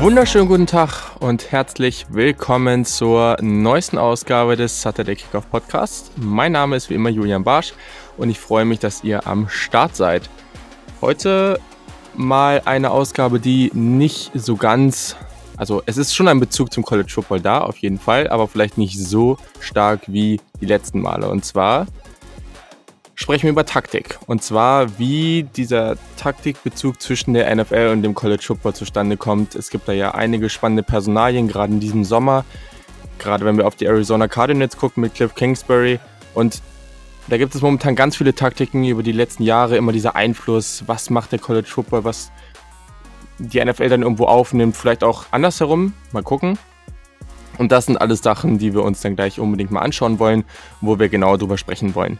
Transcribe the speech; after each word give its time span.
Wunderschönen 0.00 0.48
guten 0.48 0.66
Tag 0.66 1.20
und 1.20 1.52
herzlich 1.52 2.06
willkommen 2.08 2.86
zur 2.86 3.36
neuesten 3.42 3.98
Ausgabe 3.98 4.56
des 4.56 4.80
Saturday 4.80 5.14
Kickoff 5.14 5.50
Podcasts. 5.50 6.10
Mein 6.16 6.52
Name 6.52 6.76
ist 6.76 6.88
wie 6.88 6.94
immer 6.94 7.10
Julian 7.10 7.44
Barsch 7.44 7.74
und 8.16 8.30
ich 8.30 8.40
freue 8.40 8.64
mich, 8.64 8.78
dass 8.78 9.04
ihr 9.04 9.26
am 9.26 9.50
Start 9.50 9.94
seid. 9.94 10.30
Heute 11.02 11.60
mal 12.16 12.62
eine 12.64 12.92
Ausgabe, 12.92 13.40
die 13.40 13.70
nicht 13.74 14.30
so 14.32 14.56
ganz, 14.56 15.16
also 15.58 15.82
es 15.84 15.98
ist 15.98 16.14
schon 16.14 16.28
ein 16.28 16.40
Bezug 16.40 16.72
zum 16.72 16.82
College 16.82 17.12
Football 17.12 17.42
da, 17.42 17.60
auf 17.60 17.76
jeden 17.76 17.98
Fall, 17.98 18.26
aber 18.30 18.48
vielleicht 18.48 18.78
nicht 18.78 18.98
so 18.98 19.36
stark 19.60 20.00
wie 20.06 20.40
die 20.62 20.66
letzten 20.66 21.02
Male. 21.02 21.28
Und 21.28 21.44
zwar 21.44 21.86
sprechen 23.20 23.42
wir 23.44 23.50
über 23.50 23.66
Taktik. 23.66 24.18
Und 24.26 24.42
zwar, 24.42 24.98
wie 24.98 25.42
dieser 25.42 25.96
Taktikbezug 26.16 27.02
zwischen 27.02 27.34
der 27.34 27.54
NFL 27.54 27.90
und 27.92 28.02
dem 28.02 28.14
College 28.14 28.42
Football 28.42 28.74
zustande 28.74 29.18
kommt. 29.18 29.54
Es 29.54 29.68
gibt 29.68 29.86
da 29.88 29.92
ja 29.92 30.12
einige 30.12 30.48
spannende 30.48 30.82
Personalien, 30.82 31.46
gerade 31.46 31.74
in 31.74 31.80
diesem 31.80 32.04
Sommer. 32.04 32.46
Gerade 33.18 33.44
wenn 33.44 33.58
wir 33.58 33.66
auf 33.66 33.76
die 33.76 33.84
Arizona 33.84 34.26
Cardinals 34.26 34.78
gucken 34.78 35.02
mit 35.02 35.14
Cliff 35.14 35.34
Kingsbury. 35.34 36.00
Und 36.32 36.62
da 37.28 37.36
gibt 37.36 37.54
es 37.54 37.60
momentan 37.60 37.94
ganz 37.94 38.16
viele 38.16 38.34
Taktiken 38.34 38.84
über 38.86 39.02
die 39.02 39.12
letzten 39.12 39.42
Jahre, 39.42 39.76
immer 39.76 39.92
dieser 39.92 40.16
Einfluss, 40.16 40.84
was 40.86 41.10
macht 41.10 41.32
der 41.32 41.40
College 41.40 41.68
Football, 41.68 42.04
was 42.04 42.32
die 43.38 43.62
NFL 43.62 43.90
dann 43.90 44.02
irgendwo 44.02 44.24
aufnimmt, 44.24 44.78
vielleicht 44.78 45.04
auch 45.04 45.26
andersherum. 45.30 45.92
Mal 46.12 46.22
gucken. 46.22 46.58
Und 47.58 47.70
das 47.70 47.84
sind 47.84 47.98
alles 47.98 48.22
Sachen, 48.22 48.56
die 48.56 48.72
wir 48.72 48.82
uns 48.82 49.02
dann 49.02 49.14
gleich 49.14 49.38
unbedingt 49.38 49.70
mal 49.70 49.82
anschauen 49.82 50.18
wollen, 50.18 50.44
wo 50.80 50.98
wir 50.98 51.10
genau 51.10 51.36
drüber 51.36 51.58
sprechen 51.58 51.94
wollen. 51.94 52.18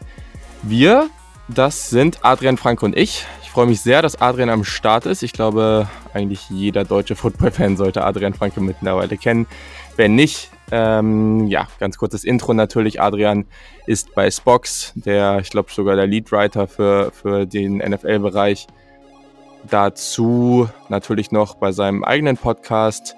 Wir, 0.63 1.09
das 1.49 1.89
sind 1.89 2.19
Adrian 2.23 2.57
Frank 2.57 2.83
und 2.83 2.97
ich. 2.97 3.25
Ich 3.43 3.51
freue 3.51 3.67
mich 3.67 3.81
sehr, 3.81 4.03
dass 4.03 4.21
Adrian 4.21 4.51
am 4.51 4.63
Start 4.63 5.07
ist. 5.07 5.23
Ich 5.23 5.33
glaube, 5.33 5.89
eigentlich 6.13 6.51
jeder 6.51 6.85
deutsche 6.85 7.17
Football-Fan 7.17 7.77
sollte 7.77 8.05
Adrian 8.05 8.35
Franke 8.35 8.61
mittlerweile 8.61 9.17
kennen. 9.17 9.47
Wenn 9.97 10.15
nicht, 10.15 10.51
ähm, 10.71 11.47
ja, 11.49 11.67
ganz 11.79 11.97
kurzes 11.97 12.25
Intro 12.25 12.53
natürlich. 12.53 13.01
Adrian 13.01 13.47
ist 13.87 14.15
bei 14.15 14.31
Spox, 14.31 14.93
der, 14.95 15.39
ich 15.41 15.51
glaube, 15.51 15.73
sogar 15.73 15.97
der 15.97 16.07
Leadwriter 16.07 16.69
für, 16.69 17.11
für 17.11 17.47
den 17.47 17.79
NFL-Bereich. 17.79 18.67
Dazu 19.69 20.69
natürlich 20.89 21.33
noch 21.33 21.55
bei 21.57 21.73
seinem 21.73 22.05
eigenen 22.05 22.37
Podcast, 22.37 23.17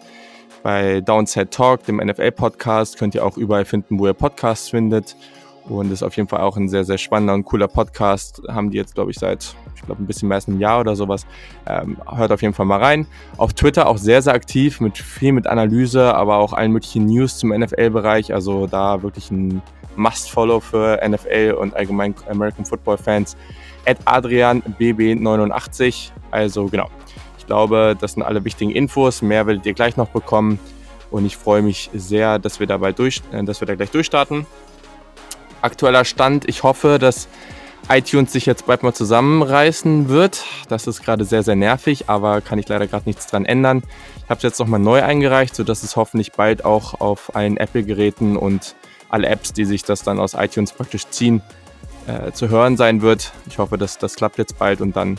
bei 0.62 1.00
Downside 1.00 1.50
Talk, 1.50 1.84
dem 1.84 1.96
NFL-Podcast. 1.96 2.98
Könnt 2.98 3.14
ihr 3.14 3.24
auch 3.24 3.36
überall 3.36 3.64
finden, 3.64 3.98
wo 3.98 4.06
ihr 4.06 4.14
Podcasts 4.14 4.70
findet. 4.70 5.16
Und 5.68 5.92
ist 5.92 6.02
auf 6.02 6.16
jeden 6.16 6.28
Fall 6.28 6.40
auch 6.40 6.56
ein 6.56 6.68
sehr, 6.68 6.84
sehr 6.84 6.98
spannender 6.98 7.34
und 7.34 7.44
cooler 7.44 7.68
Podcast. 7.68 8.42
Haben 8.48 8.70
die 8.70 8.78
jetzt, 8.78 8.94
glaube 8.94 9.12
ich, 9.12 9.18
seit, 9.18 9.54
ich 9.76 9.82
glaube, 9.82 10.02
ein 10.02 10.06
bisschen 10.06 10.28
mehr 10.28 10.36
als 10.36 10.48
einem 10.48 10.58
Jahr 10.58 10.80
oder 10.80 10.96
sowas. 10.96 11.26
Ähm, 11.66 11.98
hört 12.10 12.32
auf 12.32 12.40
jeden 12.42 12.54
Fall 12.54 12.66
mal 12.66 12.80
rein. 12.80 13.06
Auf 13.36 13.52
Twitter 13.52 13.86
auch 13.86 13.98
sehr, 13.98 14.22
sehr 14.22 14.34
aktiv, 14.34 14.80
mit 14.80 14.98
viel 14.98 15.30
mit 15.32 15.46
Analyse, 15.46 16.14
aber 16.14 16.38
auch 16.38 16.52
allen 16.52 16.72
möglichen 16.72 17.06
News 17.06 17.38
zum 17.38 17.50
NFL-Bereich. 17.50 18.34
Also 18.34 18.66
da 18.66 19.02
wirklich 19.02 19.30
ein 19.30 19.62
Must-Follow 19.94 20.58
für 20.60 21.00
NFL 21.06 21.56
und 21.58 21.76
allgemein 21.76 22.14
American 22.28 22.64
Football-Fans. 22.64 23.36
At 23.86 23.98
AdrianBB89. 24.04 26.10
Also 26.32 26.66
genau. 26.66 26.88
Ich 27.38 27.46
glaube, 27.46 27.96
das 28.00 28.14
sind 28.14 28.22
alle 28.22 28.44
wichtigen 28.44 28.72
Infos. 28.72 29.22
Mehr 29.22 29.46
werdet 29.46 29.64
ihr 29.66 29.74
gleich 29.74 29.96
noch 29.96 30.08
bekommen. 30.08 30.58
Und 31.10 31.26
ich 31.26 31.36
freue 31.36 31.62
mich 31.62 31.90
sehr, 31.92 32.38
dass 32.38 32.58
wir 32.58 32.66
dabei 32.66 32.92
durch, 32.92 33.22
äh, 33.32 33.44
dass 33.44 33.60
wir 33.60 33.66
da 33.66 33.76
gleich 33.76 33.90
durchstarten 33.90 34.46
aktueller 35.62 36.04
Stand. 36.04 36.48
Ich 36.48 36.62
hoffe, 36.62 36.98
dass 36.98 37.28
iTunes 37.88 38.32
sich 38.32 38.46
jetzt 38.46 38.66
bald 38.66 38.82
mal 38.82 38.94
zusammenreißen 38.94 40.08
wird. 40.08 40.44
Das 40.68 40.86
ist 40.86 41.02
gerade 41.02 41.24
sehr, 41.24 41.42
sehr 41.42 41.56
nervig, 41.56 42.08
aber 42.08 42.40
kann 42.40 42.58
ich 42.58 42.68
leider 42.68 42.86
gerade 42.86 43.04
nichts 43.06 43.26
dran 43.26 43.44
ändern. 43.44 43.82
Ich 44.16 44.30
habe 44.30 44.36
es 44.36 44.42
jetzt 44.42 44.60
nochmal 44.60 44.80
neu 44.80 45.02
eingereicht, 45.02 45.54
sodass 45.54 45.82
es 45.82 45.96
hoffentlich 45.96 46.32
bald 46.32 46.64
auch 46.64 47.00
auf 47.00 47.34
allen 47.34 47.56
Apple-Geräten 47.56 48.36
und 48.36 48.74
alle 49.08 49.28
Apps, 49.28 49.52
die 49.52 49.64
sich 49.64 49.82
das 49.82 50.02
dann 50.02 50.18
aus 50.18 50.34
iTunes 50.34 50.72
praktisch 50.72 51.06
ziehen, 51.08 51.42
äh, 52.06 52.32
zu 52.32 52.48
hören 52.48 52.76
sein 52.76 53.02
wird. 53.02 53.32
Ich 53.46 53.58
hoffe, 53.58 53.78
dass 53.78 53.98
das 53.98 54.14
klappt 54.14 54.38
jetzt 54.38 54.58
bald 54.58 54.80
und 54.80 54.96
dann 54.96 55.18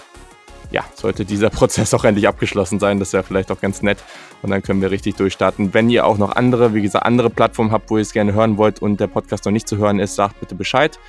ja, 0.73 0.83
sollte 0.95 1.23
dieser 1.23 1.49
Prozess 1.51 1.93
auch 1.93 2.03
endlich 2.03 2.27
abgeschlossen 2.27 2.79
sein. 2.79 2.99
Das 2.99 3.13
wäre 3.13 3.23
vielleicht 3.23 3.51
auch 3.51 3.61
ganz 3.61 3.81
nett. 3.81 4.03
Und 4.41 4.49
dann 4.49 4.61
können 4.61 4.81
wir 4.81 4.91
richtig 4.91 5.15
durchstarten. 5.15 5.73
Wenn 5.73 5.89
ihr 5.89 6.05
auch 6.05 6.17
noch 6.17 6.35
andere, 6.35 6.73
wie 6.73 6.81
gesagt, 6.81 7.05
andere 7.05 7.29
Plattformen 7.29 7.71
habt, 7.71 7.89
wo 7.89 7.97
ihr 7.97 8.01
es 8.01 8.11
gerne 8.11 8.33
hören 8.33 8.57
wollt 8.57 8.81
und 8.81 8.99
der 8.99 9.07
Podcast 9.07 9.45
noch 9.45 9.53
nicht 9.53 9.67
zu 9.67 9.77
hören 9.77 9.99
ist, 9.99 10.15
sagt 10.15 10.39
bitte 10.41 10.55
Bescheid. 10.55 10.99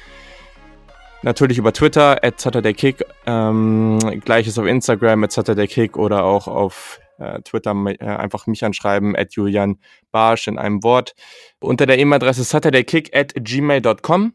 Natürlich 1.22 1.56
über 1.56 1.72
Twitter, 1.72 2.22
at 2.22 2.38
SaturdayKick, 2.38 3.02
ähm, 3.26 3.98
gleiches 4.24 4.58
auf 4.58 4.66
Instagram, 4.66 5.24
at 5.24 5.32
SaturdayKick 5.32 5.96
oder 5.96 6.22
auch 6.22 6.46
auf 6.46 7.00
äh, 7.18 7.40
Twitter 7.40 7.74
äh, 7.86 8.04
einfach 8.04 8.46
mich 8.46 8.62
anschreiben, 8.62 9.16
at 9.16 9.32
Julian 9.32 9.78
Barsch 10.12 10.48
in 10.48 10.58
einem 10.58 10.82
Wort. 10.84 11.14
Unter 11.60 11.86
der 11.86 11.98
E-Mail-Adresse 11.98 12.44
saturdaykick 12.44 13.16
at 13.16 13.32
gmail.com. 13.34 14.34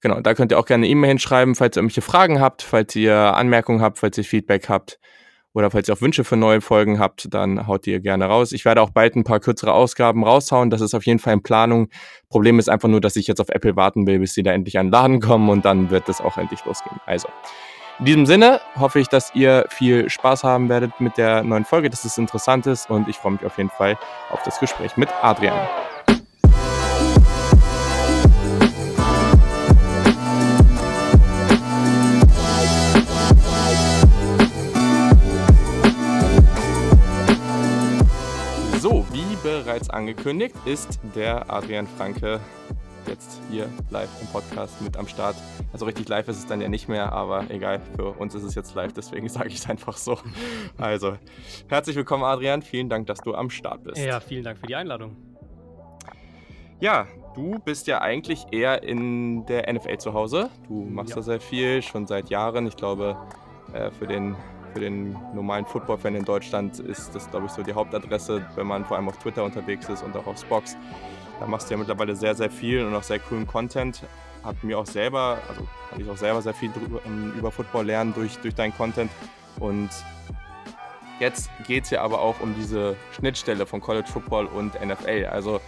Genau, 0.00 0.20
da 0.20 0.34
könnt 0.34 0.52
ihr 0.52 0.58
auch 0.58 0.66
gerne 0.66 0.86
E-Mail 0.86 1.08
hinschreiben, 1.08 1.54
falls 1.54 1.76
ihr 1.76 1.80
irgendwelche 1.80 2.02
Fragen 2.02 2.40
habt, 2.40 2.62
falls 2.62 2.94
ihr 2.96 3.16
Anmerkungen 3.16 3.80
habt, 3.80 3.98
falls 3.98 4.18
ihr 4.18 4.24
Feedback 4.24 4.68
habt 4.68 4.98
oder 5.56 5.70
falls 5.70 5.88
ihr 5.88 5.94
auch 5.94 6.02
Wünsche 6.02 6.22
für 6.22 6.36
neue 6.36 6.60
Folgen 6.60 6.98
habt, 6.98 7.32
dann 7.32 7.66
haut 7.66 7.86
ihr 7.86 7.98
gerne 8.00 8.26
raus. 8.26 8.52
Ich 8.52 8.66
werde 8.66 8.82
auch 8.82 8.90
bald 8.90 9.16
ein 9.16 9.24
paar 9.24 9.40
kürzere 9.40 9.72
Ausgaben 9.72 10.22
raushauen. 10.22 10.68
Das 10.68 10.82
ist 10.82 10.94
auf 10.94 11.06
jeden 11.06 11.18
Fall 11.18 11.32
in 11.32 11.42
Planung. 11.42 11.88
Problem 12.28 12.58
ist 12.58 12.68
einfach 12.68 12.90
nur, 12.90 13.00
dass 13.00 13.16
ich 13.16 13.26
jetzt 13.26 13.40
auf 13.40 13.48
Apple 13.48 13.74
warten 13.74 14.06
will, 14.06 14.18
bis 14.18 14.34
sie 14.34 14.42
da 14.42 14.52
endlich 14.52 14.78
an 14.78 14.88
den 14.88 14.92
Laden 14.92 15.20
kommen 15.20 15.48
und 15.48 15.64
dann 15.64 15.88
wird 15.88 16.10
es 16.10 16.20
auch 16.20 16.36
endlich 16.36 16.62
losgehen. 16.66 17.00
Also, 17.06 17.28
in 17.98 18.04
diesem 18.04 18.26
Sinne 18.26 18.60
hoffe 18.78 19.00
ich, 19.00 19.08
dass 19.08 19.34
ihr 19.34 19.64
viel 19.70 20.10
Spaß 20.10 20.44
haben 20.44 20.68
werdet 20.68 21.00
mit 21.00 21.16
der 21.16 21.42
neuen 21.42 21.64
Folge, 21.64 21.88
dass 21.88 22.04
es 22.04 22.18
interessant 22.18 22.66
ist 22.66 22.90
und 22.90 23.08
ich 23.08 23.16
freue 23.16 23.32
mich 23.32 23.44
auf 23.46 23.56
jeden 23.56 23.70
Fall 23.70 23.96
auf 24.30 24.42
das 24.42 24.60
Gespräch 24.60 24.98
mit 24.98 25.08
Adrian. 25.22 25.66
Bereits 39.62 39.88
angekündigt, 39.88 40.54
ist 40.66 40.98
der 41.14 41.50
Adrian 41.50 41.86
Franke 41.86 42.40
jetzt 43.06 43.40
hier 43.50 43.68
live 43.90 44.10
im 44.20 44.26
Podcast 44.26 44.82
mit 44.82 44.96
am 44.96 45.08
Start. 45.08 45.34
Also 45.72 45.86
richtig 45.86 46.08
live 46.08 46.28
ist 46.28 46.38
es 46.38 46.46
dann 46.46 46.60
ja 46.60 46.68
nicht 46.68 46.88
mehr, 46.88 47.12
aber 47.12 47.50
egal, 47.50 47.80
für 47.96 48.10
uns 48.10 48.34
ist 48.34 48.42
es 48.42 48.54
jetzt 48.54 48.74
live, 48.74 48.92
deswegen 48.92 49.28
sage 49.30 49.48
ich 49.48 49.56
es 49.56 49.68
einfach 49.68 49.96
so. 49.96 50.18
Also, 50.76 51.16
herzlich 51.68 51.96
willkommen, 51.96 52.24
Adrian. 52.24 52.60
Vielen 52.60 52.90
Dank, 52.90 53.06
dass 53.06 53.20
du 53.20 53.34
am 53.34 53.48
Start 53.48 53.84
bist. 53.84 53.96
Ja, 53.96 54.20
vielen 54.20 54.44
Dank 54.44 54.58
für 54.58 54.66
die 54.66 54.74
Einladung. 54.74 55.16
Ja, 56.78 57.06
du 57.34 57.58
bist 57.58 57.86
ja 57.86 58.02
eigentlich 58.02 58.44
eher 58.50 58.82
in 58.82 59.46
der 59.46 59.72
NFL 59.72 59.96
zu 59.96 60.12
Hause. 60.12 60.50
Du 60.68 60.84
machst 60.84 61.10
ja. 61.10 61.16
da 61.16 61.22
sehr 61.22 61.40
viel, 61.40 61.80
schon 61.80 62.06
seit 62.06 62.28
Jahren. 62.28 62.66
Ich 62.66 62.76
glaube, 62.76 63.16
äh, 63.72 63.90
für 63.90 64.06
den 64.06 64.36
für 64.76 64.80
den 64.80 65.16
normalen 65.32 65.64
Football-Fan 65.64 66.16
in 66.16 66.26
Deutschland 66.26 66.80
ist 66.80 67.14
das, 67.14 67.30
glaube 67.30 67.46
ich, 67.46 67.52
so 67.52 67.62
die 67.62 67.72
Hauptadresse, 67.72 68.44
wenn 68.56 68.66
man 68.66 68.84
vor 68.84 68.98
allem 68.98 69.08
auf 69.08 69.16
Twitter 69.16 69.42
unterwegs 69.42 69.88
ist 69.88 70.02
und 70.02 70.14
auch 70.14 70.26
auf 70.26 70.38
Spox. 70.38 70.76
Da 71.40 71.46
machst 71.46 71.70
du 71.70 71.74
ja 71.74 71.78
mittlerweile 71.78 72.14
sehr, 72.14 72.34
sehr 72.34 72.50
viel 72.50 72.84
und 72.84 72.94
auch 72.94 73.02
sehr 73.02 73.18
coolen 73.18 73.46
Content. 73.46 74.02
Hat 74.44 74.62
mir 74.62 74.78
auch 74.78 74.84
selber, 74.84 75.38
also 75.48 75.66
habe 75.92 76.02
ich 76.02 76.10
auch 76.10 76.16
selber 76.18 76.42
sehr 76.42 76.52
viel 76.52 76.70
drüber, 76.70 77.00
ähm, 77.06 77.32
über 77.38 77.50
Football 77.50 77.86
lernen 77.86 78.12
durch, 78.12 78.36
durch 78.36 78.54
deinen 78.54 78.76
Content. 78.76 79.10
Und 79.60 79.88
jetzt 81.20 81.48
geht 81.66 81.84
es 81.84 81.90
ja 81.90 82.02
aber 82.02 82.20
auch 82.20 82.38
um 82.40 82.54
diese 82.54 82.96
Schnittstelle 83.12 83.64
von 83.64 83.80
College 83.80 84.08
Football 84.12 84.44
und 84.44 84.74
NFL. 84.74 85.28
Also 85.32 85.58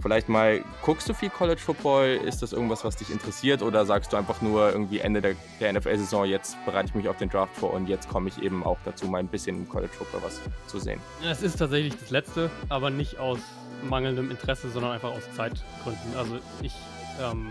Vielleicht 0.00 0.28
mal, 0.28 0.62
guckst 0.82 1.08
du 1.08 1.14
viel 1.14 1.30
College 1.30 1.60
Football? 1.60 2.20
Ist 2.24 2.42
das 2.42 2.52
irgendwas, 2.52 2.84
was 2.84 2.96
dich 2.96 3.10
interessiert? 3.10 3.62
Oder 3.62 3.86
sagst 3.86 4.12
du 4.12 4.16
einfach 4.16 4.42
nur 4.42 4.70
irgendwie 4.70 5.00
Ende 5.00 5.20
der, 5.20 5.34
der 5.60 5.72
NFL-Saison, 5.72 6.26
jetzt 6.26 6.56
bereite 6.64 6.88
ich 6.88 6.94
mich 6.94 7.08
auf 7.08 7.16
den 7.16 7.28
Draft 7.28 7.56
vor 7.56 7.72
und 7.72 7.88
jetzt 7.88 8.08
komme 8.08 8.28
ich 8.28 8.42
eben 8.42 8.64
auch 8.64 8.78
dazu, 8.84 9.06
mal 9.06 9.18
ein 9.18 9.28
bisschen 9.28 9.56
im 9.56 9.68
College 9.68 9.92
Football 9.92 10.22
was 10.22 10.40
zu 10.66 10.78
sehen? 10.78 11.00
Es 11.24 11.42
ist 11.42 11.56
tatsächlich 11.56 11.96
das 11.98 12.10
Letzte, 12.10 12.50
aber 12.68 12.90
nicht 12.90 13.18
aus 13.18 13.38
mangelndem 13.82 14.30
Interesse, 14.30 14.70
sondern 14.70 14.92
einfach 14.92 15.10
aus 15.10 15.22
Zeitgründen. 15.34 16.16
Also 16.16 16.38
ich 16.62 16.74
ähm, 17.20 17.48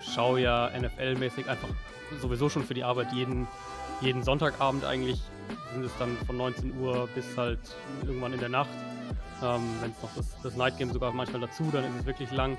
schaue 0.00 0.40
ja 0.40 0.68
NFL-mäßig 0.68 1.48
einfach 1.48 1.68
sowieso 2.20 2.48
schon 2.48 2.64
für 2.64 2.74
die 2.74 2.84
Arbeit 2.84 3.12
jeden, 3.12 3.46
jeden 4.00 4.22
Sonntagabend 4.22 4.84
eigentlich. 4.84 5.20
Sind 5.72 5.84
es 5.84 5.92
dann 5.98 6.16
von 6.26 6.36
19 6.36 6.78
Uhr 6.78 7.08
bis 7.14 7.36
halt 7.36 7.60
irgendwann 8.06 8.32
in 8.32 8.40
der 8.40 8.48
Nacht. 8.48 8.70
Ähm, 9.42 9.62
Wenn 9.80 9.90
es 9.90 10.02
noch 10.02 10.14
das, 10.16 10.42
das 10.42 10.56
Night 10.56 10.78
Game 10.78 10.92
sogar 10.92 11.12
manchmal 11.12 11.40
dazu, 11.40 11.64
dann 11.72 11.84
ist 11.84 12.00
es 12.00 12.06
wirklich 12.06 12.30
lang. 12.32 12.56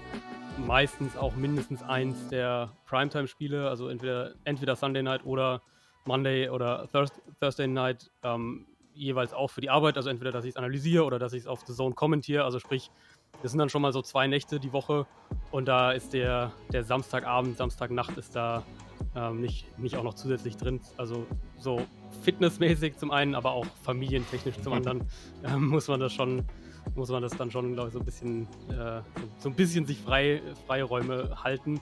Meistens 0.57 1.15
auch 1.15 1.35
mindestens 1.35 1.83
eins 1.83 2.27
der 2.29 2.71
Primetime-Spiele, 2.85 3.69
also 3.69 3.87
entweder, 3.87 4.33
entweder 4.43 4.75
Sunday 4.75 5.03
Night 5.03 5.25
oder 5.25 5.61
Monday 6.05 6.49
oder 6.49 6.87
Thursday 7.39 7.67
Night, 7.67 8.11
ähm, 8.23 8.65
jeweils 8.93 9.33
auch 9.33 9.49
für 9.49 9.61
die 9.61 9.69
Arbeit. 9.69 9.97
Also 9.97 10.09
entweder, 10.09 10.31
dass 10.31 10.43
ich 10.43 10.51
es 10.51 10.57
analysiere 10.57 11.05
oder 11.05 11.19
dass 11.19 11.33
ich 11.33 11.41
es 11.41 11.47
auf 11.47 11.61
The 11.65 11.73
Zone 11.73 11.95
kommentiere. 11.95 12.43
Also 12.43 12.59
sprich, 12.59 12.91
das 13.41 13.51
sind 13.51 13.59
dann 13.59 13.69
schon 13.69 13.81
mal 13.81 13.93
so 13.93 14.01
zwei 14.01 14.27
Nächte 14.27 14.59
die 14.59 14.73
Woche 14.73 15.05
und 15.51 15.67
da 15.67 15.91
ist 15.91 16.13
der, 16.13 16.51
der 16.73 16.83
Samstagabend, 16.83 17.57
Samstagnacht 17.57 18.17
ist 18.17 18.35
da 18.35 18.63
ähm, 19.15 19.39
nicht, 19.39 19.65
nicht 19.79 19.95
auch 19.95 20.03
noch 20.03 20.13
zusätzlich 20.13 20.57
drin. 20.57 20.81
Also 20.97 21.25
so 21.57 21.81
fitnessmäßig 22.23 22.97
zum 22.97 23.11
einen, 23.11 23.35
aber 23.35 23.51
auch 23.51 23.65
familientechnisch 23.83 24.59
zum 24.61 24.73
anderen 24.73 25.03
ähm, 25.45 25.67
muss 25.67 25.87
man 25.87 25.99
das 25.99 26.11
schon, 26.13 26.43
muss 26.95 27.09
man 27.09 27.21
das 27.21 27.35
dann 27.37 27.51
schon, 27.51 27.73
glaube 27.73 27.89
ich, 27.89 27.93
so 27.93 27.99
ein 27.99 28.05
bisschen, 28.05 28.43
äh, 28.69 29.01
so 29.37 29.49
ein 29.49 29.55
bisschen 29.55 29.85
sich 29.85 29.99
frei, 29.99 30.41
Freiräume 30.67 31.43
halten. 31.43 31.79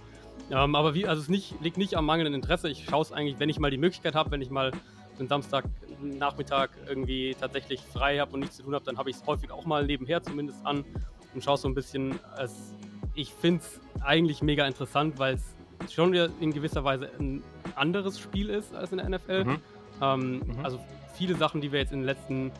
Ähm, 0.51 0.75
aber 0.75 0.93
wie, 0.93 1.07
also 1.07 1.21
es 1.21 1.29
nicht, 1.29 1.55
liegt 1.61 1.77
nicht 1.77 1.95
am 1.95 2.05
mangelnden 2.05 2.33
Interesse. 2.33 2.69
Ich 2.69 2.85
schaue 2.85 3.01
es 3.01 3.11
eigentlich, 3.11 3.39
wenn 3.39 3.49
ich 3.49 3.59
mal 3.59 3.71
die 3.71 3.77
Möglichkeit 3.77 4.15
habe, 4.15 4.31
wenn 4.31 4.41
ich 4.41 4.49
mal 4.49 4.71
den 5.19 5.27
Samstagnachmittag 5.27 6.69
irgendwie 6.87 7.35
tatsächlich 7.39 7.81
frei 7.81 8.19
habe 8.19 8.33
und 8.33 8.41
nichts 8.41 8.57
zu 8.57 8.63
tun 8.63 8.75
habe, 8.75 8.85
dann 8.85 8.97
habe 8.97 9.09
ich 9.09 9.17
es 9.17 9.25
häufig 9.25 9.51
auch 9.51 9.65
mal 9.65 9.85
nebenher 9.85 10.21
zumindest 10.21 10.65
an 10.65 10.85
und 11.33 11.43
schaue 11.43 11.57
so 11.57 11.67
ein 11.67 11.73
bisschen. 11.73 12.19
Es, 12.37 12.73
ich 13.15 13.33
finde 13.33 13.61
es 13.61 13.81
eigentlich 14.03 14.41
mega 14.41 14.65
interessant, 14.67 15.17
weil 15.17 15.35
es 15.35 15.93
schon 15.93 16.11
wieder 16.11 16.29
in 16.39 16.53
gewisser 16.53 16.83
Weise 16.83 17.09
ein 17.19 17.43
anderes 17.75 18.19
Spiel 18.19 18.49
ist 18.49 18.73
als 18.75 18.91
in 18.91 18.97
der 18.97 19.09
NFL. 19.09 19.43
Mhm. 19.43 19.59
Ähm, 20.01 20.31
mhm. 20.39 20.59
Also 20.63 20.79
viele 21.15 21.35
Sachen, 21.35 21.61
die 21.61 21.71
wir 21.71 21.79
jetzt 21.79 21.91
in 21.91 21.99
den 21.99 22.05
letzten 22.05 22.51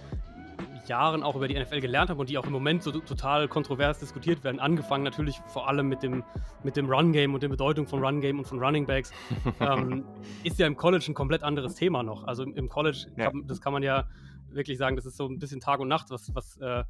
Jahren 0.88 1.24
auch 1.24 1.36
über 1.36 1.48
die 1.48 1.60
NFL 1.60 1.80
gelernt 1.80 2.10
haben 2.10 2.20
und 2.20 2.30
die 2.30 2.38
auch 2.38 2.46
im 2.46 2.52
Moment 2.52 2.84
so 2.84 2.92
total 2.92 3.48
kontrovers 3.48 4.00
diskutiert 4.00 4.44
werden. 4.44 4.60
Angefangen 4.60 5.04
natürlich 5.04 5.40
vor 5.48 5.68
allem 5.68 5.88
mit 5.88 6.04
dem, 6.04 6.24
mit 6.64 6.76
dem 6.76 6.90
Run-Game 6.90 7.34
und 7.34 7.44
der 7.44 7.50
Bedeutung 7.50 7.88
von 7.88 8.04
Run-Game 8.04 8.40
und 8.40 8.46
von 8.46 8.60
Running 8.60 8.86
Backs. 8.86 9.12
ähm, 9.60 10.06
ist 10.44 10.60
ja 10.60 10.68
im 10.68 10.76
College 10.76 11.06
ein 11.10 11.14
komplett 11.14 11.44
anderes 11.44 11.76
Thema 11.76 12.04
noch. 12.04 12.24
Also 12.24 12.44
im 12.44 12.70
College, 12.70 13.08
ja. 13.18 13.30
kann, 13.30 13.48
das 13.48 13.62
kann 13.62 13.74
man 13.74 13.84
ja 13.84 14.08
wirklich 14.50 14.78
sagen, 14.78 14.96
das 14.96 15.06
ist 15.06 15.18
so 15.18 15.28
ein 15.28 15.40
bisschen 15.40 15.60
Tag 15.60 15.80
und 15.80 15.88
Nacht, 15.88 16.10
was, 16.10 16.34
was, 16.34 16.58
äh, 16.58 16.84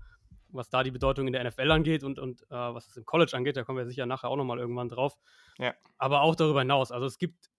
was 0.49 0.69
da 0.69 0.83
die 0.83 0.91
Bedeutung 0.91 1.27
in 1.27 1.33
der 1.33 1.43
NFL 1.43 1.71
angeht 1.71 2.03
und, 2.03 2.19
und 2.19 2.43
äh, 2.43 2.55
was 2.55 2.87
es 2.87 2.97
im 2.97 3.05
College 3.05 3.35
angeht. 3.35 3.57
Da 3.57 3.63
kommen 3.63 3.77
wir 3.77 3.85
sicher 3.85 4.05
nachher 4.05 4.29
auch 4.29 4.37
nochmal 4.37 4.59
irgendwann 4.59 4.89
drauf. 4.89 5.17
Ja. 5.57 5.73
Aber 5.97 6.21
auch 6.21 6.35
darüber 6.35 6.61
hinaus. 6.61 6.91
Also 6.91 7.05
es 7.05 7.17
gibt 7.17 7.49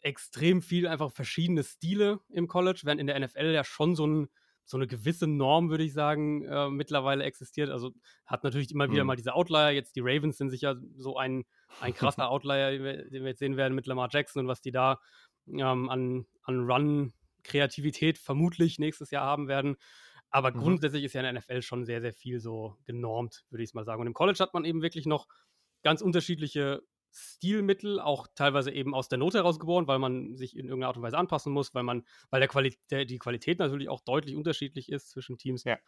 extrem 0.00 0.62
viel 0.62 0.86
einfach 0.86 1.10
verschiedene 1.10 1.64
Stile 1.64 2.20
im 2.30 2.46
College, 2.46 2.82
während 2.84 3.00
in 3.00 3.06
der 3.06 3.18
NFL 3.18 3.52
ja 3.52 3.64
schon 3.64 3.96
so, 3.96 4.06
ein, 4.06 4.28
so 4.66 4.76
eine 4.76 4.88
gewisse 4.88 5.28
Norm, 5.28 5.70
würde 5.70 5.84
ich 5.84 5.92
sagen, 5.92 6.44
äh, 6.44 6.68
mittlerweile 6.68 7.24
existiert. 7.24 7.70
Also 7.70 7.92
hat 8.26 8.42
natürlich 8.42 8.70
immer 8.72 8.90
wieder 8.90 9.04
mhm. 9.04 9.06
mal 9.06 9.16
diese 9.16 9.34
Outlier. 9.34 9.70
Jetzt 9.70 9.94
die 9.94 10.00
Ravens 10.00 10.38
sind 10.38 10.50
sicher 10.50 10.76
so 10.96 11.16
ein, 11.16 11.44
ein 11.80 11.94
krasser 11.94 12.28
Outlier, 12.30 12.72
den 12.72 13.22
wir 13.22 13.28
jetzt 13.28 13.38
sehen 13.38 13.56
werden 13.56 13.74
mit 13.74 13.86
Lamar 13.86 14.08
Jackson 14.10 14.40
und 14.40 14.48
was 14.48 14.60
die 14.60 14.72
da 14.72 14.98
ähm, 15.48 15.88
an, 15.88 16.26
an 16.42 16.68
Run-Kreativität 16.68 18.18
vermutlich 18.18 18.80
nächstes 18.80 19.12
Jahr 19.12 19.24
haben 19.24 19.46
werden. 19.46 19.76
Aber 20.30 20.50
mhm. 20.50 20.58
grundsätzlich 20.58 21.04
ist 21.04 21.12
ja 21.12 21.20
in 21.20 21.32
der 21.32 21.40
NFL 21.40 21.62
schon 21.62 21.84
sehr, 21.84 22.00
sehr 22.00 22.12
viel 22.12 22.40
so 22.40 22.76
genormt, 22.86 23.44
würde 23.50 23.62
ich 23.62 23.70
es 23.70 23.74
mal 23.74 23.84
sagen. 23.84 24.00
Und 24.00 24.08
im 24.08 24.14
College 24.14 24.40
hat 24.40 24.52
man 24.52 24.64
eben 24.64 24.82
wirklich 24.82 25.06
noch 25.06 25.28
ganz 25.84 26.02
unterschiedliche 26.02 26.82
Stilmittel, 27.16 27.98
auch 27.98 28.26
teilweise 28.34 28.70
eben 28.70 28.94
aus 28.94 29.08
der 29.08 29.18
Not 29.18 29.34
heraus 29.34 29.58
geboren, 29.58 29.86
weil 29.86 29.98
man 29.98 30.36
sich 30.36 30.54
in 30.54 30.66
irgendeiner 30.66 30.88
Art 30.88 30.96
und 30.98 31.02
Weise 31.02 31.16
anpassen 31.16 31.52
muss, 31.52 31.74
weil 31.74 31.82
man, 31.82 32.04
weil 32.30 32.40
der 32.40 32.48
Quali 32.48 32.76
der, 32.90 33.06
die 33.06 33.18
Qualität 33.18 33.58
natürlich 33.58 33.88
auch 33.88 34.00
deutlich 34.00 34.36
unterschiedlich 34.36 34.92
ist 34.92 35.10
zwischen 35.10 35.38
Teams. 35.38 35.64
Ja. 35.64 35.78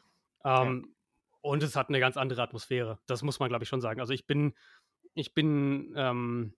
Ähm, 0.45 0.85
ja. 0.87 0.95
Und 1.43 1.63
es 1.63 1.77
hat 1.77 1.91
eine 1.91 2.01
ganz 2.01 2.17
andere 2.17 2.43
Atmosphäre. 2.43 2.99
Das 3.07 3.23
muss 3.23 3.41
man, 3.41 3.51
glaube 3.51 3.65
ich, 3.65 3.69
schon 3.69 3.83
sagen. 3.83 4.01
Also 4.01 4.15
ich 4.15 4.27
bin, 4.27 4.55
ich 5.15 5.35
bin 5.35 5.93
ähm, 5.97 6.55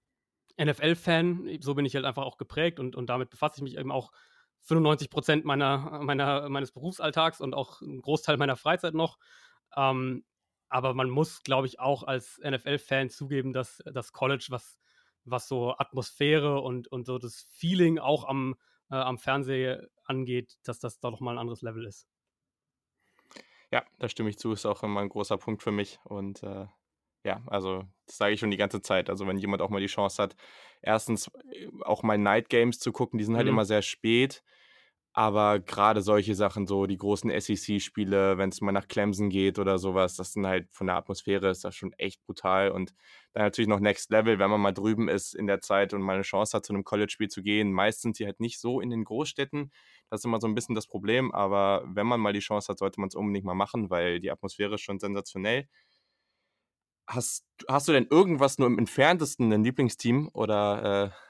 NFL-Fan, 0.61 1.59
so 1.61 1.75
bin 1.75 1.85
ich 1.85 1.97
halt 1.97 2.05
einfach 2.05 2.23
auch 2.23 2.37
geprägt 2.37 2.79
und, 2.79 2.95
und 2.95 3.11
damit 3.11 3.31
befasse 3.31 3.57
ich 3.57 3.63
mich 3.63 3.77
eben 3.77 3.91
auch 3.91 4.13
95 4.63 5.11
Prozent 5.11 5.45
meiner, 5.45 6.01
meiner, 6.03 6.49
meines 6.49 6.71
Berufsalltags 6.71 7.41
und 7.41 7.55
auch 7.55 7.83
einen 7.83 8.03
Großteil 8.03 8.37
meiner 8.37 8.57
Freizeit 8.57 8.95
noch. 8.95 9.19
Ähm, 9.77 10.25
aber 10.71 10.95
man 10.95 11.11
muss, 11.11 11.43
glaube 11.43 11.67
ich, 11.67 11.81
auch 11.81 12.05
als 12.05 12.41
NFL-Fan 12.43 13.11
zugeben, 13.11 13.53
dass 13.53 13.83
das 13.85 14.13
College, 14.13 14.47
was, 14.51 14.79
was 15.25 15.49
so 15.49 15.75
Atmosphäre 15.77 16.61
und, 16.61 16.89
und 16.89 17.07
so 17.07 17.19
das 17.19 17.47
Feeling 17.51 17.99
auch 17.99 18.25
am, 18.25 18.55
äh, 18.91 18.95
am 18.95 19.19
Fernseher 19.19 19.89
angeht, 20.05 20.57
dass 20.63 20.79
das 20.79 21.01
da 21.01 21.11
doch 21.11 21.21
mal 21.21 21.33
ein 21.33 21.39
anderes 21.39 21.63
Level 21.63 21.85
ist. 21.85 22.07
Ja, 23.73 23.85
da 23.99 24.09
stimme 24.09 24.31
ich 24.31 24.39
zu, 24.39 24.53
ist 24.53 24.67
auch 24.67 24.83
immer 24.83 25.01
ein 25.01 25.09
großer 25.09 25.39
Punkt 25.39 25.63
für 25.63 25.73
mich. 25.73 25.99
Und 26.05 26.43
äh, 26.43 26.67
ja, 27.25 27.43
also 27.47 27.85
das 28.07 28.17
sage 28.17 28.35
ich 28.35 28.41
schon 28.41 28.51
die 28.51 28.57
ganze 28.57 28.81
Zeit. 28.81 29.11
Also 29.11 29.27
wenn 29.27 29.39
jemand 29.39 29.63
auch 29.63 29.71
mal 29.71 29.81
die 29.81 29.87
Chance 29.87 30.23
hat, 30.23 30.37
erstens 30.83 31.31
äh, 31.53 31.69
auch 31.83 32.03
mal 32.05 32.17
Night 32.17 32.49
Games 32.49 32.79
zu 32.79 32.93
gucken, 32.93 33.19
die 33.19 33.25
sind 33.25 33.37
halt 33.37 33.47
mhm. 33.47 33.55
immer 33.55 33.65
sehr 33.65 33.83
spät. 33.83 34.43
Aber 35.13 35.59
gerade 35.59 36.03
solche 36.03 36.37
Sachen, 36.37 36.69
so 36.69 36.87
die 36.87 36.97
großen 36.97 37.31
SEC-Spiele, 37.31 38.39
wenn 38.39 38.51
es 38.51 38.61
mal 38.61 38.71
nach 38.71 38.87
Clemson 38.87 39.29
geht 39.29 39.59
oder 39.59 39.77
sowas, 39.77 40.15
das 40.15 40.35
sind 40.35 40.47
halt 40.47 40.69
von 40.71 40.87
der 40.87 40.95
Atmosphäre 40.97 41.51
ist 41.51 41.65
das 41.65 41.75
schon 41.75 41.93
echt 41.95 42.25
brutal. 42.27 42.71
Und 42.71 42.95
dann 43.33 43.43
natürlich 43.43 43.69
noch 43.69 43.81
Next 43.81 44.11
Level, 44.13 44.39
wenn 44.39 44.51
man 44.51 44.61
mal 44.61 44.73
drüben 44.73 45.09
ist 45.09 45.35
in 45.35 45.49
der 45.49 45.61
Zeit 45.61 45.95
und 45.95 46.03
mal 46.03 46.15
eine 46.15 46.23
Chance 46.23 46.57
hat, 46.57 46.65
zu 46.65 46.73
einem 46.73 46.85
College-Spiel 46.85 47.27
zu 47.27 47.43
gehen. 47.43 47.73
Meist 47.73 48.03
sind 48.03 48.15
sie 48.17 48.25
halt 48.25 48.39
nicht 48.39 48.61
so 48.61 48.81
in 48.81 48.91
den 48.91 49.03
Großstädten. 49.05 49.73
Das 50.11 50.21
ist 50.21 50.25
immer 50.27 50.41
so 50.41 50.47
ein 50.47 50.55
bisschen 50.55 50.77
das 50.77 50.87
Problem. 50.87 51.33
Aber 51.33 51.85
wenn 51.89 52.07
man 52.07 52.21
mal 52.21 52.33
die 52.33 52.39
Chance 52.39 52.69
hat, 52.69 52.79
sollte 52.79 53.01
man 53.01 53.09
es 53.09 53.17
unbedingt 53.17 53.45
mal 53.45 53.55
machen, 53.55 53.91
weil 53.91 54.21
die 54.21 54.31
Atmosphäre 54.31 54.77
ist 54.77 54.83
schon 54.83 55.01
sensationell. 55.01 55.67
Hast, 57.09 57.45
hast 57.69 57.89
du 57.89 57.93
denn 57.93 58.07
irgendwas 58.09 58.59
nur 58.59 58.69
im 58.69 58.79
entferntesten 58.79 59.53
ein 59.53 59.65
Lieblingsteam 59.65 60.31
oder 60.33 61.13
äh, 61.13 61.30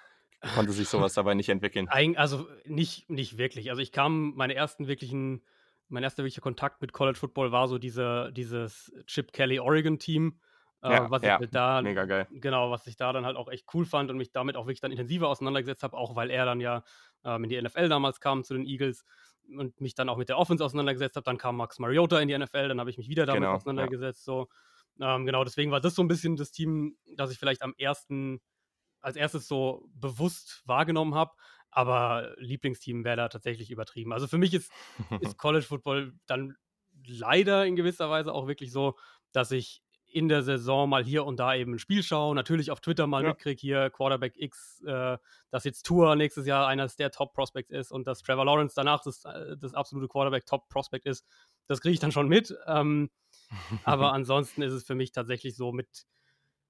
konnte 0.54 0.72
sich 0.72 0.88
sowas 0.88 1.14
dabei 1.14 1.34
nicht 1.34 1.48
entwickeln? 1.48 1.88
Eig 1.90 2.18
also 2.18 2.46
nicht, 2.64 3.08
nicht 3.10 3.38
wirklich. 3.38 3.70
Also 3.70 3.82
ich 3.82 3.92
kam, 3.92 4.34
meine 4.34 4.54
ersten 4.54 4.86
wirklichen, 4.86 5.42
mein 5.88 6.02
erster 6.02 6.22
wirklicher 6.22 6.40
Kontakt 6.40 6.80
mit 6.80 6.92
College 6.92 7.18
Football 7.18 7.52
war 7.52 7.68
so 7.68 7.78
diese, 7.78 8.32
dieses 8.32 8.92
Chip 9.06 9.32
Kelly 9.32 9.60
Oregon 9.60 9.98
Team. 9.98 10.40
Äh, 10.82 10.92
ja, 10.92 11.10
was 11.10 11.22
ich 11.22 11.28
ja, 11.28 11.38
halt 11.38 11.54
da, 11.54 11.82
mega 11.82 12.06
geil. 12.06 12.26
Genau, 12.30 12.70
was 12.70 12.86
ich 12.86 12.96
da 12.96 13.12
dann 13.12 13.26
halt 13.26 13.36
auch 13.36 13.50
echt 13.50 13.66
cool 13.74 13.84
fand 13.84 14.10
und 14.10 14.16
mich 14.16 14.32
damit 14.32 14.56
auch 14.56 14.64
wirklich 14.64 14.80
dann 14.80 14.92
intensiver 14.92 15.28
auseinandergesetzt 15.28 15.82
habe, 15.82 15.94
auch 15.96 16.16
weil 16.16 16.30
er 16.30 16.46
dann 16.46 16.58
ja 16.60 16.82
ähm, 17.22 17.44
in 17.44 17.50
die 17.50 17.60
NFL 17.60 17.90
damals 17.90 18.20
kam 18.20 18.44
zu 18.44 18.54
den 18.54 18.64
Eagles 18.64 19.04
und 19.58 19.78
mich 19.80 19.94
dann 19.94 20.08
auch 20.08 20.16
mit 20.16 20.30
der 20.30 20.38
Offense 20.38 20.64
auseinandergesetzt 20.64 21.16
habe. 21.16 21.24
Dann 21.24 21.36
kam 21.36 21.56
Max 21.56 21.78
Mariota 21.78 22.18
in 22.20 22.28
die 22.28 22.38
NFL, 22.38 22.68
dann 22.68 22.80
habe 22.80 22.88
ich 22.88 22.96
mich 22.96 23.08
wieder 23.08 23.26
damit 23.26 23.42
genau, 23.42 23.54
auseinandergesetzt. 23.54 24.26
Ja. 24.26 24.32
So. 24.32 24.48
Ähm, 25.00 25.26
genau, 25.26 25.44
deswegen 25.44 25.70
war 25.70 25.80
das 25.80 25.94
so 25.94 26.02
ein 26.02 26.08
bisschen 26.08 26.36
das 26.36 26.50
Team, 26.50 26.96
das 27.16 27.30
ich 27.30 27.38
vielleicht 27.38 27.60
am 27.62 27.74
ersten 27.76 28.40
als 29.00 29.16
erstes 29.16 29.48
so 29.48 29.88
bewusst 29.94 30.62
wahrgenommen 30.66 31.14
habe. 31.14 31.32
Aber 31.70 32.34
Lieblingsteam 32.38 33.04
wäre 33.04 33.16
da 33.16 33.28
tatsächlich 33.28 33.70
übertrieben. 33.70 34.12
Also 34.12 34.26
für 34.26 34.38
mich 34.38 34.54
ist, 34.54 34.72
ist 35.20 35.38
College 35.38 35.64
Football 35.64 36.12
dann 36.26 36.56
leider 37.06 37.64
in 37.64 37.76
gewisser 37.76 38.10
Weise 38.10 38.32
auch 38.32 38.48
wirklich 38.48 38.72
so, 38.72 38.96
dass 39.32 39.50
ich 39.52 39.82
in 40.12 40.28
der 40.28 40.42
Saison 40.42 40.88
mal 40.88 41.04
hier 41.04 41.24
und 41.24 41.38
da 41.38 41.54
eben 41.54 41.74
ein 41.74 41.78
Spiel 41.78 42.02
schaue, 42.02 42.34
natürlich 42.34 42.70
auf 42.70 42.80
Twitter 42.80 43.06
mal 43.06 43.22
ja. 43.22 43.30
mitkriege, 43.30 43.60
hier 43.60 43.90
Quarterback 43.90 44.34
X, 44.36 44.82
äh, 44.84 45.18
dass 45.50 45.64
jetzt 45.64 45.86
Tour 45.86 46.16
nächstes 46.16 46.46
Jahr 46.46 46.66
eines 46.66 46.96
der 46.96 47.10
Top-Prospects 47.10 47.70
ist 47.70 47.92
und 47.92 48.06
dass 48.06 48.22
Trevor 48.22 48.44
Lawrence 48.44 48.74
danach 48.74 49.02
das, 49.02 49.24
äh, 49.24 49.56
das 49.56 49.74
absolute 49.74 50.08
Quarterback-Top-Prospect 50.08 51.06
ist. 51.06 51.24
Das 51.66 51.80
kriege 51.80 51.94
ich 51.94 52.00
dann 52.00 52.12
schon 52.12 52.28
mit. 52.28 52.54
Ähm, 52.66 53.10
aber 53.84 54.12
ansonsten 54.12 54.62
ist 54.62 54.72
es 54.72 54.84
für 54.84 54.94
mich 54.94 55.12
tatsächlich 55.12 55.56
so 55.56 55.72
mit 55.72 56.06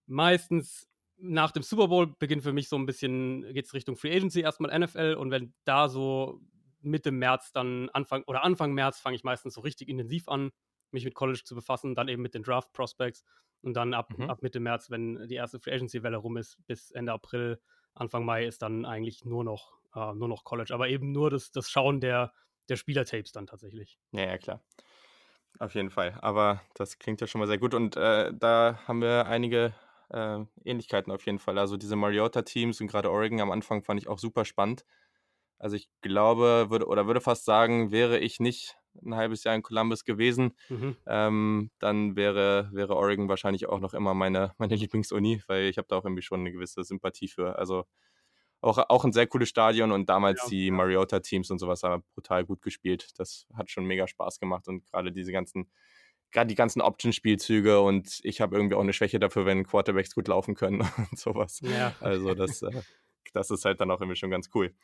meistens 0.06 0.89
nach 1.22 1.52
dem 1.52 1.62
Super 1.62 1.88
Bowl 1.88 2.14
beginnt 2.18 2.42
für 2.42 2.52
mich 2.52 2.68
so 2.68 2.76
ein 2.76 2.86
bisschen, 2.86 3.42
geht 3.52 3.66
es 3.66 3.74
Richtung 3.74 3.96
Free 3.96 4.14
Agency 4.14 4.40
erstmal 4.40 4.76
NFL 4.78 5.16
und 5.18 5.30
wenn 5.30 5.54
da 5.64 5.88
so 5.88 6.40
Mitte 6.80 7.10
März 7.10 7.52
dann 7.52 7.88
Anfang 7.90 8.22
oder 8.26 8.42
Anfang 8.42 8.72
März 8.72 8.98
fange 8.98 9.16
ich 9.16 9.24
meistens 9.24 9.54
so 9.54 9.60
richtig 9.60 9.88
intensiv 9.88 10.28
an, 10.28 10.50
mich 10.92 11.04
mit 11.04 11.14
College 11.14 11.42
zu 11.44 11.54
befassen, 11.54 11.94
dann 11.94 12.08
eben 12.08 12.22
mit 12.22 12.34
den 12.34 12.42
Draft 12.42 12.72
Prospects 12.72 13.24
und 13.62 13.74
dann 13.74 13.94
ab, 13.94 14.10
mhm. 14.16 14.30
ab 14.30 14.42
Mitte 14.42 14.60
März, 14.60 14.90
wenn 14.90 15.26
die 15.28 15.34
erste 15.34 15.60
Free 15.60 15.72
Agency 15.72 16.02
Welle 16.02 16.16
rum 16.16 16.36
ist, 16.36 16.56
bis 16.66 16.90
Ende 16.90 17.12
April, 17.12 17.60
Anfang 17.94 18.24
Mai 18.24 18.46
ist 18.46 18.62
dann 18.62 18.84
eigentlich 18.84 19.24
nur 19.24 19.44
noch, 19.44 19.74
äh, 19.94 20.14
nur 20.14 20.28
noch 20.28 20.44
College, 20.44 20.72
aber 20.72 20.88
eben 20.88 21.12
nur 21.12 21.30
das, 21.30 21.52
das 21.52 21.70
Schauen 21.70 22.00
der, 22.00 22.32
der 22.68 22.76
Spielertapes 22.76 23.32
dann 23.32 23.46
tatsächlich. 23.46 23.98
Ja, 24.12 24.26
ja, 24.26 24.38
klar. 24.38 24.62
Auf 25.58 25.74
jeden 25.74 25.90
Fall. 25.90 26.16
Aber 26.22 26.62
das 26.74 26.98
klingt 26.98 27.20
ja 27.20 27.26
schon 27.26 27.40
mal 27.40 27.48
sehr 27.48 27.58
gut. 27.58 27.74
Und 27.74 27.96
äh, 27.96 28.32
da 28.32 28.80
haben 28.86 29.02
wir 29.02 29.26
einige 29.26 29.74
äh, 30.10 30.44
Ähnlichkeiten 30.64 31.12
auf 31.12 31.24
jeden 31.26 31.38
Fall. 31.38 31.58
Also 31.58 31.76
diese 31.76 31.96
Mariota-Teams 31.96 32.80
und 32.80 32.86
gerade 32.86 33.10
Oregon 33.10 33.40
am 33.40 33.50
Anfang 33.50 33.82
fand 33.82 34.00
ich 34.00 34.08
auch 34.08 34.18
super 34.18 34.44
spannend. 34.44 34.84
Also 35.58 35.76
ich 35.76 35.88
glaube, 36.00 36.66
würde 36.70 36.86
oder 36.86 37.06
würde 37.06 37.20
fast 37.20 37.44
sagen, 37.44 37.90
wäre 37.90 38.18
ich 38.18 38.40
nicht 38.40 38.76
ein 39.04 39.14
halbes 39.14 39.44
Jahr 39.44 39.54
in 39.54 39.62
Columbus 39.62 40.04
gewesen, 40.04 40.56
mhm. 40.68 40.96
ähm, 41.06 41.70
dann 41.78 42.16
wäre, 42.16 42.70
wäre 42.72 42.96
Oregon 42.96 43.28
wahrscheinlich 43.28 43.68
auch 43.68 43.78
noch 43.78 43.94
immer 43.94 44.14
meine, 44.14 44.52
meine 44.58 44.74
Lieblingsuni, 44.76 45.42
weil 45.46 45.64
ich 45.64 45.78
habe 45.78 45.86
da 45.88 45.96
auch 45.96 46.04
irgendwie 46.04 46.22
schon 46.22 46.40
eine 46.40 46.52
gewisse 46.52 46.82
Sympathie 46.82 47.28
für. 47.28 47.58
Also 47.58 47.84
auch, 48.62 48.78
auch 48.88 49.04
ein 49.04 49.12
sehr 49.12 49.26
cooles 49.26 49.48
Stadion 49.48 49.92
und 49.92 50.08
damals 50.08 50.42
ja, 50.44 50.48
die 50.50 50.70
Mariota-Teams 50.70 51.50
und 51.50 51.58
sowas 51.58 51.82
haben 51.82 52.04
brutal 52.14 52.44
gut 52.44 52.62
gespielt. 52.62 53.18
Das 53.18 53.46
hat 53.54 53.70
schon 53.70 53.84
mega 53.84 54.06
Spaß 54.06 54.38
gemacht 54.38 54.68
und 54.68 54.84
gerade 54.86 55.12
diese 55.12 55.32
ganzen 55.32 55.70
gerade 56.32 56.48
die 56.48 56.54
ganzen 56.54 56.80
Option-Spielzüge 56.80 57.80
und 57.80 58.20
ich 58.22 58.40
habe 58.40 58.56
irgendwie 58.56 58.76
auch 58.76 58.80
eine 58.80 58.92
Schwäche 58.92 59.18
dafür, 59.18 59.46
wenn 59.46 59.66
Quarterbacks 59.66 60.14
gut 60.14 60.28
laufen 60.28 60.54
können 60.54 60.80
und 61.10 61.18
sowas. 61.18 61.60
Ja. 61.62 61.94
Also 62.00 62.34
das, 62.34 62.62
äh, 62.62 62.82
das 63.32 63.50
ist 63.50 63.64
halt 63.64 63.80
dann 63.80 63.90
auch 63.90 64.00
irgendwie 64.00 64.16
schon 64.16 64.30
ganz 64.30 64.50
cool. 64.54 64.74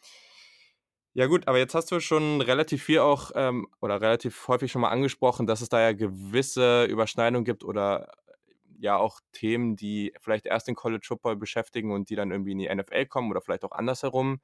Ja 1.14 1.26
gut, 1.26 1.48
aber 1.48 1.56
jetzt 1.58 1.74
hast 1.74 1.90
du 1.90 1.98
schon 2.00 2.42
relativ 2.42 2.82
viel 2.82 2.98
auch 2.98 3.30
ähm, 3.34 3.68
oder 3.80 4.02
relativ 4.02 4.48
häufig 4.48 4.70
schon 4.70 4.82
mal 4.82 4.90
angesprochen, 4.90 5.46
dass 5.46 5.62
es 5.62 5.70
da 5.70 5.80
ja 5.80 5.92
gewisse 5.92 6.84
Überschneidungen 6.84 7.44
gibt 7.44 7.64
oder 7.64 8.12
ja 8.78 8.96
auch 8.98 9.20
Themen, 9.32 9.76
die 9.76 10.12
vielleicht 10.20 10.44
erst 10.44 10.68
den 10.68 10.74
College 10.74 11.06
Football 11.06 11.36
beschäftigen 11.36 11.90
und 11.90 12.10
die 12.10 12.16
dann 12.16 12.30
irgendwie 12.30 12.52
in 12.52 12.58
die 12.58 12.68
NFL 12.68 13.06
kommen 13.06 13.30
oder 13.30 13.40
vielleicht 13.40 13.64
auch 13.64 13.72
andersherum. 13.72 14.40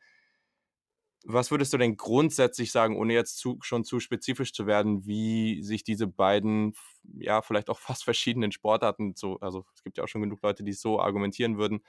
Was 1.24 1.50
würdest 1.50 1.72
du 1.72 1.78
denn 1.78 1.96
grundsätzlich 1.96 2.72
sagen, 2.72 2.96
ohne 2.96 3.14
jetzt 3.14 3.38
zu, 3.38 3.58
schon 3.62 3.84
zu 3.84 4.00
spezifisch 4.00 4.52
zu 4.52 4.66
werden, 4.66 5.06
wie 5.06 5.62
sich 5.62 5.84
diese 5.84 6.06
beiden, 6.06 6.74
ja, 7.14 7.42
vielleicht 7.42 7.70
auch 7.70 7.78
fast 7.78 8.04
verschiedenen 8.04 8.52
Sportarten, 8.52 9.14
so, 9.16 9.38
also 9.40 9.64
es 9.74 9.82
gibt 9.82 9.98
ja 9.98 10.04
auch 10.04 10.08
schon 10.08 10.22
genug 10.22 10.42
Leute, 10.42 10.64
die 10.64 10.72
es 10.72 10.80
so 10.80 11.00
argumentieren 11.00 11.58
würden, 11.58 11.80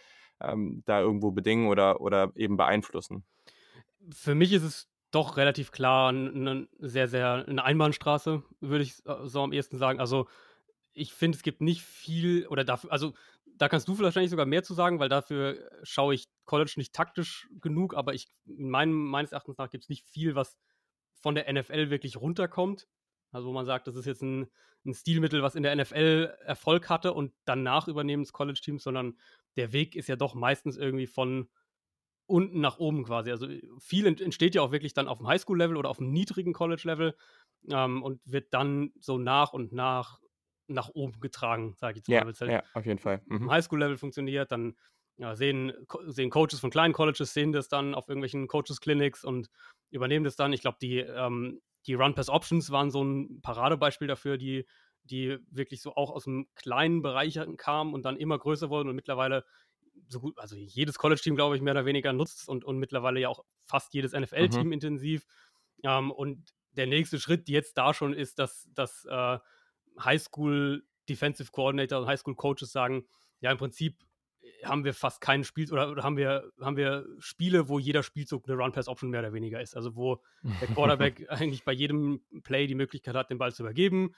ähm, 0.41 0.83
da 0.85 0.99
irgendwo 0.99 1.31
bedingen 1.31 1.67
oder, 1.67 2.01
oder 2.01 2.31
eben 2.35 2.57
beeinflussen? 2.57 3.23
Für 4.11 4.35
mich 4.35 4.51
ist 4.51 4.63
es 4.63 4.89
doch 5.11 5.37
relativ 5.37 5.71
klar 5.71 6.09
eine 6.09 6.67
sehr, 6.79 7.07
sehr 7.07 7.45
eine 7.47 7.63
Einbahnstraße, 7.63 8.43
würde 8.59 8.83
ich 8.83 8.95
so 9.23 9.43
am 9.43 9.53
ehesten 9.53 9.77
sagen. 9.77 9.99
Also 9.99 10.27
ich 10.93 11.13
finde, 11.13 11.35
es 11.37 11.43
gibt 11.43 11.61
nicht 11.61 11.81
viel 11.81 12.47
oder 12.47 12.63
dafür, 12.63 12.91
also 12.91 13.13
da 13.63 13.69
kannst 13.69 13.87
du 13.87 13.97
wahrscheinlich 13.97 14.29
sogar 14.29 14.45
mehr 14.45 14.61
zu 14.61 14.73
sagen, 14.73 14.99
weil 14.99 15.07
dafür 15.07 15.69
schaue 15.83 16.15
ich 16.15 16.27
College 16.43 16.73
nicht 16.75 16.93
taktisch 16.93 17.47
genug, 17.61 17.95
aber 17.95 18.13
ich, 18.13 18.27
meinem, 18.43 18.91
meines 19.05 19.31
Erachtens 19.31 19.57
nach 19.57 19.69
gibt 19.69 19.85
es 19.85 19.89
nicht 19.89 20.05
viel, 20.05 20.35
was 20.35 20.57
von 21.13 21.33
der 21.33 21.51
NFL 21.51 21.89
wirklich 21.89 22.17
runterkommt. 22.17 22.89
Also 23.31 23.47
wo 23.47 23.53
man 23.53 23.65
sagt, 23.65 23.87
das 23.87 23.95
ist 23.95 24.05
jetzt 24.05 24.21
ein, 24.21 24.51
ein 24.85 24.93
Stilmittel, 24.93 25.43
was 25.43 25.55
in 25.55 25.63
der 25.63 25.73
NFL 25.77 26.35
Erfolg 26.41 26.89
hatte 26.89 27.13
und 27.13 27.31
danach 27.45 27.87
übernehmen 27.87 28.23
es 28.23 28.33
College-Teams, 28.33 28.83
sondern 28.83 29.17
der 29.55 29.71
Weg 29.71 29.95
ist 29.95 30.09
ja 30.09 30.17
doch 30.17 30.35
meistens 30.35 30.75
irgendwie 30.75 31.07
von 31.07 31.47
unten 32.25 32.59
nach 32.59 32.79
oben 32.79 33.05
quasi. 33.05 33.31
Also 33.31 33.47
viel 33.79 34.05
entsteht 34.05 34.55
ja 34.55 34.61
auch 34.61 34.73
wirklich 34.73 34.93
dann 34.93 35.07
auf 35.07 35.19
dem 35.19 35.27
Highschool-Level 35.27 35.77
oder 35.77 35.89
auf 35.89 35.99
dem 35.99 36.11
niedrigen 36.11 36.51
College-Level 36.51 37.15
ähm, 37.71 38.03
und 38.03 38.19
wird 38.25 38.53
dann 38.53 38.91
so 38.99 39.17
nach 39.17 39.53
und 39.53 39.71
nach 39.71 40.19
nach 40.67 40.89
oben 40.89 41.19
getragen, 41.19 41.75
sage 41.77 41.99
ich 41.99 42.07
jetzt 42.07 42.39
mal. 42.41 42.47
Ja, 42.47 42.53
ja, 42.53 42.63
auf 42.73 42.85
jeden 42.85 42.99
Fall. 42.99 43.21
Mhm. 43.25 43.49
Highschool-Level 43.51 43.97
funktioniert, 43.97 44.51
dann 44.51 44.75
ja, 45.17 45.35
sehen, 45.35 45.73
sehen 46.07 46.29
Coaches 46.29 46.59
von 46.59 46.71
kleinen 46.71 46.93
Colleges, 46.93 47.33
sehen 47.33 47.51
das 47.51 47.67
dann 47.67 47.93
auf 47.93 48.07
irgendwelchen 48.07 48.47
Coaches-Clinics 48.47 49.23
und 49.23 49.49
übernehmen 49.91 50.25
das 50.25 50.35
dann. 50.35 50.53
Ich 50.53 50.61
glaube, 50.61 50.77
die, 50.81 50.99
ähm, 50.99 51.61
die 51.85 51.93
Run-Pass-Options 51.93 52.71
waren 52.71 52.89
so 52.89 53.03
ein 53.03 53.41
Paradebeispiel 53.41 54.07
dafür, 54.07 54.37
die, 54.37 54.65
die 55.03 55.37
wirklich 55.51 55.81
so 55.81 55.95
auch 55.95 56.09
aus 56.09 56.27
einem 56.27 56.47
kleinen 56.55 57.01
Bereich 57.01 57.39
kamen 57.57 57.93
und 57.93 58.05
dann 58.05 58.17
immer 58.17 58.39
größer 58.39 58.69
wurden 58.69 58.89
und 58.89 58.95
mittlerweile 58.95 59.45
so 60.07 60.19
gut, 60.19 60.37
also 60.39 60.55
jedes 60.55 60.97
College-Team, 60.97 61.35
glaube 61.35 61.55
ich, 61.55 61.61
mehr 61.61 61.73
oder 61.73 61.85
weniger 61.85 62.13
nutzt 62.13 62.47
und, 62.49 62.65
und 62.65 62.77
mittlerweile 62.77 63.19
ja 63.19 63.29
auch 63.29 63.43
fast 63.65 63.93
jedes 63.93 64.13
NFL-Team 64.13 64.67
mhm. 64.67 64.73
intensiv. 64.73 65.25
Ähm, 65.83 66.11
und 66.11 66.53
der 66.71 66.87
nächste 66.87 67.19
Schritt 67.19 67.49
jetzt 67.49 67.77
da 67.77 67.93
schon 67.93 68.13
ist, 68.13 68.39
dass, 68.39 68.67
dass 68.73 69.05
äh, 69.05 69.37
Highschool 69.99 70.83
Defensive 71.09 71.51
Coordinator 71.51 71.99
und 71.99 72.07
Highschool 72.07 72.35
Coaches 72.35 72.71
sagen, 72.71 73.05
ja, 73.39 73.51
im 73.51 73.57
Prinzip 73.57 74.03
äh, 74.41 74.65
haben 74.65 74.85
wir 74.85 74.93
fast 74.93 75.21
keinen 75.21 75.43
Spiel 75.43 75.71
oder, 75.71 75.91
oder, 75.91 76.03
haben 76.03 76.17
wir 76.17 76.51
haben 76.61 76.77
wir 76.77 77.05
Spiele, 77.19 77.67
wo 77.67 77.79
jeder 77.79 78.03
Spielzug 78.03 78.47
eine 78.47 78.57
Run 78.57 78.71
Pass 78.71 78.87
Option 78.87 79.09
mehr 79.09 79.19
oder 79.19 79.33
weniger 79.33 79.61
ist, 79.61 79.75
also 79.75 79.95
wo 79.95 80.21
der 80.61 80.69
Quarterback 80.69 81.25
eigentlich 81.29 81.63
bei 81.63 81.73
jedem 81.73 82.21
Play 82.43 82.67
die 82.67 82.75
Möglichkeit 82.75 83.15
hat, 83.15 83.29
den 83.29 83.37
Ball 83.37 83.53
zu 83.53 83.63
übergeben, 83.63 84.13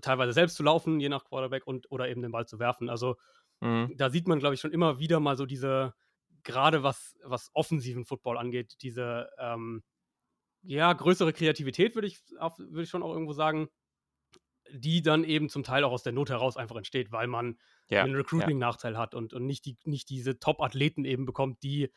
teilweise 0.00 0.32
selbst 0.32 0.56
zu 0.56 0.62
laufen, 0.62 1.00
je 1.00 1.08
nach 1.08 1.24
Quarterback 1.24 1.66
und 1.66 1.90
oder 1.90 2.08
eben 2.08 2.22
den 2.22 2.32
Ball 2.32 2.46
zu 2.46 2.58
werfen. 2.58 2.88
Also 2.88 3.16
mhm. 3.60 3.92
da 3.96 4.10
sieht 4.10 4.26
man, 4.26 4.38
glaube 4.38 4.54
ich, 4.54 4.60
schon 4.60 4.72
immer 4.72 4.98
wieder 4.98 5.20
mal 5.20 5.36
so 5.36 5.46
diese 5.46 5.94
gerade 6.42 6.82
was 6.82 7.16
was 7.24 7.50
offensiven 7.52 8.04
Football 8.04 8.38
angeht, 8.38 8.76
diese 8.80 9.28
ähm, 9.38 9.82
ja 10.62 10.92
größere 10.92 11.32
Kreativität 11.32 11.94
würde 11.94 12.08
ich 12.08 12.18
würde 12.30 12.82
ich 12.82 12.88
schon 12.88 13.02
auch 13.02 13.12
irgendwo 13.12 13.32
sagen 13.32 13.68
die 14.72 15.02
dann 15.02 15.24
eben 15.24 15.48
zum 15.48 15.62
Teil 15.62 15.84
auch 15.84 15.92
aus 15.92 16.02
der 16.02 16.12
Not 16.12 16.30
heraus 16.30 16.56
einfach 16.56 16.76
entsteht, 16.76 17.12
weil 17.12 17.26
man 17.26 17.58
ja, 17.88 18.02
einen 18.02 18.14
Recruiting-Nachteil 18.14 18.94
ja. 18.94 18.98
hat 18.98 19.14
und, 19.14 19.32
und 19.32 19.46
nicht, 19.46 19.64
die, 19.64 19.76
nicht 19.84 20.08
diese 20.08 20.38
Top-Athleten 20.38 21.04
eben 21.04 21.26
bekommt, 21.26 21.62
die 21.62 21.90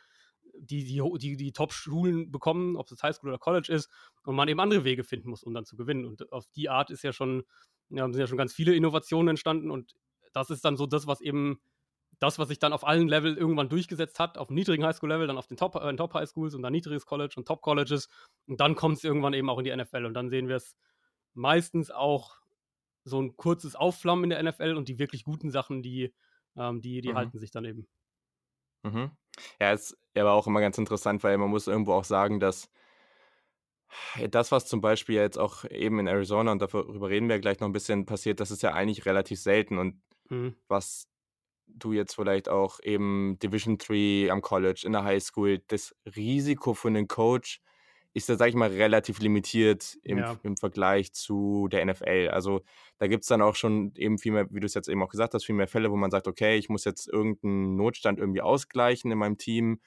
die, 0.55 0.83
die, 0.83 1.01
die, 1.17 1.37
die 1.37 1.51
Top-Schulen 1.51 2.31
bekommen, 2.31 2.75
ob 2.75 2.91
es 2.91 3.01
Highschool 3.01 3.29
oder 3.29 3.39
College 3.39 3.73
ist, 3.73 3.89
und 4.23 4.35
man 4.35 4.47
eben 4.47 4.59
andere 4.59 4.83
Wege 4.83 5.03
finden 5.03 5.29
muss, 5.29 5.43
um 5.43 5.53
dann 5.53 5.65
zu 5.65 5.75
gewinnen. 5.75 6.05
Und 6.05 6.31
auf 6.31 6.45
die 6.55 6.69
Art 6.69 6.91
ist 6.91 7.03
ja 7.03 7.11
schon, 7.11 7.43
ja, 7.89 8.05
sind 8.05 8.19
ja 8.19 8.27
schon 8.27 8.37
ganz 8.37 8.53
viele 8.53 8.75
Innovationen 8.75 9.29
entstanden 9.29 9.71
und 9.71 9.95
das 10.33 10.49
ist 10.49 10.65
dann 10.65 10.77
so 10.77 10.85
das, 10.85 11.07
was 11.07 11.21
eben 11.21 11.59
das, 12.19 12.39
was 12.39 12.47
sich 12.47 12.59
dann 12.59 12.73
auf 12.73 12.85
allen 12.85 13.07
Level 13.07 13.35
irgendwann 13.35 13.69
durchgesetzt 13.69 14.19
hat, 14.19 14.37
auf 14.37 14.47
dem 14.47 14.55
niedrigen 14.55 14.85
Highschool-Level, 14.85 15.27
dann 15.27 15.37
auf 15.37 15.47
den 15.47 15.57
Top, 15.57 15.75
äh, 15.75 15.95
Top 15.95 16.13
Highschools 16.13 16.55
und 16.55 16.61
dann 16.61 16.71
niedriges 16.71 17.05
College 17.05 17.33
und 17.37 17.47
Top 17.47 17.61
Colleges 17.61 18.07
und 18.47 18.59
dann 18.59 18.75
kommt 18.75 18.97
es 18.97 19.03
irgendwann 19.03 19.33
eben 19.33 19.49
auch 19.49 19.57
in 19.57 19.65
die 19.65 19.75
NFL 19.75 20.05
und 20.05 20.13
dann 20.13 20.29
sehen 20.29 20.47
wir 20.47 20.57
es 20.57 20.75
meistens 21.33 21.91
auch 21.91 22.37
so 23.03 23.21
ein 23.21 23.35
kurzes 23.35 23.75
Aufflammen 23.75 24.25
in 24.25 24.29
der 24.29 24.43
NFL 24.43 24.75
und 24.75 24.87
die 24.87 24.99
wirklich 24.99 25.23
guten 25.23 25.51
Sachen, 25.51 25.81
die, 25.81 26.13
ähm, 26.55 26.81
die, 26.81 27.01
die 27.01 27.09
mhm. 27.09 27.15
halten 27.15 27.39
sich 27.39 27.51
dann 27.51 27.65
eben. 27.65 27.87
Mhm. 28.83 29.11
Ja, 29.59 29.71
ist 29.71 29.97
aber 30.15 30.33
auch 30.33 30.47
immer 30.47 30.61
ganz 30.61 30.77
interessant, 30.77 31.23
weil 31.23 31.37
man 31.37 31.49
muss 31.49 31.67
irgendwo 31.67 31.93
auch 31.93 32.03
sagen, 32.03 32.39
dass 32.39 32.69
das, 34.29 34.51
was 34.51 34.65
zum 34.65 34.81
Beispiel 34.81 35.15
jetzt 35.15 35.37
auch 35.37 35.65
eben 35.65 35.99
in 35.99 36.07
Arizona, 36.07 36.51
und 36.51 36.61
darüber 36.61 37.09
reden 37.09 37.29
wir 37.29 37.39
gleich 37.39 37.59
noch 37.59 37.67
ein 37.67 37.73
bisschen, 37.73 38.05
passiert, 38.05 38.39
das 38.39 38.51
ist 38.51 38.63
ja 38.63 38.73
eigentlich 38.73 39.05
relativ 39.05 39.39
selten. 39.39 39.77
Und 39.77 40.01
mhm. 40.29 40.55
was 40.67 41.07
du 41.67 41.93
jetzt 41.93 42.15
vielleicht 42.15 42.49
auch 42.49 42.79
eben 42.81 43.37
Division 43.39 43.77
3 43.77 44.31
am 44.31 44.41
College, 44.41 44.83
in 44.85 44.93
der 44.93 45.03
High 45.03 45.23
School, 45.23 45.59
das 45.67 45.95
Risiko 46.15 46.73
für 46.73 46.89
einen 46.89 47.07
Coach, 47.07 47.61
ist 48.13 48.29
da, 48.29 48.37
sag 48.37 48.49
ich 48.49 48.55
mal, 48.55 48.69
relativ 48.69 49.19
limitiert 49.19 49.97
im, 50.03 50.19
ja. 50.19 50.37
im 50.43 50.55
Vergleich 50.55 51.13
zu 51.13 51.67
der 51.71 51.83
NFL. 51.85 52.29
Also 52.31 52.61
da 52.99 53.07
gibt 53.07 53.23
es 53.23 53.27
dann 53.27 53.41
auch 53.41 53.55
schon 53.55 53.93
eben 53.95 54.19
viel 54.19 54.31
mehr, 54.31 54.47
wie 54.51 54.59
du 54.59 54.67
es 54.67 54.75
jetzt 54.75 54.87
eben 54.87 55.01
auch 55.01 55.09
gesagt 55.09 55.33
hast, 55.33 55.45
viel 55.45 55.55
mehr 55.55 55.67
Fälle, 55.67 55.91
wo 55.91 55.95
man 55.95 56.11
sagt, 56.11 56.27
okay, 56.27 56.57
ich 56.57 56.69
muss 56.69 56.85
jetzt 56.85 57.07
irgendeinen 57.07 57.75
Notstand 57.75 58.19
irgendwie 58.19 58.41
ausgleichen 58.41 59.11
in 59.11 59.17
meinem 59.17 59.37
Team 59.37 59.81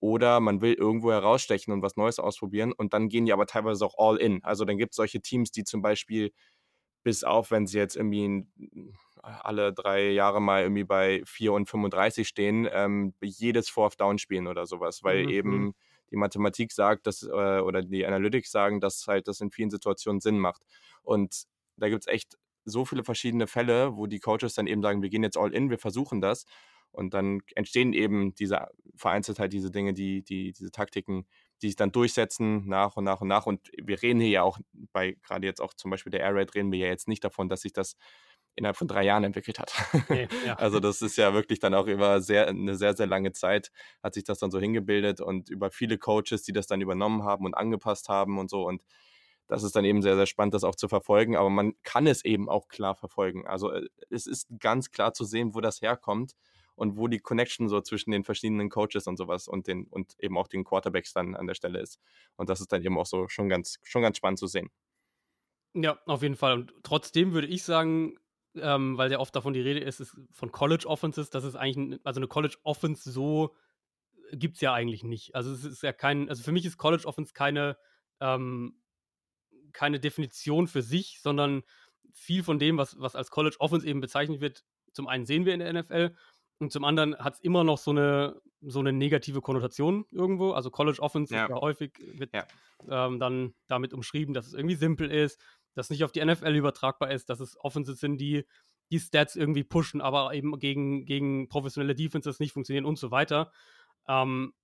oder 0.00 0.40
man 0.40 0.60
will 0.60 0.74
irgendwo 0.74 1.12
herausstechen 1.12 1.72
und 1.72 1.82
was 1.82 1.96
Neues 1.96 2.18
ausprobieren 2.18 2.72
und 2.72 2.92
dann 2.94 3.08
gehen 3.08 3.26
die 3.26 3.32
aber 3.32 3.46
teilweise 3.46 3.86
auch 3.86 3.94
all 3.96 4.16
in. 4.16 4.42
Also 4.42 4.64
dann 4.64 4.78
gibt 4.78 4.92
es 4.92 4.96
solche 4.96 5.20
Teams, 5.20 5.52
die 5.52 5.64
zum 5.64 5.80
Beispiel 5.80 6.32
bis 7.04 7.22
auf, 7.22 7.52
wenn 7.52 7.68
sie 7.68 7.78
jetzt 7.78 7.96
irgendwie 7.96 8.44
alle 9.22 9.72
drei 9.72 10.10
Jahre 10.10 10.42
mal 10.42 10.62
irgendwie 10.62 10.84
bei 10.84 11.22
4 11.24 11.52
und 11.52 11.68
35 11.68 12.26
stehen, 12.26 12.68
ähm, 12.72 13.14
jedes 13.22 13.68
Fourth 13.68 14.00
Down 14.00 14.18
spielen 14.18 14.48
oder 14.48 14.66
sowas, 14.66 15.04
weil 15.04 15.24
mhm. 15.24 15.28
eben 15.28 15.50
mhm 15.50 15.74
die 16.10 16.16
Mathematik 16.16 16.72
sagt, 16.72 17.06
dass, 17.06 17.22
äh, 17.22 17.60
oder 17.60 17.82
die 17.82 18.06
Analytics 18.06 18.50
sagen, 18.50 18.80
dass 18.80 19.06
halt 19.06 19.28
das 19.28 19.40
in 19.40 19.50
vielen 19.50 19.70
Situationen 19.70 20.20
Sinn 20.20 20.38
macht. 20.38 20.62
Und 21.02 21.44
da 21.76 21.88
gibt 21.88 22.02
es 22.06 22.12
echt 22.12 22.36
so 22.64 22.84
viele 22.84 23.04
verschiedene 23.04 23.46
Fälle, 23.46 23.96
wo 23.96 24.06
die 24.06 24.20
Coaches 24.20 24.54
dann 24.54 24.66
eben 24.66 24.82
sagen, 24.82 25.02
wir 25.02 25.08
gehen 25.08 25.22
jetzt 25.22 25.38
all 25.38 25.54
in, 25.54 25.70
wir 25.70 25.78
versuchen 25.78 26.20
das. 26.20 26.44
Und 26.90 27.14
dann 27.14 27.40
entstehen 27.54 27.92
eben 27.92 28.34
diese 28.34 28.68
vereinzelt 28.96 29.38
halt 29.38 29.52
diese 29.52 29.70
Dinge, 29.70 29.94
die, 29.94 30.22
die, 30.22 30.52
diese 30.52 30.70
Taktiken, 30.70 31.26
die 31.62 31.68
sich 31.68 31.76
dann 31.76 31.92
durchsetzen 31.92 32.66
nach 32.66 32.96
und 32.96 33.04
nach 33.04 33.20
und 33.20 33.28
nach. 33.28 33.46
Und 33.46 33.70
wir 33.80 34.02
reden 34.02 34.20
hier 34.20 34.30
ja 34.30 34.42
auch 34.42 34.58
bei, 34.92 35.16
gerade 35.22 35.46
jetzt 35.46 35.60
auch 35.60 35.74
zum 35.74 35.90
Beispiel 35.90 36.10
der 36.10 36.20
Air 36.20 36.34
Raid, 36.34 36.54
reden 36.54 36.72
wir 36.72 36.78
ja 36.78 36.86
jetzt 36.88 37.08
nicht 37.08 37.22
davon, 37.22 37.48
dass 37.48 37.62
sich 37.62 37.72
das 37.72 37.96
innerhalb 38.58 38.76
von 38.76 38.88
drei 38.88 39.04
Jahren 39.04 39.24
entwickelt 39.24 39.58
hat. 39.58 39.72
Okay, 39.92 40.28
ja. 40.46 40.54
Also 40.54 40.80
das 40.80 41.00
ist 41.00 41.16
ja 41.16 41.32
wirklich 41.32 41.60
dann 41.60 41.74
auch 41.74 41.86
über 41.86 42.20
sehr, 42.20 42.48
eine 42.48 42.76
sehr, 42.76 42.96
sehr 42.96 43.06
lange 43.06 43.32
Zeit 43.32 43.70
hat 44.02 44.14
sich 44.14 44.24
das 44.24 44.38
dann 44.38 44.50
so 44.50 44.58
hingebildet 44.58 45.20
und 45.20 45.48
über 45.48 45.70
viele 45.70 45.96
Coaches, 45.96 46.42
die 46.42 46.52
das 46.52 46.66
dann 46.66 46.80
übernommen 46.80 47.22
haben 47.22 47.46
und 47.46 47.54
angepasst 47.54 48.08
haben 48.08 48.38
und 48.38 48.50
so. 48.50 48.66
Und 48.66 48.82
das 49.46 49.62
ist 49.62 49.76
dann 49.76 49.84
eben 49.84 50.02
sehr, 50.02 50.16
sehr 50.16 50.26
spannend, 50.26 50.54
das 50.54 50.64
auch 50.64 50.74
zu 50.74 50.88
verfolgen. 50.88 51.36
Aber 51.36 51.50
man 51.50 51.72
kann 51.84 52.06
es 52.06 52.24
eben 52.24 52.48
auch 52.48 52.68
klar 52.68 52.94
verfolgen. 52.94 53.46
Also 53.46 53.70
äh, 53.70 53.88
es 54.10 54.26
ist 54.26 54.48
ganz 54.58 54.90
klar 54.90 55.14
zu 55.14 55.24
sehen, 55.24 55.54
wo 55.54 55.60
das 55.60 55.80
herkommt 55.80 56.34
und 56.74 56.98
wo 56.98 57.08
die 57.08 57.18
Connection 57.18 57.68
so 57.68 57.80
zwischen 57.80 58.10
den 58.10 58.24
verschiedenen 58.24 58.70
Coaches 58.70 59.06
und 59.06 59.16
sowas 59.16 59.48
und 59.48 59.66
den 59.68 59.86
und 59.86 60.14
eben 60.18 60.36
auch 60.36 60.48
den 60.48 60.64
Quarterbacks 60.64 61.12
dann 61.12 61.34
an 61.34 61.46
der 61.46 61.54
Stelle 61.54 61.80
ist. 61.80 61.98
Und 62.36 62.50
das 62.50 62.60
ist 62.60 62.72
dann 62.72 62.84
eben 62.84 62.98
auch 62.98 63.06
so 63.06 63.28
schon 63.28 63.48
ganz, 63.48 63.78
schon 63.84 64.02
ganz 64.02 64.16
spannend 64.16 64.38
zu 64.38 64.48
sehen. 64.48 64.70
Ja, 65.74 65.98
auf 66.06 66.22
jeden 66.22 66.36
Fall. 66.36 66.54
Und 66.54 66.74
trotzdem 66.82 67.32
würde 67.32 67.46
ich 67.46 67.62
sagen, 67.62 68.18
ähm, 68.62 68.98
weil 68.98 69.10
ja 69.10 69.18
oft 69.18 69.34
davon 69.34 69.52
die 69.52 69.60
Rede 69.60 69.80
ist, 69.80 70.00
ist 70.00 70.16
von 70.32 70.52
College 70.52 70.86
Offenses, 70.86 71.30
das 71.30 71.44
ist 71.44 71.56
eigentlich, 71.56 72.00
also 72.04 72.20
eine 72.20 72.28
College 72.28 72.56
Offense 72.62 73.10
so 73.10 73.54
gibt 74.32 74.56
es 74.56 74.60
ja 74.60 74.72
eigentlich 74.72 75.04
nicht. 75.04 75.34
Also 75.34 75.52
es 75.52 75.64
ist 75.64 75.82
ja 75.82 75.92
kein, 75.92 76.28
also 76.28 76.42
für 76.42 76.52
mich 76.52 76.66
ist 76.66 76.76
College 76.76 77.06
Offense 77.06 77.32
keine, 77.32 77.76
ähm, 78.20 78.74
keine 79.72 80.00
Definition 80.00 80.66
für 80.66 80.82
sich, 80.82 81.20
sondern 81.22 81.62
viel 82.12 82.42
von 82.42 82.58
dem, 82.58 82.78
was, 82.78 82.98
was 82.98 83.14
als 83.14 83.30
College 83.30 83.56
Offense 83.58 83.86
eben 83.86 84.00
bezeichnet 84.00 84.40
wird, 84.40 84.64
zum 84.92 85.06
einen 85.06 85.26
sehen 85.26 85.44
wir 85.44 85.54
in 85.54 85.60
der 85.60 85.72
NFL 85.72 86.14
und 86.58 86.72
zum 86.72 86.84
anderen 86.84 87.16
hat 87.18 87.34
es 87.34 87.40
immer 87.40 87.64
noch 87.64 87.78
so 87.78 87.92
eine, 87.92 88.40
so 88.60 88.80
eine 88.80 88.92
negative 88.92 89.40
Konnotation 89.40 90.06
irgendwo. 90.10 90.52
Also 90.52 90.70
College 90.70 91.00
Offense 91.00 91.34
ja. 91.34 91.48
ja 91.48 91.54
häufig 91.60 91.92
wird 92.14 92.34
ja. 92.34 92.46
ähm, 92.88 93.20
dann 93.20 93.54
damit 93.68 93.92
umschrieben, 93.94 94.34
dass 94.34 94.46
es 94.46 94.54
irgendwie 94.54 94.74
simpel 94.74 95.10
ist, 95.10 95.40
das 95.78 95.90
nicht 95.90 96.04
auf 96.04 96.12
die 96.12 96.24
NFL 96.24 96.54
übertragbar 96.54 97.10
ist, 97.10 97.30
dass 97.30 97.40
es 97.40 97.58
Offenses 97.60 98.00
sind, 98.00 98.18
die 98.18 98.44
die 98.90 99.00
Stats 99.00 99.36
irgendwie 99.36 99.64
pushen, 99.64 100.00
aber 100.00 100.32
eben 100.34 100.58
gegen, 100.58 101.04
gegen 101.04 101.48
professionelle 101.48 101.94
Defenses 101.94 102.40
nicht 102.40 102.52
funktionieren 102.52 102.86
und 102.86 102.98
so 102.98 103.10
weiter. 103.10 103.52
Ähm, 104.06 104.54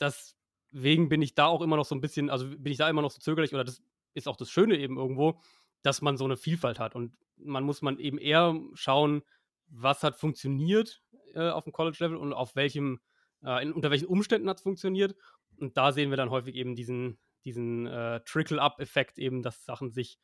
deswegen 0.00 1.08
bin 1.08 1.22
ich 1.22 1.34
da 1.34 1.46
auch 1.46 1.62
immer 1.62 1.76
noch 1.76 1.84
so 1.84 1.94
ein 1.94 2.00
bisschen, 2.00 2.30
also 2.30 2.48
bin 2.48 2.72
ich 2.72 2.78
da 2.78 2.90
immer 2.90 3.02
noch 3.02 3.10
so 3.10 3.20
zögerlich 3.20 3.54
oder 3.54 3.64
das 3.64 3.82
ist 4.14 4.28
auch 4.28 4.36
das 4.36 4.50
Schöne 4.50 4.76
eben 4.76 4.96
irgendwo, 4.96 5.40
dass 5.82 6.02
man 6.02 6.16
so 6.16 6.24
eine 6.24 6.36
Vielfalt 6.36 6.78
hat 6.78 6.94
und 6.94 7.16
man 7.36 7.64
muss 7.64 7.82
man 7.82 7.98
eben 7.98 8.18
eher 8.18 8.60
schauen, 8.74 9.22
was 9.68 10.02
hat 10.02 10.16
funktioniert 10.16 11.02
äh, 11.34 11.48
auf 11.48 11.64
dem 11.64 11.72
College-Level 11.72 12.16
und 12.16 12.32
auf 12.32 12.56
welchem, 12.56 13.00
äh, 13.44 13.62
in, 13.62 13.72
unter 13.72 13.90
welchen 13.90 14.06
Umständen 14.06 14.48
hat 14.48 14.58
es 14.58 14.62
funktioniert 14.62 15.16
Und 15.56 15.76
da 15.76 15.92
sehen 15.92 16.10
wir 16.10 16.16
dann 16.16 16.30
häufig 16.30 16.54
eben 16.54 16.74
diesen, 16.74 17.18
diesen 17.44 17.86
äh, 17.86 18.20
Trickle-Up-Effekt, 18.24 19.18
eben, 19.18 19.42
dass 19.42 19.64
Sachen 19.64 19.90
sich 19.90 20.18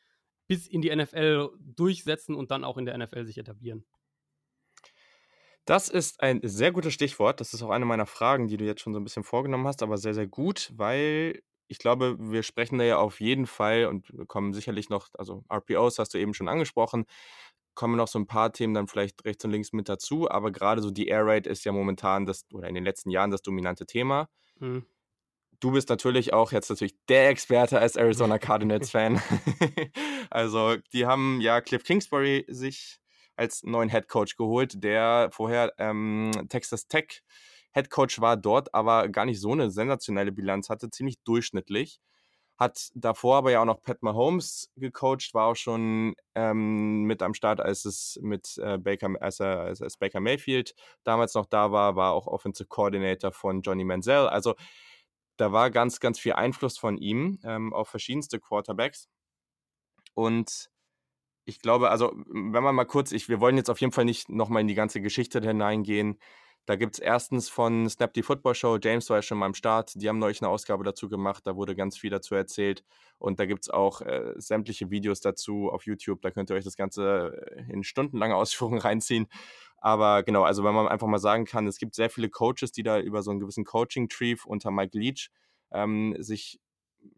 bis 0.46 0.66
in 0.66 0.80
die 0.80 0.94
NFL 0.94 1.50
durchsetzen 1.60 2.34
und 2.34 2.50
dann 2.50 2.64
auch 2.64 2.78
in 2.78 2.86
der 2.86 2.96
NFL 2.96 3.24
sich 3.24 3.38
etablieren. 3.38 3.84
Das 5.66 5.90
ist 5.90 6.20
ein 6.20 6.40
sehr 6.42 6.72
gutes 6.72 6.94
Stichwort. 6.94 7.40
Das 7.40 7.52
ist 7.52 7.62
auch 7.62 7.68
eine 7.68 7.84
meiner 7.84 8.06
Fragen, 8.06 8.48
die 8.48 8.56
du 8.56 8.64
jetzt 8.64 8.80
schon 8.80 8.94
so 8.94 9.00
ein 9.00 9.04
bisschen 9.04 9.24
vorgenommen 9.24 9.66
hast, 9.66 9.82
aber 9.82 9.98
sehr, 9.98 10.14
sehr 10.14 10.26
gut, 10.26 10.72
weil 10.74 11.42
ich 11.66 11.78
glaube, 11.78 12.16
wir 12.18 12.42
sprechen 12.42 12.78
da 12.78 12.84
ja 12.84 12.96
auf 12.96 13.20
jeden 13.20 13.46
Fall 13.46 13.84
und 13.84 14.10
kommen 14.28 14.54
sicherlich 14.54 14.88
noch, 14.88 15.08
also 15.18 15.44
RPOs 15.52 15.98
hast 15.98 16.14
du 16.14 16.18
eben 16.18 16.32
schon 16.32 16.48
angesprochen, 16.48 17.04
kommen 17.74 17.96
noch 17.96 18.08
so 18.08 18.18
ein 18.18 18.26
paar 18.26 18.52
Themen 18.52 18.72
dann 18.72 18.88
vielleicht 18.88 19.24
rechts 19.26 19.44
und 19.44 19.50
links 19.50 19.74
mit 19.74 19.90
dazu, 19.90 20.30
aber 20.30 20.50
gerade 20.50 20.80
so 20.80 20.90
die 20.90 21.08
Air 21.08 21.26
Raid 21.26 21.46
ist 21.46 21.64
ja 21.64 21.72
momentan 21.72 22.24
das, 22.24 22.46
oder 22.54 22.68
in 22.68 22.74
den 22.74 22.84
letzten 22.84 23.10
Jahren 23.10 23.30
das 23.30 23.42
dominante 23.42 23.84
Thema. 23.84 24.30
Mhm. 24.58 24.86
Du 25.60 25.72
bist 25.72 25.88
natürlich 25.88 26.32
auch 26.32 26.52
jetzt 26.52 26.70
natürlich 26.70 26.94
der 27.08 27.30
Experte 27.30 27.80
als 27.80 27.96
Arizona 27.96 28.38
Cardinals-Fan. 28.38 29.20
also, 30.30 30.76
die 30.92 31.06
haben 31.06 31.40
ja 31.40 31.60
Cliff 31.60 31.82
Kingsbury 31.82 32.44
sich 32.48 33.00
als 33.36 33.62
neuen 33.62 33.88
Head 33.88 34.08
Coach 34.08 34.36
geholt, 34.36 34.82
der 34.82 35.30
vorher 35.32 35.72
ähm, 35.78 36.32
Texas 36.48 36.86
Tech 36.86 37.22
Head 37.72 37.90
Coach 37.90 38.20
war, 38.20 38.36
dort 38.36 38.74
aber 38.74 39.08
gar 39.08 39.24
nicht 39.24 39.40
so 39.40 39.52
eine 39.52 39.70
sensationelle 39.70 40.32
Bilanz 40.32 40.68
hatte, 40.68 40.90
ziemlich 40.90 41.22
durchschnittlich. 41.24 42.00
Hat 42.58 42.88
davor 42.94 43.36
aber 43.36 43.52
ja 43.52 43.60
auch 43.60 43.66
noch 43.66 43.82
Pat 43.82 44.02
Mahomes 44.02 44.68
gecoacht, 44.76 45.32
war 45.32 45.46
auch 45.46 45.56
schon 45.56 46.16
ähm, 46.34 47.04
mit 47.04 47.22
am 47.22 47.34
Start, 47.34 47.60
als 47.60 47.84
es 47.84 48.18
mit 48.20 48.58
äh, 48.58 48.78
Baker, 48.78 49.10
als, 49.20 49.38
er, 49.38 49.60
als, 49.60 49.80
als 49.80 49.96
Baker 49.96 50.18
Mayfield 50.18 50.74
damals 51.04 51.34
noch 51.34 51.46
da 51.46 51.70
war, 51.70 51.94
war 51.94 52.12
auch 52.12 52.26
Offensive 52.26 52.68
Coordinator 52.68 53.30
von 53.30 53.62
Johnny 53.62 53.84
Manziel. 53.84 54.26
Also 54.26 54.56
da 55.38 55.52
war 55.52 55.70
ganz, 55.70 56.00
ganz 56.00 56.18
viel 56.18 56.34
Einfluss 56.34 56.78
von 56.78 56.98
ihm 56.98 57.38
ähm, 57.44 57.72
auf 57.72 57.88
verschiedenste 57.88 58.38
Quarterbacks. 58.38 59.08
Und 60.14 60.68
ich 61.44 61.60
glaube, 61.60 61.90
also 61.90 62.12
wenn 62.26 62.62
man 62.62 62.74
mal 62.74 62.84
kurz, 62.84 63.12
ich, 63.12 63.28
wir 63.28 63.40
wollen 63.40 63.56
jetzt 63.56 63.70
auf 63.70 63.80
jeden 63.80 63.92
Fall 63.92 64.04
nicht 64.04 64.28
nochmal 64.28 64.60
in 64.60 64.68
die 64.68 64.74
ganze 64.74 65.00
Geschichte 65.00 65.40
hineingehen. 65.40 66.18
Da 66.66 66.76
gibt 66.76 66.96
es 66.96 66.98
erstens 66.98 67.48
von 67.48 67.88
Snap 67.88 68.12
die 68.12 68.22
Football 68.22 68.54
Show, 68.54 68.78
James 68.82 69.08
war 69.08 69.18
ja 69.18 69.22
schon 69.22 69.38
mal 69.38 69.46
am 69.46 69.54
Start, 69.54 69.92
die 69.94 70.06
haben 70.06 70.18
neulich 70.18 70.42
eine 70.42 70.50
Ausgabe 70.50 70.84
dazu 70.84 71.08
gemacht, 71.08 71.46
da 71.46 71.56
wurde 71.56 71.74
ganz 71.74 71.96
viel 71.96 72.10
dazu 72.10 72.34
erzählt. 72.34 72.84
Und 73.18 73.40
da 73.40 73.46
gibt 73.46 73.64
es 73.64 73.70
auch 73.70 74.02
äh, 74.02 74.34
sämtliche 74.36 74.90
Videos 74.90 75.20
dazu 75.20 75.70
auf 75.70 75.86
YouTube, 75.86 76.20
da 76.20 76.30
könnt 76.30 76.50
ihr 76.50 76.56
euch 76.56 76.64
das 76.64 76.76
Ganze 76.76 77.54
äh, 77.56 77.72
in 77.72 77.84
stundenlange 77.84 78.36
Ausführungen 78.36 78.80
reinziehen. 78.82 79.28
Aber 79.78 80.22
genau, 80.24 80.42
also 80.42 80.64
wenn 80.64 80.74
man 80.74 80.88
einfach 80.88 81.06
mal 81.06 81.18
sagen 81.18 81.44
kann, 81.44 81.66
es 81.66 81.78
gibt 81.78 81.94
sehr 81.94 82.10
viele 82.10 82.28
Coaches, 82.28 82.72
die 82.72 82.82
da 82.82 82.98
über 82.98 83.22
so 83.22 83.30
einen 83.30 83.40
gewissen 83.40 83.64
Coaching-Tree 83.64 84.36
unter 84.44 84.70
Mike 84.70 84.98
Leach 84.98 85.30
ähm, 85.70 86.16
sich 86.18 86.60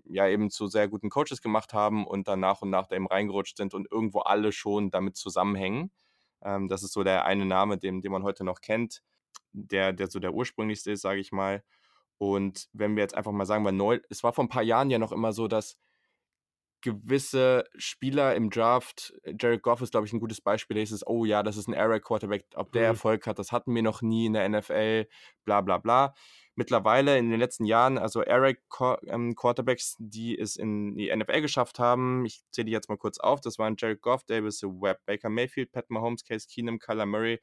ja 0.04 0.28
eben 0.28 0.50
zu 0.50 0.66
sehr 0.66 0.88
guten 0.88 1.10
Coaches 1.10 1.40
gemacht 1.40 1.72
haben 1.72 2.06
und 2.06 2.28
dann 2.28 2.40
nach 2.40 2.60
und 2.62 2.70
nach 2.70 2.86
da 2.86 2.96
eben 2.96 3.06
reingerutscht 3.06 3.56
sind 3.56 3.74
und 3.74 3.90
irgendwo 3.90 4.20
alle 4.20 4.52
schon 4.52 4.90
damit 4.90 5.16
zusammenhängen. 5.16 5.90
Ähm, 6.42 6.68
das 6.68 6.82
ist 6.82 6.92
so 6.92 7.02
der 7.02 7.24
eine 7.24 7.46
Name, 7.46 7.78
den, 7.78 8.02
den 8.02 8.12
man 8.12 8.22
heute 8.22 8.44
noch 8.44 8.60
kennt, 8.60 9.02
der, 9.52 9.92
der 9.92 10.10
so 10.10 10.18
der 10.18 10.34
ursprünglichste 10.34 10.92
ist, 10.92 11.02
sage 11.02 11.20
ich 11.20 11.32
mal. 11.32 11.62
Und 12.18 12.68
wenn 12.72 12.96
wir 12.96 13.02
jetzt 13.02 13.14
einfach 13.14 13.32
mal 13.32 13.46
sagen, 13.46 13.64
weil 13.64 13.72
neu, 13.72 14.00
es 14.10 14.22
war 14.22 14.32
vor 14.34 14.44
ein 14.44 14.50
paar 14.50 14.62
Jahren 14.62 14.90
ja 14.90 14.98
noch 14.98 15.12
immer 15.12 15.32
so, 15.32 15.48
dass 15.48 15.78
gewisse 16.82 17.64
Spieler 17.76 18.34
im 18.34 18.50
Draft, 18.50 19.14
Jared 19.38 19.62
Goff 19.62 19.82
ist, 19.82 19.90
glaube 19.90 20.06
ich, 20.06 20.12
ein 20.12 20.20
gutes 20.20 20.40
Beispiel, 20.40 20.76
da 20.76 20.82
ist 20.82 20.90
es, 20.90 21.06
oh 21.06 21.24
ja, 21.24 21.42
das 21.42 21.56
ist 21.56 21.68
ein 21.68 21.74
Era 21.74 21.98
Quarterback, 21.98 22.46
ob 22.54 22.72
der 22.72 22.82
mhm. 22.82 22.88
Erfolg 22.88 23.26
hat, 23.26 23.38
das 23.38 23.52
hatten 23.52 23.74
wir 23.74 23.82
noch 23.82 24.02
nie 24.02 24.26
in 24.26 24.32
der 24.32 24.48
NFL, 24.48 25.06
bla 25.44 25.60
bla 25.60 25.78
bla 25.78 26.14
mittlerweile 26.60 27.16
in 27.16 27.30
den 27.30 27.40
letzten 27.40 27.64
Jahren, 27.64 27.96
also 27.96 28.20
Eric 28.20 28.60
ähm, 29.06 29.34
Quarterbacks, 29.34 29.96
die 29.98 30.38
es 30.38 30.56
in 30.56 30.94
die 30.94 31.10
NFL 31.14 31.40
geschafft 31.40 31.78
haben. 31.78 32.26
Ich 32.26 32.42
zähle 32.50 32.66
die 32.66 32.72
jetzt 32.72 32.90
mal 32.90 32.98
kurz 32.98 33.18
auf. 33.18 33.40
Das 33.40 33.58
waren 33.58 33.76
Jared 33.78 34.02
Goff, 34.02 34.24
Davis 34.24 34.62
Webb, 34.62 35.00
Baker 35.06 35.30
Mayfield, 35.30 35.72
Pat 35.72 35.88
Mahomes, 35.88 36.22
Case 36.22 36.46
Keenum, 36.46 36.78
Kyler 36.78 37.06
Murray, 37.06 37.40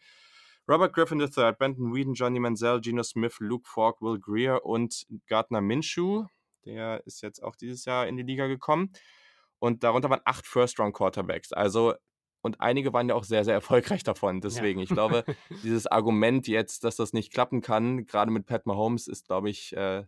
Robert 0.70 0.94
Griffin 0.94 1.20
III, 1.20 1.54
Benton 1.58 1.96
Whedon, 1.96 2.14
Johnny 2.14 2.40
Manziel, 2.40 2.80
Geno 2.80 3.02
Smith, 3.02 3.38
Luke 3.40 3.68
Falk, 3.68 4.02
Will 4.02 4.20
Greer 4.20 4.64
und 4.64 5.08
Gardner 5.26 5.62
Minshew. 5.62 6.26
Der 6.66 7.02
ist 7.08 7.24
jetzt 7.24 7.42
auch 7.42 7.56
dieses 7.56 7.86
Jahr 7.86 8.08
in 8.08 8.18
die 8.18 8.24
Liga 8.24 8.46
gekommen. 8.46 8.92
Und 9.60 9.84
darunter 9.84 10.10
waren 10.10 10.22
acht 10.26 10.46
First-Round-Quarterbacks. 10.46 11.54
Also 11.54 11.94
und 12.42 12.62
einige 12.62 12.94
waren 12.94 13.10
ja 13.10 13.16
auch 13.16 13.24
sehr, 13.24 13.44
sehr 13.44 13.56
erfolgreich 13.56 14.04
davon. 14.04 14.42
Deswegen, 14.42 14.80
ja. 14.80 14.84
ich 14.84 14.90
glaube, 14.90 15.26
dieses 15.64 15.88
Argument 15.88 16.48
jetzt, 16.48 16.84
dass 16.84 16.96
das 16.96 17.14
nicht 17.14 17.34
klappen 17.34 17.62
kann, 17.62 18.06
gerade 18.06 18.32
mit 18.32 18.46
Pat 18.46 18.66
Mahomes, 18.66 19.08
ist, 19.08 19.26
glaube 19.28 19.50
ich, 19.50 19.76
äh, 19.76 20.06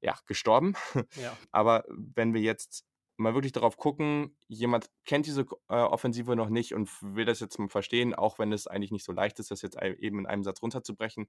ja, 0.00 0.16
gestorben. 0.26 0.74
Ja. 1.20 1.36
Aber 1.50 1.84
wenn 1.88 2.34
wir 2.34 2.40
jetzt 2.40 2.86
mal 3.18 3.34
wirklich 3.34 3.52
darauf 3.52 3.76
gucken, 3.76 4.36
jemand 4.46 4.90
kennt 5.04 5.26
diese 5.26 5.46
äh, 5.68 5.74
Offensive 5.74 6.36
noch 6.36 6.50
nicht 6.50 6.74
und 6.74 6.90
will 7.02 7.24
das 7.24 7.40
jetzt 7.40 7.58
mal 7.58 7.68
verstehen, 7.68 8.14
auch 8.14 8.38
wenn 8.38 8.52
es 8.52 8.66
eigentlich 8.66 8.90
nicht 8.90 9.04
so 9.04 9.12
leicht 9.12 9.38
ist, 9.38 9.50
das 9.50 9.62
jetzt 9.62 9.80
eben 9.82 10.20
in 10.20 10.26
einem 10.26 10.44
Satz 10.44 10.62
runterzubrechen. 10.62 11.26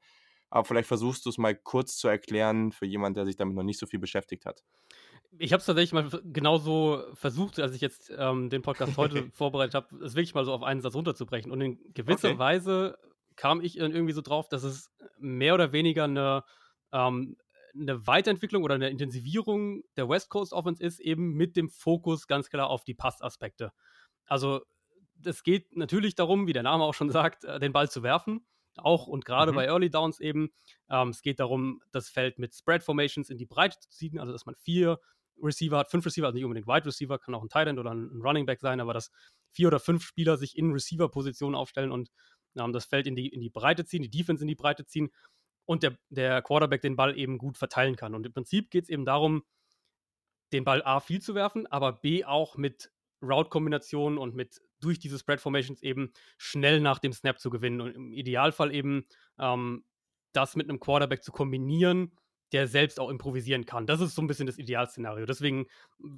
Aber 0.49 0.65
vielleicht 0.65 0.87
versuchst 0.87 1.25
du 1.25 1.29
es 1.29 1.37
mal 1.37 1.55
kurz 1.55 1.97
zu 1.97 2.07
erklären 2.07 2.71
für 2.71 2.85
jemanden, 2.85 3.15
der 3.15 3.25
sich 3.25 3.37
damit 3.37 3.55
noch 3.55 3.63
nicht 3.63 3.79
so 3.79 3.85
viel 3.85 3.99
beschäftigt 3.99 4.45
hat. 4.45 4.63
Ich 5.39 5.53
habe 5.53 5.59
es 5.59 5.65
tatsächlich 5.65 5.93
mal 5.93 6.09
genauso 6.25 7.03
versucht, 7.13 7.59
als 7.59 7.75
ich 7.75 7.81
jetzt 7.81 8.11
ähm, 8.17 8.49
den 8.49 8.61
Podcast 8.61 8.97
heute 8.97 9.29
vorbereitet 9.33 9.75
habe, 9.75 10.03
es 10.03 10.15
wirklich 10.15 10.33
mal 10.33 10.45
so 10.45 10.53
auf 10.53 10.63
einen 10.63 10.81
Satz 10.81 10.95
runterzubrechen. 10.95 11.51
Und 11.51 11.61
in 11.61 11.93
gewisser 11.93 12.29
okay. 12.29 12.39
Weise 12.39 12.97
kam 13.35 13.61
ich 13.61 13.77
irgendwie 13.77 14.13
so 14.13 14.21
drauf, 14.21 14.49
dass 14.49 14.63
es 14.63 14.91
mehr 15.19 15.53
oder 15.53 15.71
weniger 15.71 16.05
eine, 16.05 16.43
ähm, 16.91 17.37
eine 17.73 18.07
Weiterentwicklung 18.07 18.63
oder 18.63 18.75
eine 18.75 18.89
Intensivierung 18.89 19.83
der 19.95 20.09
West 20.09 20.29
Coast 20.29 20.53
Offense 20.53 20.83
ist, 20.83 20.99
eben 20.99 21.33
mit 21.33 21.55
dem 21.55 21.69
Fokus 21.69 22.27
ganz 22.27 22.49
klar 22.49 22.69
auf 22.69 22.83
die 22.83 22.95
Passaspekte. 22.95 23.71
Also 24.25 24.61
es 25.23 25.43
geht 25.43 25.75
natürlich 25.75 26.15
darum, 26.15 26.47
wie 26.47 26.53
der 26.53 26.63
Name 26.63 26.83
auch 26.83 26.93
schon 26.93 27.09
sagt, 27.09 27.43
äh, 27.43 27.59
den 27.59 27.73
Ball 27.73 27.89
zu 27.89 28.03
werfen 28.03 28.45
auch 28.77 29.07
und 29.07 29.25
gerade 29.25 29.51
mhm. 29.51 29.55
bei 29.55 29.65
Early 29.65 29.89
Downs 29.89 30.19
eben. 30.19 30.49
Ähm, 30.89 31.09
es 31.09 31.21
geht 31.21 31.39
darum, 31.39 31.81
das 31.91 32.09
Feld 32.09 32.39
mit 32.39 32.55
Spread 32.55 32.83
Formations 32.83 33.29
in 33.29 33.37
die 33.37 33.45
Breite 33.45 33.79
zu 33.79 33.89
ziehen, 33.89 34.19
also 34.19 34.31
dass 34.31 34.45
man 34.45 34.55
vier 34.55 34.99
Receiver 35.41 35.77
hat, 35.77 35.89
fünf 35.89 36.05
Receiver, 36.05 36.27
also 36.27 36.35
nicht 36.35 36.45
unbedingt 36.45 36.67
Wide 36.67 36.85
Receiver, 36.85 37.19
kann 37.19 37.35
auch 37.35 37.43
ein 37.43 37.49
Tight 37.49 37.67
End 37.67 37.79
oder 37.79 37.91
ein 37.91 38.21
Running 38.21 38.45
Back 38.45 38.59
sein, 38.59 38.79
aber 38.79 38.93
dass 38.93 39.11
vier 39.51 39.67
oder 39.67 39.79
fünf 39.79 40.03
Spieler 40.03 40.37
sich 40.37 40.57
in 40.57 40.71
Receiver-Positionen 40.71 41.55
aufstellen 41.55 41.91
und 41.91 42.09
ähm, 42.57 42.73
das 42.73 42.85
Feld 42.85 43.07
in 43.07 43.15
die, 43.15 43.27
in 43.27 43.41
die 43.41 43.49
Breite 43.49 43.85
ziehen, 43.85 44.03
die 44.03 44.09
Defense 44.09 44.43
in 44.43 44.47
die 44.47 44.55
Breite 44.55 44.85
ziehen 44.85 45.09
und 45.65 45.83
der, 45.83 45.97
der 46.09 46.41
Quarterback 46.41 46.81
den 46.81 46.95
Ball 46.95 47.17
eben 47.17 47.37
gut 47.37 47.57
verteilen 47.57 47.95
kann. 47.95 48.15
Und 48.15 48.25
im 48.25 48.33
Prinzip 48.33 48.71
geht 48.71 48.85
es 48.85 48.89
eben 48.89 49.05
darum, 49.05 49.43
den 50.53 50.63
Ball 50.63 50.81
A 50.83 50.99
viel 50.99 51.21
zu 51.21 51.35
werfen, 51.35 51.67
aber 51.67 51.93
B 51.93 52.23
auch 52.23 52.55
mit 52.57 52.91
Route-Kombinationen 53.21 54.17
und 54.17 54.35
mit 54.35 54.61
durch 54.79 54.99
diese 54.99 55.19
Spread 55.19 55.41
Formations 55.41 55.81
eben 55.81 56.13
schnell 56.37 56.79
nach 56.79 56.99
dem 56.99 57.11
Snap 57.11 57.39
zu 57.39 57.49
gewinnen 57.49 57.81
und 57.81 57.95
im 57.95 58.13
Idealfall 58.13 58.73
eben 58.73 59.05
ähm, 59.39 59.83
das 60.33 60.55
mit 60.55 60.69
einem 60.69 60.79
Quarterback 60.79 61.23
zu 61.23 61.31
kombinieren, 61.31 62.11
der 62.53 62.67
selbst 62.67 62.99
auch 62.99 63.09
improvisieren 63.09 63.65
kann. 63.65 63.85
Das 63.85 63.99
ist 63.99 64.15
so 64.15 64.21
ein 64.21 64.27
bisschen 64.27 64.47
das 64.47 64.57
Idealszenario. 64.57 65.25
Deswegen 65.25 65.67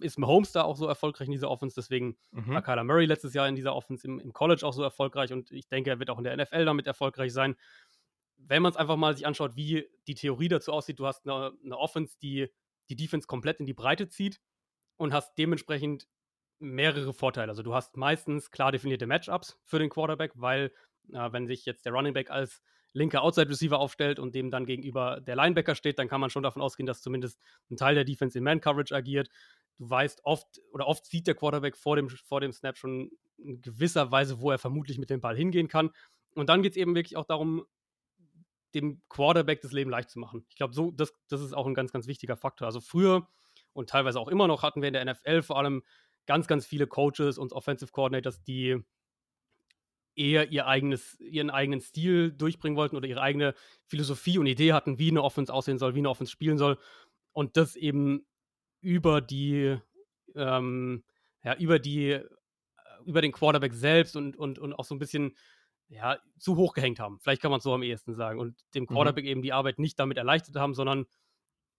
ist 0.02 0.20
Mahomes 0.20 0.52
da 0.52 0.64
auch 0.64 0.76
so 0.76 0.86
erfolgreich 0.86 1.28
in 1.28 1.32
dieser 1.32 1.50
Offense. 1.50 1.76
Deswegen 1.76 2.18
mhm. 2.32 2.54
war 2.54 2.62
Kyler 2.62 2.84
Murray 2.84 3.06
letztes 3.06 3.34
Jahr 3.34 3.48
in 3.48 3.56
dieser 3.56 3.76
Offense 3.76 4.06
im, 4.06 4.20
im, 4.20 4.34
College 4.34 4.66
auch 4.66 4.74
so 4.74 4.84
erfolgreich 4.84 5.34
und 5.34 5.52
ich 5.52 5.68
denke, 5.68 5.90
er 5.90 6.00
wird 6.00 6.10
auch 6.10 6.20
in 6.20 6.24
der 6.24 6.38
NFL 6.38 6.66
damit 6.66 6.86
erfolgreich 6.86 7.34
sein. 7.34 7.56
Wenn 8.38 8.62
man 8.62 8.72
es 8.72 8.78
einfach 8.78 8.96
mal 8.96 9.16
sich 9.16 9.26
anschaut, 9.26 9.56
wie 9.56 9.88
die 10.08 10.16
Theorie 10.16 10.48
dazu 10.48 10.72
aussieht, 10.72 11.00
du 11.00 11.08
hast 11.08 11.28
eine, 11.28 11.52
eine 11.64 11.78
Offense, 11.78 12.18
die 12.22 12.50
die 12.90 12.96
Defense 12.96 13.28
komplett 13.28 13.60
in 13.60 13.66
die 13.66 13.74
Breite 13.74 14.08
zieht 14.08 14.40
und 14.98 15.14
hast 15.14 15.38
dementsprechend 15.38 16.08
mehrere 16.60 17.14
Vorteile. 17.14 17.50
Also 17.50 17.64
du 17.64 17.74
hast 17.74 17.98
meistens 17.98 18.52
klar 18.52 18.72
definierte 18.72 19.08
Matchups 19.08 19.58
für 19.64 19.80
den 19.80 19.90
Quarterback, 19.90 20.34
weil 20.36 20.72
äh, 21.12 21.32
wenn 21.32 21.48
sich 21.48 21.66
jetzt 21.66 21.86
der 21.86 21.94
Running 21.94 22.14
Back 22.14 22.30
als 22.30 22.62
linker 22.94 23.22
Outside 23.22 23.50
Receiver 23.50 23.80
aufstellt 23.80 24.20
und 24.20 24.36
dem 24.36 24.52
dann 24.52 24.66
gegenüber 24.66 25.22
der 25.22 25.36
Linebacker 25.36 25.76
steht, 25.76 26.00
dann 26.00 26.08
kann 26.08 26.22
man 26.22 26.30
schon 26.30 26.44
davon 26.44 26.62
ausgehen, 26.62 26.88
dass 26.88 27.02
zumindest 27.02 27.40
ein 27.70 27.78
Teil 27.78 27.96
der 27.96 28.04
Defense 28.04 28.38
in 28.38 28.44
Man 28.44 28.62
Coverage 28.62 28.96
agiert. 28.96 29.30
Du 29.78 29.90
weißt 29.90 30.26
oft 30.26 30.60
oder 30.72 30.88
oft 30.88 31.06
sieht 31.06 31.28
der 31.28 31.36
Quarterback 31.36 31.78
vor 31.78 31.96
dem, 31.96 32.10
vor 32.10 32.42
dem 32.42 32.52
Snap 32.52 32.78
schon 32.78 33.12
in 33.38 33.62
gewisser 33.62 34.12
Weise, 34.12 34.42
wo 34.42 34.52
er 34.52 34.58
vermutlich 34.58 34.98
mit 34.98 35.10
dem 35.10 35.22
Ball 35.22 35.36
hingehen 35.36 35.68
kann. 35.68 35.92
Und 36.36 36.50
dann 36.50 36.62
geht 36.62 36.74
es 36.74 36.78
eben 36.78 36.96
wirklich 36.96 37.18
auch 37.18 37.26
darum, 37.26 37.66
dem 38.76 39.02
Quarterback 39.10 39.62
das 39.62 39.72
Leben 39.72 39.90
leicht 39.90 40.10
zu 40.10 40.20
machen. 40.20 40.46
Ich 40.50 40.56
glaube, 40.56 40.74
so, 40.74 40.92
das, 40.92 41.14
das 41.28 41.42
ist 41.42 41.54
auch 41.54 41.66
ein 41.66 41.74
ganz, 41.74 41.92
ganz 41.92 42.08
wichtiger 42.08 42.38
Faktor. 42.38 42.68
Also 42.68 42.82
früher 42.82 43.28
und 43.74 43.90
teilweise 43.90 44.20
auch 44.20 44.28
immer 44.28 44.48
noch 44.48 44.64
hatten 44.64 44.82
wir 44.82 44.90
in 44.90 44.94
der 44.94 45.06
NFL 45.06 45.42
vor 45.42 45.58
allem 45.58 45.84
ganz, 46.26 46.48
ganz 46.48 46.66
viele 46.66 46.86
Coaches 46.86 47.38
und 47.38 47.54
Offensive 47.54 47.92
Coordinators, 47.92 48.44
die 48.44 48.84
eher 50.20 50.52
ihr 50.52 50.68
eigenes, 50.68 51.20
ihren 51.20 51.50
eigenen 51.50 51.80
Stil 51.80 52.32
durchbringen 52.32 52.78
wollten 52.78 52.98
oder 52.98 53.08
ihre 53.08 53.22
eigene 53.22 53.54
Philosophie 53.86 54.38
und 54.38 54.46
Idee 54.46 54.74
hatten, 54.74 55.00
wie 55.00 55.10
eine 55.10 55.24
Offense 55.24 55.52
aussehen 55.52 55.80
soll, 55.80 55.96
wie 55.96 56.00
eine 56.00 56.10
Offense 56.10 56.32
spielen 56.32 56.58
soll. 56.58 56.78
Und 57.32 57.56
das 57.56 57.76
eben 57.76 58.26
über 58.82 59.22
die, 59.22 59.78
ähm, 60.36 61.04
ja, 61.44 61.56
über 61.56 61.80
die, 61.80 62.20
über 63.06 63.22
den 63.22 63.32
Quarterback 63.32 63.74
selbst 63.74 64.18
und, 64.18 64.36
und, 64.36 64.60
und 64.60 64.74
auch 64.74 64.84
so 64.84 64.94
ein 64.94 65.00
bisschen 65.00 65.38
ja, 65.88 66.20
zu 66.38 66.58
hoch 66.58 66.74
gehängt 66.74 67.00
haben. 67.00 67.20
Vielleicht 67.20 67.42
kann 67.42 67.52
man 67.52 67.60
es 67.60 67.64
so 67.64 67.74
am 67.74 67.82
ehesten 67.82 68.14
sagen. 68.14 68.40
Und 68.40 68.60
dem 68.76 68.84
mhm. 68.84 68.88
Quarterback 68.88 69.24
mhm. 69.24 69.30
eben 69.30 69.42
die 69.42 69.54
Arbeit 69.54 69.80
nicht 69.80 69.98
damit 70.00 70.18
erleichtert 70.18 70.58
haben, 70.58 70.74
sondern 70.74 71.06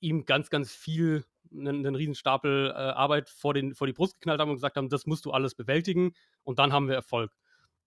ihm 0.00 0.24
ganz, 0.24 0.48
ganz 0.48 0.72
viel, 0.72 1.24
einen, 1.52 1.86
einen 1.86 1.94
riesen 1.94 2.14
Stapel 2.14 2.70
äh, 2.70 2.72
Arbeit 2.72 3.28
vor, 3.28 3.52
den, 3.52 3.74
vor 3.74 3.86
die 3.86 3.92
Brust 3.92 4.14
geknallt 4.14 4.40
haben 4.40 4.48
und 4.48 4.56
gesagt 4.56 4.76
haben, 4.76 4.88
das 4.88 5.04
musst 5.04 5.26
du 5.26 5.30
alles 5.30 5.54
bewältigen 5.54 6.14
und 6.42 6.58
dann 6.58 6.72
haben 6.72 6.88
wir 6.88 6.94
Erfolg. 6.94 7.30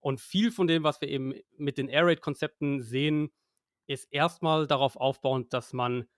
Und 0.04 0.20
viel 0.20 0.52
von 0.52 0.68
dem, 0.68 0.84
was 0.84 1.00
wir 1.00 1.08
eben 1.08 1.34
mit 1.58 1.78
den 1.78 1.88
Air 1.88 2.06
Raid-Konzepten 2.08 2.82
sehen, 2.82 3.32
ist 3.88 4.12
erstmal 4.12 4.68
darauf 4.68 4.98
aufbauend, 4.98 5.54
dass 5.54 5.72
man 5.72 6.10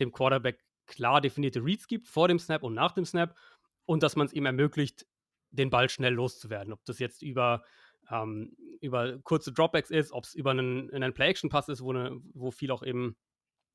dem 0.00 0.12
Quarterback 0.12 0.64
klar 0.86 1.20
definierte 1.20 1.62
Reads 1.62 1.86
gibt 1.86 2.08
vor 2.08 2.26
dem 2.26 2.38
Snap 2.38 2.62
und 2.62 2.72
nach 2.72 2.92
dem 2.92 3.04
Snap 3.04 3.36
und 3.84 4.02
dass 4.02 4.16
man 4.16 4.26
es 4.26 4.32
ihm 4.32 4.46
ermöglicht, 4.46 5.06
den 5.50 5.68
Ball 5.68 5.90
schnell 5.90 6.14
loszuwerden. 6.14 6.72
Ob 6.72 6.82
das 6.86 6.98
jetzt 6.98 7.20
über, 7.20 7.62
ähm, 8.10 8.56
über 8.80 9.18
kurze 9.20 9.52
Dropbacks 9.52 9.90
ist, 9.90 10.12
ob 10.12 10.24
es 10.24 10.34
über 10.34 10.52
einen, 10.52 10.90
einen 10.90 11.12
Play-Action-Pass 11.12 11.68
ist, 11.68 11.82
wo, 11.82 11.90
eine, 11.90 12.18
wo 12.32 12.50
viel 12.50 12.70
auch 12.70 12.82
eben 12.82 13.14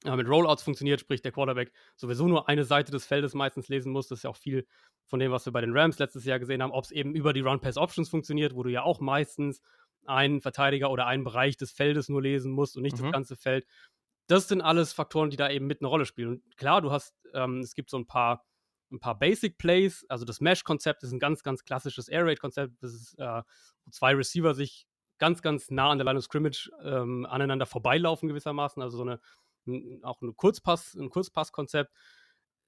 äh, 0.05 0.15
mit 0.15 0.27
Rollouts 0.27 0.63
funktioniert, 0.63 1.01
sprich 1.01 1.21
der 1.21 1.31
Quarterback 1.31 1.71
sowieso 1.95 2.27
nur 2.27 2.47
eine 2.47 2.63
Seite 2.63 2.91
des 2.91 3.05
Feldes 3.05 3.33
meistens 3.33 3.67
lesen 3.67 3.91
muss. 3.91 4.07
Das 4.07 4.19
ist 4.19 4.23
ja 4.23 4.29
auch 4.29 4.37
viel 4.37 4.65
von 5.05 5.19
dem, 5.19 5.31
was 5.31 5.45
wir 5.45 5.53
bei 5.53 5.61
den 5.61 5.75
Rams 5.75 5.99
letztes 5.99 6.25
Jahr 6.25 6.39
gesehen 6.39 6.61
haben. 6.61 6.71
Ob 6.71 6.85
es 6.85 6.91
eben 6.91 7.15
über 7.15 7.33
die 7.33 7.41
Run-Pass-Options 7.41 8.09
funktioniert, 8.09 8.55
wo 8.55 8.63
du 8.63 8.69
ja 8.69 8.83
auch 8.83 8.99
meistens 8.99 9.61
einen 10.05 10.41
Verteidiger 10.41 10.89
oder 10.89 11.05
einen 11.05 11.23
Bereich 11.23 11.57
des 11.57 11.71
Feldes 11.71 12.09
nur 12.09 12.21
lesen 12.21 12.51
musst 12.51 12.77
und 12.77 12.83
nicht 12.83 12.97
mhm. 12.97 13.03
das 13.03 13.11
ganze 13.11 13.35
Feld. 13.35 13.65
Das 14.27 14.47
sind 14.47 14.61
alles 14.61 14.93
Faktoren, 14.93 15.29
die 15.29 15.37
da 15.37 15.49
eben 15.49 15.67
mit 15.67 15.81
eine 15.81 15.87
Rolle 15.87 16.05
spielen. 16.05 16.29
Und 16.29 16.57
klar, 16.57 16.81
du 16.81 16.91
hast, 16.91 17.15
ähm, 17.33 17.59
es 17.59 17.73
gibt 17.73 17.89
so 17.89 17.97
ein 17.97 18.05
paar, 18.05 18.45
ein 18.91 18.99
paar 18.99 19.17
Basic 19.17 19.57
Plays. 19.57 20.05
Also 20.07 20.23
das 20.23 20.39
Mesh-Konzept 20.39 21.03
ist 21.03 21.11
ein 21.11 21.19
ganz, 21.19 21.43
ganz 21.43 21.63
klassisches 21.63 22.07
Air 22.07 22.25
Raid-Konzept. 22.25 22.81
Das 22.81 22.93
ist, 22.93 23.15
äh, 23.17 23.41
wo 23.85 23.91
zwei 23.91 24.15
Receiver 24.15 24.53
sich 24.53 24.87
ganz, 25.17 25.41
ganz 25.41 25.69
nah 25.69 25.89
an 25.89 25.97
der 25.97 26.05
Line 26.05 26.19
of 26.19 26.23
Scrimmage 26.23 26.71
ähm, 26.83 27.25
aneinander 27.25 27.65
vorbeilaufen 27.65 28.29
gewissermaßen. 28.29 28.81
Also 28.81 28.97
so 28.97 29.03
eine 29.03 29.19
auch 30.03 30.21
ein 30.21 30.35
Kurzpass, 30.35 30.95
ein 30.95 31.09
Kurzpass-Konzept. 31.09 31.91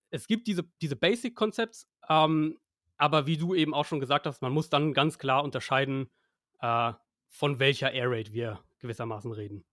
Es 0.10 0.28
gibt 0.28 0.48
diese, 0.48 0.64
diese 0.82 0.96
Basic-Konzepts, 0.96 1.88
ähm, 2.10 2.60
aber 2.98 3.26
wie 3.26 3.38
du 3.38 3.56
eben 3.56 3.74
auch 3.74 3.86
schon 3.86 4.00
gesagt 4.00 4.26
hast, 4.26 4.42
man 4.42 4.52
muss 4.52 4.70
dann 4.70 4.94
ganz 4.94 5.18
klar 5.18 5.44
unterscheiden, 5.44 6.12
äh, 6.60 6.94
von 7.28 7.60
welcher 7.60 7.92
Air 7.92 8.12
Raid 8.12 8.34
wir 8.34 8.64
gewissermaßen 8.80 9.32
reden. 9.32 9.66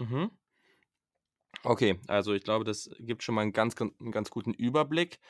Mhm. 0.00 0.30
Okay, 1.64 2.00
also 2.08 2.34
ich 2.34 2.42
glaube, 2.42 2.64
das 2.64 2.90
gibt 2.98 3.22
schon 3.22 3.34
mal 3.34 3.42
einen 3.42 3.52
ganz, 3.52 3.80
einen 3.80 4.10
ganz 4.10 4.30
guten 4.30 4.52
Überblick. 4.52 5.20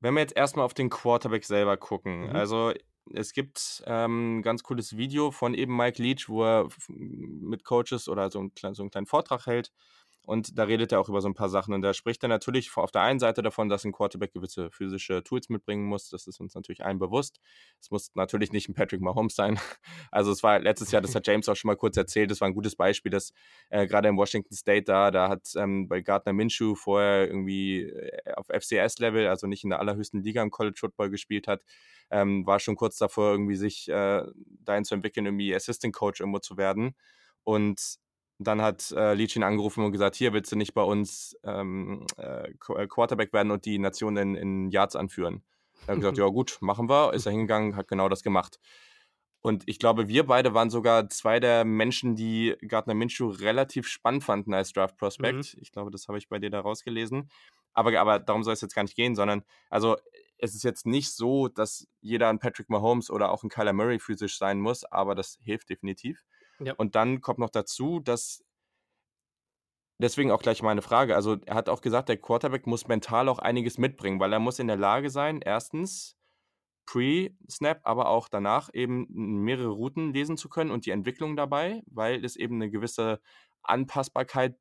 Wenn 0.00 0.14
wir 0.14 0.20
jetzt 0.20 0.36
erstmal 0.36 0.64
auf 0.64 0.74
den 0.74 0.90
Quarterback 0.90 1.44
selber 1.44 1.76
gucken, 1.76 2.28
mhm. 2.28 2.36
also 2.36 2.72
es 3.12 3.32
gibt 3.32 3.82
ähm, 3.86 4.38
ein 4.38 4.42
ganz 4.42 4.62
cooles 4.62 4.96
Video 4.96 5.30
von 5.30 5.54
eben 5.54 5.76
Mike 5.76 6.02
Leach, 6.02 6.28
wo 6.28 6.44
er 6.44 6.68
mit 6.88 7.64
Coaches 7.64 8.08
oder 8.08 8.30
so, 8.30 8.40
ein, 8.40 8.52
so 8.74 8.82
einen 8.82 8.90
kleinen 8.90 9.06
Vortrag 9.06 9.46
hält 9.46 9.72
und 10.26 10.58
da 10.58 10.64
redet 10.64 10.90
er 10.90 11.00
auch 11.00 11.10
über 11.10 11.20
so 11.20 11.28
ein 11.28 11.34
paar 11.34 11.50
Sachen. 11.50 11.74
Und 11.74 11.82
da 11.82 11.92
spricht 11.92 12.22
er 12.22 12.30
natürlich 12.30 12.74
auf 12.76 12.90
der 12.90 13.02
einen 13.02 13.18
Seite 13.18 13.42
davon, 13.42 13.68
dass 13.68 13.84
ein 13.84 13.92
Quarterback 13.92 14.32
gewisse 14.32 14.70
physische 14.70 15.22
Tools 15.22 15.50
mitbringen 15.50 15.84
muss. 15.84 16.08
Das 16.08 16.26
ist 16.26 16.40
uns 16.40 16.54
natürlich 16.54 16.82
allen 16.82 16.98
bewusst. 16.98 17.40
Es 17.78 17.90
muss 17.90 18.10
natürlich 18.14 18.50
nicht 18.50 18.68
ein 18.68 18.74
Patrick 18.74 19.00
Mahomes 19.00 19.34
sein. 19.34 19.58
Also 20.10 20.30
es 20.30 20.42
war 20.42 20.60
letztes 20.60 20.92
Jahr, 20.92 21.02
das 21.02 21.14
hat 21.14 21.26
James 21.26 21.48
auch 21.48 21.56
schon 21.56 21.68
mal 21.68 21.76
kurz 21.76 21.96
erzählt, 21.96 22.30
das 22.30 22.40
war 22.40 22.48
ein 22.48 22.54
gutes 22.54 22.76
Beispiel, 22.76 23.10
dass 23.10 23.32
äh, 23.68 23.86
gerade 23.86 24.08
in 24.08 24.16
Washington 24.16 24.54
State 24.54 24.84
da, 24.84 25.10
da 25.10 25.28
hat 25.28 25.52
ähm, 25.56 25.88
bei 25.88 26.00
Gardner 26.00 26.32
Minshew 26.32 26.74
vorher 26.74 27.26
irgendwie 27.26 27.82
äh, 27.82 28.32
auf 28.34 28.46
FCS-Level, 28.46 29.26
also 29.26 29.46
nicht 29.46 29.64
in 29.64 29.70
der 29.70 29.80
allerhöchsten 29.80 30.22
Liga 30.22 30.42
im 30.42 30.50
College 30.50 30.76
Football 30.78 31.10
gespielt 31.10 31.48
hat, 31.48 31.62
ähm, 32.10 32.46
war 32.46 32.60
schon 32.60 32.76
kurz 32.76 32.96
davor, 32.96 33.32
irgendwie 33.32 33.56
sich 33.56 33.88
äh, 33.88 34.22
dahin 34.60 34.84
zu 34.84 34.94
entwickeln, 34.94 35.26
irgendwie 35.26 35.54
Assistant 35.54 35.94
Coach 35.94 36.20
irgendwo 36.20 36.38
zu 36.38 36.56
werden. 36.56 36.94
Und 37.42 37.98
dann 38.38 38.60
hat 38.62 38.90
äh, 38.92 39.14
Leach 39.14 39.36
ihn 39.36 39.42
angerufen 39.42 39.84
und 39.84 39.92
gesagt, 39.92 40.16
hier 40.16 40.32
willst 40.32 40.50
du 40.52 40.56
nicht 40.56 40.74
bei 40.74 40.82
uns 40.82 41.36
ähm, 41.44 42.06
äh, 42.18 42.50
äh 42.50 42.86
Quarterback 42.86 43.32
werden 43.32 43.50
und 43.50 43.64
die 43.64 43.78
Nation 43.78 44.16
in, 44.16 44.34
in 44.34 44.70
Yards 44.70 44.96
anführen. 44.96 45.42
Er 45.86 45.92
hat 45.92 45.96
gesagt, 45.96 46.18
ja 46.18 46.26
gut, 46.26 46.58
machen 46.60 46.88
wir. 46.88 47.12
Ist 47.12 47.26
er 47.26 47.32
hingegangen, 47.32 47.76
hat 47.76 47.88
genau 47.88 48.08
das 48.08 48.22
gemacht. 48.22 48.58
Und 49.40 49.64
ich 49.66 49.78
glaube, 49.78 50.08
wir 50.08 50.24
beide 50.26 50.54
waren 50.54 50.70
sogar 50.70 51.10
zwei 51.10 51.38
der 51.38 51.66
Menschen, 51.66 52.16
die 52.16 52.56
Gardner 52.66 52.94
Minshew 52.94 53.28
relativ 53.28 53.86
spannend 53.86 54.24
fanden 54.24 54.54
als 54.54 54.72
Draft 54.72 54.96
Prospect. 54.96 55.54
Mhm. 55.54 55.60
Ich 55.60 55.70
glaube, 55.70 55.90
das 55.90 56.08
habe 56.08 56.16
ich 56.16 56.28
bei 56.28 56.38
dir 56.38 56.48
da 56.48 56.60
rausgelesen. 56.60 57.28
Aber, 57.74 57.98
aber 58.00 58.20
darum 58.20 58.42
soll 58.42 58.54
es 58.54 58.62
jetzt 58.62 58.74
gar 58.74 58.84
nicht 58.84 58.96
gehen, 58.96 59.14
sondern 59.14 59.44
also 59.68 59.96
es 60.38 60.54
ist 60.54 60.62
jetzt 60.62 60.86
nicht 60.86 61.12
so, 61.12 61.48
dass 61.48 61.86
jeder 62.00 62.28
ein 62.28 62.38
Patrick 62.38 62.70
Mahomes 62.70 63.10
oder 63.10 63.30
auch 63.30 63.42
ein 63.42 63.50
Kyler 63.50 63.72
Murray 63.72 63.98
physisch 63.98 64.38
sein 64.38 64.60
muss, 64.60 64.84
aber 64.84 65.14
das 65.14 65.38
hilft 65.42 65.68
definitiv. 65.68 66.24
Ja. 66.60 66.74
Und 66.74 66.94
dann 66.94 67.20
kommt 67.20 67.38
noch 67.38 67.50
dazu, 67.50 68.00
dass 68.00 68.44
deswegen 69.98 70.30
auch 70.30 70.42
gleich 70.42 70.62
meine 70.62 70.82
Frage. 70.82 71.14
Also 71.14 71.36
er 71.46 71.54
hat 71.54 71.68
auch 71.68 71.80
gesagt, 71.80 72.08
der 72.08 72.16
Quarterback 72.16 72.66
muss 72.66 72.88
mental 72.88 73.28
auch 73.28 73.38
einiges 73.38 73.78
mitbringen, 73.78 74.20
weil 74.20 74.32
er 74.32 74.38
muss 74.38 74.58
in 74.58 74.66
der 74.66 74.76
Lage 74.76 75.10
sein, 75.10 75.40
erstens 75.44 76.16
Pre-Snap, 76.86 77.80
aber 77.84 78.08
auch 78.08 78.28
danach 78.28 78.68
eben 78.72 79.06
mehrere 79.08 79.68
Routen 79.68 80.12
lesen 80.12 80.36
zu 80.36 80.48
können 80.48 80.70
und 80.70 80.86
die 80.86 80.90
Entwicklung 80.90 81.36
dabei, 81.36 81.82
weil 81.86 82.24
es 82.24 82.36
eben 82.36 82.56
eine 82.56 82.70
gewisse 82.70 83.20
Anpassbarkeit 83.62 84.56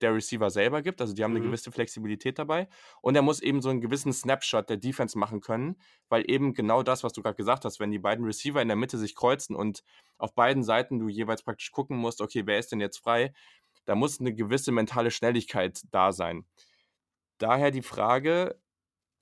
der 0.00 0.14
Receiver 0.14 0.50
selber 0.50 0.82
gibt. 0.82 1.00
Also 1.00 1.14
die 1.14 1.24
haben 1.24 1.32
mhm. 1.32 1.38
eine 1.38 1.46
gewisse 1.46 1.72
Flexibilität 1.72 2.38
dabei. 2.38 2.68
Und 3.00 3.16
er 3.16 3.22
muss 3.22 3.40
eben 3.40 3.62
so 3.62 3.68
einen 3.68 3.80
gewissen 3.80 4.12
Snapshot 4.12 4.68
der 4.68 4.76
Defense 4.76 5.18
machen 5.18 5.40
können, 5.40 5.76
weil 6.08 6.28
eben 6.30 6.54
genau 6.54 6.82
das, 6.82 7.04
was 7.04 7.12
du 7.12 7.22
gerade 7.22 7.36
gesagt 7.36 7.64
hast, 7.64 7.80
wenn 7.80 7.90
die 7.90 7.98
beiden 7.98 8.24
Receiver 8.24 8.60
in 8.60 8.68
der 8.68 8.76
Mitte 8.76 8.98
sich 8.98 9.14
kreuzen 9.14 9.56
und 9.56 9.82
auf 10.18 10.34
beiden 10.34 10.62
Seiten 10.62 10.98
du 10.98 11.08
jeweils 11.08 11.42
praktisch 11.42 11.70
gucken 11.70 11.96
musst, 11.96 12.20
okay, 12.20 12.42
wer 12.46 12.58
ist 12.58 12.72
denn 12.72 12.80
jetzt 12.80 12.98
frei, 12.98 13.32
da 13.84 13.94
muss 13.94 14.20
eine 14.20 14.34
gewisse 14.34 14.72
mentale 14.72 15.10
Schnelligkeit 15.10 15.80
da 15.90 16.12
sein. 16.12 16.44
Daher 17.38 17.70
die 17.70 17.82
Frage, 17.82 18.58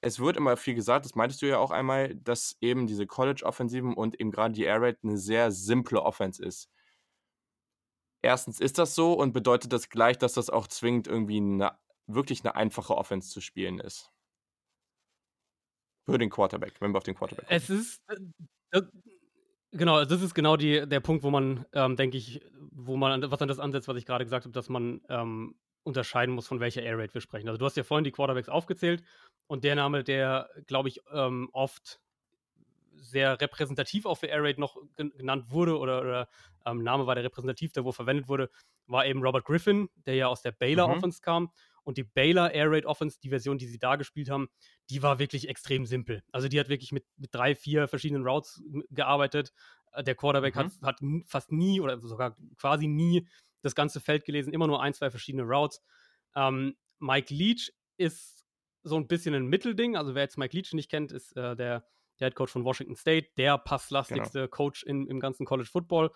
es 0.00 0.20
wird 0.20 0.36
immer 0.36 0.56
viel 0.56 0.74
gesagt, 0.74 1.04
das 1.04 1.14
meintest 1.14 1.42
du 1.42 1.46
ja 1.46 1.58
auch 1.58 1.70
einmal, 1.70 2.14
dass 2.14 2.56
eben 2.60 2.86
diese 2.86 3.06
College-Offensiven 3.06 3.94
und 3.94 4.20
eben 4.20 4.30
gerade 4.30 4.54
die 4.54 4.64
Air 4.64 4.82
Raid 4.82 4.98
eine 5.02 5.18
sehr 5.18 5.50
simple 5.50 6.02
Offense 6.02 6.44
ist 6.44 6.68
erstens 8.24 8.60
ist 8.60 8.78
das 8.78 8.94
so 8.94 9.12
und 9.12 9.32
bedeutet 9.32 9.72
das 9.72 9.88
gleich, 9.88 10.18
dass 10.18 10.32
das 10.32 10.50
auch 10.50 10.66
zwingend 10.66 11.06
irgendwie 11.06 11.36
eine, 11.36 11.72
wirklich 12.06 12.42
eine 12.44 12.56
einfache 12.56 12.96
Offense 12.96 13.30
zu 13.30 13.40
spielen 13.40 13.78
ist? 13.78 14.10
Für 16.06 16.18
den 16.18 16.30
Quarterback, 16.30 16.80
wenn 16.80 16.92
wir 16.92 16.98
auf 16.98 17.04
den 17.04 17.14
Quarterback 17.14 17.46
gucken. 17.46 17.56
Es 17.56 17.70
ist. 17.70 18.02
Äh, 18.72 18.82
genau, 19.70 20.04
das 20.04 20.20
ist 20.20 20.34
genau 20.34 20.56
die, 20.56 20.86
der 20.86 21.00
Punkt, 21.00 21.22
wo 21.22 21.30
man, 21.30 21.64
ähm, 21.72 21.96
denke 21.96 22.18
ich, 22.18 22.42
wo 22.72 22.96
man, 22.96 23.30
was 23.30 23.40
an 23.40 23.48
das 23.48 23.58
ansetzt, 23.58 23.88
was 23.88 23.96
ich 23.96 24.04
gerade 24.04 24.24
gesagt 24.24 24.44
habe, 24.44 24.52
dass 24.52 24.68
man 24.68 25.00
ähm, 25.08 25.54
unterscheiden 25.82 26.34
muss, 26.34 26.46
von 26.46 26.60
welcher 26.60 26.82
Air 26.82 26.98
Raid 26.98 27.14
wir 27.14 27.20
sprechen. 27.20 27.48
Also, 27.48 27.58
du 27.58 27.64
hast 27.64 27.76
ja 27.76 27.84
vorhin 27.84 28.04
die 28.04 28.12
Quarterbacks 28.12 28.48
aufgezählt 28.48 29.02
und 29.46 29.64
der 29.64 29.76
Name, 29.76 30.04
der, 30.04 30.50
glaube 30.66 30.88
ich, 30.88 31.00
ähm, 31.10 31.48
oft 31.52 32.00
sehr 32.96 33.40
repräsentativ 33.40 34.06
auch 34.06 34.16
für 34.16 34.26
Air 34.26 34.42
Raid 34.42 34.58
noch 34.58 34.76
genannt 34.96 35.50
wurde 35.50 35.78
oder, 35.78 36.00
oder 36.00 36.28
ähm, 36.64 36.82
Name 36.82 37.06
war 37.06 37.14
der 37.14 37.24
repräsentativ, 37.24 37.72
der 37.72 37.84
wo 37.84 37.92
verwendet 37.92 38.28
wurde, 38.28 38.50
war 38.86 39.06
eben 39.06 39.22
Robert 39.22 39.44
Griffin, 39.44 39.88
der 40.06 40.14
ja 40.14 40.26
aus 40.28 40.42
der 40.42 40.52
Baylor 40.52 40.88
mhm. 40.88 40.94
Offense 40.94 41.20
kam. 41.20 41.50
Und 41.84 41.98
die 41.98 42.04
Baylor 42.04 42.50
Air 42.52 42.70
Raid 42.70 42.86
Offense, 42.86 43.18
die 43.22 43.28
Version, 43.28 43.58
die 43.58 43.66
sie 43.66 43.78
da 43.78 43.96
gespielt 43.96 44.30
haben, 44.30 44.48
die 44.88 45.02
war 45.02 45.18
wirklich 45.18 45.48
extrem 45.48 45.84
simpel. 45.84 46.22
Also 46.32 46.48
die 46.48 46.58
hat 46.58 46.70
wirklich 46.70 46.92
mit, 46.92 47.04
mit 47.16 47.34
drei, 47.34 47.54
vier 47.54 47.88
verschiedenen 47.88 48.26
Routes 48.26 48.62
gearbeitet. 48.90 49.52
Äh, 49.92 50.02
der 50.02 50.14
Quarterback 50.14 50.54
mhm. 50.54 50.60
hat, 50.60 50.72
hat 50.82 51.00
fast 51.26 51.52
nie 51.52 51.80
oder 51.80 52.00
sogar 52.00 52.36
quasi 52.56 52.86
nie 52.86 53.28
das 53.62 53.74
ganze 53.74 54.00
Feld 54.00 54.24
gelesen, 54.24 54.52
immer 54.52 54.66
nur 54.66 54.82
ein, 54.82 54.94
zwei 54.94 55.10
verschiedene 55.10 55.44
Routes. 55.44 55.82
Ähm, 56.34 56.76
Mike 56.98 57.32
Leach 57.32 57.72
ist 57.96 58.44
so 58.82 58.96
ein 58.96 59.06
bisschen 59.06 59.34
ein 59.34 59.46
Mittelding. 59.46 59.96
Also 59.96 60.14
wer 60.14 60.22
jetzt 60.22 60.38
Mike 60.38 60.56
Leach 60.56 60.72
nicht 60.72 60.90
kennt, 60.90 61.12
ist 61.12 61.36
äh, 61.36 61.56
der 61.56 61.86
der 62.20 62.28
Head 62.28 62.36
Coach 62.36 62.52
von 62.52 62.64
Washington 62.64 62.96
State, 62.96 63.28
der 63.36 63.58
passlastigste 63.58 64.40
genau. 64.40 64.48
Coach 64.48 64.82
in, 64.84 65.06
im 65.06 65.20
ganzen 65.20 65.46
College 65.46 65.68
Football. 65.70 66.10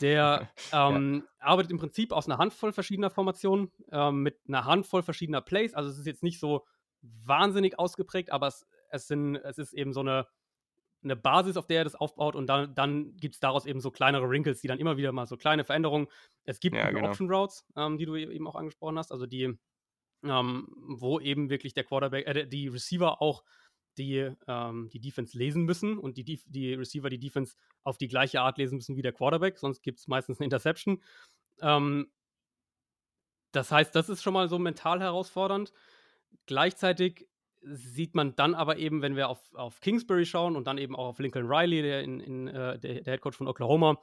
Der 0.00 0.50
ähm, 0.72 1.24
ja. 1.24 1.46
arbeitet 1.46 1.70
im 1.70 1.78
Prinzip 1.78 2.12
aus 2.12 2.26
einer 2.26 2.38
Handvoll 2.38 2.72
verschiedener 2.72 3.10
Formationen 3.10 3.70
ähm, 3.92 4.22
mit 4.22 4.38
einer 4.48 4.64
Handvoll 4.64 5.02
verschiedener 5.02 5.40
Plays. 5.40 5.74
Also 5.74 5.90
es 5.90 5.98
ist 5.98 6.06
jetzt 6.06 6.22
nicht 6.22 6.40
so 6.40 6.66
wahnsinnig 7.02 7.78
ausgeprägt, 7.78 8.30
aber 8.30 8.48
es, 8.48 8.66
es, 8.90 9.06
sind, 9.06 9.36
es 9.36 9.58
ist 9.58 9.72
eben 9.72 9.92
so 9.92 10.00
eine, 10.00 10.26
eine 11.02 11.16
Basis, 11.16 11.56
auf 11.56 11.66
der 11.66 11.78
er 11.78 11.84
das 11.84 11.94
aufbaut 11.94 12.34
und 12.34 12.46
dann, 12.46 12.74
dann 12.74 13.16
gibt 13.16 13.36
es 13.36 13.40
daraus 13.40 13.64
eben 13.64 13.80
so 13.80 13.90
kleinere 13.90 14.28
Wrinkles, 14.28 14.60
die 14.60 14.68
dann 14.68 14.78
immer 14.78 14.96
wieder 14.96 15.12
mal 15.12 15.26
so 15.26 15.36
kleine 15.36 15.64
Veränderungen. 15.64 16.08
Es 16.44 16.60
gibt 16.60 16.76
ja, 16.76 16.90
genau. 16.90 17.08
Option 17.08 17.30
Routes, 17.30 17.64
ähm, 17.76 17.96
die 17.96 18.06
du 18.06 18.16
e-, 18.16 18.32
eben 18.32 18.46
auch 18.46 18.56
angesprochen 18.56 18.98
hast, 18.98 19.12
also 19.12 19.26
die, 19.26 19.56
ähm, 20.24 20.68
wo 20.88 21.20
eben 21.20 21.48
wirklich 21.48 21.72
der 21.72 21.84
Quarterback, 21.84 22.26
äh, 22.26 22.46
die 22.46 22.68
Receiver 22.68 23.22
auch 23.22 23.44
die 24.00 24.32
ähm, 24.48 24.88
die 24.92 25.00
Defense 25.00 25.36
lesen 25.36 25.64
müssen 25.64 25.98
und 25.98 26.16
die, 26.16 26.24
die 26.24 26.74
Receiver 26.74 27.10
die 27.10 27.18
Defense 27.18 27.54
auf 27.84 27.98
die 27.98 28.08
gleiche 28.08 28.40
Art 28.40 28.58
lesen 28.58 28.76
müssen 28.76 28.96
wie 28.96 29.02
der 29.02 29.12
Quarterback, 29.12 29.58
sonst 29.58 29.82
gibt 29.82 29.98
es 29.98 30.08
meistens 30.08 30.38
eine 30.38 30.46
Interception. 30.46 31.02
Ähm, 31.60 32.10
das 33.52 33.70
heißt, 33.70 33.94
das 33.94 34.08
ist 34.08 34.22
schon 34.22 34.34
mal 34.34 34.48
so 34.48 34.58
mental 34.58 35.00
herausfordernd. 35.00 35.72
Gleichzeitig 36.46 37.28
sieht 37.62 38.14
man 38.14 38.34
dann 38.36 38.54
aber 38.54 38.78
eben, 38.78 39.02
wenn 39.02 39.16
wir 39.16 39.28
auf, 39.28 39.54
auf 39.54 39.80
Kingsbury 39.80 40.24
schauen 40.24 40.56
und 40.56 40.66
dann 40.66 40.78
eben 40.78 40.96
auch 40.96 41.08
auf 41.08 41.18
Lincoln 41.18 41.46
Riley, 41.46 41.82
der, 41.82 42.02
in, 42.02 42.20
in, 42.20 42.48
äh, 42.48 42.78
der, 42.78 43.02
der 43.02 43.14
Head 43.14 43.20
Coach 43.20 43.36
von 43.36 43.48
Oklahoma, 43.48 44.00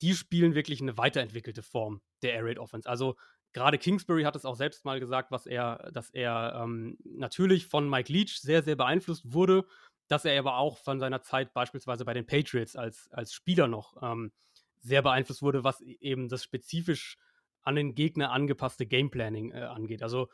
die 0.00 0.14
spielen 0.14 0.54
wirklich 0.54 0.80
eine 0.80 0.98
weiterentwickelte 0.98 1.62
Form 1.62 2.00
der 2.22 2.34
Air 2.34 2.44
Raid 2.46 2.58
Offense. 2.58 2.88
Also 2.88 3.16
gerade 3.52 3.78
Kingsbury 3.78 4.22
hat 4.24 4.36
es 4.36 4.44
auch 4.44 4.56
selbst 4.56 4.84
mal 4.84 5.00
gesagt, 5.00 5.30
was 5.30 5.46
er, 5.46 5.90
dass 5.92 6.10
er 6.10 6.60
ähm, 6.62 6.96
natürlich 7.04 7.66
von 7.66 7.88
Mike 7.88 8.12
Leach 8.12 8.38
sehr, 8.40 8.62
sehr 8.62 8.76
beeinflusst 8.76 9.32
wurde, 9.32 9.64
dass 10.08 10.24
er 10.24 10.38
aber 10.38 10.58
auch 10.58 10.78
von 10.78 11.00
seiner 11.00 11.22
Zeit 11.22 11.54
beispielsweise 11.54 12.04
bei 12.04 12.14
den 12.14 12.26
Patriots 12.26 12.76
als, 12.76 13.08
als 13.12 13.32
Spieler 13.32 13.68
noch 13.68 13.96
ähm, 14.02 14.32
sehr 14.78 15.02
beeinflusst 15.02 15.42
wurde, 15.42 15.64
was 15.64 15.80
e-, 15.80 15.96
eben 16.00 16.28
das 16.28 16.44
spezifisch 16.44 17.16
an 17.62 17.76
den 17.76 17.94
Gegner 17.94 18.32
angepasste 18.32 18.86
Gameplanning 18.86 19.52
äh, 19.52 19.60
angeht. 19.60 20.02
Also 20.02 20.28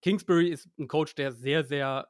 Kingsbury 0.00 0.48
ist 0.48 0.68
ein 0.78 0.88
Coach, 0.88 1.14
der 1.14 1.32
sehr, 1.32 1.64
sehr 1.64 2.08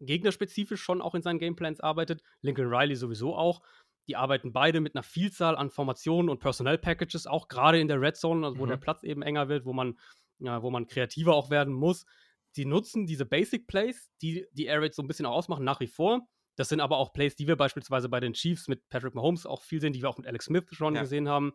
gegnerspezifisch 0.00 0.80
schon 0.80 1.02
auch 1.02 1.14
in 1.14 1.22
seinen 1.22 1.38
Gameplans 1.38 1.80
arbeitet. 1.80 2.22
Lincoln 2.40 2.68
Riley 2.68 2.96
sowieso 2.96 3.36
auch. 3.36 3.62
Die 4.08 4.16
arbeiten 4.16 4.52
beide 4.52 4.80
mit 4.80 4.94
einer 4.94 5.02
Vielzahl 5.02 5.56
an 5.56 5.70
Formationen 5.70 6.30
und 6.30 6.40
Personnel-Packages, 6.40 7.26
auch 7.26 7.48
gerade 7.48 7.78
in 7.78 7.88
der 7.88 8.00
Red 8.00 8.16
Zone, 8.16 8.44
also 8.46 8.58
wo 8.58 8.64
mhm. 8.64 8.70
der 8.70 8.76
Platz 8.78 9.02
eben 9.04 9.22
enger 9.22 9.48
wird, 9.48 9.64
wo 9.64 9.72
man, 9.72 9.98
ja, 10.38 10.62
wo 10.62 10.70
man 10.70 10.86
kreativer 10.86 11.34
auch 11.34 11.50
werden 11.50 11.74
muss. 11.74 12.06
Sie 12.50 12.64
nutzen 12.64 13.06
diese 13.06 13.26
Basic 13.26 13.66
Plays, 13.66 14.10
die 14.22 14.46
die 14.52 14.64
Air 14.64 14.80
Raids 14.80 14.96
so 14.96 15.02
ein 15.02 15.06
bisschen 15.06 15.26
auch 15.26 15.34
ausmachen, 15.34 15.64
nach 15.64 15.80
wie 15.80 15.86
vor. 15.86 16.26
Das 16.56 16.68
sind 16.68 16.80
aber 16.80 16.96
auch 16.96 17.12
Plays, 17.12 17.36
die 17.36 17.46
wir 17.46 17.56
beispielsweise 17.56 18.08
bei 18.08 18.18
den 18.18 18.32
Chiefs 18.32 18.66
mit 18.66 18.88
Patrick 18.88 19.14
Mahomes 19.14 19.46
auch 19.46 19.62
viel 19.62 19.80
sehen, 19.80 19.92
die 19.92 20.02
wir 20.02 20.08
auch 20.08 20.18
mit 20.18 20.26
Alex 20.26 20.46
Smith 20.46 20.64
schon 20.72 20.94
ja. 20.94 21.02
gesehen 21.02 21.28
haben. 21.28 21.52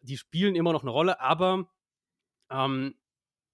Die 0.00 0.16
spielen 0.16 0.56
immer 0.56 0.72
noch 0.72 0.82
eine 0.82 0.90
Rolle, 0.90 1.20
aber 1.20 1.70
ähm, 2.50 2.96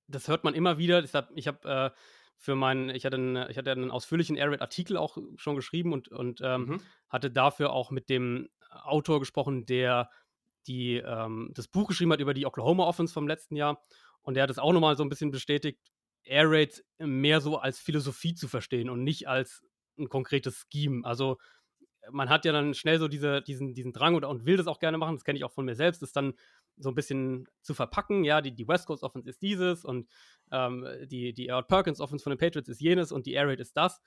das 0.07 0.29
hört 0.29 0.45
man 0.45 0.55
immer 0.55 0.79
wieder. 0.79 1.03
Deshalb, 1.03 1.29
ich 1.35 1.47
habe 1.47 1.93
äh, 1.95 1.99
für 2.39 2.55
meinen, 2.55 2.91
ich 2.91 3.05
hatte 3.05 3.17
einen, 3.17 3.51
ich 3.51 3.59
hatte 3.59 3.73
einen 3.73 3.91
ausführlichen 3.91 4.37
Air 4.37 4.53
Raid 4.53 4.63
Artikel 4.63 4.97
auch 4.97 5.19
schon 5.37 5.57
geschrieben 5.57 5.93
und, 5.93 6.09
und 6.09 6.41
ähm, 6.43 6.65
mhm. 6.65 6.81
hatte 7.09 7.31
dafür 7.31 7.73
auch 7.73 7.91
mit 7.91 8.09
dem 8.09 8.49
Autor 8.71 9.19
gesprochen, 9.19 9.67
der 9.67 10.09
die, 10.67 10.97
ähm, 10.97 11.51
das 11.55 11.69
Buch 11.69 11.89
geschrieben 11.89 12.13
hat 12.13 12.21
über 12.21 12.35
die 12.35 12.47
Oklahoma 12.47 12.87
Offense 12.87 13.13
vom 13.13 13.27
letzten 13.27 13.57
Jahr. 13.57 13.83
Und 14.23 14.35
der 14.35 14.45
hat 14.45 14.51
es 14.51 14.59
auch 14.59 14.73
nochmal 14.73 14.97
so 14.97 15.03
ein 15.03 15.09
bisschen 15.09 15.31
bestätigt, 15.31 15.81
Air 16.23 16.51
Raid 16.51 16.85
mehr 16.99 17.41
so 17.41 17.59
als 17.59 17.79
Philosophie 17.79 18.35
zu 18.35 18.49
verstehen 18.49 18.91
und 18.91 19.03
nicht 19.03 19.29
als 19.29 19.63
ein 19.99 20.09
konkretes 20.09 20.67
Scheme. 20.73 21.05
Also 21.05 21.39
man 22.11 22.29
hat 22.29 22.45
ja 22.45 22.53
dann 22.53 22.75
schnell 22.75 22.99
so 22.99 23.09
diese, 23.09 23.43
diesen, 23.43 23.75
diesen 23.75 23.93
Drang 23.93 24.15
und, 24.15 24.25
und 24.25 24.47
will 24.47 24.57
das 24.57 24.67
auch 24.67 24.79
gerne 24.79 24.99
machen, 24.99 25.17
das 25.17 25.25
kenne 25.25 25.39
ich 25.39 25.45
auch 25.45 25.53
von 25.53 25.65
mir 25.65 25.75
selbst, 25.75 26.03
ist 26.03 26.17
dann 26.17 26.35
so 26.77 26.91
ein 26.91 26.95
bisschen 26.95 27.49
zu 27.63 27.75
verpacken. 27.75 28.25
Ja, 28.25 28.41
die, 28.41 28.55
die 28.55 28.69
West 28.69 28.87
Coast 28.87 29.03
Offense 29.03 29.29
ist 29.29 29.43
dieses 29.43 29.85
und 29.85 30.09
ähm, 30.51 30.87
die, 31.07 31.33
die 31.33 31.51
Aaron 31.51 31.67
Perkins 31.67 32.01
Offense 32.01 32.23
von 32.23 32.31
den 32.31 32.39
Patriots 32.39 32.69
ist 32.69 32.81
jenes 32.81 33.13
und 33.13 33.27
die 33.27 33.33
Air 33.33 33.49
Raid 33.49 33.61
ist 33.61 33.77
das. 33.77 34.01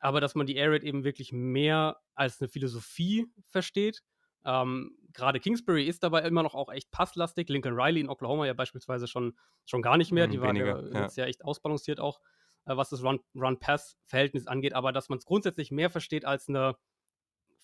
Aber 0.00 0.20
dass 0.20 0.34
man 0.34 0.46
die 0.46 0.56
Air 0.56 0.72
Raid 0.72 0.84
eben 0.84 1.04
wirklich 1.04 1.32
mehr 1.32 2.00
als 2.14 2.40
eine 2.40 2.48
Philosophie 2.48 3.26
versteht. 3.42 4.02
Ähm, 4.44 4.96
Gerade 5.12 5.40
Kingsbury 5.40 5.86
ist 5.86 6.02
dabei 6.02 6.22
immer 6.22 6.42
noch 6.42 6.54
auch 6.54 6.70
echt 6.70 6.90
passlastig. 6.90 7.48
Lincoln 7.48 7.74
Riley 7.78 8.00
in 8.00 8.08
Oklahoma 8.08 8.46
ja 8.46 8.54
beispielsweise 8.54 9.06
schon, 9.06 9.36
schon 9.66 9.82
gar 9.82 9.96
nicht 9.96 10.12
mehr. 10.12 10.26
Mhm, 10.26 10.30
die 10.30 10.40
waren 10.40 10.56
ja, 10.56 10.80
ja. 10.80 11.02
jetzt 11.02 11.16
ja 11.16 11.26
echt 11.26 11.44
ausbalanciert 11.44 12.00
auch, 12.00 12.20
äh, 12.64 12.76
was 12.76 12.88
das 12.88 13.02
Run-Pass-Verhältnis 13.02 14.46
Run 14.46 14.52
angeht. 14.52 14.74
Aber 14.74 14.92
dass 14.92 15.08
man 15.08 15.18
es 15.18 15.26
grundsätzlich 15.26 15.70
mehr 15.70 15.90
versteht 15.90 16.24
als 16.24 16.48
eine 16.48 16.76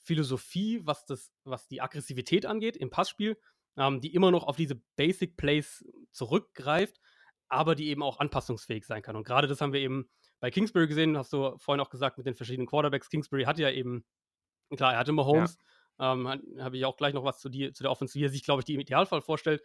Philosophie, 0.06 0.80
was, 0.84 1.04
das, 1.04 1.32
was 1.44 1.66
die 1.66 1.80
Aggressivität 1.80 2.46
angeht 2.46 2.76
im 2.76 2.90
Passspiel, 2.90 3.36
ähm, 3.76 4.00
die 4.00 4.14
immer 4.14 4.30
noch 4.30 4.44
auf 4.44 4.56
diese 4.56 4.76
Basic 4.96 5.36
Plays 5.36 5.84
zurückgreift, 6.12 7.00
aber 7.48 7.74
die 7.74 7.88
eben 7.88 8.02
auch 8.02 8.18
anpassungsfähig 8.20 8.86
sein 8.86 9.02
kann. 9.02 9.16
Und 9.16 9.24
gerade 9.24 9.48
das 9.48 9.60
haben 9.60 9.72
wir 9.72 9.80
eben 9.80 10.08
bei 10.38 10.50
Kingsbury 10.50 10.86
gesehen, 10.86 11.18
hast 11.18 11.32
du 11.32 11.56
vorhin 11.58 11.80
auch 11.80 11.90
gesagt, 11.90 12.18
mit 12.18 12.26
den 12.26 12.34
verschiedenen 12.34 12.68
Quarterbacks. 12.68 13.08
Kingsbury 13.08 13.44
hatte 13.44 13.62
ja 13.62 13.70
eben, 13.70 14.04
klar, 14.76 14.92
er 14.92 14.98
hatte 15.00 15.12
Mahomes, 15.12 15.58
ja. 15.98 16.12
ähm, 16.12 16.28
habe 16.60 16.76
ich 16.76 16.84
auch 16.84 16.96
gleich 16.96 17.14
noch 17.14 17.24
was 17.24 17.40
zu, 17.40 17.48
die, 17.48 17.72
zu 17.72 17.82
der 17.82 17.90
Offensive, 17.90 18.20
wie 18.20 18.26
er 18.26 18.30
sich, 18.30 18.44
glaube 18.44 18.60
ich, 18.60 18.64
die 18.64 18.74
im 18.74 18.80
Idealfall 18.80 19.22
vorstellt. 19.22 19.62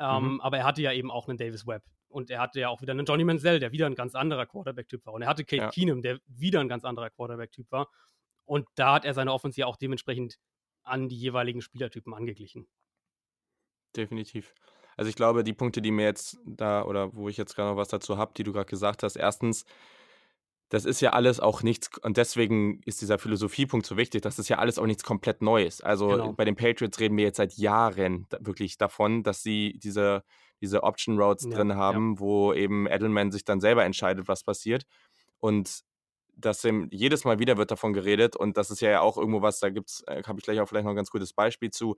Ähm, 0.00 0.34
mhm. 0.34 0.40
Aber 0.40 0.58
er 0.58 0.64
hatte 0.64 0.82
ja 0.82 0.92
eben 0.92 1.10
auch 1.10 1.28
einen 1.28 1.38
Davis 1.38 1.66
Webb. 1.66 1.84
Und 2.08 2.28
er 2.30 2.40
hatte 2.40 2.58
ja 2.58 2.70
auch 2.70 2.82
wieder 2.82 2.92
einen 2.92 3.04
Johnny 3.04 3.22
Manziel, 3.22 3.60
der 3.60 3.70
wieder 3.70 3.86
ein 3.86 3.94
ganz 3.94 4.16
anderer 4.16 4.46
Quarterback-Typ 4.46 5.06
war. 5.06 5.14
Und 5.14 5.22
er 5.22 5.28
hatte 5.28 5.44
Kate 5.44 5.62
ja. 5.62 5.70
Keenum, 5.70 6.02
der 6.02 6.18
wieder 6.26 6.60
ein 6.60 6.68
ganz 6.68 6.84
anderer 6.84 7.10
Quarterback-Typ 7.10 7.70
war. 7.70 7.88
Und 8.50 8.66
da 8.74 8.94
hat 8.94 9.04
er 9.04 9.14
seine 9.14 9.32
Offensive 9.32 9.66
auch 9.66 9.76
dementsprechend 9.76 10.38
an 10.82 11.08
die 11.08 11.16
jeweiligen 11.16 11.62
Spielertypen 11.62 12.14
angeglichen 12.14 12.66
definitiv. 13.96 14.54
Also 14.96 15.08
ich 15.08 15.16
glaube, 15.16 15.44
die 15.44 15.52
Punkte, 15.52 15.80
die 15.80 15.90
mir 15.90 16.04
jetzt 16.04 16.38
da 16.44 16.84
oder 16.84 17.14
wo 17.14 17.28
ich 17.28 17.36
jetzt 17.36 17.54
gerade 17.54 17.70
noch 17.70 17.76
was 17.76 17.88
dazu 17.88 18.18
habe, 18.18 18.32
die 18.36 18.42
du 18.42 18.52
gerade 18.52 18.68
gesagt 18.68 19.02
hast, 19.02 19.16
erstens, 19.16 19.64
das 20.68 20.84
ist 20.84 21.00
ja 21.00 21.10
alles 21.10 21.40
auch 21.40 21.62
nichts, 21.62 21.90
und 21.98 22.16
deswegen 22.16 22.80
ist 22.84 23.00
dieser 23.00 23.18
Philosophiepunkt 23.18 23.86
so 23.86 23.96
wichtig, 23.96 24.22
das 24.22 24.38
ist 24.38 24.48
ja 24.48 24.58
alles 24.58 24.78
auch 24.78 24.86
nichts 24.86 25.02
komplett 25.02 25.42
Neues. 25.42 25.80
Also 25.80 26.08
genau. 26.08 26.32
bei 26.32 26.44
den 26.44 26.54
Patriots 26.54 27.00
reden 27.00 27.16
wir 27.16 27.24
jetzt 27.24 27.38
seit 27.38 27.54
Jahren 27.54 28.26
wirklich 28.40 28.78
davon, 28.78 29.22
dass 29.22 29.42
sie 29.42 29.78
diese, 29.78 30.22
diese 30.60 30.82
Option 30.82 31.18
Roads 31.18 31.44
ja, 31.44 31.50
drin 31.50 31.74
haben, 31.74 32.14
ja. 32.14 32.20
wo 32.20 32.52
eben 32.52 32.86
Edelman 32.86 33.32
sich 33.32 33.44
dann 33.44 33.60
selber 33.60 33.84
entscheidet, 33.84 34.28
was 34.28 34.44
passiert. 34.44 34.84
Und 35.38 35.80
das 36.40 36.66
jedes 36.90 37.24
Mal 37.24 37.38
wieder 37.38 37.56
wird 37.56 37.70
davon 37.70 37.92
geredet 37.92 38.36
und 38.36 38.56
das 38.56 38.70
ist 38.70 38.80
ja 38.80 39.00
auch 39.00 39.16
irgendwo 39.16 39.42
was, 39.42 39.60
da 39.60 39.70
gibt's, 39.70 40.02
äh, 40.06 40.22
habe 40.24 40.38
ich 40.38 40.44
gleich 40.44 40.60
auch 40.60 40.66
vielleicht 40.66 40.84
noch 40.84 40.92
ein 40.92 40.96
ganz 40.96 41.10
gutes 41.10 41.32
Beispiel 41.32 41.70
zu, 41.70 41.96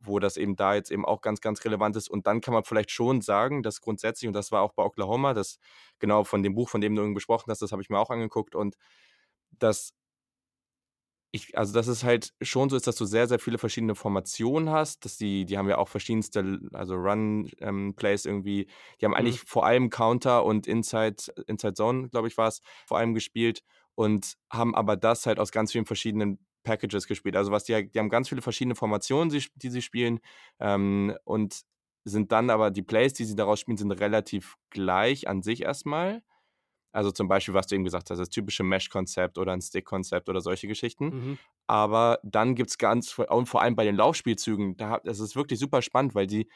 wo 0.00 0.18
das 0.18 0.36
eben 0.36 0.56
da 0.56 0.74
jetzt 0.74 0.90
eben 0.90 1.04
auch 1.04 1.20
ganz, 1.20 1.40
ganz 1.40 1.64
relevant 1.64 1.96
ist. 1.96 2.08
Und 2.08 2.26
dann 2.26 2.40
kann 2.40 2.54
man 2.54 2.64
vielleicht 2.64 2.90
schon 2.90 3.20
sagen, 3.20 3.62
dass 3.62 3.80
grundsätzlich, 3.80 4.28
und 4.28 4.34
das 4.34 4.52
war 4.52 4.62
auch 4.62 4.72
bei 4.72 4.84
Oklahoma, 4.84 5.34
das 5.34 5.58
genau 5.98 6.24
von 6.24 6.42
dem 6.42 6.54
Buch, 6.54 6.68
von 6.68 6.80
dem 6.80 6.94
du 6.94 7.02
eben 7.02 7.14
gesprochen 7.14 7.50
hast, 7.50 7.62
das 7.62 7.72
habe 7.72 7.82
ich 7.82 7.90
mir 7.90 7.98
auch 7.98 8.10
angeguckt 8.10 8.54
und 8.54 8.76
dass 9.58 9.92
ich, 11.30 11.58
also 11.58 11.74
dass 11.74 11.88
es 11.88 12.04
halt 12.04 12.32
schon 12.40 12.70
so 12.70 12.76
ist, 12.76 12.86
dass 12.86 12.96
du 12.96 13.04
sehr, 13.04 13.28
sehr 13.28 13.38
viele 13.38 13.58
verschiedene 13.58 13.94
Formationen 13.94 14.70
hast, 14.70 15.04
dass 15.04 15.18
die, 15.18 15.44
die 15.44 15.58
haben 15.58 15.68
ja 15.68 15.76
auch 15.76 15.88
verschiedenste, 15.88 16.58
also 16.72 16.94
Run-Plays 16.94 18.24
ähm, 18.24 18.32
irgendwie, 18.32 18.66
die 19.00 19.04
haben 19.04 19.12
mhm. 19.12 19.16
eigentlich 19.18 19.40
vor 19.40 19.66
allem 19.66 19.90
Counter 19.90 20.44
und 20.44 20.66
Inside, 20.66 21.16
Inside 21.46 21.74
Zone, 21.74 22.08
glaube 22.08 22.28
ich, 22.28 22.38
war 22.38 22.48
es, 22.48 22.62
vor 22.86 22.98
allem 22.98 23.14
gespielt 23.14 23.62
und 23.98 24.34
haben 24.48 24.76
aber 24.76 24.96
das 24.96 25.26
halt 25.26 25.40
aus 25.40 25.50
ganz 25.50 25.72
vielen 25.72 25.84
verschiedenen 25.84 26.38
Packages 26.62 27.08
gespielt. 27.08 27.34
Also 27.34 27.50
was 27.50 27.64
die, 27.64 27.90
die 27.90 27.98
haben 27.98 28.10
ganz 28.10 28.28
viele 28.28 28.42
verschiedene 28.42 28.76
Formationen, 28.76 29.28
die 29.56 29.70
sie 29.70 29.82
spielen 29.82 30.20
ähm, 30.60 31.16
und 31.24 31.62
sind 32.04 32.30
dann 32.30 32.48
aber 32.48 32.70
die 32.70 32.82
Plays, 32.82 33.14
die 33.14 33.24
sie 33.24 33.34
daraus 33.34 33.58
spielen, 33.58 33.76
sind 33.76 33.90
relativ 33.90 34.54
gleich 34.70 35.26
an 35.26 35.42
sich 35.42 35.62
erstmal. 35.62 36.22
Also 36.92 37.10
zum 37.10 37.26
Beispiel, 37.26 37.54
was 37.54 37.66
du 37.66 37.74
eben 37.74 37.82
gesagt 37.82 38.08
hast, 38.10 38.18
das 38.18 38.30
typische 38.30 38.62
Mesh-Konzept 38.62 39.36
oder 39.36 39.52
ein 39.52 39.60
Stick-Konzept 39.60 40.28
oder 40.28 40.42
solche 40.42 40.68
Geschichten. 40.68 41.06
Mhm. 41.06 41.38
Aber 41.66 42.20
dann 42.22 42.54
gibt 42.54 42.70
es 42.70 42.78
ganz, 42.78 43.18
und 43.18 43.46
vor 43.46 43.62
allem 43.62 43.74
bei 43.74 43.84
den 43.84 43.96
Laufspielzügen, 43.96 44.76
da, 44.76 45.00
das 45.02 45.18
ist 45.18 45.34
wirklich 45.34 45.58
super 45.58 45.82
spannend, 45.82 46.14
weil 46.14 46.28
die 46.28 46.48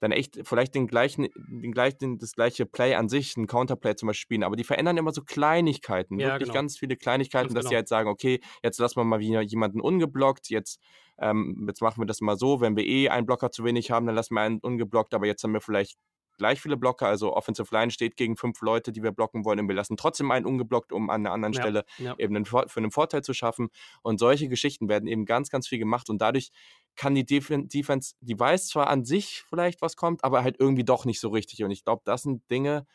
dann 0.00 0.12
echt 0.12 0.40
vielleicht 0.44 0.74
den 0.74 0.86
gleichen, 0.86 1.28
den 1.36 1.72
gleichen, 1.72 2.18
das 2.18 2.32
gleiche 2.32 2.66
Play 2.66 2.94
an 2.94 3.08
sich, 3.08 3.36
ein 3.36 3.46
Counterplay 3.46 3.94
zum 3.94 4.08
Beispiel 4.08 4.20
spielen, 4.20 4.42
aber 4.42 4.56
die 4.56 4.64
verändern 4.64 4.96
immer 4.96 5.12
so 5.12 5.22
Kleinigkeiten, 5.22 6.18
ja, 6.18 6.28
wirklich 6.28 6.48
genau. 6.48 6.54
ganz 6.54 6.78
viele 6.78 6.96
Kleinigkeiten, 6.96 7.48
ganz 7.48 7.54
dass 7.54 7.64
genau. 7.64 7.70
sie 7.70 7.76
halt 7.76 7.88
sagen, 7.88 8.08
okay, 8.08 8.40
jetzt 8.62 8.78
lassen 8.78 8.96
wir 8.96 9.04
mal 9.04 9.20
wieder 9.20 9.42
jemanden 9.42 9.80
ungeblockt, 9.80 10.48
jetzt, 10.48 10.80
ähm, 11.18 11.66
jetzt 11.68 11.82
machen 11.82 12.00
wir 12.00 12.06
das 12.06 12.20
mal 12.20 12.36
so, 12.36 12.60
wenn 12.60 12.76
wir 12.76 12.84
eh 12.84 13.10
einen 13.10 13.26
Blocker 13.26 13.50
zu 13.50 13.62
wenig 13.62 13.90
haben, 13.90 14.06
dann 14.06 14.14
lassen 14.14 14.34
wir 14.34 14.40
einen 14.40 14.58
ungeblockt, 14.58 15.14
aber 15.14 15.26
jetzt 15.26 15.44
haben 15.44 15.52
wir 15.52 15.60
vielleicht 15.60 15.98
gleich 16.40 16.58
viele 16.58 16.78
Blocker, 16.78 17.06
also 17.06 17.36
Offensive 17.36 17.68
Line 17.70 17.90
steht 17.90 18.16
gegen 18.16 18.34
fünf 18.34 18.62
Leute, 18.62 18.92
die 18.92 19.02
wir 19.02 19.12
blocken 19.12 19.44
wollen 19.44 19.60
und 19.60 19.68
wir 19.68 19.74
lassen 19.74 19.98
trotzdem 19.98 20.30
einen 20.30 20.46
ungeblockt, 20.46 20.90
um 20.90 21.10
an 21.10 21.20
einer 21.20 21.34
anderen 21.34 21.52
ja, 21.52 21.60
Stelle 21.60 21.84
ja. 21.98 22.14
eben 22.16 22.34
einen, 22.34 22.46
für 22.46 22.64
einen 22.76 22.90
Vorteil 22.90 23.22
zu 23.22 23.34
schaffen. 23.34 23.68
Und 24.00 24.18
solche 24.18 24.48
Geschichten 24.48 24.88
werden 24.88 25.06
eben 25.06 25.26
ganz, 25.26 25.50
ganz 25.50 25.68
viel 25.68 25.78
gemacht 25.78 26.08
und 26.08 26.18
dadurch 26.22 26.50
kann 26.96 27.14
die 27.14 27.26
Defense, 27.26 28.14
die 28.20 28.40
weiß 28.40 28.68
zwar 28.68 28.86
an 28.88 29.04
sich 29.04 29.44
vielleicht, 29.48 29.82
was 29.82 29.96
kommt, 29.96 30.24
aber 30.24 30.42
halt 30.42 30.56
irgendwie 30.58 30.84
doch 30.84 31.04
nicht 31.04 31.20
so 31.20 31.28
richtig. 31.28 31.62
Und 31.62 31.70
ich 31.70 31.84
glaube, 31.84 32.00
das 32.06 32.22
sind 32.22 32.50
Dinge, 32.50 32.86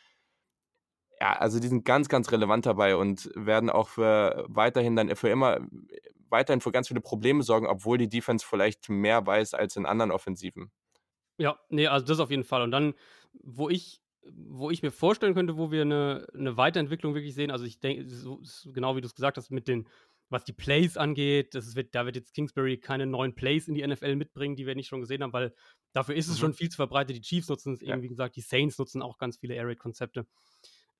ja, 1.20 1.34
also 1.34 1.60
die 1.60 1.68
sind 1.68 1.84
ganz, 1.84 2.08
ganz 2.08 2.32
relevant 2.32 2.66
dabei 2.66 2.96
und 2.96 3.30
werden 3.36 3.70
auch 3.70 3.88
für 3.88 4.44
weiterhin 4.48 4.96
dann 4.96 5.14
für 5.14 5.28
immer, 5.28 5.60
weiterhin 6.28 6.60
für 6.60 6.72
ganz 6.72 6.88
viele 6.88 7.00
Probleme 7.00 7.44
sorgen, 7.44 7.68
obwohl 7.68 7.96
die 7.96 8.08
Defense 8.08 8.44
vielleicht 8.44 8.88
mehr 8.88 9.24
weiß 9.24 9.54
als 9.54 9.76
in 9.76 9.86
anderen 9.86 10.10
Offensiven. 10.10 10.72
Ja, 11.38 11.58
nee, 11.68 11.86
also 11.86 12.06
das 12.06 12.20
auf 12.20 12.30
jeden 12.30 12.44
Fall. 12.44 12.62
Und 12.62 12.70
dann, 12.70 12.94
wo 13.42 13.68
ich, 13.68 14.02
wo 14.28 14.70
ich 14.70 14.82
mir 14.82 14.90
vorstellen 14.90 15.34
könnte, 15.34 15.56
wo 15.56 15.70
wir 15.70 15.82
eine, 15.82 16.26
eine 16.34 16.56
Weiterentwicklung 16.56 17.14
wirklich 17.14 17.34
sehen, 17.34 17.50
also 17.50 17.64
ich 17.64 17.80
denke, 17.80 18.08
so, 18.08 18.40
genau 18.64 18.96
wie 18.96 19.00
du 19.00 19.06
es 19.06 19.14
gesagt 19.14 19.36
hast, 19.36 19.50
mit 19.50 19.68
den, 19.68 19.88
was 20.28 20.44
die 20.44 20.52
Plays 20.52 20.96
angeht, 20.96 21.54
das 21.54 21.76
wird, 21.76 21.94
da 21.94 22.04
wird 22.04 22.16
jetzt 22.16 22.34
Kingsbury 22.34 22.78
keine 22.78 23.06
neuen 23.06 23.34
Plays 23.34 23.68
in 23.68 23.74
die 23.74 23.86
NFL 23.86 24.16
mitbringen, 24.16 24.56
die 24.56 24.66
wir 24.66 24.74
nicht 24.74 24.88
schon 24.88 25.00
gesehen 25.00 25.22
haben, 25.22 25.32
weil 25.32 25.54
dafür 25.92 26.16
ist 26.16 26.28
es 26.28 26.36
mhm. 26.36 26.40
schon 26.40 26.54
viel 26.54 26.68
zu 26.68 26.76
verbreitet. 26.76 27.16
Die 27.16 27.20
Chiefs 27.20 27.48
nutzen 27.48 27.74
es 27.74 27.80
ja. 27.80 27.94
eben, 27.94 28.02
wie 28.02 28.08
gesagt, 28.08 28.36
die 28.36 28.40
Saints 28.40 28.78
nutzen 28.78 29.02
auch 29.02 29.18
ganz 29.18 29.36
viele 29.36 29.54
Air 29.54 29.68
Raid-Konzepte. 29.68 30.26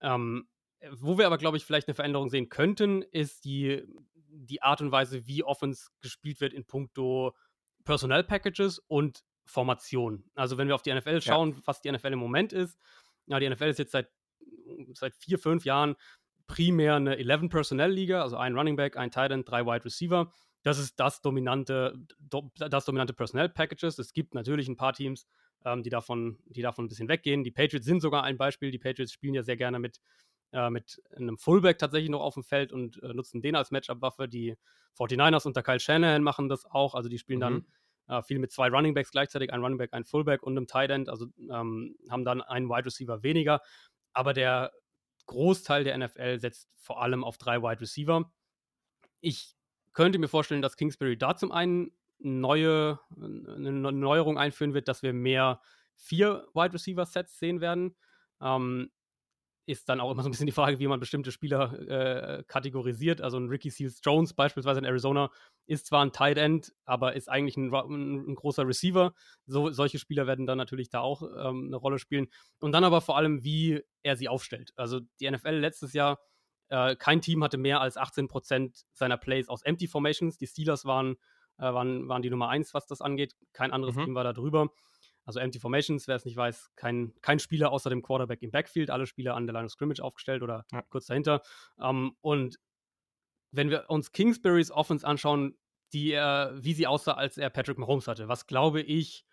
Ähm, 0.00 0.48
wo 0.92 1.18
wir 1.18 1.26
aber, 1.26 1.38
glaube 1.38 1.56
ich, 1.56 1.64
vielleicht 1.64 1.88
eine 1.88 1.94
Veränderung 1.94 2.28
sehen 2.28 2.48
könnten, 2.48 3.02
ist 3.02 3.44
die, 3.44 3.82
die 4.14 4.62
Art 4.62 4.80
und 4.80 4.92
Weise, 4.92 5.26
wie 5.26 5.42
Offense 5.42 5.88
gespielt 6.00 6.40
wird 6.40 6.52
in 6.52 6.64
puncto 6.64 7.34
Personnel 7.84 8.24
Packages 8.24 8.78
und 8.78 9.22
Formation. 9.46 10.24
Also 10.34 10.58
wenn 10.58 10.68
wir 10.68 10.74
auf 10.74 10.82
die 10.82 10.92
NFL 10.92 11.20
schauen, 11.20 11.52
ja. 11.52 11.56
was 11.64 11.80
die 11.80 11.90
NFL 11.90 12.12
im 12.12 12.18
Moment 12.18 12.52
ist, 12.52 12.78
ja, 13.26 13.40
die 13.40 13.48
NFL 13.48 13.64
ist 13.64 13.78
jetzt 13.78 13.92
seit, 13.92 14.10
seit 14.92 15.14
vier, 15.14 15.38
fünf 15.38 15.64
Jahren 15.64 15.96
primär 16.46 16.94
eine 16.94 17.16
11-Personnel-Liga, 17.16 18.22
also 18.22 18.36
ein 18.36 18.56
Running 18.56 18.76
Back, 18.76 18.96
ein 18.96 19.10
Tight 19.10 19.30
End, 19.30 19.48
drei 19.48 19.66
Wide 19.66 19.84
Receiver. 19.84 20.32
Das 20.62 20.78
ist 20.78 20.98
das 20.98 21.22
dominante, 21.22 21.96
das 22.56 22.84
dominante 22.84 23.14
Personnel-Packages. 23.14 23.98
Es 23.98 24.12
gibt 24.12 24.34
natürlich 24.34 24.68
ein 24.68 24.76
paar 24.76 24.92
Teams, 24.92 25.26
ähm, 25.64 25.82
die, 25.82 25.90
davon, 25.90 26.38
die 26.46 26.62
davon 26.62 26.84
ein 26.84 26.88
bisschen 26.88 27.08
weggehen. 27.08 27.44
Die 27.44 27.50
Patriots 27.50 27.86
sind 27.86 28.00
sogar 28.00 28.24
ein 28.24 28.36
Beispiel. 28.36 28.70
Die 28.70 28.78
Patriots 28.78 29.12
spielen 29.12 29.34
ja 29.34 29.42
sehr 29.42 29.56
gerne 29.56 29.78
mit, 29.78 30.00
äh, 30.52 30.70
mit 30.70 31.02
einem 31.16 31.38
Fullback 31.38 31.78
tatsächlich 31.78 32.10
noch 32.10 32.20
auf 32.20 32.34
dem 32.34 32.44
Feld 32.44 32.72
und 32.72 33.02
äh, 33.02 33.14
nutzen 33.14 33.42
den 33.42 33.56
als 33.56 33.70
Matchup-Waffe. 33.70 34.28
Die 34.28 34.56
49ers 34.98 35.46
unter 35.46 35.62
Kyle 35.62 35.80
Shanahan 35.80 36.22
machen 36.22 36.48
das 36.48 36.64
auch. 36.64 36.94
Also 36.94 37.08
die 37.08 37.18
spielen 37.18 37.38
mhm. 37.38 37.42
dann 37.42 37.66
äh, 38.08 38.22
viel 38.22 38.38
mit 38.38 38.52
zwei 38.52 38.68
Runningbacks 38.68 39.10
gleichzeitig, 39.10 39.52
ein 39.52 39.60
Runningback, 39.60 39.92
ein 39.92 40.04
Fullback 40.04 40.42
und 40.42 40.56
einem 40.56 40.66
Tight 40.66 40.90
End. 40.90 41.08
Also 41.08 41.26
ähm, 41.50 41.96
haben 42.08 42.24
dann 42.24 42.42
einen 42.42 42.68
Wide 42.68 42.86
Receiver 42.86 43.22
weniger. 43.22 43.60
Aber 44.12 44.32
der 44.32 44.72
Großteil 45.26 45.84
der 45.84 45.98
NFL 45.98 46.40
setzt 46.40 46.70
vor 46.76 47.02
allem 47.02 47.24
auf 47.24 47.38
drei 47.38 47.62
Wide 47.62 47.80
Receiver. 47.80 48.30
Ich 49.20 49.54
könnte 49.92 50.18
mir 50.18 50.28
vorstellen, 50.28 50.62
dass 50.62 50.76
Kingsbury 50.76 51.18
da 51.18 51.36
zum 51.36 51.52
einen 51.52 51.92
neue, 52.18 52.98
eine 53.16 53.72
Neuerung 53.72 54.38
einführen 54.38 54.74
wird, 54.74 54.88
dass 54.88 55.02
wir 55.02 55.12
mehr 55.12 55.60
vier 55.94 56.46
Wide 56.54 56.74
Receiver 56.74 57.04
Sets 57.04 57.38
sehen 57.38 57.60
werden. 57.60 57.96
Ähm, 58.40 58.90
ist 59.66 59.88
dann 59.88 60.00
auch 60.00 60.12
immer 60.12 60.22
so 60.22 60.28
ein 60.28 60.30
bisschen 60.30 60.46
die 60.46 60.52
Frage, 60.52 60.78
wie 60.78 60.86
man 60.86 61.00
bestimmte 61.00 61.32
Spieler 61.32 61.72
äh, 61.88 62.44
kategorisiert. 62.44 63.20
Also 63.20 63.36
ein 63.36 63.48
Ricky 63.48 63.70
Seals 63.70 64.00
Jones 64.02 64.32
beispielsweise 64.32 64.78
in 64.78 64.84
Arizona 64.84 65.30
ist 65.66 65.86
zwar 65.86 66.04
ein 66.04 66.12
Tight 66.12 66.38
End, 66.38 66.72
aber 66.84 67.14
ist 67.14 67.28
eigentlich 67.28 67.56
ein, 67.56 67.74
ein, 67.74 68.30
ein 68.30 68.34
großer 68.36 68.66
Receiver. 68.66 69.12
So, 69.46 69.70
solche 69.72 69.98
Spieler 69.98 70.28
werden 70.28 70.46
dann 70.46 70.56
natürlich 70.56 70.88
da 70.88 71.00
auch 71.00 71.22
ähm, 71.22 71.66
eine 71.66 71.76
Rolle 71.76 71.98
spielen. 71.98 72.28
Und 72.60 72.72
dann 72.72 72.84
aber 72.84 73.00
vor 73.00 73.16
allem, 73.16 73.42
wie 73.42 73.82
er 74.04 74.16
sie 74.16 74.28
aufstellt. 74.28 74.72
Also 74.76 75.00
die 75.18 75.28
NFL 75.28 75.56
letztes 75.56 75.92
Jahr, 75.92 76.20
äh, 76.68 76.94
kein 76.94 77.20
Team 77.20 77.42
hatte 77.42 77.58
mehr 77.58 77.80
als 77.80 77.96
18% 77.96 78.84
seiner 78.92 79.16
Plays 79.16 79.48
aus 79.48 79.62
Empty 79.62 79.88
Formations. 79.88 80.38
Die 80.38 80.46
Steelers 80.46 80.84
waren, 80.84 81.16
äh, 81.58 81.62
waren, 81.62 82.08
waren 82.08 82.22
die 82.22 82.30
Nummer 82.30 82.50
1, 82.50 82.72
was 82.72 82.86
das 82.86 83.00
angeht. 83.00 83.34
Kein 83.52 83.72
anderes 83.72 83.96
mhm. 83.96 84.04
Team 84.04 84.14
war 84.14 84.24
da 84.24 84.32
drüber. 84.32 84.68
Also 85.26 85.40
Empty 85.40 85.58
Formations, 85.58 86.06
wer 86.06 86.16
es 86.16 86.24
nicht 86.24 86.36
weiß, 86.36 86.70
kein, 86.76 87.12
kein 87.20 87.40
Spieler 87.40 87.72
außer 87.72 87.90
dem 87.90 88.00
Quarterback 88.00 88.42
im 88.42 88.52
Backfield, 88.52 88.90
alle 88.90 89.06
Spieler 89.06 89.34
an 89.34 89.46
der 89.46 89.54
Line 89.54 89.66
of 89.66 89.72
Scrimmage 89.72 90.00
aufgestellt 90.00 90.42
oder 90.42 90.64
ja. 90.72 90.82
kurz 90.82 91.06
dahinter. 91.06 91.42
Ähm, 91.80 92.16
und 92.20 92.58
wenn 93.50 93.70
wir 93.70 93.90
uns 93.90 94.12
Kingsburys 94.12 94.70
Offense 94.70 95.06
anschauen, 95.06 95.58
die 95.92 96.12
er, 96.12 96.52
wie 96.56 96.74
sie 96.74 96.86
aussah, 96.86 97.14
als 97.14 97.38
er 97.38 97.50
Patrick 97.50 97.78
Mahomes 97.78 98.06
hatte, 98.06 98.28
was 98.28 98.46
glaube 98.46 98.80
ich 98.82 99.24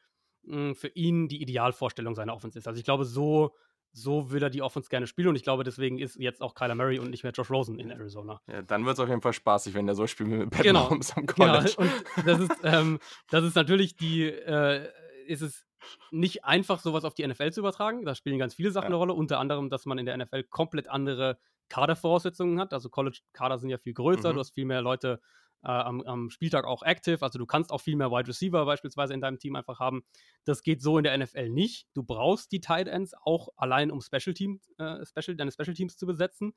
mh, 0.43 0.55
hm, 0.55 0.75
für 0.75 0.87
ihn 0.89 1.27
die 1.27 1.41
Idealvorstellung 1.41 2.15
seiner 2.15 2.33
Offense 2.33 2.57
ist. 2.57 2.67
Also 2.67 2.79
ich 2.79 2.85
glaube, 2.85 3.05
so, 3.05 3.55
so 3.91 4.31
will 4.31 4.41
er 4.41 4.49
die 4.49 4.61
Offense 4.61 4.89
gerne 4.89 5.05
spielen 5.05 5.27
und 5.27 5.35
ich 5.35 5.43
glaube, 5.43 5.63
deswegen 5.63 5.99
ist 5.99 6.15
jetzt 6.15 6.41
auch 6.41 6.55
Kyler 6.55 6.75
Murray 6.75 6.99
und 6.99 7.11
nicht 7.11 7.23
mehr 7.23 7.33
Josh 7.33 7.51
Rosen 7.51 7.79
in 7.79 7.91
Arizona. 7.91 8.41
Ja, 8.47 8.61
dann 8.61 8.85
wird 8.85 8.95
es 8.95 8.99
auf 8.99 9.09
jeden 9.09 9.21
Fall 9.21 9.33
spaßig, 9.33 9.73
wenn 9.73 9.87
er 9.87 9.95
so 9.95 10.07
spielt 10.07 10.29
mit 10.29 10.49
Patrick 10.49 10.67
genau. 10.67 10.83
Mahomes 10.85 11.15
am 11.15 11.27
College. 11.27 11.75
Genau. 11.77 11.91
Und 12.17 12.27
das 12.27 12.39
ist, 12.39 12.51
ähm, 12.63 12.99
das 13.29 13.43
ist 13.43 13.55
natürlich 13.55 13.95
die, 13.95 14.23
äh, 14.23 14.89
ist 15.27 15.41
es 15.41 15.65
nicht 16.11 16.45
einfach, 16.45 16.79
sowas 16.79 17.05
auf 17.05 17.13
die 17.13 17.27
NFL 17.27 17.51
zu 17.51 17.59
übertragen. 17.61 18.05
Da 18.05 18.15
spielen 18.15 18.39
ganz 18.39 18.53
viele 18.53 18.71
Sachen 18.71 18.85
ja. 18.85 18.89
eine 18.89 18.95
Rolle, 18.95 19.13
unter 19.13 19.39
anderem, 19.39 19.69
dass 19.69 19.85
man 19.85 19.97
in 19.97 20.05
der 20.05 20.17
NFL 20.17 20.43
komplett 20.43 20.87
andere 20.87 21.37
Kadervoraussetzungen 21.69 22.59
hat. 22.59 22.73
Also 22.73 22.89
College-Kader 22.89 23.57
sind 23.57 23.69
ja 23.69 23.77
viel 23.77 23.93
größer, 23.93 24.29
mhm. 24.29 24.33
du 24.33 24.39
hast 24.39 24.53
viel 24.53 24.65
mehr 24.65 24.81
Leute 24.81 25.19
äh, 25.63 25.71
am, 25.71 26.01
am, 26.01 26.29
Spieltag 26.29 26.65
auch 26.65 26.83
active, 26.83 27.21
also 27.21 27.39
du 27.39 27.45
kannst 27.45 27.71
auch 27.71 27.79
viel 27.79 27.95
mehr 27.95 28.11
Wide 28.11 28.27
Receiver 28.27 28.65
beispielsweise 28.65 29.13
in 29.13 29.21
deinem 29.21 29.39
Team 29.39 29.55
einfach 29.55 29.79
haben. 29.79 30.03
Das 30.45 30.61
geht 30.61 30.81
so 30.81 30.97
in 30.97 31.03
der 31.03 31.17
NFL 31.17 31.49
nicht. 31.49 31.87
Du 31.93 32.03
brauchst 32.03 32.51
die 32.51 32.59
Tight 32.59 32.87
Ends 32.87 33.13
auch 33.23 33.49
allein, 33.55 33.91
um 33.91 34.01
Special 34.01 34.33
Team, 34.33 34.59
äh, 34.77 35.05
Special, 35.05 35.35
deine 35.37 35.51
Special 35.51 35.73
Teams 35.73 35.95
zu 35.95 36.05
besetzen. 36.05 36.53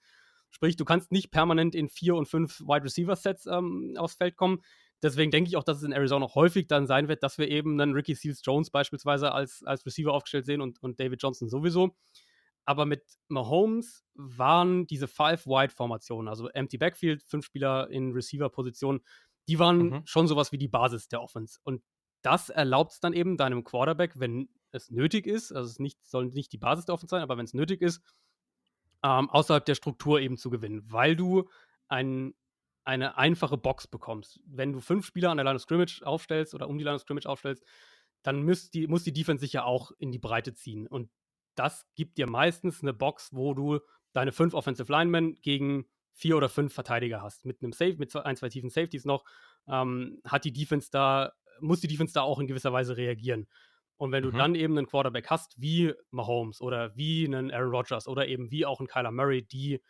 Sprich, 0.50 0.76
du 0.76 0.84
kannst 0.84 1.12
nicht 1.12 1.30
permanent 1.30 1.74
in 1.74 1.88
vier 1.88 2.14
und 2.14 2.26
fünf 2.26 2.60
Wide 2.60 2.84
Receiver 2.84 3.16
Sets 3.16 3.46
ähm, 3.46 3.94
aufs 3.96 4.14
Feld 4.14 4.36
kommen. 4.36 4.62
Deswegen 5.06 5.30
denke 5.30 5.46
ich 5.46 5.56
auch, 5.56 5.62
dass 5.62 5.78
es 5.78 5.84
in 5.84 5.92
Arizona 5.92 6.34
häufig 6.34 6.66
dann 6.66 6.88
sein 6.88 7.06
wird, 7.06 7.22
dass 7.22 7.38
wir 7.38 7.48
eben 7.48 7.80
einen 7.80 7.92
Ricky 7.92 8.16
Seals 8.16 8.42
Jones 8.44 8.70
beispielsweise 8.70 9.30
als, 9.30 9.62
als 9.62 9.86
Receiver 9.86 10.12
aufgestellt 10.12 10.46
sehen 10.46 10.60
und, 10.60 10.82
und 10.82 10.98
David 10.98 11.22
Johnson 11.22 11.48
sowieso. 11.48 11.96
Aber 12.64 12.86
mit 12.86 13.04
Mahomes 13.28 14.04
waren 14.14 14.88
diese 14.88 15.06
Five-Wide-Formationen, 15.06 16.26
also 16.26 16.48
Empty 16.48 16.78
Backfield, 16.78 17.22
fünf 17.22 17.44
Spieler 17.44 17.88
in 17.88 18.10
Receiver-Position, 18.10 19.00
die 19.46 19.60
waren 19.60 19.78
mhm. 19.78 20.02
schon 20.06 20.26
sowas 20.26 20.50
wie 20.50 20.58
die 20.58 20.66
Basis 20.66 21.06
der 21.06 21.22
Offense. 21.22 21.60
Und 21.62 21.84
das 22.22 22.48
erlaubt 22.48 22.90
es 22.90 22.98
dann 22.98 23.12
eben 23.12 23.36
deinem 23.36 23.62
Quarterback, 23.62 24.18
wenn 24.18 24.48
es 24.72 24.90
nötig 24.90 25.28
ist, 25.28 25.52
also 25.52 25.70
es 25.70 25.78
nicht, 25.78 26.04
soll 26.04 26.26
nicht 26.26 26.52
die 26.52 26.58
Basis 26.58 26.86
der 26.86 26.96
Offense 26.96 27.10
sein, 27.10 27.22
aber 27.22 27.38
wenn 27.38 27.44
es 27.44 27.54
nötig 27.54 27.80
ist, 27.80 28.02
ähm, 29.04 29.30
außerhalb 29.30 29.64
der 29.64 29.76
Struktur 29.76 30.20
eben 30.20 30.36
zu 30.36 30.50
gewinnen, 30.50 30.82
weil 30.90 31.14
du 31.14 31.48
einen 31.86 32.34
eine 32.86 33.18
einfache 33.18 33.56
Box 33.56 33.88
bekommst. 33.88 34.40
Wenn 34.46 34.72
du 34.72 34.80
fünf 34.80 35.04
Spieler 35.04 35.30
an 35.30 35.36
der 35.36 35.44
Line 35.44 35.56
of 35.56 35.62
Scrimmage 35.62 36.02
aufstellst 36.04 36.54
oder 36.54 36.68
um 36.68 36.78
die 36.78 36.84
Line 36.84 36.96
of 36.96 37.02
Scrimmage 37.02 37.26
aufstellst, 37.26 37.64
dann 38.22 38.44
muss 38.44 38.70
die, 38.70 38.86
muss 38.86 39.02
die 39.02 39.12
Defense 39.12 39.40
sich 39.40 39.52
ja 39.52 39.64
auch 39.64 39.90
in 39.98 40.12
die 40.12 40.18
Breite 40.18 40.54
ziehen. 40.54 40.86
Und 40.86 41.10
das 41.56 41.84
gibt 41.96 42.18
dir 42.18 42.28
meistens 42.28 42.82
eine 42.82 42.94
Box, 42.94 43.30
wo 43.32 43.54
du 43.54 43.80
deine 44.12 44.32
fünf 44.32 44.54
Offensive 44.54 44.90
Linemen 44.90 45.34
gegen 45.42 45.86
vier 46.12 46.36
oder 46.36 46.48
fünf 46.48 46.72
Verteidiger 46.72 47.22
hast. 47.22 47.44
Mit 47.44 47.62
einem 47.62 47.72
Safe, 47.72 47.96
mit 47.96 48.14
ein, 48.14 48.36
zwei 48.36 48.48
tiefen 48.48 48.70
Safeties 48.70 49.04
noch, 49.04 49.24
ähm, 49.68 50.20
hat 50.24 50.44
die 50.44 50.52
Defense 50.52 50.88
da, 50.90 51.32
muss 51.60 51.80
die 51.80 51.88
Defense 51.88 52.14
da 52.14 52.22
auch 52.22 52.38
in 52.38 52.46
gewisser 52.46 52.72
Weise 52.72 52.96
reagieren. 52.96 53.46
Und 53.96 54.12
wenn 54.12 54.22
du 54.22 54.30
mhm. 54.30 54.38
dann 54.38 54.54
eben 54.54 54.78
einen 54.78 54.86
Quarterback 54.86 55.28
hast, 55.28 55.60
wie 55.60 55.92
Mahomes 56.10 56.60
oder 56.60 56.94
wie 56.96 57.26
einen 57.26 57.50
Aaron 57.50 57.74
Rodgers 57.74 58.06
oder 58.06 58.28
eben 58.28 58.50
wie 58.50 58.64
auch 58.64 58.78
einen 58.78 58.88
Kyler 58.88 59.10
Murray, 59.10 59.42
die 59.42 59.80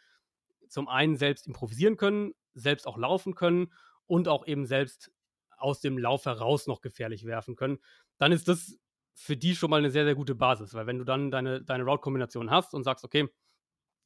zum 0.69 0.89
einen 0.89 1.17
selbst 1.17 1.47
improvisieren 1.47 1.97
können, 1.97 2.33
selbst 2.55 2.87
auch 2.87 2.97
laufen 2.97 3.35
können 3.35 3.73
und 4.07 4.29
auch 4.29 4.47
eben 4.47 4.67
selbst 4.67 5.13
aus 5.59 5.81
dem 5.81 5.99
Lauf 5.99 6.27
heraus 6.27 6.67
noch 6.67 6.81
gefährlich 6.81 7.25
werfen 7.25 7.57
können, 7.57 7.79
dann 8.19 8.33
ist 8.33 8.49
das 8.49 8.79
für 9.15 9.37
die 9.37 9.57
schon 9.57 9.71
mal 9.71 9.79
eine 9.79 9.91
sehr, 9.91 10.05
sehr 10.05 10.15
gute 10.15 10.35
Basis, 10.35 10.75
weil 10.75 10.87
wenn 10.87 10.99
du 10.99 11.05
dann 11.05 11.31
deine, 11.31 11.63
deine 11.63 11.85
Route-Kombination 11.85 12.51
hast 12.51 12.75
und 12.75 12.85
sagst, 12.85 13.05
okay, 13.05 13.29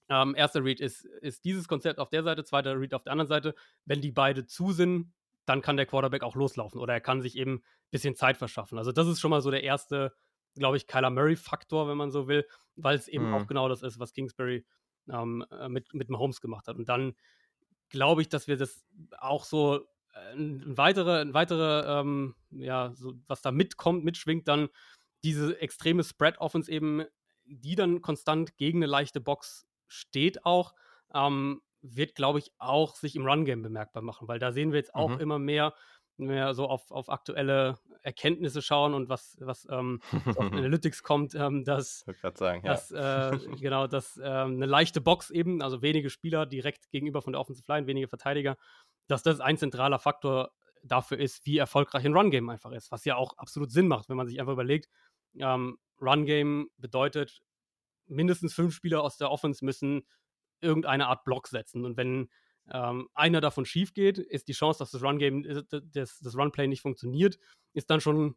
ähm, 0.09 0.35
erster 0.37 0.64
Read 0.64 0.81
ist, 0.81 1.05
ist 1.05 1.44
dieses 1.44 1.68
Konzept 1.68 1.99
auf 1.99 2.11
der 2.11 2.23
Seite, 2.23 2.44
zweiter 2.44 2.79
Read 2.79 2.94
auf 2.94 3.05
der 3.05 3.12
anderen 3.12 3.29
Seite, 3.29 3.55
wenn 3.85 4.01
die 4.01 4.12
beide 4.12 4.46
zu 4.46 4.73
sind, 4.73 5.12
dann 5.46 5.62
kann 5.62 5.77
der 5.77 5.87
Quarterback 5.87 6.23
auch 6.23 6.37
loslaufen 6.37 6.81
oder 6.81 6.94
er 6.94 7.01
kann 7.01 7.23
sich 7.23 7.37
eben 7.37 7.55
ein 7.55 7.62
bisschen 7.90 8.14
Zeit 8.14 8.37
verschaffen. 8.37 8.79
Also 8.79 8.92
das 8.92 9.09
ist 9.09 9.20
schon 9.20 9.31
mal 9.31 9.40
so 9.40 9.51
der 9.51 9.64
erste, 9.64 10.14
glaube 10.55 10.77
ich, 10.77 10.87
Kyler 10.87 11.11
Murray-Faktor, 11.11 11.88
wenn 11.88 11.96
man 11.96 12.11
so 12.11 12.29
will, 12.29 12.46
weil 12.77 12.96
es 12.96 13.09
eben 13.09 13.29
mhm. 13.29 13.35
auch 13.35 13.46
genau 13.46 13.68
das 13.68 13.83
ist, 13.83 13.99
was 13.99 14.12
Kingsbury 14.12 14.64
ähm, 15.12 15.44
äh, 15.51 15.68
mit, 15.68 15.92
mit 15.94 16.11
Mahomes 16.11 16.40
gemacht 16.40 16.68
hat. 16.68 16.77
Und 16.77 16.88
dann 16.88 17.14
glaube 17.88 18.23
ich, 18.23 18.29
dass 18.29 18.49
wir 18.49 18.57
das 18.57 18.85
auch 19.18 19.44
so 19.44 19.87
äh, 20.14 20.35
ein 20.35 20.77
weitere, 20.77 21.20
ein 21.20 21.35
weitere, 21.35 22.01
ähm, 22.01 22.35
ja, 22.51 22.92
so, 22.94 23.14
was 23.27 23.42
da 23.42 23.53
mitkommt, 23.53 24.05
mitschwingt, 24.05 24.49
dann 24.49 24.68
diese 25.23 25.61
extreme 25.61 26.03
Spread-Offense 26.03 26.70
eben, 26.70 27.05
die 27.44 27.75
dann 27.75 28.01
konstant 28.01 28.57
gegen 28.57 28.79
eine 28.79 28.87
leichte 28.87 29.20
Box 29.20 29.66
steht 29.88 30.44
auch, 30.46 30.75
ähm, 31.12 31.61
wird, 31.83 32.14
glaube 32.14 32.38
ich, 32.38 32.53
auch 32.59 32.96
sich 32.96 33.16
im 33.16 33.27
Run-Game 33.27 33.62
bemerkbar 33.62 34.03
machen, 34.03 34.29
weil 34.29 34.38
da 34.38 34.53
sehen 34.53 34.73
wir 34.73 34.79
jetzt 34.79 34.94
auch 34.94 35.11
mhm. 35.11 35.20
immer 35.20 35.38
mehr, 35.38 35.75
mehr 36.26 36.54
so 36.54 36.66
auf, 36.66 36.90
auf 36.90 37.09
aktuelle 37.09 37.78
Erkenntnisse 38.02 38.62
schauen 38.62 38.94
und 38.94 39.09
was, 39.09 39.37
was 39.40 39.66
ähm, 39.70 40.00
auf 40.26 40.38
Analytics 40.52 41.02
kommt, 41.02 41.35
ähm, 41.35 41.64
dass, 41.64 42.04
sagen, 42.35 42.62
dass 42.62 42.90
ja. 42.90 43.30
äh, 43.30 43.38
genau, 43.61 43.87
dass 43.87 44.16
ähm, 44.22 44.54
eine 44.54 44.66
leichte 44.66 45.00
Box 45.00 45.30
eben, 45.30 45.62
also 45.62 45.83
wenige 45.83 46.11
Spieler 46.11 46.46
direkt 46.46 46.90
gegenüber 46.90 47.22
von 47.22 47.33
der 47.33 47.40
Offensive 47.40 47.70
Line, 47.70 47.87
wenige 47.87 48.09
Verteidiger, 48.09 48.56
dass 49.06 49.22
das 49.22 49.40
ein 49.40 49.59
zentraler 49.59 49.98
Faktor 49.98 50.52
dafür 50.83 51.18
ist, 51.18 51.44
wie 51.44 51.59
erfolgreich 51.59 52.04
ein 52.06 52.16
Run-Game 52.16 52.48
einfach 52.48 52.72
ist, 52.72 52.90
was 52.90 53.04
ja 53.04 53.16
auch 53.16 53.37
absolut 53.37 53.70
Sinn 53.70 53.88
macht, 53.88 54.09
wenn 54.09 54.16
man 54.16 54.26
sich 54.26 54.40
einfach 54.40 54.54
überlegt, 54.54 54.88
ähm, 55.38 55.78
Run-Game 56.00 56.70
bedeutet, 56.78 57.42
mindestens 58.06 58.54
fünf 58.54 58.74
Spieler 58.74 59.02
aus 59.02 59.16
der 59.18 59.30
Offense 59.30 59.64
müssen 59.64 60.07
irgendeine 60.61 61.09
Art 61.09 61.24
Block 61.24 61.49
setzen 61.49 61.84
und 61.84 61.97
wenn 61.97 62.30
ähm, 62.73 63.09
einer 63.14 63.41
davon 63.41 63.64
schief 63.64 63.95
geht, 63.95 64.18
ist 64.18 64.49
die 64.49 64.53
Chance, 64.53 64.79
dass 64.79 64.91
das 64.91 65.03
Run-Game, 65.03 65.45
äh, 65.45 65.62
das, 65.93 66.18
das 66.21 66.37
Run-Play 66.37 66.68
nicht 66.68 66.83
funktioniert, 66.83 67.39
ist 67.73 67.91
dann 67.91 68.01
schon 68.01 68.37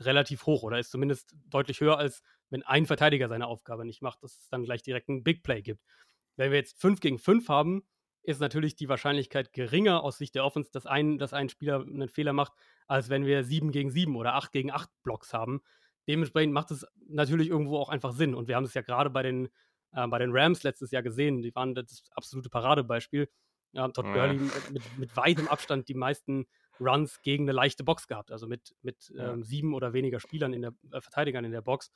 relativ 0.00 0.46
hoch 0.46 0.62
oder 0.62 0.78
ist 0.78 0.90
zumindest 0.90 1.34
deutlich 1.46 1.80
höher, 1.80 1.98
als 1.98 2.22
wenn 2.50 2.62
ein 2.62 2.86
Verteidiger 2.86 3.28
seine 3.28 3.46
Aufgabe 3.46 3.84
nicht 3.84 4.02
macht, 4.02 4.22
dass 4.22 4.38
es 4.38 4.48
dann 4.48 4.64
gleich 4.64 4.82
direkt 4.82 5.08
ein 5.08 5.22
Big 5.22 5.42
Play 5.42 5.62
gibt. 5.62 5.82
Wenn 6.36 6.50
wir 6.50 6.58
jetzt 6.58 6.80
5 6.80 7.00
gegen 7.00 7.18
5 7.18 7.48
haben, 7.48 7.82
ist 8.22 8.40
natürlich 8.40 8.76
die 8.76 8.88
Wahrscheinlichkeit 8.88 9.52
geringer 9.52 10.02
aus 10.02 10.18
Sicht 10.18 10.34
der 10.34 10.44
Offense, 10.44 10.70
dass 10.72 10.86
ein, 10.86 11.18
dass 11.18 11.32
ein 11.32 11.48
Spieler 11.48 11.80
einen 11.80 12.08
Fehler 12.08 12.32
macht, 12.32 12.52
als 12.86 13.08
wenn 13.08 13.26
wir 13.26 13.42
7 13.42 13.72
gegen 13.72 13.90
7 13.90 14.14
oder 14.16 14.34
8 14.34 14.52
gegen 14.52 14.70
8 14.70 14.88
Blocks 15.02 15.32
haben. 15.32 15.60
Dementsprechend 16.08 16.52
macht 16.52 16.70
es 16.70 16.86
natürlich 17.08 17.48
irgendwo 17.48 17.78
auch 17.78 17.88
einfach 17.88 18.12
Sinn. 18.12 18.34
Und 18.34 18.48
wir 18.48 18.56
haben 18.56 18.64
es 18.64 18.74
ja 18.74 18.82
gerade 18.82 19.10
bei 19.10 19.22
den, 19.22 19.48
äh, 19.92 20.06
bei 20.06 20.18
den 20.18 20.30
Rams 20.32 20.62
letztes 20.62 20.90
Jahr 20.90 21.02
gesehen. 21.02 21.42
Die 21.42 21.54
waren 21.54 21.74
das 21.74 22.04
absolute 22.12 22.48
Paradebeispiel. 22.48 23.28
Ja, 23.72 23.88
Todd 23.88 24.06
ja. 24.06 24.12
Gurley 24.12 24.38
mit, 24.70 24.98
mit, 24.98 25.16
weitem 25.16 25.48
Abstand 25.48 25.88
die 25.88 25.94
meisten 25.94 26.46
Runs 26.78 27.22
gegen 27.22 27.44
eine 27.44 27.52
leichte 27.52 27.84
Box 27.84 28.06
gehabt, 28.06 28.30
also 28.30 28.46
mit, 28.46 28.74
mit 28.82 29.10
ja. 29.14 29.32
ähm, 29.32 29.42
sieben 29.42 29.74
oder 29.74 29.92
weniger 29.92 30.20
Spielern 30.20 30.52
in 30.52 30.62
der 30.62 30.74
äh, 30.90 31.00
Verteidigern 31.00 31.44
in 31.44 31.52
der 31.52 31.62
Box. 31.62 31.90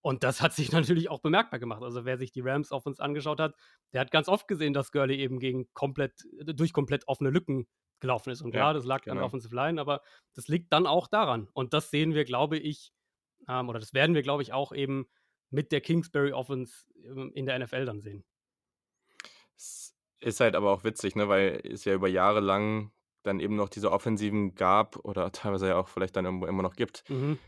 Und 0.00 0.22
das 0.22 0.42
hat 0.42 0.52
sich 0.52 0.72
natürlich 0.72 1.08
auch 1.08 1.20
bemerkbar 1.20 1.60
gemacht. 1.60 1.82
Also 1.82 2.04
wer 2.04 2.18
sich 2.18 2.32
die 2.32 2.40
Rams 2.40 2.72
auf 2.72 2.86
uns 2.86 3.00
angeschaut 3.00 3.40
hat, 3.40 3.54
der 3.92 4.00
hat 4.00 4.10
ganz 4.10 4.28
oft 4.28 4.48
gesehen, 4.48 4.72
dass 4.72 4.92
Gurley 4.92 5.16
eben 5.16 5.38
gegen 5.38 5.72
komplett, 5.72 6.24
durch 6.44 6.72
komplett 6.72 7.06
offene 7.08 7.30
Lücken 7.30 7.66
gelaufen 8.00 8.30
ist. 8.30 8.42
Und 8.42 8.54
ja, 8.54 8.60
klar, 8.60 8.74
das 8.74 8.84
lag 8.84 9.02
genau. 9.02 9.12
an 9.12 9.18
der 9.18 9.26
Offensive 9.26 9.54
Line, 9.54 9.80
aber 9.80 10.02
das 10.34 10.48
liegt 10.48 10.72
dann 10.72 10.86
auch 10.86 11.06
daran. 11.06 11.48
Und 11.52 11.72
das 11.72 11.90
sehen 11.90 12.14
wir, 12.14 12.24
glaube 12.24 12.58
ich, 12.58 12.92
Ähm, 13.48 13.68
oder 13.68 13.78
das 13.78 13.94
werden 13.94 14.14
wir, 14.14 14.22
glaube 14.22 14.42
ich, 14.42 14.52
auch 14.52 14.72
eben 14.72 15.06
mit 15.50 15.72
der 15.72 15.80
Kingsbury 15.80 16.32
Offense 16.32 16.86
ähm, 17.04 17.30
in 17.34 17.46
der 17.46 17.58
NFL 17.58 17.84
dann 17.84 18.00
sehen. 18.00 18.24
Ist 20.24 20.40
halt 20.40 20.56
aber 20.56 20.70
auch 20.70 20.84
witzig, 20.84 21.16
ne, 21.16 21.28
weil 21.28 21.60
es 21.64 21.84
ja 21.84 21.94
über 21.94 22.08
Jahre 22.08 22.40
lang 22.40 22.90
dann 23.22 23.40
eben 23.40 23.56
noch 23.56 23.68
diese 23.68 23.90
Offensiven 23.92 24.54
gab 24.54 24.96
oder 25.04 25.30
teilweise 25.32 25.68
ja 25.68 25.76
auch 25.76 25.88
vielleicht 25.88 26.16
dann 26.16 26.24
irgendwo 26.24 26.46
immer 26.46 26.62
noch 26.62 26.76
gibt, 26.76 27.04
Mhm. 27.08 27.38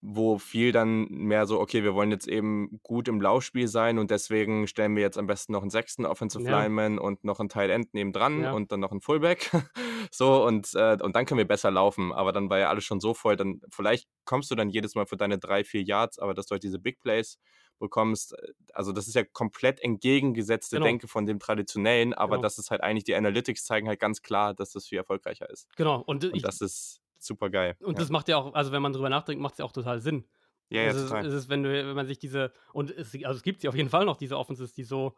wo 0.00 0.38
viel 0.38 0.72
dann 0.72 1.06
mehr 1.10 1.46
so, 1.46 1.60
okay, 1.60 1.82
wir 1.82 1.94
wollen 1.94 2.10
jetzt 2.10 2.26
eben 2.28 2.80
gut 2.82 3.06
im 3.08 3.20
Laufspiel 3.20 3.68
sein 3.68 3.98
und 3.98 4.10
deswegen 4.10 4.66
stellen 4.66 4.94
wir 4.96 5.02
jetzt 5.02 5.18
am 5.18 5.26
besten 5.26 5.52
noch 5.52 5.62
einen 5.62 5.70
sechsten 5.70 6.06
Offensive 6.06 6.44
Ja. 6.44 6.62
Lineman 6.62 6.98
und 6.98 7.22
noch 7.24 7.38
einen 7.40 7.48
Tight 7.48 7.70
End 7.70 7.92
nebendran 7.94 8.42
Ja. 8.42 8.52
und 8.52 8.72
dann 8.72 8.80
noch 8.80 8.90
einen 8.92 9.00
Fullback. 9.00 9.50
so 10.10 10.44
und, 10.44 10.74
äh, 10.74 10.98
und 11.00 11.14
dann 11.16 11.24
können 11.26 11.38
wir 11.38 11.46
besser 11.48 11.70
laufen. 11.70 12.12
Aber 12.12 12.32
dann 12.32 12.50
war 12.50 12.58
ja 12.58 12.68
alles 12.68 12.84
schon 12.84 13.00
so 13.00 13.14
voll, 13.14 13.36
dann 13.36 13.60
vielleicht 13.70 14.08
kommst 14.24 14.50
du 14.50 14.54
dann 14.54 14.68
jedes 14.70 14.94
Mal 14.94 15.06
für 15.06 15.16
deine 15.16 15.38
drei, 15.38 15.64
vier 15.64 15.82
Yards, 15.82 16.18
aber 16.18 16.34
dass 16.34 16.46
du 16.46 16.52
halt 16.52 16.62
diese 16.62 16.78
Big 16.78 17.00
Plays 17.00 17.38
bekommst, 17.78 18.34
äh, 18.34 18.52
also 18.74 18.92
das 18.92 19.08
ist 19.08 19.14
ja 19.14 19.24
komplett 19.24 19.80
entgegengesetzte 19.80 20.76
Genau. 20.76 20.86
Denke 20.86 21.08
von 21.08 21.26
dem 21.26 21.38
traditionellen, 21.38 22.12
aber 22.12 22.36
Genau. 22.36 22.42
das 22.42 22.58
ist 22.58 22.70
halt 22.70 22.82
eigentlich, 22.82 23.04
die 23.04 23.14
Analytics 23.14 23.64
zeigen 23.64 23.88
halt 23.88 24.00
ganz 24.00 24.20
klar, 24.22 24.52
dass 24.54 24.72
das 24.72 24.86
viel 24.86 24.98
erfolgreicher 24.98 25.48
ist. 25.48 25.68
Genau. 25.76 26.00
Und, 26.02 26.24
Und 26.24 26.36
ich, 26.36 26.42
das 26.42 26.60
ist 26.60 27.00
super 27.18 27.48
geil. 27.50 27.76
und 27.80 27.94
ja. 27.94 28.00
das 28.00 28.10
macht 28.10 28.28
ja 28.28 28.36
auch, 28.38 28.52
also 28.54 28.72
wenn 28.72 28.82
man 28.82 28.92
drüber 28.92 29.08
nachdenkt, 29.08 29.40
macht 29.42 29.52
es 29.54 29.58
ja 29.58 29.64
auch 29.64 29.72
total 29.72 30.00
Sinn. 30.00 30.26
ja, 30.70 30.82
ja, 30.82 30.88
es, 30.90 30.96
ist, 30.96 31.12
es 31.12 31.34
ist, 31.34 31.48
wenn, 31.48 31.62
du, 31.62 31.70
wenn 31.72 31.94
man 31.96 32.06
sich 32.06 32.18
diese, 32.18 32.52
und 32.72 32.90
es, 32.90 33.14
also 33.24 33.36
es 33.38 33.42
gibt 33.42 33.60
sie 33.60 33.68
auf 33.68 33.74
jeden 33.74 33.88
Fall 33.88 34.04
noch, 34.04 34.16
diese 34.16 34.36
Offenses, 34.38 34.72
die 34.72 34.84
so, 34.84 35.16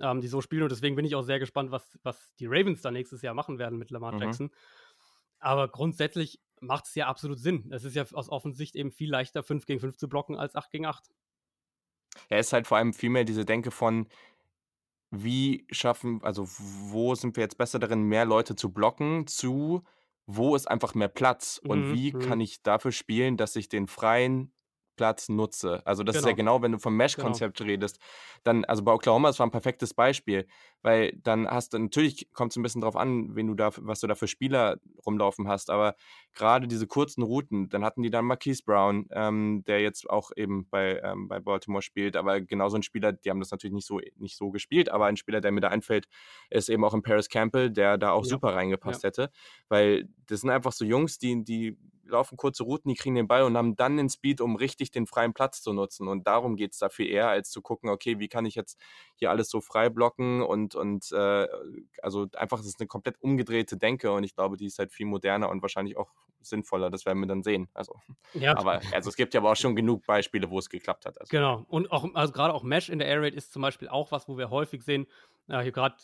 ähm, 0.00 0.20
die 0.20 0.28
so 0.28 0.40
spielen. 0.40 0.62
Und 0.64 0.72
deswegen 0.72 0.96
bin 0.96 1.04
ich 1.04 1.14
auch 1.14 1.22
sehr 1.22 1.38
gespannt, 1.38 1.70
was, 1.70 1.98
was 2.02 2.34
die 2.36 2.46
Ravens 2.46 2.82
dann 2.82 2.94
nächstes 2.94 3.22
Jahr 3.22 3.34
machen 3.34 3.58
werden 3.58 3.78
mit 3.78 3.90
Lamar 3.90 4.12
Mhm. 4.12 4.18
Jackson. 4.18 4.50
Aber 5.38 5.68
grundsätzlich 5.68 6.40
macht 6.60 6.86
es 6.86 6.94
ja 6.94 7.06
absolut 7.08 7.38
Sinn. 7.38 7.70
Es 7.72 7.84
ist 7.84 7.94
ja 7.96 8.04
aus 8.12 8.30
Offensicht 8.30 8.76
eben 8.76 8.92
viel 8.92 9.10
leichter, 9.10 9.42
5 9.42 9.66
gegen 9.66 9.80
5 9.80 9.96
zu 9.96 10.08
blocken, 10.08 10.36
als 10.36 10.56
8 10.56 10.70
gegen 10.70 10.86
8. 10.86 11.10
Ja, 12.30 12.36
es 12.38 12.48
ist 12.48 12.52
halt 12.52 12.66
vor 12.66 12.78
allem 12.78 12.92
viel 12.92 13.10
mehr 13.10 13.24
diese 13.24 13.44
Denke 13.44 13.70
von, 13.70 14.08
wie 15.10 15.66
schaffen, 15.70 16.20
also 16.22 16.46
wo 16.48 17.14
sind 17.14 17.36
wir 17.36 17.42
jetzt 17.42 17.58
besser 17.58 17.78
darin, 17.78 18.02
mehr 18.02 18.24
Leute 18.24 18.56
zu 18.56 18.72
blocken, 18.72 19.26
zu 19.26 19.82
wo 20.26 20.56
ist 20.56 20.66
einfach 20.68 20.94
mehr 20.94 21.08
Platz 21.08 21.60
und 21.64 21.88
Mhm, 21.88 21.92
wie 21.92 22.12
mhm. 22.12 22.18
kann 22.18 22.40
ich 22.40 22.62
dafür 22.62 22.90
spielen, 22.92 23.36
dass 23.36 23.54
ich 23.56 23.68
den 23.68 23.86
freien 23.86 24.52
Platz 24.96 25.28
nutze. 25.28 25.82
Also 25.86 26.02
das 26.02 26.16
ist 26.16 26.24
ja 26.24 26.32
Genau. 26.32 26.36
genau, 26.56 26.62
wenn 26.62 26.72
du 26.72 26.78
vom 26.78 26.96
Mesh-Konzept 26.96 27.60
redest, 27.60 27.98
dann, 28.42 28.64
also 28.64 28.82
bei 28.82 28.92
Oklahoma, 28.92 29.28
das 29.28 29.38
war 29.38 29.46
ein 29.46 29.50
perfektes 29.50 29.94
Beispiel, 29.94 30.46
weil 30.82 31.12
dann 31.22 31.46
hast 31.48 31.72
du, 31.74 31.78
natürlich 31.78 32.32
kommt 32.32 32.52
es 32.52 32.56
ein 32.56 32.62
bisschen 32.62 32.80
drauf 32.80 32.96
an, 32.96 33.34
wen 33.36 33.46
du 33.48 33.54
da, 33.54 33.70
was 33.76 34.00
du 34.00 34.06
da 34.06 34.14
für 34.14 34.28
Spieler 34.28 34.78
rumlaufen 35.04 35.48
hast, 35.48 35.70
aber 35.70 35.94
gerade 36.36 36.68
diese 36.68 36.86
kurzen 36.86 37.22
Routen, 37.24 37.68
dann 37.68 37.84
hatten 37.84 38.02
die 38.02 38.10
dann 38.10 38.26
Marquise 38.26 38.62
Brown, 38.64 39.08
ähm, 39.10 39.64
der 39.66 39.80
jetzt 39.80 40.08
auch 40.08 40.30
eben 40.36 40.68
bei, 40.68 41.00
ähm, 41.02 41.28
bei 41.28 41.40
Baltimore 41.40 41.82
spielt, 41.82 42.16
aber 42.16 42.40
genauso 42.40 42.76
ein 42.76 42.84
Spieler, 42.84 43.12
die 43.12 43.30
haben 43.30 43.40
das 43.40 43.50
natürlich 43.50 43.74
nicht 43.74 43.86
so, 43.86 44.00
nicht 44.16 44.36
so 44.36 44.50
gespielt, 44.50 44.88
aber 44.90 45.06
ein 45.06 45.16
Spieler, 45.16 45.40
der 45.40 45.52
mir 45.52 45.60
da 45.62 45.68
einfällt, 45.68 46.06
ist 46.50 46.68
eben 46.68 46.84
auch 46.84 46.94
ein 46.94 47.02
Paris 47.02 47.28
Campbell, 47.28 47.70
der 47.70 47.98
da 47.98 48.10
auch 48.12 48.24
Ja. 48.24 48.26
super 48.26 48.54
reingepasst 48.54 49.02
hätte, 49.02 49.30
weil 49.68 50.08
das 50.26 50.40
sind 50.42 50.50
einfach 50.50 50.72
so 50.72 50.84
Jungs, 50.84 51.18
die, 51.18 51.42
die 51.44 51.78
laufen 52.08 52.36
kurze 52.36 52.62
Routen, 52.62 52.88
die 52.88 52.94
kriegen 52.94 53.16
den 53.16 53.26
Ball 53.26 53.42
und 53.42 53.56
haben 53.56 53.74
dann 53.74 53.96
den 53.96 54.08
Speed, 54.08 54.40
um 54.40 54.54
richtig 54.54 54.92
den 54.92 55.06
freien 55.08 55.34
Platz 55.34 55.60
zu 55.60 55.72
nutzen. 55.72 56.06
Und 56.06 56.28
darum 56.28 56.54
geht 56.54 56.72
es 56.72 56.78
da 56.78 56.88
viel 56.88 57.08
eher, 57.08 57.28
als 57.28 57.50
zu 57.50 57.62
gucken, 57.62 57.90
okay, 57.90 58.20
wie 58.20 58.28
kann 58.28 58.46
ich 58.46 58.54
jetzt 58.54 58.80
hier 59.16 59.30
alles 59.30 59.50
so 59.50 59.60
frei 59.60 59.88
blocken 59.90 60.40
und, 60.42 60.76
und 60.76 61.10
äh, 61.10 61.48
also 62.02 62.26
einfach, 62.36 62.58
das 62.58 62.66
ist 62.68 62.80
eine 62.80 62.86
komplett 62.86 63.20
umgedrehte 63.20 63.76
Denke 63.76 64.12
und 64.12 64.22
ich 64.24 64.34
glaube, 64.34 64.56
die 64.56 64.66
ist 64.66 64.78
halt 64.78 64.92
viel 64.92 65.06
moderner 65.06 65.48
und 65.48 65.62
wahrscheinlich 65.62 65.96
auch 65.96 66.12
sinnvoller. 66.48 66.90
Das 66.90 67.04
werden 67.06 67.20
wir 67.20 67.26
dann 67.26 67.42
sehen. 67.42 67.68
Also, 67.74 67.94
Ja, 68.34 68.56
aber 68.56 68.80
also 68.92 69.08
es 69.10 69.16
gibt 69.16 69.34
ja 69.34 69.40
aber 69.40 69.52
auch 69.52 69.56
schon 69.56 69.76
genug 69.76 70.04
Beispiele, 70.06 70.50
wo 70.50 70.58
es 70.58 70.68
geklappt 70.70 71.06
hat. 71.06 71.18
Also. 71.20 71.30
Genau. 71.30 71.64
Und 71.68 71.90
auch, 71.92 72.06
also 72.14 72.32
gerade 72.32 72.54
auch 72.54 72.62
Mesh 72.62 72.88
in 72.88 72.98
der 72.98 73.08
Air 73.08 73.22
Raid 73.22 73.34
ist 73.34 73.52
zum 73.52 73.62
Beispiel 73.62 73.88
auch 73.88 74.12
was, 74.12 74.28
wo 74.28 74.38
wir 74.38 74.50
häufig 74.50 74.82
sehen. 74.82 75.06
Äh, 75.48 75.62
hier 75.62 75.72
gerade 75.72 75.96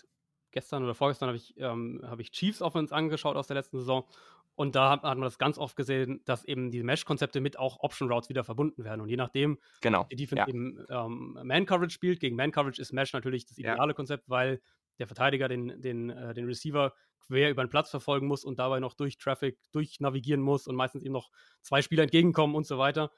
gestern 0.50 0.84
oder 0.84 0.94
vorgestern 0.94 1.28
habe 1.28 1.36
ich, 1.36 1.54
ähm, 1.58 2.00
hab 2.04 2.20
ich 2.20 2.30
Chiefs 2.30 2.60
Offense 2.62 2.94
angeschaut 2.94 3.36
aus 3.36 3.46
der 3.46 3.56
letzten 3.56 3.78
Saison. 3.78 4.04
Und 4.54 4.74
da 4.76 4.90
hat, 4.90 5.02
hat 5.02 5.16
man 5.16 5.22
das 5.22 5.38
ganz 5.38 5.56
oft 5.56 5.76
gesehen, 5.76 6.20
dass 6.26 6.44
eben 6.44 6.70
die 6.70 6.82
Mesh-Konzepte 6.82 7.40
mit 7.40 7.58
auch 7.58 7.80
Option 7.80 8.12
Routes 8.12 8.28
wieder 8.28 8.44
verbunden 8.44 8.84
werden. 8.84 9.00
Und 9.00 9.08
je 9.08 9.16
nachdem, 9.16 9.58
Genau. 9.80 10.04
die 10.12 10.16
Defense 10.16 10.42
Ja. 10.42 10.48
eben 10.48 10.84
ähm, 10.90 11.38
Man-Coverage 11.42 11.94
spielt, 11.94 12.20
gegen 12.20 12.36
Man-Coverage 12.36 12.80
ist 12.80 12.92
Mesh 12.92 13.14
natürlich 13.14 13.46
das 13.46 13.56
Ja. 13.56 13.72
ideale 13.72 13.94
Konzept, 13.94 14.28
weil 14.28 14.60
der 14.98 15.06
Verteidiger 15.06 15.48
den, 15.48 15.80
den, 15.80 16.10
äh, 16.10 16.34
den 16.34 16.46
Receiver 16.46 16.92
quer 17.26 17.50
über 17.50 17.64
den 17.64 17.70
Platz 17.70 17.90
verfolgen 17.90 18.26
muss 18.26 18.44
und 18.44 18.58
dabei 18.58 18.80
noch 18.80 18.94
durch 18.94 19.16
Traffic 19.18 19.58
durchnavigieren 19.72 20.40
muss 20.40 20.66
und 20.66 20.76
meistens 20.76 21.04
ihm 21.04 21.12
noch 21.12 21.30
zwei 21.62 21.82
Spieler 21.82 22.02
entgegenkommen 22.02 22.54
und 22.54 22.66
so 22.66 22.78
weiter. 22.78 23.10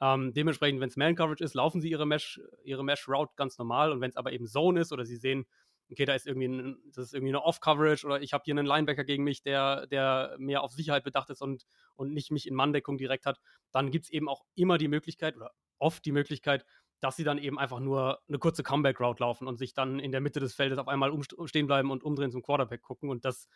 Ähm, 0.00 0.32
dementsprechend, 0.34 0.80
wenn 0.80 0.88
es 0.88 0.96
Man-Coverage 0.96 1.44
ist, 1.44 1.54
laufen 1.54 1.80
sie 1.80 1.90
ihre 1.90 2.06
Mesh, 2.06 2.40
ihre 2.64 2.84
Mesh-Route 2.84 3.34
ganz 3.36 3.56
normal. 3.58 3.92
Und 3.92 4.00
wenn 4.00 4.10
es 4.10 4.16
aber 4.16 4.32
eben 4.32 4.46
Zone 4.46 4.80
ist 4.80 4.92
oder 4.92 5.04
sie 5.04 5.16
sehen, 5.16 5.46
okay, 5.92 6.04
da 6.04 6.14
ist 6.14 6.26
irgendwie, 6.26 6.48
ein, 6.48 6.78
das 6.86 7.06
ist 7.06 7.14
irgendwie 7.14 7.30
eine 7.30 7.42
Off-Coverage 7.42 8.04
oder 8.06 8.20
ich 8.20 8.32
habe 8.32 8.42
hier 8.44 8.54
einen 8.54 8.66
Linebacker 8.66 9.04
gegen 9.04 9.22
mich, 9.22 9.42
der, 9.42 9.86
der 9.86 10.34
mehr 10.38 10.62
auf 10.62 10.72
Sicherheit 10.72 11.04
bedacht 11.04 11.30
ist 11.30 11.42
und, 11.42 11.66
und 11.94 12.12
nicht 12.12 12.32
mich 12.32 12.48
in 12.48 12.54
Manndeckung 12.54 12.98
direkt 12.98 13.26
hat, 13.26 13.38
dann 13.70 13.90
gibt 13.90 14.06
es 14.06 14.10
eben 14.10 14.28
auch 14.28 14.42
immer 14.54 14.78
die 14.78 14.88
Möglichkeit 14.88 15.36
oder 15.36 15.52
oft 15.78 16.04
die 16.04 16.12
Möglichkeit, 16.12 16.64
dass 17.02 17.16
sie 17.16 17.24
dann 17.24 17.38
eben 17.38 17.58
einfach 17.58 17.80
nur 17.80 18.20
eine 18.28 18.38
kurze 18.38 18.62
Comeback-Route 18.62 19.24
laufen 19.24 19.48
und 19.48 19.58
sich 19.58 19.74
dann 19.74 19.98
in 19.98 20.12
der 20.12 20.20
Mitte 20.20 20.38
des 20.38 20.54
Feldes 20.54 20.78
auf 20.78 20.86
einmal 20.86 21.12
stehen 21.46 21.66
bleiben 21.66 21.90
und 21.90 22.04
umdrehen 22.04 22.30
zum 22.30 22.42
Quarterback 22.42 22.80
gucken. 22.80 23.10
Und 23.10 23.24
das, 23.24 23.48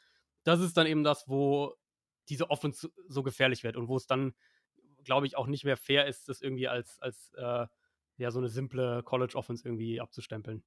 das 0.42 0.58
ist 0.58 0.76
dann 0.76 0.88
eben 0.88 1.04
das, 1.04 1.28
wo 1.28 1.76
diese 2.28 2.50
Offense 2.50 2.90
so 3.06 3.22
gefährlich 3.22 3.62
wird 3.62 3.76
und 3.76 3.86
wo 3.86 3.96
es 3.96 4.08
dann, 4.08 4.34
glaube 5.04 5.28
ich, 5.28 5.36
auch 5.36 5.46
nicht 5.46 5.64
mehr 5.64 5.76
fair 5.76 6.08
ist, 6.08 6.28
das 6.28 6.42
irgendwie 6.42 6.66
als, 6.66 6.98
als 7.00 7.32
äh, 7.36 7.68
ja, 8.16 8.30
so 8.32 8.40
eine 8.40 8.48
simple 8.48 9.04
College-Offense 9.04 9.64
irgendwie 9.64 10.00
abzustempeln. 10.00 10.64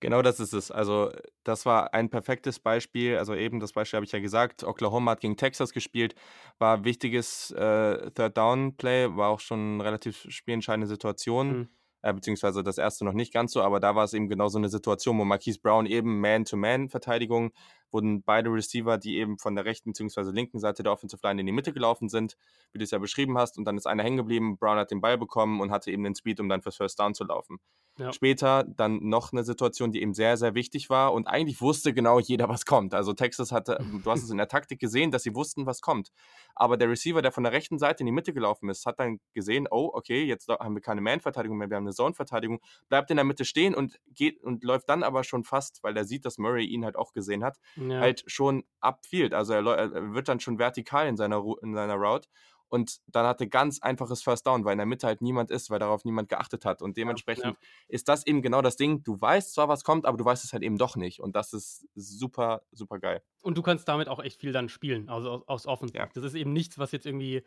Genau 0.00 0.22
das 0.22 0.40
ist 0.40 0.52
es. 0.52 0.70
Also, 0.70 1.10
das 1.44 1.66
war 1.66 1.94
ein 1.94 2.10
perfektes 2.10 2.58
Beispiel. 2.58 3.16
Also, 3.16 3.34
eben 3.34 3.60
das 3.60 3.72
Beispiel 3.72 3.98
habe 3.98 4.06
ich 4.06 4.12
ja 4.12 4.20
gesagt. 4.20 4.64
Oklahoma 4.64 5.12
hat 5.12 5.20
gegen 5.20 5.36
Texas 5.36 5.72
gespielt, 5.72 6.14
war 6.58 6.84
wichtiges 6.84 7.50
äh, 7.52 8.10
Third-Down-Play, 8.10 9.16
war 9.16 9.30
auch 9.30 9.40
schon 9.40 9.74
eine 9.74 9.84
relativ 9.84 10.26
spielentscheidende 10.28 10.86
Situation. 10.86 11.58
Mhm. 11.58 11.68
Äh, 12.02 12.14
beziehungsweise 12.14 12.64
das 12.64 12.78
erste 12.78 13.04
noch 13.04 13.12
nicht 13.12 13.32
ganz 13.32 13.52
so, 13.52 13.62
aber 13.62 13.78
da 13.78 13.94
war 13.94 14.04
es 14.04 14.12
eben 14.12 14.28
genau 14.28 14.48
so 14.48 14.58
eine 14.58 14.68
Situation, 14.68 15.18
wo 15.18 15.24
Marquise 15.24 15.60
Brown 15.60 15.86
eben 15.86 16.20
Man-to-Man-Verteidigung, 16.20 17.52
wurden 17.92 18.22
beide 18.22 18.50
Receiver, 18.50 18.98
die 18.98 19.18
eben 19.18 19.38
von 19.38 19.54
der 19.54 19.64
rechten 19.64 19.92
bzw. 19.92 20.30
linken 20.30 20.58
Seite 20.58 20.82
der 20.82 20.92
Offensive 20.92 21.20
Line 21.22 21.40
in 21.40 21.46
die 21.46 21.52
Mitte 21.52 21.72
gelaufen 21.72 22.08
sind, 22.08 22.36
wie 22.72 22.78
du 22.78 22.84
es 22.84 22.90
ja 22.90 22.98
beschrieben 22.98 23.38
hast, 23.38 23.58
und 23.58 23.64
dann 23.64 23.76
ist 23.76 23.86
einer 23.86 24.02
hängen 24.02 24.16
geblieben, 24.16 24.56
Brown 24.56 24.78
hat 24.78 24.90
den 24.90 25.00
Ball 25.00 25.18
bekommen 25.18 25.60
und 25.60 25.70
hatte 25.70 25.90
eben 25.90 26.04
den 26.04 26.14
Speed, 26.14 26.40
um 26.40 26.48
dann 26.48 26.62
fürs 26.62 26.76
First 26.76 26.98
Down 26.98 27.14
zu 27.14 27.24
laufen. 27.24 27.58
Ja. 27.98 28.10
Später 28.12 28.64
dann 28.64 29.06
noch 29.06 29.32
eine 29.32 29.44
Situation, 29.44 29.92
die 29.92 30.00
eben 30.00 30.14
sehr, 30.14 30.38
sehr 30.38 30.54
wichtig 30.54 30.88
war 30.88 31.12
und 31.12 31.26
eigentlich 31.26 31.60
wusste 31.60 31.92
genau 31.92 32.18
jeder, 32.18 32.48
was 32.48 32.64
kommt. 32.64 32.94
Also 32.94 33.12
Texas 33.12 33.52
hatte, 33.52 33.78
du 34.04 34.10
hast 34.10 34.22
es 34.22 34.30
in 34.30 34.38
der 34.38 34.48
Taktik 34.48 34.80
gesehen, 34.80 35.10
dass 35.10 35.24
sie 35.24 35.34
wussten, 35.34 35.66
was 35.66 35.82
kommt. 35.82 36.10
Aber 36.54 36.78
der 36.78 36.88
Receiver, 36.88 37.20
der 37.20 37.32
von 37.32 37.44
der 37.44 37.52
rechten 37.52 37.78
Seite 37.78 38.00
in 38.00 38.06
die 38.06 38.12
Mitte 38.12 38.32
gelaufen 38.32 38.70
ist, 38.70 38.86
hat 38.86 38.98
dann 38.98 39.20
gesehen, 39.34 39.68
oh, 39.70 39.90
okay, 39.92 40.24
jetzt 40.24 40.48
haben 40.48 40.74
wir 40.74 40.80
keine 40.80 41.02
Man-Verteidigung 41.02 41.58
mehr, 41.58 41.68
wir 41.68 41.76
haben 41.76 41.84
eine 41.84 41.94
Zone-Verteidigung, 41.94 42.60
bleibt 42.88 43.10
in 43.10 43.16
der 43.16 43.24
Mitte 43.24 43.44
stehen 43.44 43.74
und 43.74 44.00
geht 44.14 44.42
und 44.42 44.64
läuft 44.64 44.88
dann 44.88 45.02
aber 45.02 45.22
schon 45.22 45.44
fast, 45.44 45.82
weil 45.82 45.94
er 45.96 46.04
sieht, 46.04 46.24
dass 46.24 46.38
Murray 46.38 46.64
ihn 46.64 46.86
halt 46.86 46.96
auch 46.96 47.12
gesehen 47.12 47.44
hat, 47.44 47.58
Ja. 47.90 48.00
halt 48.00 48.24
schon 48.26 48.64
upfield. 48.80 49.34
Also 49.34 49.52
er, 49.54 49.66
er 49.66 50.14
wird 50.14 50.28
dann 50.28 50.40
schon 50.40 50.58
vertikal 50.58 51.06
in 51.06 51.16
seiner, 51.16 51.36
Ru- 51.36 51.58
in 51.62 51.74
seiner 51.74 51.94
Route. 51.94 52.28
Und 52.68 53.00
dann 53.06 53.26
hatte 53.26 53.48
ganz 53.48 53.82
einfaches 53.82 54.22
First 54.22 54.46
Down, 54.46 54.64
weil 54.64 54.72
in 54.72 54.78
der 54.78 54.86
Mitte 54.86 55.06
halt 55.06 55.20
niemand 55.20 55.50
ist, 55.50 55.68
weil 55.68 55.78
darauf 55.78 56.06
niemand 56.06 56.30
geachtet 56.30 56.64
hat. 56.64 56.80
Und 56.80 56.96
dementsprechend 56.96 57.58
ist 57.86 58.08
das 58.08 58.26
eben 58.26 58.40
genau 58.40 58.62
das 58.62 58.76
Ding. 58.76 59.04
Du 59.04 59.20
weißt 59.20 59.52
zwar, 59.52 59.68
was 59.68 59.84
kommt, 59.84 60.06
aber 60.06 60.16
du 60.16 60.24
weißt 60.24 60.42
es 60.42 60.54
halt 60.54 60.62
eben 60.62 60.78
doch 60.78 60.96
nicht. 60.96 61.20
Und 61.20 61.36
das 61.36 61.52
ist 61.52 61.86
super, 61.94 62.62
super 62.72 62.98
geil. 62.98 63.20
Und 63.42 63.58
du 63.58 63.62
kannst 63.62 63.86
damit 63.88 64.08
auch 64.08 64.20
echt 64.20 64.40
viel 64.40 64.52
dann 64.52 64.70
spielen, 64.70 65.10
also 65.10 65.30
aus, 65.30 65.42
aus 65.48 65.66
Offensive. 65.66 65.98
Ja. 65.98 66.08
Das 66.14 66.24
ist 66.24 66.32
eben 66.34 66.54
nichts, 66.54 66.78
was 66.78 66.92
jetzt 66.92 67.04
irgendwie 67.04 67.42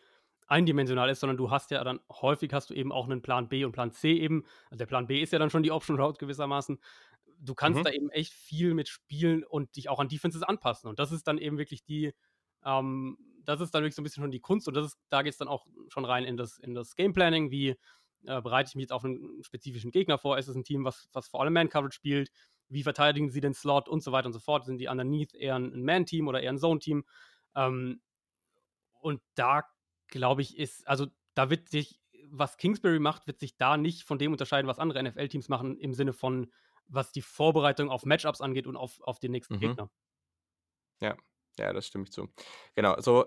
eindimensional 0.47 1.09
ist, 1.09 1.21
sondern 1.21 1.37
du 1.37 1.49
hast 1.49 1.71
ja 1.71 1.83
dann 1.83 1.99
häufig 2.11 2.53
hast 2.53 2.69
du 2.69 2.75
eben 2.75 2.91
auch 2.91 3.05
einen 3.05 3.23
Plan 3.23 3.49
B 3.49 3.65
und 3.65 3.71
Plan 3.71 3.91
C 3.91 4.13
eben. 4.13 4.43
Also 4.69 4.77
der 4.77 4.85
Plan 4.85 5.07
B 5.07 5.23
ist 5.23 5.33
ja 5.33 5.39
dann 5.39 5.49
schon 5.49 5.63
die 5.63 5.71
Option 5.71 5.99
Route 5.99 6.19
gewissermaßen. 6.19 6.79
Du 7.45 7.55
kannst 7.55 7.79
Mhm. 7.79 7.83
da 7.83 7.91
eben 7.91 8.09
echt 8.09 8.33
viel 8.33 8.73
mit 8.73 8.89
spielen 8.89 9.43
und 9.43 9.75
dich 9.75 9.89
auch 9.89 9.99
an 9.99 10.09
Defenses 10.09 10.43
anpassen. 10.43 10.89
Und 10.89 10.99
das 10.99 11.11
ist 11.11 11.27
dann 11.27 11.37
eben 11.37 11.57
wirklich 11.57 11.83
die, 11.83 12.13
ähm, 12.63 13.17
das 13.43 13.61
ist 13.61 13.71
dann 13.75 13.83
wirklich 13.83 13.95
so 13.95 14.01
ein 14.01 14.03
bisschen 14.03 14.23
schon 14.23 14.31
die 14.31 14.39
Kunst 14.39 14.67
und 14.67 14.73
das 14.75 14.87
ist, 14.87 14.97
da 15.09 15.21
geht 15.21 15.33
es 15.33 15.37
dann 15.37 15.47
auch 15.47 15.65
schon 15.89 16.05
rein 16.05 16.23
in 16.25 16.37
das, 16.37 16.57
in 16.57 16.73
das 16.73 16.95
Game 16.95 17.13
Planning, 17.13 17.51
wie 17.51 17.69
äh, 18.25 18.41
bereite 18.41 18.69
ich 18.69 18.75
mich 18.75 18.83
jetzt 18.83 18.91
auf 18.93 19.05
einen 19.05 19.43
spezifischen 19.43 19.91
Gegner 19.91 20.17
vor? 20.17 20.37
Ist 20.37 20.47
es 20.47 20.55
ein 20.55 20.63
Team, 20.63 20.83
was, 20.83 21.07
was 21.13 21.27
vor 21.27 21.41
allem 21.41 21.53
Man-Coverage 21.53 21.95
spielt? 21.95 22.31
Wie 22.69 22.81
verteidigen 22.83 23.29
sie 23.29 23.41
den 23.41 23.53
Slot 23.53 23.87
und 23.87 24.01
so 24.01 24.11
weiter 24.11 24.25
und 24.27 24.33
so 24.33 24.39
fort? 24.39 24.65
Sind 24.65 24.79
die 24.79 24.87
underneath 24.87 25.35
eher 25.35 25.55
ein 25.59 25.83
Man-Team 25.83 26.27
oder 26.27 26.41
eher 26.41 26.51
ein 26.51 26.57
Zone-Team? 26.57 27.05
Ähm, 27.55 28.01
und 28.99 29.21
da 29.35 29.63
glaube 30.07 30.41
ich, 30.41 30.57
ist, 30.57 30.87
also 30.87 31.07
da 31.35 31.49
wird 31.49 31.69
sich, 31.69 31.99
was 32.27 32.57
Kingsbury 32.57 32.99
macht, 32.99 33.27
wird 33.27 33.39
sich 33.39 33.57
da 33.57 33.77
nicht 33.77 34.03
von 34.03 34.17
dem 34.17 34.31
unterscheiden, 34.31 34.67
was 34.67 34.79
andere 34.79 35.03
NFL-Teams 35.03 35.49
machen, 35.49 35.77
im 35.77 35.93
Sinne 35.93 36.13
von, 36.13 36.51
was 36.87 37.11
die 37.11 37.21
Vorbereitung 37.21 37.89
auf 37.89 38.05
Matchups 38.05 38.41
angeht 38.41 38.67
und 38.67 38.75
auf, 38.75 39.01
auf 39.01 39.19
den 39.19 39.31
nächsten 39.31 39.55
Mhm. 39.55 39.59
Gegner. 39.59 39.89
Ja, 41.57 41.73
das 41.73 41.87
stimme 41.87 42.03
ich 42.03 42.11
zu. 42.11 42.27
Genau, 42.75 42.99
so 42.99 43.25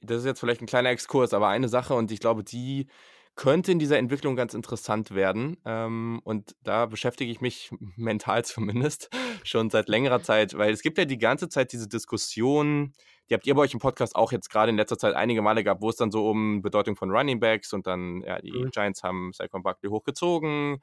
das 0.00 0.18
ist 0.18 0.24
jetzt 0.24 0.40
vielleicht 0.40 0.62
ein 0.62 0.66
kleiner 0.66 0.90
Exkurs, 0.90 1.34
aber 1.34 1.48
eine 1.48 1.68
Sache 1.68 1.94
und 1.94 2.10
ich 2.10 2.20
glaube, 2.20 2.42
die 2.42 2.88
könnte 3.34 3.72
in 3.72 3.78
dieser 3.78 3.98
Entwicklung 3.98 4.36
ganz 4.36 4.52
interessant 4.52 5.14
werden. 5.14 5.56
Ähm, 5.64 6.20
und 6.24 6.54
da 6.62 6.86
beschäftige 6.86 7.30
ich 7.30 7.40
mich 7.40 7.70
mental 7.96 8.44
zumindest 8.44 9.10
schon 9.44 9.70
seit 9.70 9.88
längerer 9.88 10.22
Zeit, 10.22 10.56
weil 10.56 10.72
es 10.72 10.82
gibt 10.82 10.98
ja 10.98 11.04
die 11.04 11.18
ganze 11.18 11.48
Zeit 11.48 11.72
diese 11.72 11.88
Diskussion, 11.88 12.92
die 13.30 13.34
habt 13.34 13.46
ihr 13.46 13.54
bei 13.54 13.62
euch 13.62 13.72
im 13.72 13.80
Podcast 13.80 14.16
auch 14.16 14.32
jetzt 14.32 14.50
gerade 14.50 14.70
in 14.70 14.76
letzter 14.76 14.98
Zeit 14.98 15.14
einige 15.14 15.40
Male 15.40 15.64
gehabt, 15.64 15.80
wo 15.80 15.88
es 15.88 15.96
dann 15.96 16.10
so 16.10 16.28
um 16.28 16.60
Bedeutung 16.60 16.96
von 16.96 17.10
Running 17.10 17.40
Backs 17.40 17.72
und 17.72 17.86
dann, 17.86 18.22
ja, 18.22 18.40
die 18.40 18.52
mhm. 18.52 18.70
Giants 18.70 19.02
haben 19.02 19.32
Saquon 19.32 19.62
Buckley 19.62 19.88
hochgezogen 19.90 20.82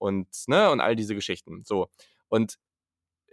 und, 0.00 0.28
ne, 0.48 0.70
und 0.70 0.80
all 0.80 0.96
diese 0.96 1.14
Geschichten. 1.14 1.62
So. 1.64 1.88
Und 2.28 2.58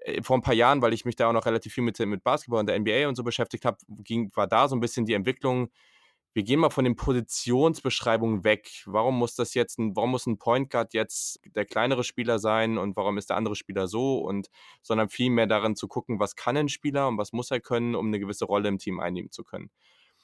äh, 0.01 0.22
vor 0.22 0.38
ein 0.38 0.41
paar 0.41 0.53
Jahren, 0.53 0.82
weil 0.82 0.93
ich 0.93 1.05
mich 1.05 1.15
da 1.15 1.30
auch 1.30 1.34
noch 1.34 1.45
relativ 1.45 1.74
viel 1.74 1.84
mit, 1.84 1.99
mit 1.99 2.24
Basketball 2.24 2.59
und 2.59 2.68
der 2.68 2.80
NBA 2.80 3.07
und 3.07 3.15
so 3.15 3.24
beschäftigt 3.24 3.65
habe, 3.65 3.78
war 4.36 4.47
da 4.47 4.68
so 4.68 4.76
ein 4.76 4.80
bisschen 4.80 5.05
die 5.05 5.13
Entwicklung, 5.13 5.70
wir 6.38 6.43
gehen 6.43 6.59
mal 6.59 6.70
von 6.70 6.84
den 6.84 6.95
Positionsbeschreibungen 6.95 8.43
weg. 8.43 8.84
Warum 8.86 9.18
muss 9.18 9.34
das 9.34 9.55
jetzt 9.55 9.80
ein, 9.80 9.95
warum 9.95 10.11
muss 10.11 10.28
ein 10.28 10.38
Point 10.38 10.70
Guard 10.70 10.93
jetzt 10.93 11.39
der 11.55 11.65
kleinere 11.65 12.03
Spieler 12.03 12.38
sein 12.38 12.78
und 12.78 12.95
warum 12.95 13.18
ist 13.18 13.32
der 13.32 13.38
andere 13.38 13.55
Spieler 13.55 13.88
so 13.88 14.20
und 14.20 14.47
sondern 14.84 15.09
vielmehr 15.09 15.47
darin 15.47 15.76
zu 15.76 15.88
gucken, 15.88 16.20
was 16.20 16.36
kann 16.36 16.55
ein 16.55 16.70
Spieler 16.70 17.07
und 17.07 17.18
was 17.18 17.34
muss 17.34 17.49
er 17.49 17.59
können, 17.59 17.95
um 17.95 18.05
eine 18.05 18.20
gewisse 18.20 18.45
Rolle 18.45 18.70
im 18.70 18.78
Team 18.78 18.99
einnehmen 18.99 19.32
zu 19.32 19.43
können. 19.43 19.72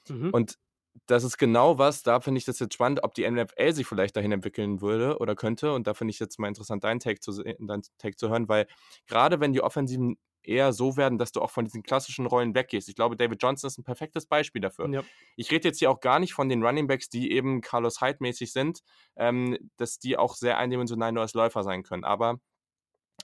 Mhm. 0.07 0.29
Und 0.29 0.59
das 1.07 1.23
ist 1.23 1.37
genau 1.37 1.77
was, 1.77 2.03
da 2.03 2.19
finde 2.19 2.37
ich 2.37 2.45
das 2.45 2.59
jetzt 2.59 2.73
spannend, 2.73 3.03
ob 3.03 3.13
die 3.13 3.29
NFL 3.29 3.73
sich 3.73 3.87
vielleicht 3.87 4.15
dahin 4.15 4.31
entwickeln 4.31 4.81
würde 4.81 5.17
oder 5.19 5.35
könnte. 5.35 5.73
Und 5.73 5.87
da 5.87 5.93
finde 5.93 6.11
ich 6.11 6.19
jetzt 6.19 6.39
mal 6.39 6.47
interessant, 6.47 6.83
deinen 6.83 6.99
Take 6.99 7.19
zu, 7.19 7.43
deinen 7.43 7.83
Take 7.97 8.15
zu 8.15 8.29
hören, 8.29 8.47
weil 8.47 8.67
gerade 9.07 9.39
wenn 9.39 9.53
die 9.53 9.61
offensiven 9.61 10.17
eher 10.43 10.73
so 10.73 10.97
werden, 10.97 11.17
dass 11.17 11.31
du 11.31 11.41
auch 11.41 11.49
von 11.49 11.65
diesen 11.65 11.83
klassischen 11.83 12.25
Rollen 12.25 12.53
weggehst. 12.53 12.89
Ich 12.89 12.95
glaube, 12.95 13.15
David 13.15 13.41
Johnson 13.41 13.67
ist 13.67 13.77
ein 13.77 13.83
perfektes 13.83 14.25
Beispiel 14.25 14.61
dafür. 14.61 14.89
Ja. 14.89 15.01
Ich 15.35 15.49
rede 15.51 15.67
jetzt 15.67 15.79
hier 15.79 15.89
auch 15.89 16.01
gar 16.01 16.19
nicht 16.19 16.33
von 16.33 16.49
den 16.49 16.63
Running 16.63 16.87
Backs, 16.87 17.09
die 17.09 17.31
eben 17.31 17.61
Carlos 17.61 18.01
Hyde-mäßig 18.01 18.51
sind, 18.51 18.81
ähm, 19.15 19.57
dass 19.77 19.99
die 19.99 20.17
auch 20.17 20.35
sehr 20.35 20.57
eindimensional 20.57 21.11
nur 21.11 21.23
als 21.23 21.33
Läufer 21.33 21.63
sein 21.63 21.83
können. 21.83 22.03
Aber 22.03 22.39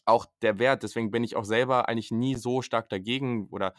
auch 0.05 0.25
der 0.41 0.59
Wert, 0.59 0.83
deswegen 0.83 1.11
bin 1.11 1.23
ich 1.23 1.35
auch 1.35 1.45
selber 1.45 1.89
eigentlich 1.89 2.11
nie 2.11 2.35
so 2.35 2.61
stark 2.61 2.89
dagegen 2.89 3.47
oder 3.49 3.73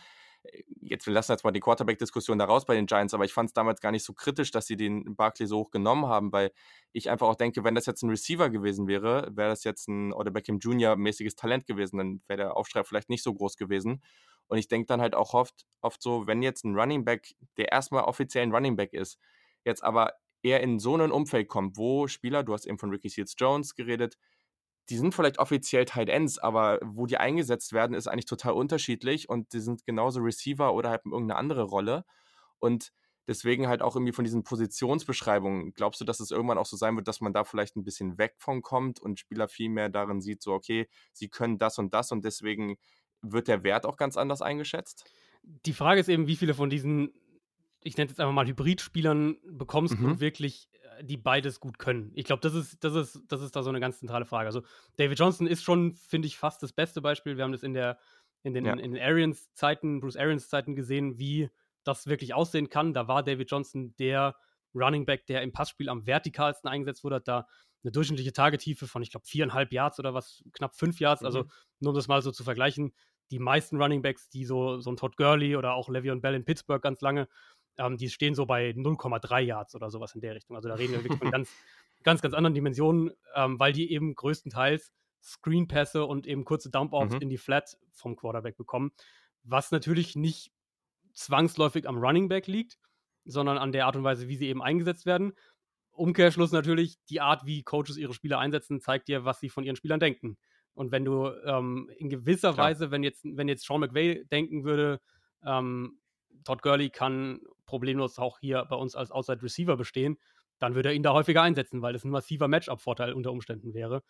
jetzt 0.81 1.07
wir 1.07 1.13
lassen 1.13 1.33
jetzt 1.33 1.45
mal 1.45 1.53
die 1.53 1.61
Quarterback-Diskussion 1.61 2.39
da 2.39 2.47
raus 2.47 2.65
bei 2.65 2.75
den 2.75 2.87
Giants, 2.87 3.15
aber 3.15 3.25
ich 3.25 3.33
fand 3.33 3.49
es 3.51 3.53
damals 3.53 3.81
gar 3.81 3.93
nicht 3.93 4.05
so 4.05 4.13
kritisch, 4.13 4.51
dass 4.51 4.67
sie 4.67 4.77
den 4.77 5.17
Barkley 5.17 5.47
so 5.47 5.59
hoch 5.59 5.71
genommen 5.71 6.07
haben, 6.07 6.33
weil 6.33 6.53
ich 6.93 7.11
einfach 7.11 7.29
auch 7.29 7.37
denke, 7.37 7.65
wenn 7.65 7.75
das 7.75 7.87
jetzt 7.87 8.03
ein 8.03 8.11
Receiver 8.11 8.51
gewesen 8.51 8.87
wäre, 8.87 9.29
wäre 9.33 9.51
das 9.51 9.65
jetzt 9.65 9.89
ein 9.89 10.13
oder 10.13 10.31
Beckham 10.31 10.59
Jr. 10.59 10.97
mäßiges 10.97 11.37
Talent 11.37 11.67
gewesen, 11.67 11.99
dann 11.99 12.23
wäre 12.27 12.39
der 12.39 12.57
Aufschrei 12.57 12.85
vielleicht 12.85 13.11
nicht 13.11 13.23
so 13.23 13.35
groß 13.35 13.57
gewesen. 13.57 14.03
Und 14.49 14.59
ich 14.59 14.69
denke 14.69 14.87
dann 14.87 15.01
halt 15.01 15.15
auch 15.15 15.35
oft, 15.35 15.65
oft 15.81 16.03
so, 16.03 16.27
wenn 16.27 16.43
jetzt 16.43 16.65
ein 16.65 16.75
Running 16.75 17.05
Back, 17.05 17.35
der 17.57 17.71
erstmal 17.71 18.03
offiziell 18.05 18.43
ein 18.43 18.53
Running 18.53 18.77
Back 18.77 18.93
ist, 18.93 19.19
jetzt 19.65 19.85
aber 19.85 20.15
eher 20.43 20.61
in 20.61 20.79
so 20.79 20.97
ein 20.97 21.13
Umfeld 21.13 21.49
kommt, 21.49 21.77
wo 21.77 22.09
Spieler, 22.09 22.43
du 22.43 22.53
hast 22.55 22.67
eben 22.67 22.79
von 22.79 22.91
Ricky 22.91 23.09
Seals 23.09 23.35
Jones 23.39 23.75
geredet, 23.75 24.17
die 24.91 24.97
sind 24.97 25.15
vielleicht 25.15 25.39
offiziell 25.39 25.85
Tight 25.85 26.09
Ends, 26.09 26.39
aber 26.39 26.81
wo 26.83 27.07
die 27.07 27.17
eingesetzt 27.17 27.73
werden, 27.73 27.95
ist 27.95 28.09
eigentlich 28.09 28.27
total 28.27 28.53
unterschiedlich 28.53 29.29
und 29.29 29.53
die 29.53 29.61
sind 29.61 29.87
genauso 29.87 30.21
Receiver 30.21 30.75
oder 30.75 30.91
halt 30.91 31.03
in 31.05 31.13
irgendeine 31.13 31.39
andere 31.39 31.63
Rolle. 31.63 32.05
Und 32.59 32.93
deswegen 33.29 33.69
halt 33.69 33.83
auch 33.83 33.95
irgendwie 33.95 34.13
von 34.13 34.25
diesen 34.25 34.43
Positionsbeschreibungen, 34.43 35.73
glaubst 35.75 36.01
du, 36.01 36.05
dass 36.05 36.19
es 36.19 36.33
irgendwann 36.33 36.59
auch 36.59 36.67
so 36.67 36.77
sein 36.77 36.97
wird, 36.97 37.07
dass 37.07 37.21
man 37.21 37.33
da 37.33 37.45
vielleicht 37.45 37.77
ein 37.77 37.85
bisschen 37.85 38.19
weg 38.19 38.35
von 38.39 38.63
kommt 38.63 38.99
und 39.01 39.21
Spieler 39.21 39.47
viel 39.47 39.69
mehr 39.69 39.89
darin 39.89 40.21
sieht, 40.21 40.43
so, 40.43 40.53
okay, 40.53 40.89
sie 41.13 41.29
können 41.29 41.59
das 41.59 41.79
und 41.79 41.95
das 41.95 42.11
und 42.11 42.25
deswegen 42.25 42.77
wird 43.23 43.47
der 43.47 43.63
Wert 43.63 43.87
auch 43.87 43.97
ganz 43.97 44.17
anders 44.17 44.43
eingeschätzt? 44.43 45.09
Die 45.43 45.73
Frage 45.73 46.01
ist 46.01 46.09
eben, 46.09 46.27
wie 46.27 46.37
viele 46.37 46.55
von 46.55 46.69
diesen, 46.69 47.13
ich 47.85 47.97
nenne 47.97 48.07
es 48.07 48.13
jetzt 48.13 48.21
einfach 48.21 48.35
mal 48.35 48.47
Hybridspielern, 48.47 49.37
bekommst 49.45 50.01
mhm. 50.01 50.15
du 50.15 50.21
wirklich 50.21 50.69
die 51.03 51.17
beides 51.17 51.61
gut 51.61 51.79
können. 51.79 52.13
Ich 52.15 52.25
glaube, 52.25 52.41
das 52.41 52.55
ist, 52.55 52.83
das, 52.85 52.95
ist, 52.95 53.21
das 53.29 53.43
ist 53.43 53.57
da 53.57 53.63
so 53.63 53.71
eine 53.71 53.81
ganz 53.81 53.99
zentrale 53.99 54.25
Frage. 54.25 54.47
Also 54.47 54.63
David 54.97 55.19
Johnson 55.19 55.47
ist 55.47 55.63
schon, 55.63 55.95
finde 55.95 56.27
ich, 56.27 56.37
fast 56.37 56.63
das 56.63 56.73
beste 56.73 57.01
Beispiel. 57.01 57.37
Wir 57.37 57.45
haben 57.45 57.53
das 57.53 57.63
in 57.63 57.75
der 57.75 57.99
in 58.43 58.55
den, 58.55 58.65
ja. 58.65 58.73
in 58.73 58.93
den 58.93 59.03
Arians-Zeiten, 59.03 60.01
Bruce 60.01 60.17
Arians-Zeiten 60.17 60.75
gesehen, 60.75 61.19
wie 61.19 61.51
das 61.85 62.07
wirklich 62.07 62.35
aussehen 62.35 62.71
kann. 62.71 62.95
Da 62.95 63.09
war 63.09 63.23
David 63.23 63.51
Johnson 63.51 63.95
der 63.99 64.37
Running 64.75 65.05
Back, 65.05 65.27
der 65.27 65.43
im 65.43 65.53
Passspiel 65.53 65.89
am 65.89 66.07
vertikalsten 66.07 66.71
eingesetzt 66.71 67.05
wurde, 67.05 67.17
hat 67.17 67.29
da 67.29 67.47
eine 67.83 67.93
durchschnittliche 67.93 68.33
Tagetiefe 68.33 68.87
von, 68.87 69.03
ich 69.03 69.11
glaube, 69.11 69.27
viereinhalb 69.27 69.73
Yards 69.73 69.99
oder 69.99 70.15
was, 70.15 70.45
knapp 70.53 70.75
fünf 70.75 71.01
Yards. 71.01 71.25
Also, 71.25 71.41
mhm. 71.41 71.45
Also 71.45 71.57
nur 71.81 71.91
um 71.91 71.97
das 71.97 72.09
mal 72.09 72.23
so 72.23 72.31
zu 72.31 72.45
vergleichen, 72.45 72.93
die 73.31 73.39
meisten 73.39 73.81
Running 73.81 74.03
Backs, 74.03 74.29
die 74.29 74.45
so, 74.45 74.81
so 74.81 74.91
ein 74.91 74.97
Todd 74.97 75.17
Gurley 75.17 75.57
oder 75.57 75.75
auch 75.75 75.89
Le'Veon 75.89 76.21
Bell 76.21 76.35
in 76.35 76.45
Pittsburgh 76.45 76.83
ganz 76.83 77.01
lange 77.01 77.29
ähm, 77.81 77.97
die 77.97 78.11
stehen 78.11 78.35
so 78.35 78.47
bei 78.47 78.71
0,3 78.71 79.41
Yards 79.41 79.75
oder 79.75 79.91
sowas 79.91 80.15
in 80.15 80.21
der 80.21 80.35
Richtung. 80.35 80.57
Also 80.57 80.69
da 80.69 80.75
reden 80.75 80.93
wir 80.93 81.03
wirklich 81.03 81.19
von 81.19 81.31
ganz, 81.33 81.51
ganz, 82.03 82.23
ganz 82.23 82.35
anderen 82.35 82.55
Dimensionen, 82.55 83.11
ähm, 83.35 83.59
weil 83.59 83.73
die 83.73 83.93
eben 83.93 84.15
größtenteils 84.15 84.93
Screenpässe 85.23 86.05
und 86.05 86.27
eben 86.27 86.45
kurze 86.45 86.71
Dump-Offs 86.71 87.15
mhm. 87.15 87.23
in 87.23 87.29
die 87.29 87.39
Flat 87.39 87.77
vom 87.93 88.17
Quarterback 88.17 88.57
bekommen. 88.57 88.93
Was 89.43 89.71
natürlich 89.71 90.17
nicht 90.17 90.53
zwangsläufig 91.13 91.89
am 91.89 91.99
Running 91.99 92.29
Back 92.29 92.47
liegt, 92.47 92.79
sondern 93.25 93.59
an 93.59 93.73
der 93.73 93.87
Art 93.87 93.97
und 93.97 94.05
Weise, 94.05 94.29
wie 94.29 94.37
sie 94.37 94.49
eben 94.49 94.63
eingesetzt 94.63 95.07
werden. 95.07 95.33
Umkehrschluss 95.93 96.53
natürlich, 96.53 96.97
die 97.11 97.21
Art, 97.21 97.45
wie 97.45 97.63
Coaches 97.63 97.97
ihre 97.97 98.15
Spieler 98.15 98.39
einsetzen, 98.39 98.81
zeigt 98.81 99.09
dir, 99.09 99.25
was 99.25 99.41
sie 99.41 99.51
von 99.51 99.65
ihren 99.65 99.77
Spielern 99.77 100.01
denken. 100.01 100.39
Und 100.73 100.93
wenn 100.93 101.05
du 101.05 101.29
ähm, 101.45 101.91
in 101.99 102.09
gewisser 102.09 102.55
Klar. 102.55 102.69
Weise, 102.69 102.91
wenn 102.91 103.03
jetzt, 103.03 103.25
wenn 103.25 103.49
jetzt 103.49 103.67
Sean 103.67 103.81
McVay 103.81 104.25
denken 104.31 104.65
würde, 104.65 105.01
ähm, 105.45 105.99
Todd 106.45 106.63
Gurley 106.63 106.91
kann 106.91 107.41
problemlos 107.71 108.19
auch 108.19 108.41
hier 108.41 108.67
bei 108.69 108.77
uns 108.77 108.97
als 108.97 109.13
Outside 109.13 109.43
Receiver 109.43 109.77
bestehen, 109.77 110.19
dann 110.59 110.75
würde 110.75 110.91
er 110.91 110.95
ihn 110.95 111.03
da 111.03 111.13
häufiger 111.13 111.43
einsetzen, 111.43 111.81
weil 111.81 111.93
das 111.93 112.05
ein 112.05 112.11
massiver 112.11 112.49
Matchup-Vorteil 112.49 113.13
unter 113.13 113.31
Umständen 113.31 113.73
wäre. 113.73 114.03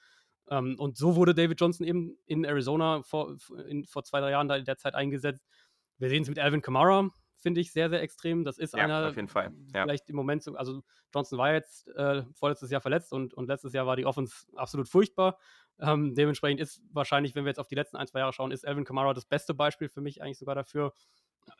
Ähm, 0.48 0.76
und 0.78 0.96
so 0.96 1.14
wurde 1.14 1.34
David 1.34 1.60
Johnson 1.60 1.86
eben 1.86 2.16
in 2.26 2.44
Arizona 2.44 3.02
vor, 3.02 3.36
in, 3.68 3.84
vor 3.84 4.02
zwei, 4.02 4.20
drei 4.20 4.30
Jahren 4.30 4.48
da 4.48 4.56
in 4.56 4.64
der 4.64 4.78
Zeit 4.78 4.94
eingesetzt. 4.94 5.46
Wir 5.98 6.08
sehen 6.08 6.22
es 6.22 6.28
mit 6.28 6.38
Alvin 6.38 6.62
Kamara, 6.62 7.10
finde 7.36 7.60
ich 7.60 7.72
sehr, 7.72 7.90
sehr 7.90 8.02
extrem. 8.02 8.44
Das 8.44 8.58
ist 8.58 8.74
ja, 8.74 8.84
einer, 8.84 9.08
auf 9.08 9.16
jeden 9.16 9.28
Fall. 9.28 9.52
Ja. 9.74 9.82
vielleicht 9.82 10.08
im 10.08 10.16
Moment, 10.16 10.42
so, 10.42 10.54
also 10.54 10.82
Johnson 11.14 11.38
war 11.38 11.52
jetzt 11.52 11.86
äh, 11.88 12.22
vorletztes 12.34 12.70
Jahr 12.70 12.80
verletzt 12.80 13.12
und, 13.12 13.34
und 13.34 13.46
letztes 13.46 13.72
Jahr 13.74 13.86
war 13.86 13.96
die 13.96 14.06
Offense 14.06 14.46
absolut 14.56 14.88
furchtbar. 14.88 15.38
Ähm, 15.78 16.14
dementsprechend 16.14 16.60
ist 16.60 16.82
wahrscheinlich, 16.92 17.34
wenn 17.34 17.44
wir 17.44 17.50
jetzt 17.50 17.60
auf 17.60 17.68
die 17.68 17.74
letzten 17.74 17.96
ein, 17.96 18.06
zwei 18.06 18.20
Jahre 18.20 18.32
schauen, 18.32 18.50
ist 18.50 18.66
Alvin 18.66 18.84
Kamara 18.84 19.14
das 19.14 19.24
beste 19.24 19.54
Beispiel 19.54 19.88
für 19.88 20.00
mich 20.00 20.22
eigentlich 20.22 20.38
sogar 20.38 20.54
dafür, 20.54 20.92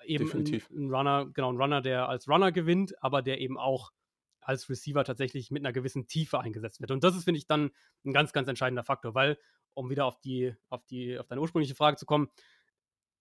eben. 0.05 0.31
Ein, 0.31 0.63
ein, 0.71 0.91
Runner, 0.91 1.31
genau, 1.33 1.53
ein 1.53 1.57
Runner, 1.57 1.81
der 1.81 2.09
als 2.09 2.29
Runner 2.29 2.53
gewinnt, 2.53 3.03
aber 3.03 3.23
der 3.23 3.41
eben 3.41 3.59
auch 3.59 3.93
als 4.41 4.69
Receiver 4.69 5.05
tatsächlich 5.05 5.51
mit 5.51 5.63
einer 5.63 5.73
gewissen 5.73 6.07
Tiefe 6.07 6.41
eingesetzt 6.41 6.81
wird. 6.81 6.91
Und 6.91 7.05
das 7.05 7.17
ist, 7.17 7.25
finde 7.25 7.39
ich, 7.39 7.47
dann 7.47 7.71
ein 8.05 8.13
ganz, 8.13 8.33
ganz 8.33 8.49
entscheidender 8.49 8.85
Faktor, 8.85 9.15
weil, 9.15 9.39
um 9.75 9.91
wieder 9.91 10.07
auf 10.07 10.19
die, 10.21 10.55
auf 10.69 10.85
die, 10.87 11.19
auf 11.19 11.27
deine 11.27 11.41
ursprüngliche 11.41 11.75
Frage 11.75 11.97
zu 11.97 12.07
kommen, 12.07 12.29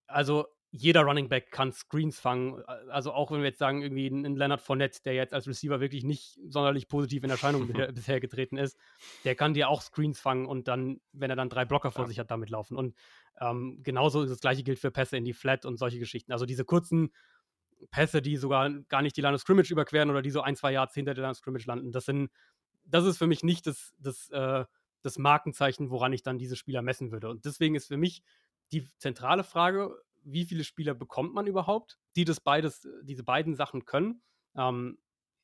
also 0.07 0.47
jeder 0.71 1.01
Running 1.01 1.29
Back 1.29 1.51
kann 1.51 1.71
Screens 1.71 2.19
fangen. 2.19 2.63
Also 2.89 3.11
auch 3.11 3.31
wenn 3.31 3.39
wir 3.39 3.47
jetzt 3.47 3.59
sagen, 3.59 3.81
irgendwie 3.81 4.07
ein 4.07 4.35
Leonard 4.35 4.61
Fournette, 4.61 5.01
der 5.03 5.13
jetzt 5.13 5.33
als 5.33 5.47
Receiver 5.47 5.79
wirklich 5.79 6.03
nicht 6.03 6.39
sonderlich 6.47 6.87
positiv 6.87 7.23
in 7.23 7.29
Erscheinung 7.29 7.67
bisher 7.93 8.19
getreten 8.19 8.57
ist, 8.57 8.77
der 9.23 9.35
kann 9.35 9.53
dir 9.53 9.69
auch 9.69 9.81
Screens 9.81 10.19
fangen 10.19 10.45
und 10.45 10.67
dann, 10.67 11.01
wenn 11.11 11.29
er 11.29 11.35
dann 11.35 11.49
drei 11.49 11.65
Blocker 11.65 11.91
vor 11.91 12.05
ja. 12.05 12.09
sich 12.09 12.19
hat, 12.19 12.29
damit 12.29 12.49
laufen. 12.49 12.77
Und 12.77 12.95
ähm, 13.39 13.79
genauso 13.83 14.23
ist 14.23 14.29
das 14.29 14.39
gleiche 14.39 14.63
gilt 14.63 14.79
für 14.79 14.91
Pässe 14.91 15.17
in 15.17 15.25
die 15.25 15.33
Flat 15.33 15.65
und 15.65 15.77
solche 15.77 15.99
Geschichten. 15.99 16.31
Also 16.31 16.45
diese 16.45 16.65
kurzen 16.65 17.11
Pässe, 17.91 18.21
die 18.21 18.37
sogar 18.37 18.69
gar 18.89 19.01
nicht 19.01 19.15
die 19.15 19.21
Line 19.21 19.35
of 19.35 19.41
Scrimmage 19.41 19.71
überqueren 19.71 20.09
oder 20.09 20.21
die 20.21 20.31
so 20.31 20.41
ein, 20.41 20.55
zwei 20.55 20.73
Yards 20.73 20.93
hinter 20.93 21.13
der 21.13 21.23
Line 21.23 21.31
of 21.31 21.37
Scrimmage 21.37 21.65
landen, 21.65 21.91
das 21.91 22.05
sind, 22.05 22.29
das 22.85 23.05
ist 23.05 23.17
für 23.17 23.27
mich 23.27 23.43
nicht 23.43 23.67
das, 23.67 23.93
das, 23.97 24.29
äh, 24.31 24.65
das 25.01 25.17
Markenzeichen, 25.17 25.89
woran 25.89 26.11
ich 26.13 26.23
dann 26.23 26.37
diese 26.37 26.55
Spieler 26.55 26.81
messen 26.81 27.11
würde. 27.11 27.29
Und 27.29 27.45
deswegen 27.45 27.75
ist 27.75 27.87
für 27.87 27.97
mich 27.97 28.21
die 28.71 28.85
zentrale 28.97 29.43
Frage, 29.43 29.95
wie 30.23 30.45
viele 30.45 30.63
Spieler 30.63 30.93
bekommt 30.93 31.33
man 31.33 31.47
überhaupt, 31.47 31.97
die 32.15 32.25
das 32.25 32.41
beides, 32.41 32.87
diese 33.03 33.23
beiden 33.23 33.55
Sachen 33.55 33.85
können. 33.85 34.21
Ähm, 34.55 34.97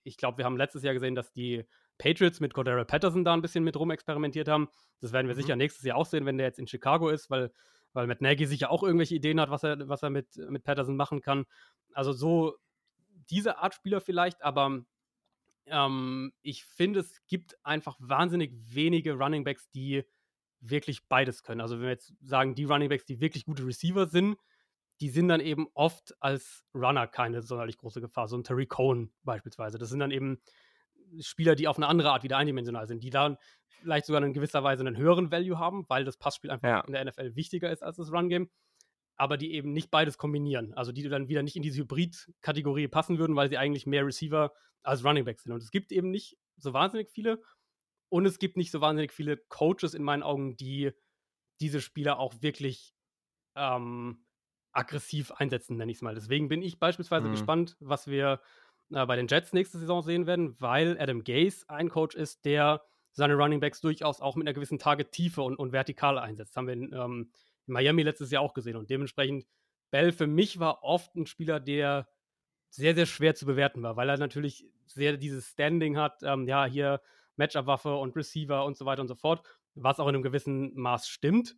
ich 0.03 0.17
glaube, 0.17 0.37
wir 0.37 0.45
haben 0.45 0.57
letztes 0.57 0.83
Jahr 0.83 0.93
gesehen, 0.93 1.15
dass 1.15 1.31
die 1.31 1.65
Patriots 1.97 2.41
mit 2.41 2.53
Cordero 2.53 2.83
Patterson 2.83 3.23
da 3.23 3.33
ein 3.33 3.41
bisschen 3.41 3.63
mit 3.63 3.77
rumexperimentiert 3.77 4.47
haben. 4.47 4.67
Das 4.99 5.13
werden 5.13 5.27
wir 5.27 5.35
mhm. 5.35 5.39
sicher 5.41 5.55
nächstes 5.55 5.85
Jahr 5.85 5.97
auch 5.97 6.05
sehen, 6.05 6.25
wenn 6.25 6.37
der 6.37 6.47
jetzt 6.47 6.59
in 6.59 6.67
Chicago 6.67 7.09
ist, 7.09 7.29
weil, 7.29 7.51
weil 7.95 8.07
Matt 8.07 8.21
Nagy 8.21 8.45
sicher 8.45 8.69
auch 8.69 8.83
irgendwelche 8.83 9.15
Ideen 9.15 9.39
hat, 9.39 9.49
was 9.49 9.63
er, 9.63 9.87
was 9.87 10.03
er 10.03 10.09
mit, 10.09 10.35
mit 10.49 10.63
Patterson 10.63 10.95
machen 10.95 11.21
kann. 11.21 11.45
Also 11.93 12.13
so 12.13 12.55
diese 13.29 13.57
Art 13.57 13.73
Spieler 13.73 14.01
vielleicht, 14.01 14.43
aber 14.43 14.83
ähm, 15.67 16.33
ich 16.41 16.65
finde, 16.65 16.99
es 16.99 17.25
gibt 17.27 17.57
einfach 17.65 17.97
wahnsinnig 17.99 18.51
wenige 18.53 19.13
Running 19.13 19.43
Backs, 19.43 19.69
die 19.71 20.03
wirklich 20.59 21.07
beides 21.07 21.43
können. 21.43 21.61
Also 21.61 21.75
wenn 21.75 21.83
wir 21.83 21.89
jetzt 21.89 22.13
sagen, 22.21 22.55
die 22.55 22.65
Running 22.65 22.89
Backs, 22.89 23.05
die 23.05 23.19
wirklich 23.19 23.45
gute 23.45 23.65
Receiver 23.65 24.07
sind, 24.07 24.37
die 25.01 25.09
sind 25.09 25.27
dann 25.27 25.41
eben 25.41 25.67
oft 25.73 26.15
als 26.21 26.63
Runner 26.73 27.07
keine 27.07 27.41
sonderlich 27.41 27.77
große 27.77 28.01
Gefahr. 28.01 28.27
So 28.27 28.37
ein 28.37 28.43
Terry 28.43 28.65
Cohen 28.65 29.11
beispielsweise. 29.23 29.77
Das 29.77 29.89
sind 29.89 29.99
dann 29.99 30.11
eben 30.11 30.39
Spieler, 31.19 31.55
die 31.55 31.67
auf 31.67 31.77
eine 31.77 31.87
andere 31.87 32.11
Art 32.11 32.23
wieder 32.23 32.37
eindimensional 32.37 32.87
sind, 32.87 33.03
die 33.03 33.09
dann 33.09 33.37
vielleicht 33.67 34.05
sogar 34.05 34.23
in 34.23 34.33
gewisser 34.33 34.63
Weise 34.63 34.81
einen 34.81 34.97
höheren 34.97 35.31
Value 35.31 35.59
haben, 35.59 35.85
weil 35.87 36.05
das 36.05 36.17
Passspiel 36.17 36.51
einfach 36.51 36.67
ja. 36.67 36.79
in 36.81 36.93
der 36.93 37.05
NFL 37.05 37.35
wichtiger 37.35 37.71
ist 37.71 37.83
als 37.83 37.97
das 37.97 38.11
Run-Game. 38.11 38.49
aber 39.17 39.37
die 39.37 39.53
eben 39.53 39.71
nicht 39.71 39.91
beides 39.91 40.17
kombinieren. 40.17 40.73
Also 40.73 40.91
die 40.91 41.03
dann 41.07 41.29
wieder 41.29 41.43
nicht 41.43 41.55
in 41.55 41.63
diese 41.63 41.81
Hybrid-Kategorie 41.81 42.87
passen 42.87 43.17
würden, 43.17 43.35
weil 43.35 43.49
sie 43.49 43.57
eigentlich 43.57 43.85
mehr 43.85 44.05
Receiver 44.05 44.51
als 44.83 45.05
Running 45.05 45.25
Back 45.25 45.39
sind. 45.39 45.53
Und 45.53 45.63
es 45.63 45.71
gibt 45.71 45.91
eben 45.91 46.11
nicht 46.11 46.37
so 46.57 46.73
wahnsinnig 46.73 47.09
viele. 47.09 47.41
Und 48.09 48.25
es 48.25 48.39
gibt 48.39 48.57
nicht 48.57 48.71
so 48.71 48.81
wahnsinnig 48.81 49.13
viele 49.13 49.37
Coaches 49.37 49.93
in 49.93 50.03
meinen 50.03 50.23
Augen, 50.23 50.57
die 50.57 50.91
diese 51.59 51.81
Spieler 51.81 52.19
auch 52.19 52.33
wirklich 52.41 52.93
ähm, 53.55 54.25
aggressiv 54.73 55.31
einsetzen, 55.31 55.77
nenne 55.77 55.91
ich 55.91 55.99
es 55.99 56.01
mal. 56.01 56.15
Deswegen 56.15 56.49
bin 56.49 56.61
ich 56.61 56.79
beispielsweise 56.79 57.27
mhm. 57.27 57.31
gespannt, 57.31 57.77
was 57.79 58.07
wir 58.07 58.41
äh, 58.91 59.05
bei 59.05 59.15
den 59.15 59.27
Jets 59.27 59.53
nächste 59.53 59.77
Saison 59.77 60.01
sehen 60.01 60.27
werden, 60.27 60.55
weil 60.59 60.99
Adam 60.99 61.23
Gase 61.23 61.65
ein 61.69 61.89
Coach 61.89 62.15
ist, 62.15 62.45
der 62.45 62.81
seine 63.11 63.35
Running 63.35 63.59
Backs 63.59 63.81
durchaus 63.81 64.21
auch 64.21 64.35
mit 64.35 64.45
einer 64.45 64.53
gewissen 64.53 64.77
Target-Tiefe 64.77 65.41
und, 65.41 65.55
und 65.55 65.71
Vertikale 65.71 66.21
einsetzt. 66.21 66.51
Das 66.51 66.57
haben 66.57 66.67
wir 66.67 66.73
in, 66.73 66.93
ähm, 66.93 67.31
in 67.65 67.73
Miami 67.73 68.03
letztes 68.03 68.29
Jahr 68.31 68.41
auch 68.41 68.53
gesehen. 68.53 68.75
Und 68.75 68.89
dementsprechend, 68.89 69.45
Bell 69.89 70.11
für 70.11 70.27
mich 70.27 70.59
war 70.59 70.83
oft 70.83 71.15
ein 71.15 71.25
Spieler, 71.25 71.59
der 71.59 72.07
sehr, 72.69 72.95
sehr 72.95 73.05
schwer 73.05 73.35
zu 73.35 73.45
bewerten 73.45 73.81
war, 73.83 73.95
weil 73.95 74.09
er 74.09 74.17
natürlich 74.17 74.65
sehr 74.85 75.15
dieses 75.15 75.47
Standing 75.47 75.97
hat, 75.97 76.21
ähm, 76.23 76.47
ja, 76.47 76.65
hier 76.65 77.01
Matchup-Waffe 77.37 77.95
und 77.95 78.15
Receiver 78.15 78.65
und 78.65 78.77
so 78.77 78.85
weiter 78.85 79.01
und 79.01 79.07
so 79.07 79.15
fort, 79.15 79.45
was 79.75 79.99
auch 79.99 80.07
in 80.07 80.15
einem 80.15 80.23
gewissen 80.23 80.73
Maß 80.75 81.07
stimmt. 81.07 81.55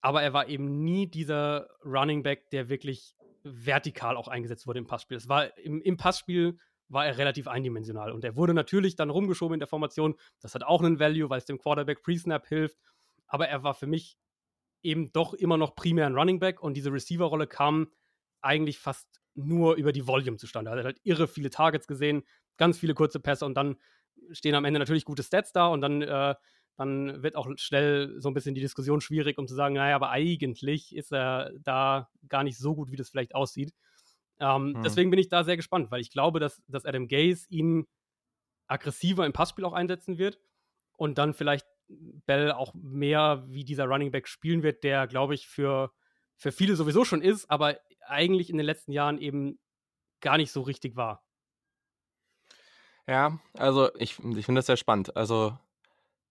Aber 0.00 0.22
er 0.22 0.32
war 0.32 0.48
eben 0.48 0.82
nie 0.82 1.06
dieser 1.06 1.68
Running 1.84 2.22
Back, 2.22 2.50
der 2.50 2.68
wirklich 2.68 3.14
vertikal 3.42 4.16
auch 4.16 4.28
eingesetzt 4.28 4.66
wurde 4.66 4.78
im 4.78 4.86
Passspiel. 4.86 5.16
Es 5.16 5.28
war 5.28 5.56
im, 5.58 5.80
im 5.82 5.96
Passspiel 5.96 6.58
war 6.88 7.06
er 7.06 7.18
relativ 7.18 7.46
eindimensional 7.46 8.10
und 8.12 8.24
er 8.24 8.36
wurde 8.36 8.52
natürlich 8.52 8.96
dann 8.96 9.10
rumgeschoben 9.10 9.54
in 9.54 9.60
der 9.60 9.68
Formation. 9.68 10.16
Das 10.40 10.54
hat 10.54 10.64
auch 10.64 10.82
einen 10.82 10.98
Value, 10.98 11.30
weil 11.30 11.38
es 11.38 11.44
dem 11.44 11.58
Quarterback 11.58 12.02
Pre-Snap 12.02 12.46
hilft. 12.46 12.78
Aber 13.26 13.48
er 13.48 13.62
war 13.62 13.74
für 13.74 13.86
mich 13.86 14.18
eben 14.82 15.12
doch 15.12 15.34
immer 15.34 15.56
noch 15.56 15.74
primär 15.76 16.06
ein 16.06 16.16
Running 16.16 16.40
Back 16.40 16.62
und 16.62 16.74
diese 16.74 16.92
Receiver-Rolle 16.92 17.46
kam 17.46 17.92
eigentlich 18.40 18.78
fast 18.78 19.20
nur 19.34 19.76
über 19.76 19.92
die 19.92 20.06
Volume 20.06 20.36
zustande. 20.36 20.70
Er 20.70 20.78
hat 20.78 20.84
halt 20.84 21.00
irre 21.04 21.28
viele 21.28 21.50
Targets 21.50 21.86
gesehen, 21.86 22.24
ganz 22.56 22.78
viele 22.78 22.94
kurze 22.94 23.20
Pässe 23.20 23.46
und 23.46 23.54
dann 23.54 23.76
stehen 24.32 24.54
am 24.54 24.64
Ende 24.64 24.80
natürlich 24.80 25.04
gute 25.04 25.22
Stats 25.22 25.52
da 25.52 25.68
und 25.68 25.80
dann, 25.80 26.02
äh, 26.02 26.34
dann 26.80 27.22
wird 27.22 27.36
auch 27.36 27.46
schnell 27.56 28.14
so 28.20 28.30
ein 28.30 28.34
bisschen 28.34 28.54
die 28.54 28.62
Diskussion 28.62 29.02
schwierig, 29.02 29.36
um 29.36 29.46
zu 29.46 29.54
sagen, 29.54 29.74
naja, 29.74 29.94
aber 29.94 30.08
eigentlich 30.08 30.96
ist 30.96 31.12
er 31.12 31.52
da 31.60 32.08
gar 32.26 32.42
nicht 32.42 32.56
so 32.56 32.74
gut, 32.74 32.90
wie 32.90 32.96
das 32.96 33.10
vielleicht 33.10 33.34
aussieht. 33.34 33.74
Ähm, 34.38 34.72
mhm. 34.72 34.82
Deswegen 34.82 35.10
bin 35.10 35.18
ich 35.18 35.28
da 35.28 35.44
sehr 35.44 35.58
gespannt, 35.58 35.90
weil 35.90 36.00
ich 36.00 36.10
glaube, 36.10 36.40
dass, 36.40 36.62
dass 36.68 36.86
Adam 36.86 37.06
Gaze 37.06 37.46
ihn 37.50 37.86
aggressiver 38.66 39.26
im 39.26 39.34
Passspiel 39.34 39.66
auch 39.66 39.74
einsetzen 39.74 40.16
wird 40.16 40.40
und 40.96 41.18
dann 41.18 41.34
vielleicht 41.34 41.66
Bell 41.88 42.50
auch 42.50 42.72
mehr 42.72 43.44
wie 43.46 43.64
dieser 43.64 43.84
Running 43.84 44.10
Back 44.10 44.26
spielen 44.26 44.62
wird, 44.62 44.82
der, 44.82 45.06
glaube 45.06 45.34
ich, 45.34 45.48
für, 45.48 45.92
für 46.36 46.50
viele 46.50 46.76
sowieso 46.76 47.04
schon 47.04 47.20
ist, 47.20 47.50
aber 47.50 47.78
eigentlich 48.06 48.48
in 48.48 48.56
den 48.56 48.64
letzten 48.64 48.92
Jahren 48.92 49.18
eben 49.18 49.58
gar 50.22 50.38
nicht 50.38 50.50
so 50.50 50.62
richtig 50.62 50.96
war. 50.96 51.22
Ja, 53.06 53.38
also 53.52 53.94
ich, 53.96 54.18
ich 54.18 54.46
finde 54.46 54.60
das 54.60 54.66
sehr 54.66 54.78
spannend. 54.78 55.14
Also, 55.14 55.58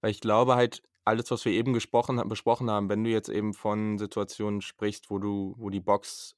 weil 0.01 0.11
ich 0.11 0.21
glaube 0.21 0.55
halt, 0.55 0.83
alles, 1.05 1.31
was 1.31 1.45
wir 1.45 1.51
eben 1.53 1.73
gesprochen, 1.73 2.21
besprochen 2.29 2.69
haben, 2.69 2.89
wenn 2.89 3.03
du 3.03 3.09
jetzt 3.09 3.29
eben 3.29 3.53
von 3.53 3.97
Situationen 3.97 4.61
sprichst, 4.61 5.09
wo 5.09 5.17
du, 5.17 5.55
wo 5.57 5.69
die 5.69 5.79
Box 5.79 6.35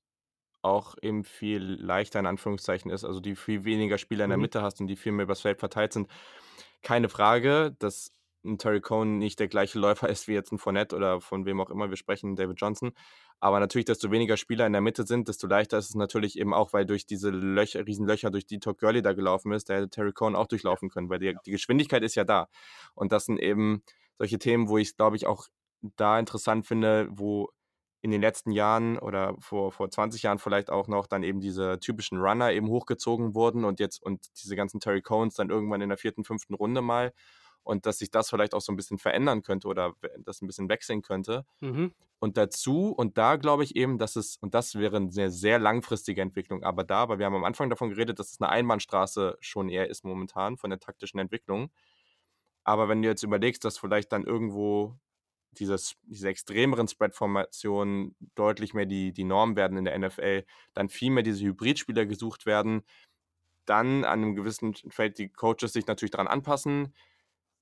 auch 0.62 0.95
eben 1.01 1.24
viel 1.24 1.64
leichter 1.64 2.20
in 2.20 2.26
Anführungszeichen 2.26 2.91
ist, 2.91 3.03
also 3.03 3.20
die 3.20 3.36
viel 3.36 3.66
weniger 3.66 3.97
Spieler 3.97 4.26
in 4.26 4.30
der 4.30 4.38
mhm. 4.38 4.43
Mitte 4.43 4.62
hast 4.62 4.80
und 4.80 4.88
die 4.88 4.95
viel 4.95 5.12
mehr 5.12 5.24
übers 5.24 5.41
Feld 5.41 5.59
verteilt 5.59 5.93
sind, 5.93 6.09
keine 6.82 7.09
Frage, 7.09 7.76
dass 7.80 8.14
ein 8.43 8.57
Terry 8.57 8.82
Cohn 8.82 9.18
nicht 9.18 9.39
der 9.39 9.47
gleiche 9.47 9.80
Läufer 9.80 10.09
ist 10.09 10.28
wie 10.28 10.34
jetzt 10.34 10.51
ein 10.51 10.57
Fournette 10.57 10.95
oder 10.95 11.22
von 11.22 11.45
wem 11.45 11.59
auch 11.62 11.70
immer 11.70 11.89
wir 11.89 11.97
sprechen, 11.97 12.36
David 12.36 12.59
Johnson. 12.59 12.91
Aber 13.42 13.60
natürlich, 13.60 13.86
desto 13.86 14.12
weniger 14.12 14.38
Spieler 14.38 14.68
in 14.68 14.74
der 14.74 14.82
Mitte 14.82 15.04
sind, 15.06 15.28
desto 15.28 15.48
leichter 15.48 15.80
ist 15.80 15.89
es 15.89 15.96
natürlich 15.96 16.38
eben 16.38 16.54
auch, 16.54 16.74
weil 16.74 16.86
durch 16.86 17.08
diese 17.08 17.32
Löcher, 17.32 17.86
Riesenlöcher, 17.88 18.30
durch 18.30 18.46
die 18.46 18.60
Todd 18.60 18.78
Gurley 18.78 19.02
da 19.02 19.14
gelaufen 19.14 19.52
ist, 19.52 19.68
der 19.68 19.78
hätte 19.78 19.89
Terry 19.89 20.14
Cohn 20.14 20.36
auch 20.36 20.46
durchlaufen 20.46 20.89
können, 20.89 21.10
weil 21.10 21.18
die, 21.18 21.36
die 21.48 21.52
Geschwindigkeit 21.52 22.04
ist 22.04 22.14
ja 22.14 22.24
da. 22.24 22.50
Und 22.94 23.12
das 23.12 23.26
sind 23.26 23.39
eben 23.39 23.82
solche 24.20 24.38
Themen, 24.38 24.70
wo 24.70 24.78
ich 24.78 24.89
es, 24.89 24.96
glaube 24.96 25.16
ich, 25.16 25.26
auch 25.26 25.48
da 25.82 26.20
interessant 26.20 26.68
finde, 26.68 27.08
wo 27.10 27.50
in 28.04 28.12
den 28.12 28.22
letzten 28.22 28.52
Jahren 28.52 29.00
oder 29.00 29.36
vor, 29.39 29.72
vor 29.72 29.89
20 29.89 30.22
Jahren 30.22 30.38
vielleicht 30.38 30.70
auch 30.70 30.88
noch 30.88 31.08
dann 31.08 31.24
eben 31.24 31.39
diese 31.39 31.80
typischen 31.80 32.20
Runner 32.20 32.52
eben 32.52 32.68
hochgezogen 32.68 33.34
wurden 33.34 33.66
und 33.66 33.80
jetzt 33.80 34.04
und 34.04 34.28
diese 34.44 34.56
ganzen 34.56 34.80
Terry 34.80 35.02
Cones 35.02 35.34
dann 35.34 35.50
irgendwann 35.50 35.82
in 35.82 35.89
der 35.89 35.98
vierten, 35.98 36.24
fünften 36.24 36.54
Runde 36.54 36.82
mal 36.82 37.12
und 37.64 37.86
dass 37.86 37.99
sich 37.99 38.12
das 38.12 38.30
vielleicht 38.30 38.53
auch 38.53 38.62
so 38.62 38.72
ein 38.72 38.76
bisschen 38.76 38.97
verändern 38.97 39.43
könnte 39.43 39.68
oder 39.68 39.93
das 40.20 40.41
ein 40.41 40.47
bisschen 40.47 40.70
wechseln 40.70 41.01
könnte. 41.01 41.45
Mhm. 41.59 41.93
Und 42.20 42.38
dazu, 42.38 42.91
und 42.91 43.18
da 43.18 43.36
glaube 43.36 43.64
ich 43.64 43.76
eben, 43.76 43.97
dass 43.97 44.16
es, 44.16 44.38
und 44.38 44.53
das 44.53 44.76
wäre 44.76 44.97
eine 44.97 45.12
sehr, 45.12 45.32
sehr 45.32 45.57
langfristige 45.57 46.22
Entwicklung, 46.22 46.64
aber 46.64 46.84
da, 46.84 47.09
weil 47.09 47.20
wir 47.20 47.26
haben 47.26 47.36
am 47.36 47.43
Anfang 47.43 47.70
davon 47.70 47.89
geredet, 47.89 48.20
dass 48.20 48.32
es 48.32 48.39
eine 48.39 48.49
Einbahnstraße 48.49 49.38
schon 49.39 49.70
eher 49.70 49.89
ist 49.89 50.03
momentan 50.05 50.57
von 50.57 50.70
der 50.70 50.80
taktischen 50.80 51.20
Entwicklung. 51.20 51.72
Aber 52.64 52.89
wenn 52.89 53.01
du 53.01 53.07
jetzt 53.07 53.24
überlegst, 53.24 53.66
dass 53.66 53.80
vielleicht 53.80 54.12
dann 54.12 54.24
irgendwo 54.24 54.99
dieses, 55.53 55.95
diese 56.03 56.30
extremeren 56.30 56.88
Spread-Formationen 56.88 58.16
deutlich 58.36 58.74
mehr 58.74 58.86
die, 58.86 59.12
die 59.14 59.24
Norm 59.24 59.55
werden 59.55 59.78
in 59.78 59.86
der 59.86 59.97
NFL, 59.97 60.45
dann 60.74 60.89
viel 60.89 61.12
mehr 61.12 61.24
diese 61.24 61.43
Hybridspieler 61.43 62.05
gesucht 62.05 62.45
werden, 62.45 62.84
dann 63.66 64.05
an 64.05 64.22
einem 64.22 64.36
gewissen 64.36 64.74
Feld 64.89 65.18
die 65.18 65.30
Coaches 65.30 65.74
sich 65.74 65.88
natürlich 65.88 66.12
daran 66.12 66.28
anpassen, 66.28 66.93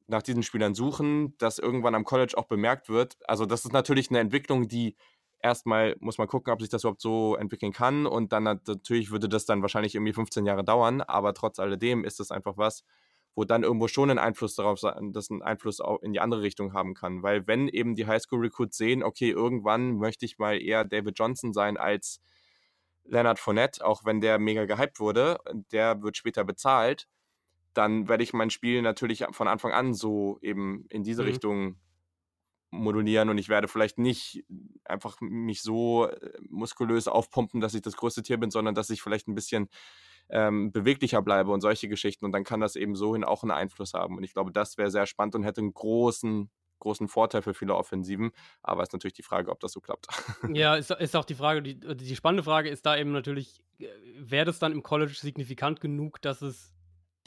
nach 0.10 0.24
diesen 0.24 0.44
Spielern 0.44 0.74
suchen, 0.74 1.36
das 1.38 1.60
irgendwann 1.60 1.96
am 1.96 2.04
College 2.04 2.34
auch 2.38 2.48
bemerkt 2.48 2.90
wird. 2.90 3.18
Also 3.28 3.46
das 3.46 3.66
ist 3.66 3.74
natürlich 3.74 4.10
eine 4.10 4.20
Entwicklung, 4.20 4.68
die 4.68 4.96
erstmal 5.42 5.96
muss 6.00 6.18
man 6.18 6.28
gucken, 6.28 6.52
ob 6.52 6.62
sich 6.62 6.70
das 6.70 6.84
überhaupt 6.84 7.02
so 7.02 7.36
entwickeln 7.36 7.72
kann. 7.72 8.06
Und 8.06 8.34
dann 8.34 8.44
natürlich 8.44 9.12
würde 9.12 9.30
das 9.30 9.46
dann 9.46 9.62
wahrscheinlich 9.62 9.96
irgendwie 9.96 10.14
15 10.14 10.46
Jahre 10.46 10.64
dauern, 10.64 11.02
aber 11.02 11.34
trotz 11.34 11.60
alledem 11.60 12.04
ist 12.04 12.20
das 12.20 12.32
einfach 12.32 12.58
was, 12.58 12.84
wo 13.36 13.46
dann 13.46 13.64
irgendwo 13.64 13.88
schon 13.88 14.10
ein 14.10 14.20
Einfluss 14.20 14.56
darauf 14.56 14.80
sein, 14.80 15.14
dass 15.14 15.30
ein 15.30 15.42
Einfluss 15.42 15.80
auch 15.80 16.02
in 16.02 16.12
die 16.12 16.20
andere 16.20 16.42
Richtung 16.42 16.74
haben 16.74 16.94
kann, 16.94 17.24
weil 17.24 17.48
wenn 17.48 17.68
eben 17.68 17.96
die 17.96 18.08
Highschool-Recruits 18.08 18.76
sehen, 18.76 19.04
okay, 19.04 19.30
irgendwann 19.30 19.98
möchte 19.98 20.26
ich 20.26 20.40
mal 20.40 20.62
eher 20.62 20.84
David 20.84 21.18
Johnson 21.18 21.54
sein 21.54 21.78
als 21.78 22.20
Leonard 23.06 23.40
Fournette, 23.40 23.86
auch 23.86 24.06
wenn 24.06 24.22
der 24.22 24.40
mega 24.40 24.66
gehypt 24.66 25.00
wurde, 25.00 25.38
der 25.72 26.02
wird 26.02 26.18
später 26.18 26.44
bezahlt, 26.44 27.08
dann 27.74 28.08
werde 28.08 28.24
ich 28.24 28.34
mein 28.34 28.50
Spiel 28.50 28.82
natürlich 28.82 29.26
von 29.32 29.48
Anfang 29.48 29.72
an 29.72 29.94
so 29.94 30.40
eben 30.42 30.86
in 30.90 31.04
diese 31.04 31.24
mhm. 31.24 31.28
Richtung 31.30 31.76
modulieren 32.72 33.30
und 33.30 33.38
ich 33.38 33.50
werde 33.50 33.68
vielleicht 33.68 33.98
nicht 33.98 34.44
einfach 34.86 35.18
mich 35.22 35.62
so 35.62 36.08
äh, 36.08 36.32
muskulös 36.50 37.08
aufpumpen, 37.08 37.62
dass 37.62 37.74
ich 37.74 37.82
das 37.82 37.98
größte 37.98 38.22
Tier 38.22 38.38
bin, 38.38 38.52
sondern 38.52 38.76
dass 38.76 38.90
ich 38.90 39.02
vielleicht 39.02 39.28
ein 39.28 39.36
bisschen 39.36 39.70
ähm, 40.30 40.72
beweglicher 40.72 41.22
bleibe 41.22 41.52
und 41.52 41.62
solche 41.62 41.88
Geschichten 41.88 42.26
und 42.26 42.32
dann 42.32 42.44
kann 42.44 42.60
das 42.60 42.76
eben 42.76 42.96
so 42.96 43.14
hin 43.14 43.24
auch 43.24 43.42
einen 43.42 43.52
Einfluss 43.52 43.94
haben 43.94 44.18
und 44.18 44.24
ich 44.24 44.34
glaube, 44.34 44.52
das 44.52 44.78
wäre 44.78 44.92
sehr 44.92 45.08
spannend 45.08 45.36
und 45.36 45.44
hätte 45.44 45.62
einen 45.62 45.74
großen 45.74 46.52
großen 46.80 47.08
Vorteil 47.08 47.42
für 47.42 47.54
viele 47.54 47.76
Offensiven, 47.76 48.32
aber 48.62 48.84
ist 48.84 48.94
natürlich 48.94 49.14
die 49.14 49.24
Frage, 49.24 49.52
ob 49.52 49.60
das 49.60 49.74
so 49.74 49.82
klappt. 49.82 50.08
Ja, 50.54 50.76
ist, 50.78 50.92
ist 50.92 51.16
auch 51.16 51.26
die 51.26 51.36
Frage, 51.36 51.62
die, 51.62 51.78
die 51.78 52.16
spannende 52.16 52.44
Frage 52.44 52.70
ist 52.70 52.86
da 52.86 52.98
eben 52.98 53.12
natürlich, 53.12 53.62
äh, 53.80 53.88
wäre 54.18 54.46
das 54.46 54.60
dann 54.60 54.72
im 54.72 54.82
College 54.82 55.14
signifikant 55.14 55.82
genug, 55.82 56.22
dass 56.22 56.42
es 56.42 56.74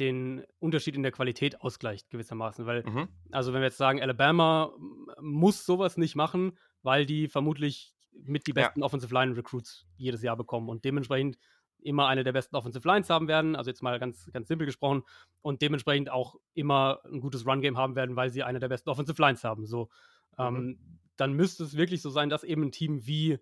den 0.00 0.44
Unterschied 0.58 0.96
in 0.96 1.02
der 1.02 1.12
Qualität 1.12 1.60
ausgleicht, 1.60 2.10
gewissermaßen. 2.10 2.66
Weil, 2.66 2.82
mhm. 2.84 3.08
also 3.30 3.52
wenn 3.52 3.60
wir 3.60 3.66
jetzt 3.66 3.78
sagen, 3.78 4.00
Alabama 4.00 4.72
muss 5.20 5.64
sowas 5.66 5.96
nicht 5.96 6.16
machen, 6.16 6.58
weil 6.82 7.06
die 7.06 7.28
vermutlich 7.28 7.94
mit 8.12 8.46
die 8.46 8.52
besten 8.52 8.80
ja. 8.80 8.86
Offensive 8.86 9.12
Line 9.14 9.36
Recruits 9.36 9.86
jedes 9.96 10.22
Jahr 10.22 10.36
bekommen 10.36 10.68
und 10.68 10.84
dementsprechend 10.84 11.38
immer 11.84 12.06
eine 12.06 12.24
der 12.24 12.32
besten 12.32 12.56
Offensive 12.56 12.86
Lines 12.86 13.10
haben 13.10 13.28
werden, 13.28 13.56
also 13.56 13.70
jetzt 13.70 13.82
mal 13.82 13.98
ganz, 13.98 14.30
ganz 14.32 14.48
simpel 14.48 14.66
gesprochen, 14.66 15.02
und 15.40 15.62
dementsprechend 15.62 16.10
auch 16.10 16.36
immer 16.54 17.00
ein 17.04 17.20
gutes 17.20 17.46
Run-Game 17.46 17.76
haben 17.76 17.96
werden, 17.96 18.16
weil 18.16 18.30
sie 18.30 18.42
eine 18.42 18.60
der 18.60 18.68
besten 18.68 18.90
Offensive 18.90 19.20
Lines 19.20 19.44
haben. 19.44 19.66
So, 19.66 19.90
mhm. 20.38 20.44
ähm, 20.44 20.98
dann 21.16 21.32
müsste 21.32 21.64
es 21.64 21.76
wirklich 21.76 22.02
so 22.02 22.10
sein, 22.10 22.28
dass 22.28 22.44
eben 22.44 22.62
ein 22.62 22.72
Team 22.72 23.06
wie 23.06 23.38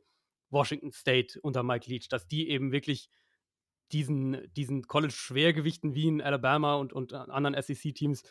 Washington 0.49 0.93
State 0.93 1.41
unter 1.41 1.63
Mike 1.63 1.89
Leach, 1.89 2.09
dass 2.09 2.27
die 2.27 2.49
eben 2.49 2.73
wirklich 2.73 3.09
diesen, 3.93 4.53
diesen 4.55 4.87
College-Schwergewichten 4.87 5.95
wie 5.95 6.09
in 6.09 6.23
Alabama 6.23 6.75
und, 6.75 6.93
und 6.93 7.13
anderen 7.13 7.61
SEC-Teams 7.61 8.23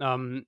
ähm, 0.00 0.46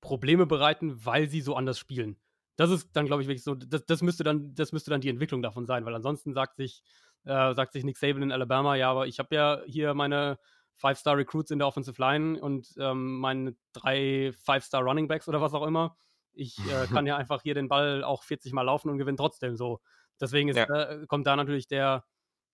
Probleme 0.00 0.46
bereiten, 0.46 1.04
weil 1.04 1.28
sie 1.28 1.40
so 1.40 1.54
anders 1.54 1.78
spielen. 1.78 2.16
Das 2.56 2.70
ist 2.70 2.90
dann, 2.92 3.06
glaube 3.06 3.22
ich, 3.22 3.28
wirklich 3.28 3.44
so, 3.44 3.54
das, 3.54 3.86
das, 3.86 4.02
müsste 4.02 4.24
dann, 4.24 4.54
das 4.54 4.72
müsste 4.72 4.90
dann 4.90 5.00
die 5.00 5.08
Entwicklung 5.08 5.42
davon 5.42 5.64
sein, 5.64 5.84
weil 5.86 5.94
ansonsten 5.94 6.34
sagt 6.34 6.56
sich, 6.56 6.82
äh, 7.24 7.54
sagt 7.54 7.72
sich 7.72 7.84
Nick 7.84 7.96
Saban 7.96 8.22
in 8.22 8.32
Alabama, 8.32 8.74
ja, 8.74 8.90
aber 8.90 9.06
ich 9.06 9.18
habe 9.18 9.34
ja 9.34 9.62
hier 9.66 9.94
meine 9.94 10.38
Five-Star-Recruits 10.76 11.50
in 11.50 11.58
der 11.58 11.68
Offensive 11.68 12.00
Line 12.00 12.40
und 12.40 12.68
ähm, 12.78 13.18
meine 13.18 13.56
drei 13.72 14.32
Five-Star 14.44 14.82
Running 14.82 15.08
Backs 15.08 15.28
oder 15.28 15.40
was 15.40 15.54
auch 15.54 15.66
immer. 15.66 15.96
Ich 16.32 16.58
äh, 16.58 16.86
kann 16.92 17.06
ja 17.06 17.16
einfach 17.16 17.42
hier 17.42 17.54
den 17.54 17.68
Ball 17.68 18.04
auch 18.04 18.22
40 18.22 18.52
Mal 18.52 18.62
laufen 18.62 18.90
und 18.90 18.98
gewinne 18.98 19.16
trotzdem 19.16 19.56
so. 19.56 19.80
Deswegen 20.20 20.48
ist, 20.48 20.56
ja. 20.56 20.66
äh, 20.66 21.06
kommt 21.06 21.26
da 21.26 21.36
natürlich 21.36 21.68
der, 21.68 22.04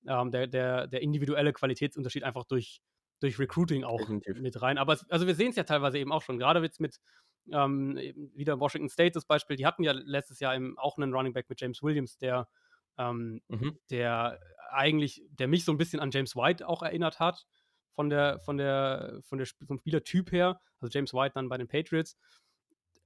ähm, 0.06 0.30
der, 0.30 0.46
der, 0.46 0.86
der 0.86 1.02
individuelle 1.02 1.52
Qualitätsunterschied 1.52 2.24
einfach 2.24 2.44
durch, 2.44 2.80
durch 3.20 3.38
Recruiting 3.38 3.84
auch 3.84 3.98
Definitiv. 3.98 4.40
mit 4.40 4.60
rein. 4.62 4.78
Aber 4.78 4.94
es, 4.94 5.08
also 5.10 5.26
wir 5.26 5.34
sehen 5.34 5.50
es 5.50 5.56
ja 5.56 5.64
teilweise 5.64 5.98
eben 5.98 6.12
auch 6.12 6.22
schon, 6.22 6.38
gerade 6.38 6.60
jetzt 6.60 6.80
mit 6.80 6.98
ähm, 7.52 7.96
wieder 8.34 8.60
Washington 8.60 8.88
State 8.88 9.12
das 9.12 9.24
Beispiel, 9.24 9.56
die 9.56 9.66
hatten 9.66 9.82
ja 9.82 9.92
letztes 9.92 10.40
Jahr 10.40 10.54
eben 10.54 10.78
auch 10.78 10.98
einen 10.98 11.14
Running 11.14 11.32
Back 11.32 11.48
mit 11.48 11.60
James 11.60 11.82
Williams, 11.82 12.18
der 12.18 12.48
ähm, 12.98 13.40
mhm. 13.48 13.78
der 13.90 14.40
eigentlich, 14.70 15.22
der 15.30 15.48
mich 15.48 15.64
so 15.64 15.72
ein 15.72 15.78
bisschen 15.78 16.00
an 16.00 16.10
James 16.10 16.36
White 16.36 16.68
auch 16.68 16.82
erinnert 16.82 17.20
hat, 17.20 17.46
von 17.94 18.10
der, 18.10 18.38
von 18.40 18.58
der, 18.58 19.20
von 19.22 19.38
der 19.38 19.46
vom 19.66 19.78
Spielertyp 19.78 20.30
her, 20.30 20.60
also 20.80 20.96
James 20.96 21.14
White 21.14 21.34
dann 21.34 21.48
bei 21.48 21.56
den 21.56 21.68
Patriots, 21.68 22.16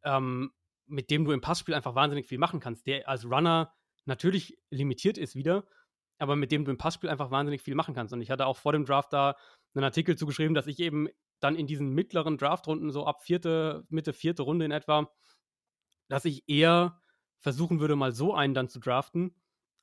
ähm, 0.02 0.52
mit 0.86 1.10
dem 1.10 1.24
du 1.24 1.32
im 1.32 1.40
Passspiel 1.40 1.74
einfach 1.74 1.94
wahnsinnig 1.94 2.26
viel 2.26 2.38
machen 2.38 2.60
kannst, 2.60 2.86
der 2.86 3.08
als 3.08 3.24
Runner 3.24 3.72
natürlich 4.04 4.58
limitiert 4.70 5.16
ist 5.16 5.34
wieder, 5.34 5.64
aber 6.22 6.36
mit 6.36 6.52
dem 6.52 6.64
du 6.64 6.70
im 6.70 6.78
Passspiel 6.78 7.10
einfach 7.10 7.32
wahnsinnig 7.32 7.62
viel 7.62 7.74
machen 7.74 7.94
kannst. 7.94 8.12
Und 8.12 8.20
ich 8.20 8.30
hatte 8.30 8.46
auch 8.46 8.56
vor 8.56 8.72
dem 8.72 8.84
Draft 8.84 9.12
da 9.12 9.34
einen 9.74 9.82
Artikel 9.82 10.16
zugeschrieben, 10.16 10.54
dass 10.54 10.68
ich 10.68 10.78
eben 10.78 11.08
dann 11.40 11.56
in 11.56 11.66
diesen 11.66 11.90
mittleren 11.90 12.38
Draftrunden, 12.38 12.92
so 12.92 13.06
ab 13.06 13.24
vierte, 13.24 13.84
Mitte 13.88 14.12
vierte 14.12 14.42
Runde 14.42 14.64
in 14.64 14.70
etwa, 14.70 15.10
dass 16.08 16.24
ich 16.24 16.48
eher 16.48 17.00
versuchen 17.38 17.80
würde, 17.80 17.96
mal 17.96 18.12
so 18.12 18.34
einen 18.34 18.54
dann 18.54 18.68
zu 18.68 18.78
draften, 18.78 19.34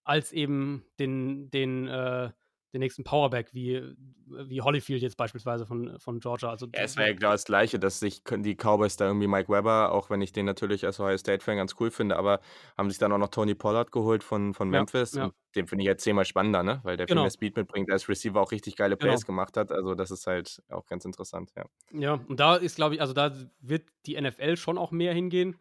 als 0.06 0.32
eben 0.32 0.86
den, 0.98 1.52
den, 1.52 1.90
äh, 1.90 2.32
den 2.74 2.80
nächsten 2.80 3.04
Powerback, 3.04 3.54
wie, 3.54 3.82
wie 4.28 4.62
Holyfield 4.62 5.02
jetzt 5.02 5.18
beispielsweise 5.18 5.66
von, 5.66 5.98
von 6.00 6.20
Georgia. 6.20 6.50
Also, 6.50 6.68
ja, 6.68 6.84
es 6.84 6.96
wäre 6.98 7.10
ja 7.10 7.14
genau 7.14 7.32
das 7.32 7.46
Gleiche, 7.46 7.80
dass 7.80 8.00
sich 8.00 8.22
die 8.24 8.56
Cowboys 8.56 8.96
da 8.96 9.08
irgendwie 9.08 9.28
Mike 9.28 9.52
Weber, 9.52 9.92
auch 9.92 10.10
wenn 10.10 10.22
ich 10.22 10.32
den 10.32 10.46
natürlich 10.46 10.86
als 10.86 11.00
Ohio 11.00 11.18
State-Fan 11.18 11.58
ganz 11.58 11.76
cool 11.80 11.90
finde, 11.90 12.16
aber 12.16 12.40
haben 12.78 12.90
sich 12.90 13.00
dann 13.00 13.12
auch 13.12 13.18
noch 13.18 13.30
Tony 13.30 13.56
Pollard 13.56 13.92
geholt 13.92 14.24
von, 14.24 14.54
von 14.54 14.70
Memphis. 14.70 15.14
Ja, 15.14 15.26
ja. 15.26 15.32
Den 15.56 15.68
finde 15.68 15.84
ich 15.84 15.88
jetzt 15.88 16.04
zehnmal 16.04 16.26
spannender, 16.26 16.62
ne? 16.62 16.80
weil 16.84 16.96
der 16.96 17.08
genau. 17.08 17.22
viel 17.22 17.24
mehr 17.24 17.32
Speed 17.32 17.58
mitbringt, 17.58 17.92
als 17.92 18.08
Receiver 18.08 18.40
auch 18.40 18.52
richtig 18.52 18.76
geile 18.76 18.98
Plays 18.98 19.22
genau. 19.22 19.38
gemacht 19.38 19.58
hat. 19.58 19.72
Also 19.72 19.96
das 19.96 20.12
ist 20.12 20.28
halt 20.28 20.62
auch 20.70 20.86
ganz 20.86 21.06
interessant, 21.06 21.52
ja. 21.56 21.66
Ja, 21.92 22.14
und 22.28 22.40
da 22.40 22.56
ist, 22.56 22.76
glaube 22.76 22.96
ich, 22.96 23.02
also 23.02 23.14
da 23.14 23.34
wird 23.60 23.88
die 24.06 24.20
NFL 24.20 24.58
schon 24.58 24.78
auch 24.78 24.92
mehr 24.92 25.14
hingehen. 25.14 25.58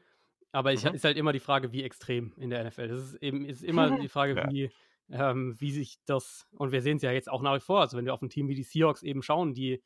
Aber 0.52 0.72
es 0.72 0.84
mhm. 0.84 0.94
ist 0.94 1.04
halt 1.04 1.16
immer 1.16 1.32
die 1.32 1.40
Frage, 1.40 1.72
wie 1.72 1.84
extrem 1.84 2.32
in 2.36 2.50
der 2.50 2.64
NFL. 2.64 2.88
Das 2.88 2.98
ist 2.98 3.14
eben 3.22 3.44
ist 3.44 3.62
immer 3.62 3.90
die 4.00 4.08
Frage, 4.08 4.34
wie, 4.50 4.70
ähm, 5.10 5.54
wie 5.58 5.72
sich 5.72 5.98
das, 6.04 6.46
und 6.52 6.72
wir 6.72 6.82
sehen 6.82 6.96
es 6.96 7.02
ja 7.02 7.12
jetzt 7.12 7.30
auch 7.30 7.42
nach 7.42 7.56
wie 7.56 7.60
vor, 7.60 7.80
also 7.80 7.96
wenn 7.96 8.04
wir 8.04 8.14
auf 8.14 8.22
ein 8.22 8.30
Team 8.30 8.48
wie 8.48 8.54
die 8.54 8.62
Seahawks 8.62 9.02
eben 9.02 9.22
schauen, 9.22 9.54
die, 9.54 9.82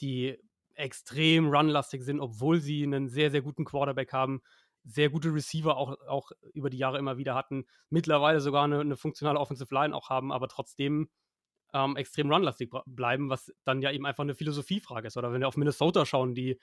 die 0.00 0.38
extrem 0.74 1.48
runlastig 1.48 2.02
sind, 2.02 2.20
obwohl 2.20 2.60
sie 2.60 2.82
einen 2.82 3.08
sehr, 3.08 3.30
sehr 3.30 3.42
guten 3.42 3.64
Quarterback 3.64 4.12
haben, 4.12 4.42
sehr 4.84 5.08
gute 5.08 5.32
Receiver 5.32 5.76
auch, 5.76 5.96
auch 6.06 6.30
über 6.52 6.70
die 6.70 6.78
Jahre 6.78 6.98
immer 6.98 7.16
wieder 7.16 7.34
hatten, 7.34 7.66
mittlerweile 7.88 8.40
sogar 8.40 8.64
eine, 8.64 8.80
eine 8.80 8.96
funktionale 8.96 9.38
Offensive 9.38 9.72
Line 9.72 9.94
auch 9.94 10.10
haben, 10.10 10.32
aber 10.32 10.48
trotzdem 10.48 11.08
ähm, 11.72 11.96
extrem 11.96 12.30
runlastig 12.30 12.70
bleiben, 12.86 13.30
was 13.30 13.52
dann 13.64 13.82
ja 13.82 13.90
eben 13.90 14.06
einfach 14.06 14.22
eine 14.22 14.34
Philosophiefrage 14.34 15.08
ist. 15.08 15.16
Oder 15.16 15.32
wenn 15.32 15.40
wir 15.40 15.48
auf 15.48 15.56
Minnesota 15.56 16.04
schauen, 16.04 16.34
die, 16.34 16.60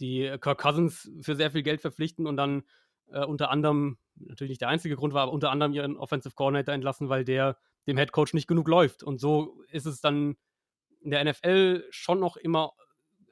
die 0.00 0.34
Kirk 0.40 0.58
Cousins 0.58 1.10
für 1.20 1.34
sehr 1.34 1.50
viel 1.50 1.62
Geld 1.62 1.80
verpflichten 1.80 2.26
und 2.26 2.36
dann 2.36 2.62
äh, 3.10 3.24
unter 3.24 3.50
anderem, 3.50 3.98
natürlich 4.14 4.50
nicht 4.50 4.60
der 4.60 4.68
einzige 4.68 4.96
Grund 4.96 5.14
war, 5.14 5.24
aber 5.24 5.32
unter 5.32 5.50
anderem 5.50 5.72
ihren 5.72 5.96
Offensive 5.96 6.34
Coordinator 6.34 6.74
entlassen, 6.74 7.08
weil 7.08 7.24
der 7.24 7.58
dem 7.86 7.98
Head 7.98 8.12
Coach 8.12 8.34
nicht 8.34 8.46
genug 8.46 8.68
läuft. 8.68 9.02
Und 9.02 9.18
so 9.20 9.62
ist 9.70 9.86
es 9.86 10.00
dann 10.00 10.36
in 11.00 11.10
der 11.10 11.24
NFL 11.24 11.84
schon 11.90 12.18
noch 12.18 12.36
immer, 12.36 12.72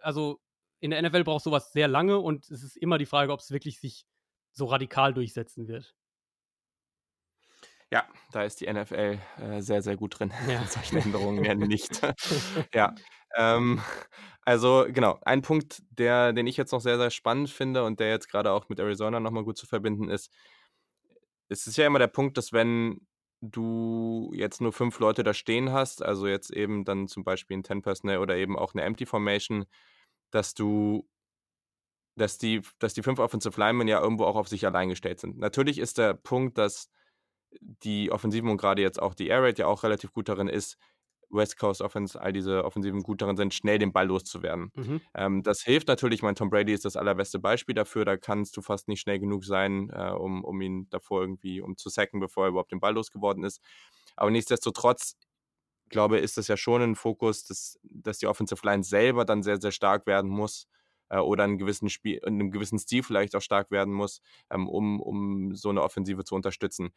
also 0.00 0.40
in 0.80 0.90
der 0.90 1.00
NFL 1.00 1.24
braucht 1.24 1.44
sowas 1.44 1.72
sehr 1.72 1.88
lange 1.88 2.18
und 2.18 2.50
es 2.50 2.62
ist 2.62 2.76
immer 2.76 2.98
die 2.98 3.06
Frage, 3.06 3.32
ob 3.32 3.40
es 3.40 3.50
wirklich 3.50 3.80
sich 3.80 4.04
so 4.50 4.66
radikal 4.66 5.14
durchsetzen 5.14 5.68
wird. 5.68 5.94
Ja, 7.90 8.08
da 8.32 8.42
ist 8.42 8.60
die 8.60 8.72
NFL 8.72 9.18
äh, 9.38 9.60
sehr, 9.60 9.82
sehr 9.82 9.96
gut 9.96 10.18
drin. 10.18 10.32
Ja. 10.48 10.64
Solche 10.66 10.98
Änderungen 10.98 11.44
werden 11.44 11.68
nicht. 11.68 12.00
ja. 12.74 12.94
Ähm, 13.36 13.80
also 14.44 14.86
genau, 14.88 15.18
ein 15.22 15.42
Punkt, 15.42 15.82
der, 15.90 16.32
den 16.32 16.46
ich 16.46 16.56
jetzt 16.56 16.72
noch 16.72 16.80
sehr, 16.80 16.98
sehr 16.98 17.10
spannend 17.10 17.50
finde 17.50 17.84
und 17.84 18.00
der 18.00 18.10
jetzt 18.10 18.28
gerade 18.30 18.52
auch 18.52 18.68
mit 18.68 18.78
Arizona 18.78 19.20
nochmal 19.20 19.44
gut 19.44 19.56
zu 19.56 19.66
verbinden 19.66 20.08
ist, 20.08 20.30
es 21.48 21.66
ist 21.66 21.76
ja 21.76 21.86
immer 21.86 21.98
der 21.98 22.06
Punkt, 22.08 22.38
dass 22.38 22.52
wenn 22.52 23.06
du 23.42 24.32
jetzt 24.34 24.60
nur 24.60 24.72
fünf 24.72 24.98
Leute 25.00 25.24
da 25.24 25.34
stehen 25.34 25.72
hast, 25.72 26.02
also 26.02 26.26
jetzt 26.28 26.50
eben 26.50 26.84
dann 26.84 27.08
zum 27.08 27.24
Beispiel 27.24 27.58
ein 27.58 27.62
Ten 27.64 27.82
Personnel 27.82 28.18
oder 28.18 28.36
eben 28.36 28.56
auch 28.58 28.74
eine 28.74 28.82
Empty 28.82 29.04
Formation, 29.04 29.66
dass 30.30 30.54
du 30.54 31.06
dass 32.16 32.38
die, 32.38 32.60
dass 32.78 32.94
die 32.94 33.02
fünf 33.02 33.18
Offensive 33.18 33.58
Linemen 33.58 33.88
ja 33.88 34.00
irgendwo 34.00 34.24
auch 34.24 34.36
auf 34.36 34.48
sich 34.48 34.66
allein 34.66 34.88
gestellt 34.90 35.20
sind. 35.20 35.38
Natürlich 35.38 35.78
ist 35.78 35.98
der 35.98 36.14
Punkt, 36.14 36.58
dass 36.58 36.90
die 37.60 38.10
Offensiven 38.10 38.50
und 38.50 38.58
gerade 38.58 38.82
jetzt 38.82 39.00
auch 39.00 39.14
die 39.14 39.28
Air 39.28 39.42
Raid 39.42 39.58
ja 39.58 39.66
auch 39.66 39.82
relativ 39.82 40.12
gut 40.12 40.28
darin 40.28 40.48
ist, 40.48 40.78
West 41.32 41.58
Coast 41.58 41.80
Offense, 41.80 42.20
all 42.20 42.32
diese 42.32 42.64
Offensiven 42.64 43.02
gut 43.02 43.22
darin 43.22 43.36
sind, 43.36 43.54
schnell 43.54 43.78
den 43.78 43.92
Ball 43.92 44.06
loszuwerden. 44.06 44.70
Mhm. 44.74 45.00
Ähm, 45.14 45.42
das 45.42 45.62
hilft 45.62 45.88
natürlich. 45.88 46.22
Mein 46.22 46.34
Tom 46.34 46.50
Brady 46.50 46.72
ist 46.72 46.84
das 46.84 46.96
allerbeste 46.96 47.38
Beispiel 47.38 47.74
dafür. 47.74 48.04
Da 48.04 48.16
kannst 48.16 48.56
du 48.56 48.62
fast 48.62 48.88
nicht 48.88 49.00
schnell 49.00 49.18
genug 49.18 49.44
sein, 49.44 49.90
äh, 49.90 50.10
um, 50.10 50.44
um 50.44 50.60
ihn 50.60 50.88
davor 50.90 51.22
irgendwie 51.22 51.60
um 51.60 51.76
zu 51.76 51.88
sacken, 51.88 52.20
bevor 52.20 52.44
er 52.44 52.50
überhaupt 52.50 52.72
den 52.72 52.80
Ball 52.80 52.94
losgeworden 52.94 53.44
ist. 53.44 53.60
Aber 54.16 54.30
nichtsdestotrotz, 54.30 55.16
glaube 55.88 56.18
ich, 56.18 56.24
ist 56.24 56.36
das 56.36 56.48
ja 56.48 56.56
schon 56.56 56.82
ein 56.82 56.96
Fokus, 56.96 57.44
dass, 57.44 57.78
dass 57.82 58.18
die 58.18 58.26
Offensive 58.26 58.64
Line 58.64 58.84
selber 58.84 59.24
dann 59.24 59.42
sehr, 59.42 59.60
sehr 59.60 59.72
stark 59.72 60.06
werden 60.06 60.30
muss 60.30 60.68
äh, 61.12 61.18
oder 61.18 61.44
in, 61.44 61.58
gewissen 61.58 61.90
Spiel, 61.90 62.18
in 62.26 62.34
einem 62.34 62.50
gewissen 62.50 62.78
Stil 62.78 63.02
vielleicht 63.02 63.36
auch 63.36 63.42
stark 63.42 63.70
werden 63.70 63.92
muss, 63.92 64.20
ähm, 64.50 64.68
um, 64.68 65.00
um 65.00 65.54
so 65.54 65.68
eine 65.68 65.82
Offensive 65.82 66.24
zu 66.24 66.34
unterstützen. 66.34 66.90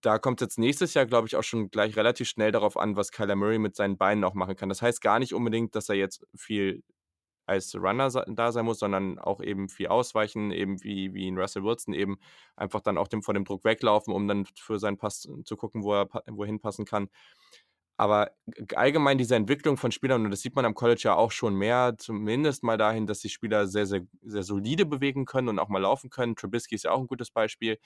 Da 0.00 0.18
kommt 0.18 0.40
jetzt 0.40 0.58
nächstes 0.58 0.94
Jahr, 0.94 1.06
glaube 1.06 1.28
ich, 1.28 1.36
auch 1.36 1.42
schon 1.42 1.70
gleich 1.70 1.96
relativ 1.96 2.28
schnell 2.28 2.50
darauf 2.50 2.76
an, 2.76 2.96
was 2.96 3.12
Kyler 3.12 3.36
Murray 3.36 3.58
mit 3.58 3.76
seinen 3.76 3.98
Beinen 3.98 4.24
auch 4.24 4.34
machen 4.34 4.56
kann. 4.56 4.68
Das 4.68 4.82
heißt 4.82 5.00
gar 5.02 5.18
nicht 5.18 5.34
unbedingt, 5.34 5.74
dass 5.76 5.88
er 5.88 5.94
jetzt 5.94 6.26
viel 6.34 6.82
als 7.46 7.74
Runner 7.74 8.10
da 8.10 8.52
sein 8.52 8.64
muss, 8.64 8.78
sondern 8.78 9.18
auch 9.18 9.40
eben 9.40 9.68
viel 9.68 9.86
ausweichen, 9.86 10.50
eben 10.50 10.82
wie, 10.82 11.14
wie 11.14 11.28
in 11.28 11.38
Russell 11.38 11.64
Wilson, 11.64 11.94
eben 11.94 12.18
einfach 12.56 12.82
dann 12.82 12.98
auch 12.98 13.08
dem, 13.08 13.22
vor 13.22 13.32
dem 13.32 13.44
Druck 13.44 13.64
weglaufen, 13.64 14.12
um 14.12 14.28
dann 14.28 14.46
für 14.54 14.78
seinen 14.78 14.98
Pass 14.98 15.26
zu 15.44 15.56
gucken, 15.56 15.82
wo 15.82 15.94
er 15.94 16.08
wohin 16.26 16.60
passen 16.60 16.84
kann. 16.84 17.08
Aber 17.98 18.30
allgemein 18.76 19.18
diese 19.18 19.34
Entwicklung 19.36 19.76
von 19.76 19.92
Spielern, 19.92 20.24
und 20.24 20.30
das 20.30 20.40
sieht 20.42 20.54
man 20.56 20.64
am 20.64 20.74
College 20.74 21.02
ja 21.04 21.14
auch 21.16 21.32
schon 21.32 21.56
mehr, 21.56 21.96
zumindest 21.98 22.62
mal 22.62 22.78
dahin, 22.78 23.06
dass 23.08 23.20
die 23.20 23.28
Spieler 23.28 23.66
sehr, 23.66 23.86
sehr, 23.86 24.02
sehr 24.22 24.44
solide 24.44 24.86
bewegen 24.86 25.26
können 25.26 25.48
und 25.48 25.58
auch 25.58 25.68
mal 25.68 25.80
laufen 25.82 26.10
können. 26.10 26.36
Trubisky 26.36 26.76
ist 26.76 26.84
ja 26.84 26.92
auch 26.92 27.00
ein 27.00 27.08
gutes 27.08 27.30
Beispiel, 27.32 27.78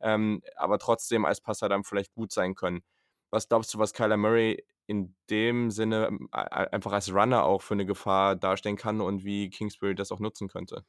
ähm, 0.00 0.42
aber 0.56 0.78
trotzdem 0.78 1.24
als 1.24 1.40
Passer 1.40 1.68
dann 1.68 1.84
vielleicht 1.84 2.12
gut 2.14 2.32
sein 2.32 2.54
können. 2.56 2.82
Was 3.30 3.48
glaubst 3.48 3.72
du, 3.74 3.78
was 3.78 3.92
Kyler 3.94 4.16
Murray 4.16 4.64
in 4.86 5.14
dem 5.30 5.70
Sinne 5.70 6.06
ähm, 6.08 6.28
einfach 6.32 6.92
als 6.92 7.12
Runner 7.14 7.44
auch 7.44 7.62
für 7.62 7.74
eine 7.74 7.86
Gefahr 7.86 8.34
darstellen 8.36 8.76
kann 8.76 9.00
und 9.00 9.24
wie 9.24 9.50
Kingsbury 9.50 9.94
das 9.94 10.10
auch 10.12 10.18
nutzen 10.20 10.48
könnte? 10.48 10.84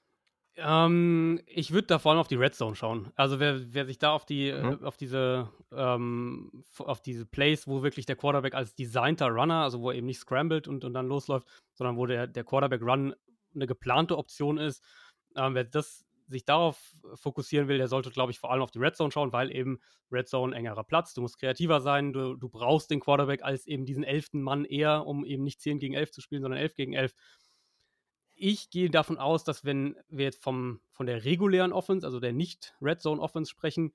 Ähm, 0.57 1.39
ich 1.45 1.71
würde 1.71 1.87
da 1.87 1.99
vor 1.99 2.11
allem 2.11 2.19
auf 2.19 2.27
die 2.27 2.35
Red 2.35 2.53
Zone 2.55 2.75
schauen. 2.75 3.11
Also 3.15 3.39
wer, 3.39 3.73
wer 3.73 3.85
sich 3.85 3.99
da 3.99 4.11
auf 4.11 4.25
die, 4.25 4.51
mhm. 4.51 4.79
äh, 4.81 4.85
auf 4.85 4.97
diese, 4.97 5.49
ähm, 5.71 6.63
auf 6.77 7.01
diese 7.01 7.25
Plays, 7.25 7.67
wo 7.67 7.83
wirklich 7.83 8.05
der 8.05 8.17
Quarterback 8.17 8.53
als 8.53 8.75
designter 8.75 9.27
Runner, 9.27 9.63
also 9.63 9.81
wo 9.81 9.91
er 9.91 9.97
eben 9.97 10.07
nicht 10.07 10.19
scrambled 10.19 10.67
und, 10.67 10.83
und 10.83 10.93
dann 10.93 11.07
losläuft, 11.07 11.47
sondern 11.73 11.95
wo 11.95 12.05
der, 12.05 12.27
der 12.27 12.43
Quarterback-Run 12.43 13.15
eine 13.53 13.67
geplante 13.67 14.17
Option 14.17 14.57
ist, 14.57 14.83
ähm, 15.35 15.55
wer 15.55 15.63
das 15.63 16.05
sich 16.27 16.45
darauf 16.45 16.95
fokussieren 17.13 17.67
will, 17.67 17.77
der 17.77 17.89
sollte, 17.89 18.09
glaube 18.09 18.31
ich, 18.31 18.39
vor 18.39 18.51
allem 18.51 18.61
auf 18.61 18.71
die 18.71 18.79
Red 18.79 18.95
Zone 18.95 19.11
schauen, 19.11 19.33
weil 19.33 19.53
eben 19.53 19.79
Red 20.11 20.29
Zone 20.29 20.55
engerer 20.55 20.83
Platz, 20.83 21.13
du 21.13 21.21
musst 21.21 21.37
kreativer 21.37 21.81
sein, 21.81 22.13
du, 22.13 22.35
du 22.35 22.49
brauchst 22.49 22.89
den 22.89 23.01
Quarterback 23.01 23.43
als 23.43 23.67
eben 23.67 23.85
diesen 23.85 24.03
elften 24.03 24.41
Mann 24.41 24.65
eher, 24.65 25.05
um 25.05 25.25
eben 25.25 25.43
nicht 25.43 25.61
10 25.61 25.79
gegen 25.79 25.93
11 25.93 26.11
zu 26.11 26.21
spielen, 26.21 26.41
sondern 26.41 26.59
11 26.59 26.75
gegen 26.75 26.93
11 26.93 27.13
ich 28.41 28.71
gehe 28.71 28.89
davon 28.89 29.19
aus, 29.19 29.43
dass 29.43 29.63
wenn 29.65 29.95
wir 30.09 30.25
jetzt 30.25 30.41
vom, 30.41 30.81
von 30.89 31.05
der 31.05 31.23
regulären 31.23 31.71
Offense, 31.71 32.05
also 32.05 32.19
der 32.19 32.33
nicht 32.33 32.73
Red 32.81 32.99
Zone 32.99 33.21
Offense 33.21 33.51
sprechen, 33.51 33.93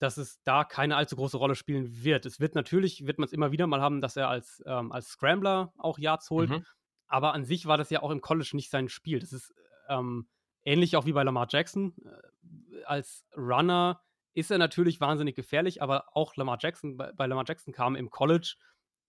dass 0.00 0.16
es 0.16 0.42
da 0.42 0.64
keine 0.64 0.96
allzu 0.96 1.14
große 1.14 1.36
Rolle 1.36 1.54
spielen 1.54 2.02
wird. 2.02 2.26
Es 2.26 2.40
wird 2.40 2.56
natürlich, 2.56 3.06
wird 3.06 3.18
man 3.18 3.26
es 3.26 3.32
immer 3.32 3.52
wieder 3.52 3.68
mal 3.68 3.80
haben, 3.80 4.00
dass 4.00 4.16
er 4.16 4.28
als, 4.28 4.62
ähm, 4.66 4.90
als 4.90 5.10
Scrambler 5.10 5.72
auch 5.78 6.00
Yards 6.00 6.28
holt, 6.30 6.50
mhm. 6.50 6.66
aber 7.06 7.34
an 7.34 7.44
sich 7.44 7.66
war 7.66 7.78
das 7.78 7.90
ja 7.90 8.02
auch 8.02 8.10
im 8.10 8.20
College 8.20 8.50
nicht 8.54 8.68
sein 8.68 8.88
Spiel. 8.88 9.20
Das 9.20 9.32
ist 9.32 9.54
ähm, 9.88 10.26
ähnlich 10.64 10.96
auch 10.96 11.06
wie 11.06 11.12
bei 11.12 11.22
Lamar 11.22 11.46
Jackson. 11.48 11.94
Äh, 12.04 12.82
als 12.86 13.24
Runner 13.36 14.02
ist 14.32 14.50
er 14.50 14.58
natürlich 14.58 15.00
wahnsinnig 15.00 15.36
gefährlich, 15.36 15.82
aber 15.82 16.16
auch 16.16 16.34
Lamar 16.34 16.58
Jackson, 16.60 16.96
bei, 16.96 17.12
bei 17.12 17.26
Lamar 17.28 17.44
Jackson 17.46 17.72
kamen 17.72 17.94
im 17.94 18.10
College 18.10 18.56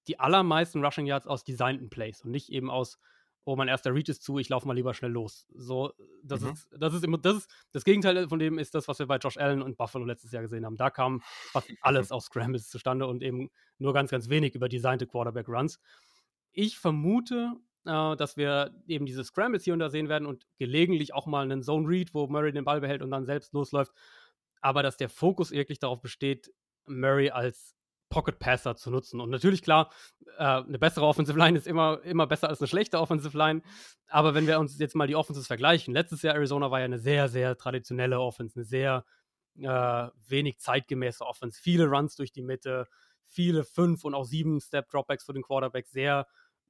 die 0.07 0.19
allermeisten 0.19 0.85
Rushing 0.85 1.07
Yards 1.07 1.25
aus 1.25 1.43
designten 1.43 1.89
Plays 1.89 2.21
und 2.21 2.29
nicht 2.29 2.49
eben 2.49 2.69
aus 2.69 2.99
oh, 3.45 3.55
mein 3.55 3.67
erster 3.67 3.93
Read 3.93 4.09
ist 4.09 4.23
zu, 4.23 4.39
ich 4.39 4.49
laufe 4.49 4.67
mal 4.67 4.73
lieber 4.73 4.93
schnell 4.93 5.11
los. 5.11 5.47
So, 5.53 5.93
das 6.23 6.41
mhm. 6.41 6.49
ist, 6.49 6.67
das 6.77 6.93
ist 6.93 7.03
immer, 7.03 7.19
das 7.19 7.37
ist, 7.37 7.51
das 7.71 7.83
Gegenteil 7.83 8.27
von 8.27 8.39
dem 8.39 8.57
ist 8.57 8.73
das, 8.73 8.87
was 8.87 8.97
wir 8.99 9.05
bei 9.05 9.17
Josh 9.17 9.37
Allen 9.37 9.61
und 9.61 9.77
Buffalo 9.77 10.03
letztes 10.03 10.31
Jahr 10.31 10.41
gesehen 10.41 10.65
haben. 10.65 10.77
Da 10.77 10.89
kam 10.89 11.21
fast 11.51 11.69
alles 11.81 12.11
aus 12.11 12.25
Scrambles 12.25 12.69
zustande 12.69 13.05
und 13.05 13.21
eben 13.21 13.51
nur 13.77 13.93
ganz, 13.93 14.09
ganz 14.09 14.29
wenig 14.29 14.55
über 14.55 14.67
designte 14.67 15.05
Quarterback-Runs. 15.05 15.79
Ich 16.51 16.79
vermute, 16.79 17.53
äh, 17.85 18.15
dass 18.15 18.35
wir 18.35 18.73
eben 18.87 19.05
diese 19.05 19.23
Scrambles 19.23 19.63
hier 19.63 19.73
und 19.73 19.79
da 19.79 19.89
sehen 19.89 20.09
werden 20.09 20.25
und 20.25 20.47
gelegentlich 20.57 21.13
auch 21.13 21.27
mal 21.27 21.43
einen 21.43 21.61
Zone 21.61 21.87
Read, 21.87 22.13
wo 22.15 22.27
Murray 22.27 22.51
den 22.51 22.65
Ball 22.65 22.81
behält 22.81 23.03
und 23.03 23.11
dann 23.11 23.25
selbst 23.25 23.53
losläuft. 23.53 23.93
Aber 24.59 24.81
dass 24.81 24.97
der 24.97 25.09
Fokus 25.09 25.51
wirklich 25.51 25.77
darauf 25.77 26.01
besteht, 26.01 26.51
Murray 26.87 27.29
als 27.29 27.75
Pocket 28.15 28.39
Passer 28.39 28.77
zu 28.77 28.89
nutzen. 28.91 29.19
Und 29.19 29.29
natürlich, 29.29 29.61
klar, 29.61 29.91
äh, 30.37 30.43
eine 30.43 30.79
bessere 30.79 31.05
Offensive 31.05 31.37
Line 31.37 31.57
ist 31.57 31.67
immer, 31.67 32.01
immer 32.03 32.25
besser 32.27 32.47
als 32.47 32.61
eine 32.61 32.69
schlechte 32.69 32.97
Offensive 32.97 33.37
Line. 33.37 33.61
Aber 34.07 34.33
wenn 34.33 34.47
wir 34.47 34.57
uns 34.57 34.79
jetzt 34.79 34.95
mal 34.95 35.05
die 35.05 35.17
Offenses 35.17 35.47
vergleichen, 35.47 35.93
letztes 35.93 36.21
Jahr 36.21 36.35
Arizona 36.35 36.71
war 36.71 36.79
ja 36.79 36.85
eine 36.85 36.97
sehr, 36.97 37.27
sehr 37.27 37.57
traditionelle 37.57 38.21
Offense, 38.21 38.55
eine 38.55 38.63
sehr 38.63 39.03
äh, 39.59 40.07
wenig 40.29 40.59
zeitgemäße 40.59 41.25
Offense. 41.25 41.59
Viele 41.61 41.87
Runs 41.87 42.15
durch 42.15 42.31
die 42.31 42.41
Mitte, 42.41 42.87
viele 43.25 43.65
fünf 43.65 44.05
und 44.05 44.13
auch 44.13 44.23
sieben 44.23 44.61
Step 44.61 44.89
Dropbacks 44.89 45.25
für 45.25 45.33
den 45.33 45.43
Quarterback, 45.43 45.87
sehr 45.87 46.25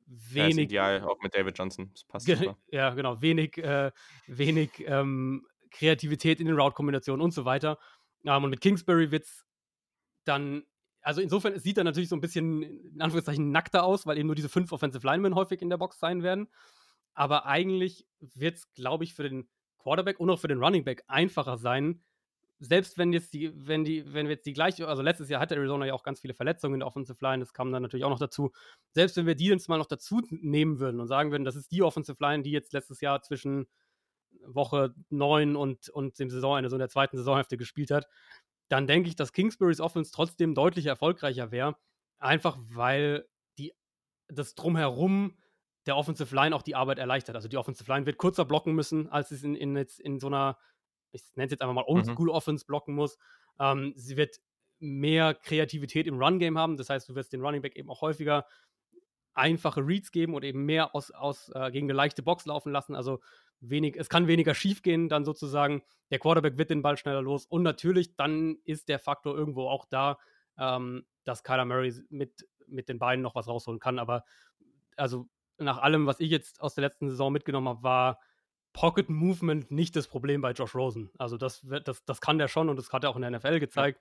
wenig. 0.08 0.72
Ja, 0.72 0.90
ideal, 0.90 1.04
auch 1.04 1.22
mit 1.22 1.36
David 1.36 1.56
Johnson. 1.60 1.92
Das 1.94 2.06
passt 2.06 2.26
ge 2.26 2.38
super. 2.38 2.58
Ja, 2.72 2.90
genau. 2.96 3.22
Wenig, 3.22 3.60
äh, 3.60 3.92
wenig 4.26 4.72
ähm, 4.88 5.46
Kreativität 5.70 6.40
in 6.40 6.48
den 6.48 6.60
Route-Kombinationen 6.60 7.24
und 7.24 7.36
so 7.36 7.46
weiter. 7.46 7.78
Ähm, 8.26 8.46
und 8.46 8.50
mit 8.50 8.62
Kingsbury 8.62 9.12
wird 9.12 9.26
es 9.26 9.46
dann, 10.24 10.64
also 11.06 11.22
insofern, 11.22 11.60
sieht 11.60 11.78
dann 11.78 11.86
natürlich 11.86 12.10
so 12.10 12.16
ein 12.16 12.22
bisschen 12.22 12.64
in 12.64 13.02
Anführungszeichen 13.02 13.52
nackter 13.52 13.84
aus, 13.84 14.08
weil 14.08 14.18
eben 14.18 14.26
nur 14.26 14.36
diese 14.36 14.50
fünf 14.50 14.72
Offensive 14.72 15.06
Linemen 15.06 15.36
häufig 15.36 15.62
in 15.62 15.70
der 15.70 15.78
Box 15.78 16.00
sein 16.00 16.24
werden. 16.24 16.48
Aber 17.14 17.46
eigentlich 17.46 18.08
wird 18.20 18.58
es, 18.58 18.74
glaube 18.74 19.04
ich, 19.04 19.14
für 19.14 19.24
den 19.24 19.48
Quarterback 19.78 20.20
und 20.20 20.32
auch 20.32 20.40
für 20.40 20.48
den 20.48 20.58
Running 20.58 20.84
Back 20.84 21.04
einfacher 21.08 21.58
sein, 21.58 22.02
selbst 22.58 22.98
wenn 22.98 23.14
jetzt 23.14 23.34
die, 23.34 23.52
wenn 23.68 23.84
die, 23.84 24.14
wenn 24.14 24.28
wir 24.28 24.36
jetzt 24.36 24.48
die 24.48 24.54
gleiche, 24.54 24.88
also 24.88 25.04
letztes 25.04 25.30
Jahr 25.30 25.42
hatte 25.42 25.56
Arizona 25.56 25.86
ja 25.86 25.94
auch 25.94 26.04
ganz 26.04 26.22
viele 26.22 26.34
Verletzungen 26.34 26.76
in 26.76 26.80
der 26.80 26.88
Offensive 26.88 27.18
Line, 27.22 27.40
das 27.40 27.54
kam 27.54 27.72
dann 27.72 27.84
natürlich 27.84 28.06
auch 28.06 28.10
noch 28.10 28.18
dazu. 28.18 28.52
Selbst 28.92 29.16
wenn 29.18 29.28
wir 29.28 29.36
die 29.36 29.48
jetzt 29.48 29.70
mal 29.70 29.78
noch 29.78 29.86
dazu 29.86 30.22
nehmen 30.30 30.80
würden 30.80 31.00
und 31.00 31.08
sagen 31.08 31.30
würden, 31.30 31.44
das 31.44 31.56
ist 31.56 31.72
die 31.72 31.84
Offensive 31.84 32.18
Line, 32.20 32.42
die 32.42 32.52
jetzt 32.52 32.74
letztes 32.74 33.02
Jahr 33.02 33.22
zwischen 33.22 33.68
Woche 34.44 34.96
9 35.10 35.56
und, 35.56 35.90
und 35.90 36.18
dem 36.18 36.30
Saisonende, 36.32 36.70
so 36.70 36.78
in 36.78 36.80
der 36.80 36.90
zweiten 36.90 37.18
Saisonhälfte 37.18 37.58
gespielt 37.58 37.92
hat, 37.92 38.08
dann 38.68 38.88
denke 38.88 39.10
ich, 39.10 39.16
dass 39.16 39.34
Kingsburys 39.34 39.80
Offense 39.80 40.12
trotzdem 40.12 40.56
deutlich 40.56 40.86
erfolgreicher 40.86 41.52
wäre. 41.52 41.76
Einfach 42.18 42.58
weil 42.70 43.28
die, 43.58 43.74
das 44.28 44.56
Drumherum 44.56 45.38
der 45.86 45.98
Offensive 45.98 46.34
Line 46.34 46.56
auch 46.56 46.64
die 46.64 46.76
Arbeit 46.76 46.98
erleichtert. 46.98 47.36
Also 47.36 47.48
die 47.48 47.58
Offensive 47.58 47.92
Line 47.92 48.06
wird 48.06 48.18
kurzer 48.18 48.46
blocken 48.46 48.74
müssen, 48.74 49.08
als 49.10 49.32
es 49.32 49.44
in, 49.44 49.56
in, 49.56 49.76
jetzt 49.76 50.00
in 50.00 50.20
so 50.20 50.28
einer 50.28 50.58
ich 51.16 51.36
nenne 51.36 51.46
es 51.46 51.52
jetzt 51.52 51.62
einfach 51.62 51.74
mal 51.74 51.86
mhm. 51.88 51.96
Oldschool-Offense 51.96 52.66
blocken 52.66 52.94
muss. 52.94 53.18
Ähm, 53.60 53.94
sie 53.96 54.18
wird 54.18 54.38
mehr 54.80 55.34
Kreativität 55.34 56.08
im 56.08 56.22
Run-Game 56.22 56.58
haben. 56.58 56.78
Das 56.78 56.90
heißt, 56.90 57.10
du 57.10 57.16
wirst 57.16 57.34
den 57.34 57.42
Running 57.42 57.62
Back 57.62 57.76
eben 57.76 57.90
auch 57.90 58.02
häufiger 58.02 58.46
einfache 59.34 59.82
Reads 59.82 60.12
geben 60.12 60.34
und 60.34 60.44
eben 60.44 60.66
mehr 60.66 60.96
aus, 60.96 61.12
aus 61.12 61.50
äh, 61.54 61.72
gegen 61.72 61.88
eine 61.88 61.94
leichte 61.94 62.24
Box 62.24 62.46
laufen 62.46 62.72
lassen. 62.72 62.96
Also 62.96 63.22
wenig, 63.60 63.96
es 63.98 64.10
kann 64.10 64.28
weniger 64.28 64.54
schief 64.54 64.82
gehen, 64.82 65.10
dann 65.10 65.26
sozusagen. 65.26 65.84
Der 66.12 66.20
Quarterback 66.20 66.58
wird 66.58 66.70
den 66.70 66.82
Ball 66.82 66.98
schneller 66.98 67.22
los. 67.22 67.46
Und 67.46 67.64
natürlich, 67.64 68.16
dann 68.16 68.58
ist 68.64 68.90
der 68.90 69.00
Faktor 69.00 69.36
irgendwo 69.36 69.68
auch 69.68 69.86
da, 69.86 70.20
ähm, 70.58 71.06
dass 71.24 71.44
Kyler 71.44 71.66
Murray 71.66 71.94
mit, 72.10 72.48
mit 72.68 72.90
den 72.90 73.00
Beinen 73.00 73.24
noch 73.24 73.36
was 73.36 73.48
rausholen 73.48 73.80
kann. 73.80 73.98
Aber 73.98 74.24
also 74.96 75.28
nach 75.58 75.80
allem, 75.80 76.06
was 76.06 76.20
ich 76.20 76.30
jetzt 76.30 76.62
aus 76.62 76.76
der 76.76 76.84
letzten 76.84 77.10
Saison 77.10 77.32
mitgenommen 77.32 77.70
habe, 77.70 77.84
war 77.84 78.20
Pocket 78.74 79.10
Movement 79.10 79.72
nicht 79.72 79.96
das 79.96 80.08
Problem 80.08 80.42
bei 80.42 80.52
Josh 80.52 80.76
Rosen. 80.76 81.10
Also 81.18 81.38
das, 81.38 81.66
das, 81.86 82.04
das 82.04 82.22
kann 82.22 82.38
der 82.38 82.48
schon 82.48 82.70
und 82.70 82.76
das 82.76 82.92
hat 82.92 83.04
er 83.04 83.10
auch 83.10 83.16
in 83.16 83.22
der 83.22 83.32
NFL 83.32 83.60
gezeigt. 83.60 84.00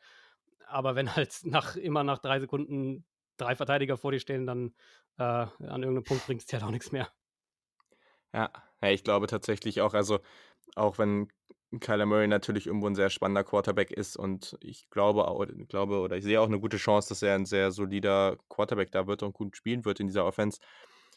Ja. 0.60 0.66
Aber 0.68 0.96
wenn 0.96 1.14
halt 1.14 1.40
nach, 1.44 1.76
immer 1.76 2.04
nach 2.04 2.18
drei 2.18 2.40
Sekunden 2.40 3.04
drei 3.36 3.56
Verteidiger 3.56 3.96
vor 3.96 4.12
dir 4.12 4.20
stehen, 4.20 4.46
dann 4.46 4.74
äh, 5.18 5.22
an 5.22 5.48
irgendeinem 5.60 6.04
Punkt 6.04 6.26
bringt 6.26 6.40
es 6.40 6.46
dir 6.46 6.58
halt 6.58 6.64
auch 6.64 6.70
nichts 6.70 6.92
mehr. 6.92 7.08
Ja. 8.34 8.50
ja, 8.82 8.90
ich 8.90 9.04
glaube 9.04 9.26
tatsächlich 9.26 9.80
auch, 9.80 9.94
also 9.94 10.18
auch 10.74 10.98
wenn 10.98 11.28
Kyler 11.80 12.06
Murray 12.06 12.28
natürlich 12.28 12.66
irgendwo 12.66 12.86
ein 12.86 12.94
sehr 12.94 13.10
spannender 13.10 13.44
Quarterback 13.44 13.90
ist 13.90 14.16
und 14.16 14.56
ich 14.60 14.90
glaube, 14.90 15.24
glaube 15.68 16.00
oder 16.00 16.16
ich 16.16 16.24
sehe 16.24 16.40
auch 16.40 16.46
eine 16.46 16.60
gute 16.60 16.76
Chance, 16.76 17.08
dass 17.08 17.22
er 17.22 17.34
ein 17.34 17.46
sehr 17.46 17.70
solider 17.70 18.36
Quarterback 18.48 18.92
da 18.92 19.06
wird 19.06 19.22
und 19.22 19.32
gut 19.32 19.56
spielen 19.56 19.84
wird 19.84 20.00
in 20.00 20.06
dieser 20.06 20.26
Offense. 20.26 20.60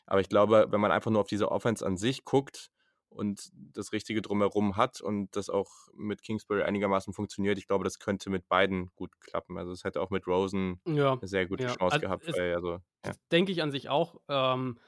Aber 0.05 0.21
ich 0.21 0.29
glaube, 0.29 0.67
wenn 0.69 0.79
man 0.79 0.91
einfach 0.91 1.11
nur 1.11 1.21
auf 1.21 1.27
diese 1.27 1.51
Offense 1.51 1.85
an 1.85 1.97
sich 1.97 2.23
guckt, 2.23 2.71
und 3.09 3.49
das 3.73 3.91
Richtige 3.91 4.21
drumherum 4.21 4.77
hat 4.77 5.01
und 5.01 5.35
das 5.35 5.49
auch 5.49 5.69
mit 5.95 6.21
Kingsbury 6.21 6.63
einigermaßen 6.63 7.13
funktioniert. 7.13 7.57
Ich 7.57 7.67
glaube, 7.67 7.83
das 7.83 7.99
könnte 7.99 8.29
mit 8.29 8.47
beiden 8.47 8.91
gut 8.95 9.11
klappen. 9.21 9.57
Also 9.57 9.71
es 9.71 9.83
hätte 9.83 10.01
auch 10.01 10.11
mit 10.11 10.27
Rosen 10.27 10.79
ja, 10.85 11.13
eine 11.13 11.27
sehr 11.27 11.47
gute 11.47 11.63
ja. 11.63 11.69
Chance 11.69 11.95
also 11.95 11.99
gehabt. 11.99 12.37
Weil, 12.37 12.55
also, 12.55 12.79
ja. 13.05 13.13
Denke 13.31 13.51
ich 13.51 13.61
an 13.61 13.71
sich 13.71 13.89
auch. 13.89 14.21
Ähm, 14.29 14.79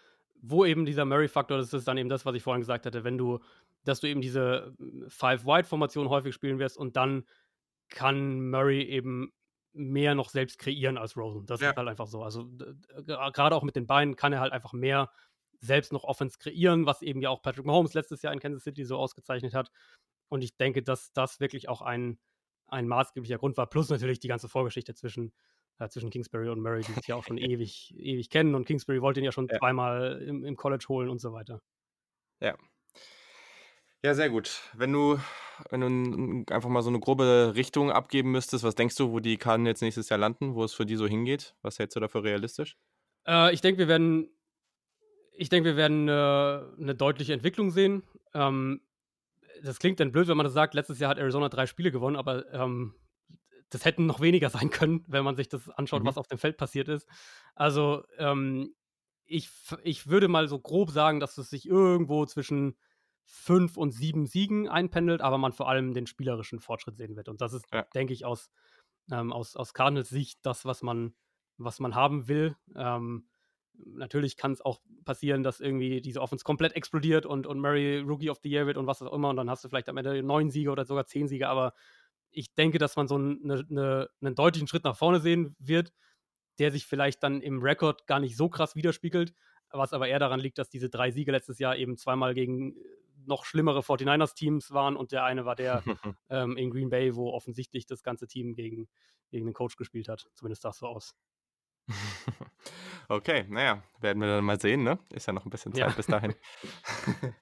wo 0.41 0.65
eben 0.65 0.85
dieser 0.85 1.05
Murray-Faktor, 1.05 1.57
das 1.57 1.73
ist 1.73 1.87
dann 1.87 1.97
eben 1.97 2.09
das, 2.09 2.25
was 2.25 2.35
ich 2.35 2.43
vorhin 2.43 2.61
gesagt 2.61 2.85
hatte, 2.85 3.03
wenn 3.03 3.17
du, 3.17 3.39
dass 3.83 3.99
du 3.99 4.07
eben 4.07 4.21
diese 4.21 4.73
Five-Wide-Formation 5.07 6.09
häufig 6.09 6.33
spielen 6.33 6.59
wirst 6.59 6.77
und 6.77 6.95
dann 6.95 7.25
kann 7.89 8.49
Murray 8.49 8.83
eben 8.83 9.33
mehr 9.73 10.15
noch 10.15 10.29
selbst 10.29 10.59
kreieren 10.59 10.97
als 10.97 11.15
Rosen. 11.17 11.45
Das 11.45 11.61
ja. 11.61 11.71
ist 11.71 11.77
halt 11.77 11.87
einfach 11.87 12.07
so. 12.07 12.23
Also 12.23 12.49
gerade 13.05 13.55
auch 13.55 13.63
mit 13.63 13.75
den 13.75 13.87
Beinen 13.87 14.15
kann 14.15 14.33
er 14.33 14.39
halt 14.39 14.51
einfach 14.53 14.73
mehr 14.73 15.11
selbst 15.59 15.91
noch 15.91 16.03
Offense 16.03 16.37
kreieren, 16.39 16.85
was 16.85 17.01
eben 17.01 17.21
ja 17.21 17.29
auch 17.29 17.41
Patrick 17.41 17.65
Mahomes 17.65 17.93
letztes 17.93 18.21
Jahr 18.21 18.33
in 18.33 18.39
Kansas 18.39 18.63
City 18.63 18.85
so 18.85 18.97
ausgezeichnet 18.97 19.53
hat. 19.53 19.71
Und 20.29 20.43
ich 20.43 20.57
denke, 20.57 20.83
dass 20.83 21.11
das 21.11 21.39
wirklich 21.39 21.69
auch 21.69 21.81
ein, 21.81 22.19
ein 22.67 22.87
maßgeblicher 22.87 23.37
Grund 23.37 23.57
war. 23.57 23.67
Plus 23.67 23.89
natürlich 23.89 24.19
die 24.19 24.27
ganze 24.27 24.47
Vorgeschichte 24.47 24.93
zwischen, 24.93 25.33
äh, 25.79 25.89
zwischen 25.89 26.09
Kingsbury 26.09 26.49
und 26.49 26.61
Murray, 26.61 26.81
die 26.81 26.93
sich 26.93 27.07
ja 27.07 27.15
auch 27.15 27.23
schon 27.23 27.37
ewig, 27.37 27.93
ewig 27.97 28.29
kennen. 28.29 28.55
Und 28.55 28.65
Kingsbury 28.65 29.01
wollte 29.01 29.19
ihn 29.19 29.25
ja 29.25 29.31
schon 29.31 29.47
ja. 29.47 29.57
zweimal 29.57 30.21
im, 30.21 30.43
im 30.45 30.55
College 30.55 30.85
holen 30.89 31.09
und 31.09 31.19
so 31.19 31.33
weiter. 31.33 31.61
Ja. 32.41 32.55
Ja, 34.01 34.13
sehr 34.13 34.29
gut. 34.29 34.61
Wenn 34.73 34.93
du, 34.93 35.19
wenn 35.71 35.81
du 35.81 36.53
einfach 36.53 36.69
mal 36.69 36.81
so 36.81 36.89
eine 36.89 37.01
grobe 37.01 37.53
Richtung 37.55 37.91
abgeben 37.91 38.31
müsstest, 38.31 38.63
was 38.63 38.75
denkst 38.75 38.95
du, 38.95 39.11
wo 39.11 39.19
die 39.19 39.35
Karten 39.35 39.65
jetzt 39.65 39.81
nächstes 39.81 40.07
Jahr 40.07 40.19
landen, 40.19 40.55
wo 40.55 40.63
es 40.63 40.73
für 40.73 40.85
die 40.85 40.95
so 40.95 41.05
hingeht? 41.05 41.55
Was 41.63 41.79
hältst 41.79 41.97
du 41.97 41.99
dafür 41.99 42.23
realistisch? 42.23 42.77
Äh, 43.27 43.53
ich 43.53 43.59
denke, 43.59 43.79
wir 43.79 43.87
werden 43.89 44.29
ich 45.39 45.47
denke, 45.47 45.69
wir 45.69 45.77
werden 45.77 46.09
äh, 46.09 46.11
eine 46.11 46.95
deutliche 46.95 47.31
Entwicklung 47.31 47.71
sehen. 47.71 48.03
Ähm, 48.33 48.81
das 49.63 49.79
klingt 49.79 50.01
dann 50.01 50.11
blöd, 50.11 50.27
wenn 50.27 50.35
man 50.35 50.43
das 50.43 50.53
sagt. 50.53 50.73
Letztes 50.73 50.99
Jahr 50.99 51.11
hat 51.11 51.17
Arizona 51.17 51.47
drei 51.47 51.65
Spiele 51.65 51.91
gewonnen, 51.91 52.17
aber 52.17 52.51
ähm, 52.53 52.93
das 53.69 53.85
hätten 53.85 54.05
noch 54.05 54.19
weniger 54.19 54.49
sein 54.49 54.69
können, 54.69 55.03
wenn 55.07 55.23
man 55.23 55.35
sich 55.35 55.49
das 55.49 55.69
anschaut, 55.69 56.03
mhm. 56.03 56.07
was 56.07 56.17
auf 56.17 56.27
dem 56.27 56.37
Feld 56.37 56.57
passiert 56.57 56.87
ist. 56.87 57.07
Also, 57.55 58.03
ähm, 58.17 58.73
ich, 59.25 59.49
ich 59.83 60.07
würde 60.07 60.27
mal 60.27 60.47
so 60.47 60.59
grob 60.59 60.89
sagen, 60.89 61.19
dass 61.19 61.37
es 61.37 61.51
sich 61.51 61.67
irgendwo 61.67 62.25
zwischen 62.25 62.75
fünf 63.25 63.77
und 63.77 63.91
sieben 63.91 64.25
Siegen 64.25 64.67
einpendelt, 64.67 65.21
aber 65.21 65.37
man 65.37 65.53
vor 65.53 65.69
allem 65.69 65.93
den 65.93 66.07
spielerischen 66.07 66.59
Fortschritt 66.59 66.97
sehen 66.97 67.15
wird. 67.15 67.29
Und 67.29 67.41
das 67.41 67.53
ist, 67.53 67.65
ja. 67.71 67.83
denke 67.93 68.11
ich, 68.11 68.25
aus, 68.25 68.49
ähm, 69.11 69.31
aus, 69.31 69.55
aus 69.55 69.75
Cardinals 69.75 70.09
Sicht 70.09 70.39
das, 70.41 70.65
was 70.65 70.81
man, 70.81 71.13
was 71.57 71.79
man 71.79 71.93
haben 71.93 72.27
will. 72.27 72.55
Ähm, 72.75 73.29
natürlich 73.85 74.35
kann 74.35 74.51
es 74.51 74.61
auch 74.61 74.81
passieren, 75.05 75.43
dass 75.43 75.59
irgendwie 75.59 76.01
diese 76.01 76.21
Offense 76.21 76.43
komplett 76.43 76.75
explodiert 76.75 77.25
und, 77.25 77.45
und 77.45 77.59
Murray 77.59 77.99
Rookie 77.99 78.29
of 78.29 78.39
the 78.43 78.49
Year 78.49 78.65
wird 78.65 78.77
und 78.77 78.87
was 78.87 79.01
auch 79.01 79.13
immer 79.13 79.29
und 79.29 79.37
dann 79.37 79.49
hast 79.49 79.63
du 79.63 79.69
vielleicht 79.69 79.89
am 79.89 79.97
Ende 79.97 80.21
neun 80.23 80.49
Siege 80.49 80.71
oder 80.71 80.85
sogar 80.85 81.05
zehn 81.05 81.27
Siege, 81.27 81.47
aber 81.47 81.73
ich 82.31 82.53
denke, 82.53 82.77
dass 82.77 82.95
man 82.95 83.07
so 83.07 83.15
eine, 83.15 83.65
eine, 83.69 84.09
einen 84.21 84.35
deutlichen 84.35 84.67
Schritt 84.67 84.83
nach 84.83 84.97
vorne 84.97 85.19
sehen 85.19 85.55
wird, 85.59 85.91
der 86.59 86.71
sich 86.71 86.85
vielleicht 86.85 87.23
dann 87.23 87.41
im 87.41 87.61
Rekord 87.61 88.07
gar 88.07 88.19
nicht 88.19 88.35
so 88.37 88.49
krass 88.49 88.75
widerspiegelt, 88.75 89.33
was 89.71 89.93
aber 89.93 90.07
eher 90.07 90.19
daran 90.19 90.39
liegt, 90.39 90.57
dass 90.57 90.69
diese 90.69 90.89
drei 90.89 91.11
Siege 91.11 91.31
letztes 91.31 91.59
Jahr 91.59 91.77
eben 91.77 91.97
zweimal 91.97 92.33
gegen 92.33 92.75
noch 93.25 93.45
schlimmere 93.45 93.81
49ers-Teams 93.81 94.71
waren 94.71 94.95
und 94.95 95.11
der 95.11 95.23
eine 95.23 95.45
war 95.45 95.55
der 95.55 95.83
ähm, 96.29 96.57
in 96.57 96.71
Green 96.71 96.89
Bay, 96.89 97.15
wo 97.15 97.31
offensichtlich 97.31 97.85
das 97.85 98.03
ganze 98.03 98.27
Team 98.27 98.53
gegen, 98.53 98.87
gegen 99.29 99.45
den 99.45 99.53
Coach 99.53 99.75
gespielt 99.75 100.09
hat. 100.09 100.27
Zumindest 100.33 100.63
sah 100.63 100.69
es 100.69 100.77
so 100.77 100.87
aus. 100.87 101.15
Okay, 103.11 103.43
naja, 103.49 103.81
werden 103.99 104.21
wir 104.21 104.27
dann 104.27 104.45
mal 104.45 104.61
sehen, 104.61 104.83
ne? 104.83 104.99
Ist 105.11 105.25
ja 105.25 105.33
noch 105.33 105.43
ein 105.43 105.49
bisschen 105.49 105.73
Zeit 105.73 105.89
ja. 105.89 105.95
bis 105.95 106.05
dahin. 106.05 106.35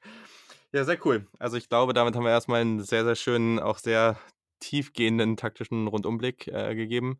ja, 0.71 0.85
sehr 0.85 1.05
cool. 1.05 1.27
Also 1.39 1.57
ich 1.57 1.67
glaube, 1.67 1.91
damit 1.91 2.15
haben 2.15 2.23
wir 2.23 2.31
erstmal 2.31 2.61
einen 2.61 2.81
sehr, 2.81 3.03
sehr 3.03 3.17
schönen, 3.17 3.59
auch 3.59 3.77
sehr 3.77 4.17
tiefgehenden 4.59 5.37
taktischen 5.37 5.87
Rundumblick 5.87 6.47
äh, 6.47 6.75
gegeben. 6.75 7.19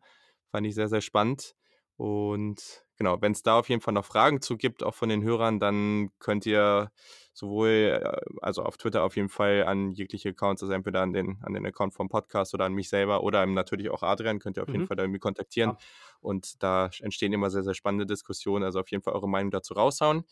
Fand 0.50 0.66
ich 0.66 0.74
sehr, 0.74 0.88
sehr 0.88 1.00
spannend. 1.00 1.54
Und 1.96 2.84
genau, 2.96 3.20
wenn 3.20 3.32
es 3.32 3.42
da 3.42 3.58
auf 3.58 3.68
jeden 3.68 3.80
Fall 3.80 3.92
noch 3.92 4.04
Fragen 4.04 4.40
zu 4.40 4.56
gibt, 4.56 4.84
auch 4.84 4.94
von 4.94 5.08
den 5.08 5.24
Hörern, 5.24 5.58
dann 5.58 6.10
könnt 6.20 6.46
ihr 6.46 6.92
sowohl, 7.32 8.00
äh, 8.02 8.20
also 8.40 8.62
auf 8.62 8.76
Twitter 8.76 9.02
auf 9.02 9.16
jeden 9.16 9.28
Fall 9.28 9.64
an 9.64 9.90
jegliche 9.90 10.28
Accounts, 10.28 10.62
also 10.62 10.72
entweder 10.72 11.02
an 11.02 11.12
den, 11.12 11.38
an 11.42 11.54
den 11.54 11.66
Account 11.66 11.94
vom 11.94 12.08
Podcast 12.08 12.54
oder 12.54 12.66
an 12.66 12.72
mich 12.72 12.88
selber 12.88 13.24
oder 13.24 13.44
natürlich 13.46 13.90
auch 13.90 14.02
Adrian, 14.02 14.38
könnt 14.38 14.56
ihr 14.56 14.62
auf 14.62 14.68
mhm. 14.68 14.74
jeden 14.74 14.86
Fall 14.86 14.96
da 14.96 15.02
irgendwie 15.02 15.18
kontaktieren. 15.18 15.70
Ja. 15.70 15.78
Und 16.20 16.62
da 16.62 16.90
entstehen 17.00 17.32
immer 17.32 17.50
sehr, 17.50 17.64
sehr 17.64 17.74
spannende 17.74 18.06
Diskussionen, 18.06 18.64
also 18.64 18.78
auf 18.78 18.90
jeden 18.92 19.02
Fall 19.02 19.14
eure 19.14 19.28
Meinung 19.28 19.50
dazu 19.50 19.74
raushauen. 19.74 20.24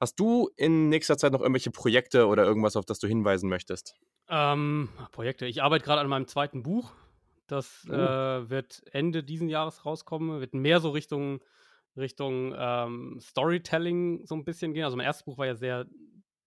Hast 0.00 0.20
du 0.20 0.50
in 0.56 0.90
nächster 0.90 1.16
Zeit 1.16 1.32
noch 1.32 1.40
irgendwelche 1.40 1.70
Projekte 1.70 2.26
oder 2.26 2.44
irgendwas, 2.44 2.76
auf 2.76 2.84
das 2.84 2.98
du 2.98 3.08
hinweisen 3.08 3.48
möchtest? 3.48 3.96
Ähm, 4.28 4.88
Projekte. 5.12 5.46
Ich 5.46 5.62
arbeite 5.62 5.84
gerade 5.84 6.00
an 6.00 6.08
meinem 6.08 6.26
zweiten 6.26 6.62
Buch. 6.62 6.92
Das 7.46 7.86
oh. 7.88 7.94
äh, 7.94 8.50
wird 8.50 8.82
Ende 8.92 9.24
diesen 9.24 9.48
Jahres 9.48 9.86
rauskommen. 9.86 10.40
Wird 10.40 10.54
mehr 10.54 10.80
so 10.80 10.90
Richtung, 10.90 11.40
Richtung 11.96 12.54
ähm, 12.56 13.18
Storytelling 13.20 14.26
so 14.26 14.34
ein 14.34 14.44
bisschen 14.44 14.74
gehen. 14.74 14.84
Also 14.84 14.96
mein 14.96 15.06
erstes 15.06 15.24
Buch 15.24 15.38
war 15.38 15.46
ja 15.46 15.54
sehr 15.54 15.86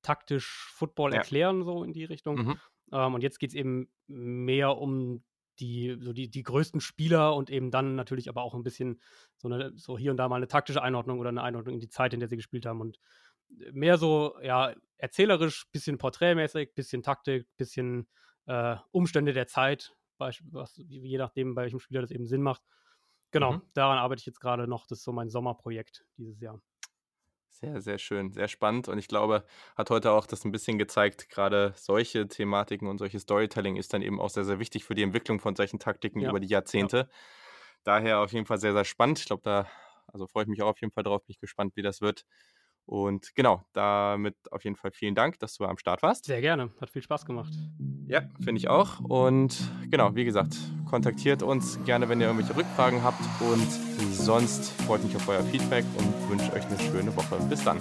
taktisch 0.01 0.71
Football 0.73 1.11
ja. 1.11 1.17
erklären, 1.17 1.63
so 1.63 1.83
in 1.83 1.93
die 1.93 2.05
Richtung. 2.05 2.35
Mhm. 2.37 2.59
Ähm, 2.91 3.13
und 3.15 3.21
jetzt 3.21 3.39
geht 3.39 3.49
es 3.49 3.55
eben 3.55 3.89
mehr 4.07 4.77
um 4.77 5.23
die, 5.59 5.97
so 5.99 6.13
die, 6.13 6.29
die 6.29 6.43
größten 6.43 6.81
Spieler 6.81 7.35
und 7.35 7.49
eben 7.49 7.71
dann 7.71 7.95
natürlich 7.95 8.29
aber 8.29 8.41
auch 8.41 8.53
ein 8.53 8.63
bisschen 8.63 8.99
so, 9.37 9.47
eine, 9.47 9.71
so 9.75 9.97
hier 9.97 10.11
und 10.11 10.17
da 10.17 10.27
mal 10.27 10.37
eine 10.37 10.47
taktische 10.47 10.81
Einordnung 10.81 11.19
oder 11.19 11.29
eine 11.29 11.43
Einordnung 11.43 11.75
in 11.75 11.79
die 11.79 11.89
Zeit, 11.89 12.13
in 12.13 12.19
der 12.19 12.29
sie 12.29 12.37
gespielt 12.37 12.65
haben. 12.65 12.81
Und 12.81 12.97
mehr 13.71 13.97
so, 13.97 14.35
ja, 14.41 14.73
erzählerisch, 14.97 15.67
bisschen 15.71 15.97
porträtmäßig, 15.97 16.73
bisschen 16.75 17.03
Taktik, 17.03 17.47
bisschen 17.57 18.07
äh, 18.45 18.77
Umstände 18.91 19.33
der 19.33 19.47
Zeit, 19.47 19.95
was, 20.17 20.41
je 20.77 21.17
nachdem, 21.17 21.55
bei 21.55 21.63
welchem 21.63 21.79
Spieler 21.79 22.01
das 22.01 22.11
eben 22.11 22.25
Sinn 22.25 22.41
macht. 22.41 22.63
Genau, 23.31 23.57
Mhm. 23.57 23.71
daran 23.73 23.97
arbeite 23.97 24.19
ich 24.21 24.25
jetzt 24.25 24.41
gerade 24.41 24.67
noch. 24.67 24.87
Das 24.87 24.99
ist 24.99 25.03
so 25.05 25.13
mein 25.13 25.29
Sommerprojekt 25.29 26.05
dieses 26.17 26.39
Jahr. 26.41 26.61
Sehr, 27.53 27.81
sehr 27.81 27.97
schön, 27.99 28.31
sehr 28.31 28.47
spannend 28.47 28.87
und 28.87 28.97
ich 28.97 29.07
glaube, 29.09 29.43
hat 29.75 29.89
heute 29.89 30.11
auch 30.11 30.25
das 30.25 30.45
ein 30.45 30.51
bisschen 30.53 30.77
gezeigt, 30.79 31.29
gerade 31.29 31.73
solche 31.75 32.27
Thematiken 32.27 32.87
und 32.87 32.97
solches 32.97 33.23
Storytelling 33.23 33.75
ist 33.75 33.93
dann 33.93 34.01
eben 34.01 34.19
auch 34.21 34.29
sehr, 34.29 34.45
sehr 34.45 34.57
wichtig 34.59 34.85
für 34.85 34.95
die 34.95 35.03
Entwicklung 35.03 35.39
von 35.39 35.55
solchen 35.55 35.77
Taktiken 35.77 36.21
Ja, 36.21 36.31
über 36.31 36.39
die 36.39 36.47
ja. 36.73 36.87
Jahrzehnte. 36.87 37.09
Daher 37.83 38.19
auf 38.21 38.33
jeden 38.33 38.45
Fall 38.47 38.59
sehr, 38.59 38.73
sehr 38.73 38.85
spannend. 38.85 39.19
Ich 39.19 39.25
glaube, 39.25 39.43
da 39.43 39.67
also 40.07 40.27
freue 40.27 40.43
ich 40.43 40.49
mich 40.49 40.61
auch 40.63 40.69
auf 40.69 40.81
jeden 40.81 40.93
Fall 40.93 41.03
drauf, 41.03 41.23
bin 41.25 41.33
ich 41.33 41.39
gespannt, 41.39 41.75
wie 41.75 41.81
das 41.83 42.01
wird. 42.01 42.25
Und 42.85 43.33
genau, 43.35 43.63
damit 43.73 44.35
auf 44.51 44.63
jeden 44.63 44.75
Fall 44.75 44.91
vielen 44.91 45.15
Dank, 45.15 45.39
dass 45.39 45.55
du 45.55 45.65
am 45.65 45.77
Start 45.77 46.01
warst. 46.03 46.25
Sehr 46.25 46.41
gerne, 46.41 46.71
hat 46.81 46.89
viel 46.89 47.01
Spaß 47.01 47.25
gemacht. 47.25 47.53
Ja, 48.07 48.23
finde 48.43 48.59
ich 48.59 48.67
auch. 48.67 48.99
Und 48.99 49.57
genau, 49.89 50.15
wie 50.15 50.25
gesagt, 50.25 50.57
kontaktiert 50.89 51.43
uns 51.43 51.81
gerne, 51.85 52.09
wenn 52.09 52.19
ihr 52.19 52.27
irgendwelche 52.27 52.55
Rückfragen 52.55 53.03
habt. 53.03 53.21
Und 53.39 53.71
sonst 54.11 54.71
freue 54.83 54.99
ich 54.99 55.05
mich 55.05 55.15
auf 55.15 55.27
euer 55.29 55.43
Feedback 55.43 55.85
und 55.97 56.29
wünsche 56.29 56.51
euch 56.53 56.65
eine 56.65 56.79
schöne 56.79 57.15
Woche. 57.15 57.37
Bis 57.49 57.63
dann. 57.63 57.79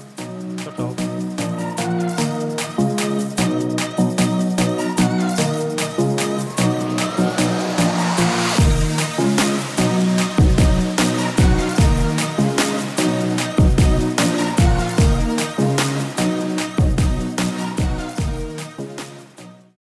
Ciao, 0.59 0.75
ciao. 0.75 1.00